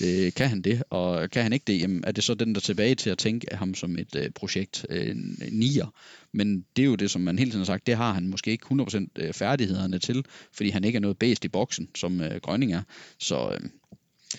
øh, 0.04 0.32
kan 0.32 0.48
han 0.48 0.62
det, 0.62 0.82
og 0.90 1.30
kan 1.30 1.42
han 1.42 1.52
ikke 1.52 1.64
det, 1.66 1.80
jamen 1.80 2.04
er 2.06 2.12
det 2.12 2.24
så 2.24 2.34
den 2.34 2.54
der 2.54 2.60
tilbage 2.60 2.94
til 2.94 3.10
at 3.10 3.18
tænke 3.18 3.52
af 3.52 3.58
ham 3.58 3.74
som 3.74 3.98
et 3.98 4.16
øh, 4.16 4.30
projekt 4.30 4.86
øh, 4.90 5.16
nier, 5.52 5.86
men 6.34 6.64
det 6.76 6.82
er 6.82 6.86
jo 6.86 6.94
det, 6.94 7.10
som 7.10 7.22
man 7.22 7.38
hele 7.38 7.50
tiden 7.50 7.60
har 7.60 7.64
sagt, 7.64 7.86
det 7.86 7.96
har 7.96 8.12
han 8.12 8.28
måske 8.28 8.50
ikke 8.50 8.66
100% 8.72 9.06
øh, 9.16 9.32
færdighederne 9.32 9.98
til, 9.98 10.24
fordi 10.52 10.70
han 10.70 10.84
ikke 10.84 10.96
er 10.96 11.00
noget 11.00 11.18
bedst 11.18 11.44
i 11.44 11.48
boksen, 11.48 11.88
som 11.94 12.20
øh, 12.20 12.40
Grønning 12.42 12.72
er. 12.72 12.82
Så 13.18 13.48
øh, 13.50 13.68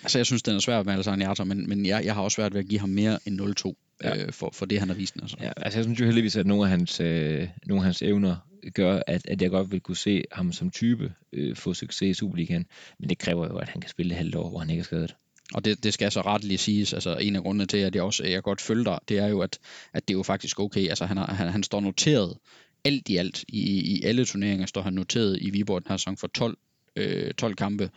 altså, 0.04 0.20
jeg 0.20 0.26
synes, 0.26 0.44
den 0.44 0.56
er 0.56 0.60
svær 0.60 0.84
med 0.84 0.94
Alessandro 0.94 1.28
Jata, 1.28 1.44
men, 1.44 1.70
men 1.70 1.86
jeg, 1.86 2.06
jeg 2.06 2.14
har 2.14 2.22
også 2.22 2.36
svært 2.36 2.54
ved 2.54 2.60
at 2.60 2.68
give 2.68 2.80
ham 2.80 2.90
mere 2.90 3.20
end 3.26 3.42
0-2. 3.42 3.74
Ja. 4.04 4.24
Øh, 4.24 4.34
for, 4.34 4.50
for 4.54 4.66
det, 4.66 4.80
han 4.80 4.90
har 4.90 4.96
vist. 4.96 5.16
Altså. 5.22 5.38
Ja, 5.42 5.52
altså 5.58 5.80
jeg 5.80 5.84
synes 5.84 6.00
jo 6.00 6.06
heldigvis, 6.06 6.36
at 6.36 6.48
nogle 6.48 6.64
af 6.64 6.70
hans, 6.70 7.00
øh, 7.00 7.48
nogle 7.66 7.82
af 7.82 7.86
hans 7.86 8.02
evner 8.02 8.36
gør, 8.74 9.02
at, 9.08 9.28
at 9.28 9.42
jeg 9.42 9.50
godt 9.50 9.72
vil 9.72 9.80
kunne 9.80 9.98
se 9.98 10.24
ham 10.32 10.52
som 10.52 10.72
type 10.72 11.14
øh, 11.34 11.56
få 11.56 11.74
succes 11.74 12.10
i 12.10 12.14
Superligaen, 12.14 12.66
men 13.00 13.10
det 13.10 13.18
kræver 13.18 13.48
jo, 13.48 13.58
at 13.58 13.70
han 13.70 13.82
kan 13.82 13.90
spille 13.90 14.12
et 14.12 14.18
halvt 14.18 14.36
år, 14.36 14.50
hvor 14.50 14.60
han 14.60 14.70
ikke 14.70 14.80
er 14.80 14.84
skadet. 14.84 15.16
Og 15.54 15.66
det, 15.66 15.84
det 15.84 15.94
skal 15.94 16.12
så 16.12 16.22
retteligt 16.22 16.62
siges, 16.62 16.94
altså 16.94 17.18
en 17.18 17.36
af 17.36 17.42
grundene 17.42 17.66
til, 17.66 17.78
at 17.78 17.96
jeg 17.96 18.04
også 18.04 18.24
jeg 18.24 18.44
godt 18.44 18.62
følger 18.62 18.84
dig, 18.84 19.00
det 19.10 19.18
er 19.18 19.28
jo, 19.28 19.40
at, 19.40 19.60
at 19.94 20.08
det 20.08 20.14
er 20.14 20.18
jo 20.18 20.24
faktisk 20.24 20.60
okay. 20.60 20.90
Altså 20.90 21.06
han, 21.06 21.18
har, 21.18 21.26
han, 21.26 21.48
han 21.48 21.64
står 21.64 21.80
noteret 21.80 22.38
alt 22.86 23.10
i 23.10 23.18
alt, 23.18 23.44
i, 23.48 23.96
i 23.96 24.04
alle 24.04 24.26
turneringer 24.26 24.66
står 24.66 24.82
han 24.82 24.94
noteret 24.94 25.38
i 25.42 25.50
Viborg 25.50 25.84
den 25.84 25.90
her 25.90 25.98
sæson 25.98 26.18
for 26.18 26.28
12, 26.28 26.58
øh, 26.96 27.34
12 27.34 27.56
kampe, 27.56 27.90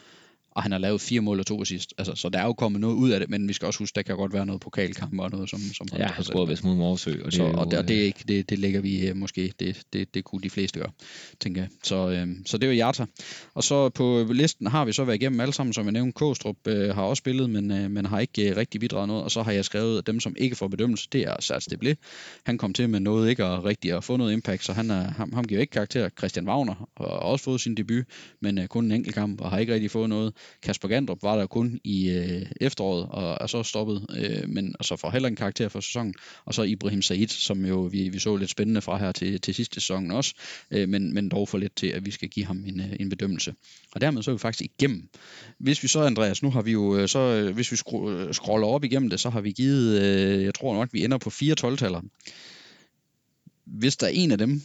og 0.51 0.62
han 0.62 0.72
har 0.72 0.78
lavet 0.78 1.01
fire 1.01 1.20
mål 1.20 1.40
og 1.40 1.46
to 1.46 1.62
assist. 1.62 1.94
Altså, 1.99 2.14
så 2.14 2.28
der 2.28 2.38
er 2.38 2.44
jo 2.44 2.53
kommet 2.53 2.80
noget 2.80 2.94
ud 2.94 3.11
af 3.11 3.20
det, 3.20 3.30
men 3.30 3.49
vi 3.49 3.53
skal 3.53 3.66
også 3.66 3.78
huske, 3.78 3.94
der 3.94 4.03
kan 4.03 4.16
godt 4.16 4.32
være 4.32 4.46
noget 4.46 4.61
pokalkamp 4.61 5.20
og 5.20 5.30
noget, 5.30 5.51
som, 5.51 5.61
som 5.61 5.86
ja, 5.99 6.07
han 6.07 6.24
scorede 6.24 6.49
vist 6.49 6.64
mod 6.64 6.76
Morsø. 6.76 7.11
Og 7.11 7.24
det, 7.24 7.34
så, 7.34 7.44
og, 7.44 7.70
det, 7.70 7.78
og 7.78 7.88
det, 7.88 7.99
er 7.99 8.03
ikke, 8.03 8.24
det, 8.28 8.51
det 8.51 8.59
lægger 8.59 8.80
vi 8.80 9.09
øh, 9.09 9.16
måske, 9.16 9.53
det, 9.61 9.82
det, 9.92 10.14
det 10.14 10.24
kunne 10.24 10.42
de 10.42 10.51
fleste 10.51 10.80
gøre, 10.80 10.90
tænker 11.40 11.62
jeg. 11.62 11.70
Så, 11.82 12.11
øh, 12.11 12.28
så 12.46 12.59
det 12.59 12.66
er 12.66 12.72
jo 12.72 12.76
Jata. 12.76 13.07
Og 13.55 13.64
så 13.64 13.88
på 13.88 14.26
listen 14.32 14.66
har 14.66 14.84
vi 14.84 14.92
så 14.92 15.05
været 15.05 15.16
igennem 15.16 15.40
alle 15.40 15.55
sammen, 15.55 15.72
som 15.72 15.84
jeg 15.84 15.92
nævnte. 15.92 16.12
Kostrup 16.12 16.57
øh, 16.66 16.94
har 16.94 17.03
også 17.03 17.20
spillet, 17.20 17.51
men, 17.51 17.70
øh, 17.70 17.90
men 17.90 18.07
har 18.07 18.20
ikke 18.20 18.51
øh, 18.51 18.57
rigtig 18.57 18.80
bidraget 18.80 19.09
noget. 19.09 19.24
Og 19.24 19.30
så 19.30 19.42
har 19.42 19.53
jeg 19.53 19.64
skrevet, 19.64 19.99
at 19.99 20.07
dem, 20.07 20.20
som 20.20 20.34
ikke 20.38 20.57
får 20.57 20.68
bedømmelse, 20.68 21.09
det 21.12 21.20
er 21.20 21.36
Sats 21.40 21.66
Deble. 21.66 21.96
Han 22.44 22.59
kom 22.59 22.72
til 22.72 22.88
med 22.88 23.01
noget 23.01 23.30
ikke 23.30 23.44
at 23.44 23.64
rigtig 23.64 23.92
at 23.92 24.05
få 24.05 24.16
noget 24.16 24.32
impact, 24.32 24.64
så 24.64 24.72
han 24.72 24.90
er, 24.90 25.03
ham, 25.03 25.32
ham 25.32 25.44
giver 25.44 25.61
ikke 25.61 25.70
karakter. 25.70 26.09
Christian 26.18 26.49
Wagner 26.49 26.88
har 26.96 27.05
også 27.05 27.44
fået 27.44 27.61
sin 27.61 27.74
debut, 27.74 28.05
men 28.40 28.59
øh, 28.59 28.66
kun 28.66 28.84
en 28.84 28.92
enkelt 28.92 29.14
kamp, 29.14 29.40
og 29.40 29.51
har 29.51 29.59
ikke 29.59 29.74
rigtig 29.74 29.90
fået 29.90 30.09
noget. 30.09 30.32
Kasper 30.62 30.88
Gandrup 30.88 31.22
var 31.22 31.36
der 31.36 31.46
kun 31.46 31.80
i 31.84 32.11
øh, 32.11 32.46
efteråret 32.61 33.07
og 33.11 33.38
er 33.40 33.46
så 33.46 33.62
stoppet, 33.62 34.07
øh, 34.16 34.49
men 34.49 34.74
og 34.78 34.84
så 34.84 34.96
får 34.96 35.11
heller 35.11 35.28
en 35.28 35.36
karakter 35.36 35.68
for 35.68 35.80
sæsonen. 35.80 36.14
Og 36.44 36.55
så 36.55 36.62
Ibrahim 36.62 37.03
Said, 37.03 37.28
som 37.28 37.66
jo 37.66 37.80
vi, 37.80 38.09
vi 38.09 38.18
så 38.18 38.36
lidt 38.36 38.51
spændende 38.51 38.82
fra 38.82 38.96
her 38.96 39.12
til, 39.12 39.40
til 39.40 39.55
sidste 39.55 39.74
sæson 39.74 40.11
også, 40.11 40.34
øh, 40.70 40.88
men, 40.88 41.14
men 41.14 41.28
dog 41.28 41.49
for 41.49 41.59
lidt 41.59 41.76
til, 41.76 41.86
at 41.86 42.07
vi 42.07 42.11
skal 42.11 42.28
give 42.28 42.46
ham 42.46 42.64
en, 42.66 42.80
øh, 42.80 42.96
en 43.01 43.09
bedømmelse. 43.09 43.55
Og 43.92 44.01
dermed 44.01 44.22
så 44.22 44.30
er 44.30 44.34
vi 44.34 44.38
faktisk 44.38 44.70
igennem. 44.78 45.09
Hvis 45.59 45.82
vi 45.82 45.88
så, 45.88 46.01
Andreas, 46.01 46.42
nu 46.42 46.51
har 46.51 46.62
vi 46.62 46.72
jo, 46.72 46.96
øh, 46.96 47.09
så, 47.09 47.18
øh, 47.18 47.55
hvis 47.55 47.72
vi 47.72 47.76
scroller 48.32 48.66
op 48.66 48.84
igennem 48.84 49.11
det, 49.11 49.20
så 49.20 49.30
har 49.30 49.40
vi 49.40 49.53
givet, 49.53 50.03
øh, 50.03 50.44
jeg 50.44 50.55
tror 50.55 50.74
nok, 50.74 50.88
vi 50.92 51.05
ender 51.05 51.18
på 51.18 51.30
fire 51.30 51.55
12-taller. 51.61 52.01
Hvis 53.64 53.96
der 53.96 54.07
er 54.07 54.11
en 54.11 54.30
af 54.30 54.38
dem, 54.38 54.62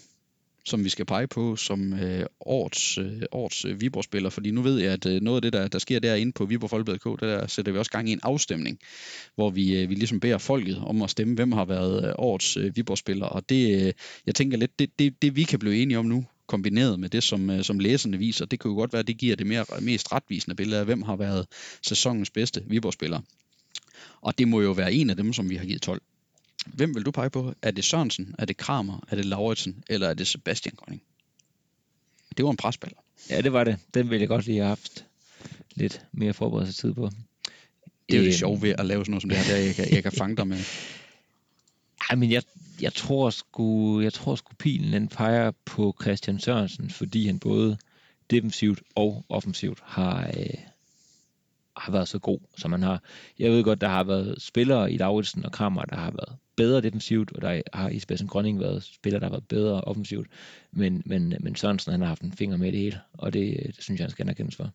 som 0.65 0.83
vi 0.83 0.89
skal 0.89 1.05
pege 1.05 1.27
på 1.27 1.55
som 1.55 1.93
øh, 1.93 2.25
årets, 2.39 2.97
øh, 2.97 3.21
årets 3.31 3.65
øh, 3.65 3.81
Viborg-spiller, 3.81 4.29
fordi 4.29 4.51
nu 4.51 4.61
ved 4.61 4.79
jeg, 4.79 4.91
at 4.91 5.05
øh, 5.05 5.21
noget 5.21 5.37
af 5.37 5.41
det, 5.41 5.53
der, 5.53 5.67
der 5.67 5.79
sker 5.79 5.99
derinde 5.99 6.31
på 6.31 6.45
Viborg 6.45 6.69
Folkeblad 6.69 6.99
det 7.03 7.19
der 7.21 7.47
sætter 7.47 7.71
vi 7.71 7.77
også 7.77 7.91
gang 7.91 8.09
i 8.09 8.11
en 8.11 8.19
afstemning, 8.23 8.79
hvor 9.35 9.49
vi, 9.49 9.81
øh, 9.81 9.89
vi 9.89 9.95
ligesom 9.95 10.19
beder 10.19 10.37
folket 10.37 10.77
om 10.77 11.01
at 11.01 11.09
stemme, 11.09 11.35
hvem 11.35 11.51
har 11.51 11.65
været 11.65 12.07
øh, 12.07 12.13
årets 12.17 12.57
øh, 12.57 12.75
Viborg-spiller, 12.75 13.25
og 13.25 13.49
det, 13.49 13.85
øh, 13.85 13.93
jeg 14.25 14.35
tænker 14.35 14.57
lidt, 14.57 14.79
det, 14.79 14.99
det, 14.99 15.21
det 15.21 15.35
vi 15.35 15.43
kan 15.43 15.59
blive 15.59 15.81
enige 15.81 15.99
om 15.99 16.05
nu, 16.05 16.25
kombineret 16.47 16.99
med 16.99 17.09
det, 17.09 17.23
som, 17.23 17.49
øh, 17.49 17.63
som 17.63 17.79
læserne 17.79 18.17
viser, 18.17 18.45
det 18.45 18.59
kan 18.59 18.71
jo 18.71 18.75
godt 18.75 18.93
være, 18.93 18.99
at 18.99 19.07
det 19.07 19.17
giver 19.17 19.35
det 19.35 19.47
mere, 19.47 19.65
mest 19.81 20.11
retvisende 20.11 20.55
billede 20.55 20.79
af, 20.79 20.85
hvem 20.85 21.01
har 21.01 21.15
været 21.15 21.45
sæsonens 21.81 22.29
bedste 22.29 22.63
Viborg-spiller. 22.67 23.19
Og 24.21 24.37
det 24.37 24.47
må 24.47 24.61
jo 24.61 24.71
være 24.71 24.93
en 24.93 25.09
af 25.09 25.15
dem, 25.17 25.33
som 25.33 25.49
vi 25.49 25.55
har 25.55 25.65
givet 25.65 25.81
12. 25.81 26.01
Hvem 26.65 26.95
vil 26.95 27.05
du 27.05 27.11
pege 27.11 27.29
på? 27.29 27.53
Er 27.61 27.71
det 27.71 27.83
Sørensen, 27.83 28.35
er 28.39 28.45
det 28.45 28.57
Kramer, 28.57 28.99
er 29.09 29.15
det 29.15 29.25
Lauritsen, 29.25 29.83
eller 29.89 30.09
er 30.09 30.13
det 30.13 30.27
Sebastian 30.27 30.75
Grønning? 30.75 31.01
Det 32.37 32.45
var 32.45 32.51
en 32.51 32.57
presballer. 32.57 32.97
Ja, 33.29 33.41
det 33.41 33.53
var 33.53 33.63
det. 33.63 33.77
Den 33.93 34.09
ville 34.09 34.21
jeg 34.21 34.27
godt 34.27 34.45
lige 34.45 34.57
have 34.57 34.67
haft 34.67 35.05
lidt 35.75 36.05
mere 36.11 36.33
forberedelse 36.33 36.81
tid 36.81 36.93
på. 36.93 37.09
Det 38.09 38.15
er 38.15 38.19
jo 38.19 38.25
det 38.25 38.35
sjove 38.35 38.61
ved 38.61 38.75
at 38.77 38.85
lave 38.85 39.05
sådan 39.05 39.11
noget 39.11 39.21
som 39.21 39.29
det 39.29 39.37
her, 39.37 39.55
der 39.55 39.61
jeg 39.61 39.75
kan, 39.75 39.93
jeg 39.93 40.03
kan 40.03 40.11
fange 40.11 40.35
dig 40.35 40.47
med. 40.47 40.57
Ej, 42.09 42.15
men 42.15 42.31
jeg, 42.31 42.43
jeg 42.81 42.93
tror 42.93 43.29
sgu, 43.29 44.01
jeg 44.01 44.13
tror 44.13 44.35
sgu 44.35 44.53
pilen 44.59 44.93
den 44.93 45.07
peger 45.07 45.51
på 45.65 45.95
Christian 46.01 46.39
Sørensen, 46.39 46.89
fordi 46.89 47.25
han 47.27 47.39
både 47.39 47.77
defensivt 48.29 48.81
og 48.95 49.25
offensivt 49.29 49.79
har, 49.83 50.27
øh, 50.27 50.57
har 51.77 51.91
været 51.91 52.07
så 52.07 52.19
god, 52.19 52.39
som 52.57 52.71
han 52.71 52.81
har. 52.81 53.01
Jeg 53.39 53.51
ved 53.51 53.63
godt, 53.63 53.81
der 53.81 53.87
har 53.87 54.03
været 54.03 54.41
spillere 54.41 54.91
i 54.91 54.97
Lauritsen 54.97 55.45
og 55.45 55.51
Kramer, 55.51 55.83
der 55.83 55.95
har 55.95 56.11
været 56.11 56.37
bedre 56.55 56.81
defensivt, 56.81 57.31
og 57.31 57.41
der 57.41 57.61
har 57.73 57.89
i 57.89 57.99
Sebastian 57.99 58.27
Grønning 58.27 58.59
været 58.59 58.83
spillere, 58.83 59.19
der 59.19 59.25
har 59.25 59.31
været 59.31 59.47
bedre 59.47 59.81
offensivt. 59.81 60.27
Men, 60.71 61.03
men, 61.05 61.33
men 61.39 61.55
Sørensen, 61.55 61.91
han 61.91 62.01
har 62.01 62.07
haft 62.07 62.21
en 62.21 62.31
finger 62.31 62.57
med 62.57 62.71
det 62.71 62.79
hele, 62.79 62.99
og 63.13 63.33
det, 63.33 63.49
øh, 63.59 63.65
det 63.65 63.75
synes 63.79 63.99
jeg, 63.99 64.05
han 64.05 64.11
skal 64.11 64.23
anerkendes 64.23 64.55
for. 64.55 64.71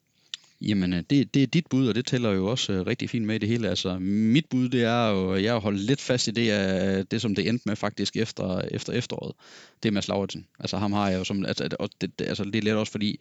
Jamen, 0.60 0.92
øh, 0.92 1.02
det, 1.10 1.34
det 1.34 1.42
er 1.42 1.46
dit 1.46 1.66
bud, 1.66 1.88
og 1.88 1.94
det 1.94 2.06
tæller 2.06 2.30
jo 2.30 2.46
også 2.46 2.80
uh, 2.80 2.86
rigtig 2.86 3.10
fint 3.10 3.26
med 3.26 3.34
i 3.34 3.38
det 3.38 3.48
hele. 3.48 3.68
Altså, 3.68 3.98
mit 3.98 4.46
bud, 4.50 4.68
det 4.68 4.84
er 4.84 5.08
jo, 5.08 5.36
jeg 5.36 5.52
har 5.52 5.60
holdt 5.60 5.80
lidt 5.80 6.00
fast 6.00 6.28
i 6.28 6.30
det, 6.30 6.50
uh, 6.50 7.04
det 7.10 7.20
som 7.20 7.34
det 7.34 7.48
endte 7.48 7.62
med 7.66 7.76
faktisk 7.76 8.16
efter, 8.16 8.60
efter 8.60 8.92
efteråret. 8.92 9.34
Det 9.82 9.88
er 9.88 9.92
Mads 9.92 10.08
Lauritsen. 10.08 10.46
Altså, 10.58 10.76
ham 10.76 10.92
har 10.92 11.10
jeg 11.10 11.18
jo 11.18 11.24
som, 11.24 11.44
altså, 11.44 11.68
og 11.78 11.90
det, 12.00 12.18
det, 12.18 12.26
altså, 12.26 12.44
det 12.44 12.56
er 12.56 12.62
lidt 12.62 12.74
også 12.74 12.92
fordi, 12.92 13.20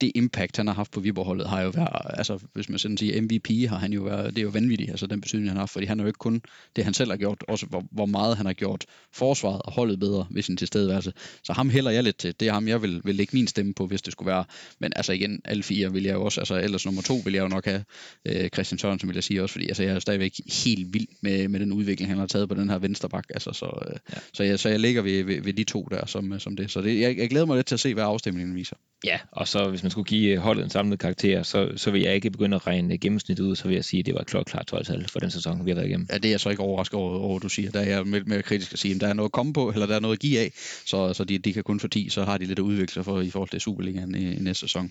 det 0.00 0.12
impact, 0.14 0.56
han 0.56 0.66
har 0.66 0.74
haft 0.74 0.90
på 0.90 1.00
Viborg-holdet, 1.00 1.48
har 1.48 1.62
jo 1.62 1.70
været, 1.70 2.18
altså 2.18 2.38
hvis 2.52 2.68
man 2.68 2.78
sådan 2.78 2.96
siger 2.96 3.22
MVP, 3.22 3.68
har 3.68 3.78
han 3.78 3.92
jo 3.92 4.02
været, 4.02 4.36
det 4.36 4.38
er 4.38 4.42
jo 4.42 4.48
vanvittigt, 4.48 4.90
altså 4.90 5.06
den 5.06 5.20
betydning, 5.20 5.48
han 5.48 5.56
har 5.56 5.62
haft, 5.62 5.72
fordi 5.72 5.86
han 5.86 5.98
har 5.98 6.04
jo 6.04 6.06
ikke 6.06 6.18
kun 6.18 6.42
det, 6.76 6.84
han 6.84 6.94
selv 6.94 7.10
har 7.10 7.16
gjort, 7.16 7.44
også 7.48 7.66
hvor, 7.66 7.84
hvor 7.92 8.06
meget 8.06 8.36
han 8.36 8.46
har 8.46 8.52
gjort 8.52 8.84
forsvaret 9.12 9.62
og 9.62 9.72
holdet 9.72 10.00
bedre 10.00 10.26
ved 10.30 10.42
sin 10.42 10.56
tilstedeværelse. 10.56 11.12
Så 11.42 11.52
ham 11.52 11.70
hælder 11.70 11.90
jeg 11.90 12.02
lidt 12.02 12.16
til. 12.16 12.34
Det 12.40 12.48
er 12.48 12.52
ham, 12.52 12.68
jeg 12.68 12.82
vil, 12.82 13.00
vil 13.04 13.14
lægge 13.14 13.36
min 13.36 13.46
stemme 13.46 13.74
på, 13.74 13.86
hvis 13.86 14.02
det 14.02 14.12
skulle 14.12 14.30
være. 14.30 14.44
Men 14.78 14.92
altså 14.96 15.12
igen, 15.12 15.40
alle 15.44 15.62
fire 15.62 15.92
vil 15.92 16.02
jeg 16.02 16.14
jo 16.14 16.24
også, 16.24 16.40
altså 16.40 16.54
ellers 16.54 16.84
nummer 16.84 17.02
to 17.02 17.14
vil 17.24 17.34
jeg 17.34 17.42
jo 17.42 17.48
nok 17.48 17.64
have 17.64 17.84
øh, 18.24 18.48
Christian 18.48 18.78
Sørensen, 18.78 19.08
vil 19.08 19.14
jeg 19.14 19.24
sige 19.24 19.42
også, 19.42 19.52
fordi 19.52 19.66
altså, 19.66 19.82
jeg 19.82 19.94
er 19.94 19.98
stadigvæk 19.98 20.32
helt 20.64 20.94
vild 20.94 21.08
med, 21.20 21.48
med 21.48 21.60
den 21.60 21.72
udvikling, 21.72 22.10
han 22.10 22.18
har 22.18 22.26
taget 22.26 22.48
på 22.48 22.54
den 22.54 22.70
her 22.70 22.78
venstre 22.78 23.08
bak. 23.08 23.24
Altså, 23.30 23.52
så, 23.52 23.66
øh, 23.88 23.96
ja. 24.12 24.18
så, 24.32 24.42
jeg, 24.42 24.58
så 24.58 24.68
jeg 24.68 24.80
ligger 24.80 25.02
ved, 25.02 25.24
ved, 25.24 25.42
ved, 25.42 25.52
de 25.52 25.64
to 25.64 25.88
der 25.90 26.06
som, 26.06 26.40
som 26.40 26.56
det. 26.56 26.70
Så 26.70 26.80
det, 26.80 27.00
jeg, 27.00 27.16
jeg 27.18 27.30
glæder 27.30 27.46
mig 27.46 27.56
lidt 27.56 27.66
til 27.66 27.74
at 27.74 27.80
se, 27.80 27.94
hvad 27.94 28.04
afstemningen 28.04 28.54
viser. 28.54 28.76
Ja, 29.04 29.18
og 29.32 29.48
så 29.48 29.70
hvis 29.70 29.82
man 29.82 29.89
skulle 29.90 30.04
give 30.04 30.32
øh, 30.32 30.38
holdet 30.38 30.64
en 30.64 30.70
samlet 30.70 30.98
karakter, 30.98 31.42
så, 31.42 31.68
så 31.76 31.90
vil 31.90 32.02
jeg 32.02 32.14
ikke 32.14 32.30
begynde 32.30 32.54
at 32.54 32.66
regne 32.66 32.98
gennemsnit 32.98 33.40
ud, 33.40 33.56
så 33.56 33.68
vil 33.68 33.74
jeg 33.74 33.84
sige, 33.84 34.00
at 34.00 34.06
det 34.06 34.14
var 34.14 34.22
klart 34.22 34.46
klart 34.46 34.66
12 34.66 35.08
for 35.08 35.20
den 35.20 35.30
sæson, 35.30 35.64
vi 35.64 35.70
har 35.70 35.74
været 35.74 35.88
igennem. 35.88 36.06
Ja, 36.10 36.14
det 36.14 36.24
er 36.24 36.30
jeg 36.30 36.40
så 36.40 36.50
ikke 36.50 36.62
overrasket 36.62 36.94
over, 36.94 37.18
over 37.18 37.38
du 37.38 37.48
siger. 37.48 37.70
Der 37.70 37.80
er 37.80 37.88
jeg 37.88 38.06
mere, 38.06 38.22
mere 38.26 38.42
kritisk 38.42 38.72
at 38.72 38.78
sige, 38.78 38.94
at 38.94 39.00
der 39.00 39.08
er 39.08 39.12
noget 39.12 39.28
at 39.28 39.32
komme 39.32 39.52
på, 39.52 39.70
eller 39.70 39.86
der 39.86 39.94
er 39.94 40.00
noget 40.00 40.16
at 40.16 40.20
give 40.20 40.40
af, 40.40 40.52
så, 40.84 41.12
så 41.12 41.24
de, 41.24 41.38
de 41.38 41.52
kan 41.52 41.62
kun 41.62 41.80
få 41.80 41.88
10, 41.88 42.08
så 42.08 42.24
har 42.24 42.38
de 42.38 42.44
lidt 42.44 42.58
at 42.58 42.62
udvikle 42.62 42.94
sig 42.94 43.04
for 43.04 43.20
i 43.20 43.30
forhold 43.30 43.48
til 43.48 43.60
Superligaen 43.60 44.14
i, 44.14 44.32
i 44.34 44.38
næste 44.38 44.60
sæson. 44.60 44.90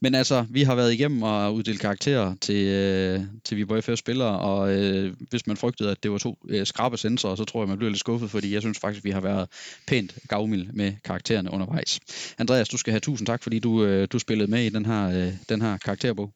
Men 0.00 0.14
altså, 0.14 0.46
vi 0.50 0.62
har 0.62 0.74
været 0.74 0.92
igennem 0.92 1.22
og 1.22 1.54
uddelt 1.54 1.80
karakterer 1.80 2.34
til, 2.40 2.66
øh, 2.66 3.20
til 3.44 3.56
Viborg 3.56 3.84
FF 3.84 3.98
spillere, 3.98 4.38
og 4.38 4.74
øh, 4.74 5.14
hvis 5.30 5.46
man 5.46 5.56
frygtede, 5.56 5.90
at 5.90 6.02
det 6.02 6.10
var 6.10 6.18
to 6.18 6.38
øh, 6.48 6.66
skrabe 6.66 6.96
sensorer, 6.96 7.34
så 7.34 7.44
tror 7.44 7.62
jeg, 7.62 7.68
man 7.68 7.78
bliver 7.78 7.90
lidt 7.90 8.00
skuffet, 8.00 8.30
fordi 8.30 8.54
jeg 8.54 8.62
synes 8.62 8.78
faktisk, 8.78 9.04
vi 9.04 9.10
har 9.10 9.20
været 9.20 9.48
pænt 9.86 10.18
gavmild 10.28 10.66
med 10.72 10.92
karaktererne 11.04 11.50
undervejs. 11.50 12.00
Andreas, 12.38 12.68
du 12.68 12.76
skal 12.76 12.90
have 12.90 13.00
tusind 13.00 13.26
tak, 13.26 13.42
fordi 13.42 13.58
du, 13.58 13.84
øh, 13.84 14.08
du 14.12 14.18
spillede 14.36 14.50
med 14.50 14.64
i 14.64 14.68
den 14.68 14.86
her, 14.86 15.08
øh, 15.08 15.32
den 15.48 15.62
her 15.62 15.78
karakterbog. 15.78 16.32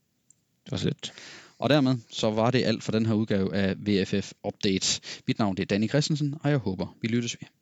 Det 0.65 0.73
var 0.73 0.81
lidt. 0.85 1.13
Og 1.59 1.71
dermed 1.71 1.97
så 2.11 2.31
var 2.31 2.51
det 2.51 2.65
alt 2.65 2.83
for 2.83 2.93
den 2.93 3.07
her 3.07 3.15
udgave 3.15 3.55
af 3.55 3.75
VFF 3.79 4.33
Update. 4.45 5.01
Mit 5.27 5.39
navn 5.39 5.57
det 5.57 5.63
er 5.63 5.67
Danny 5.67 5.89
Christensen, 5.89 6.35
og 6.43 6.51
jeg 6.51 6.59
håber, 6.59 6.97
vi 7.03 7.09
lyttes 7.09 7.37
ved. 7.41 7.60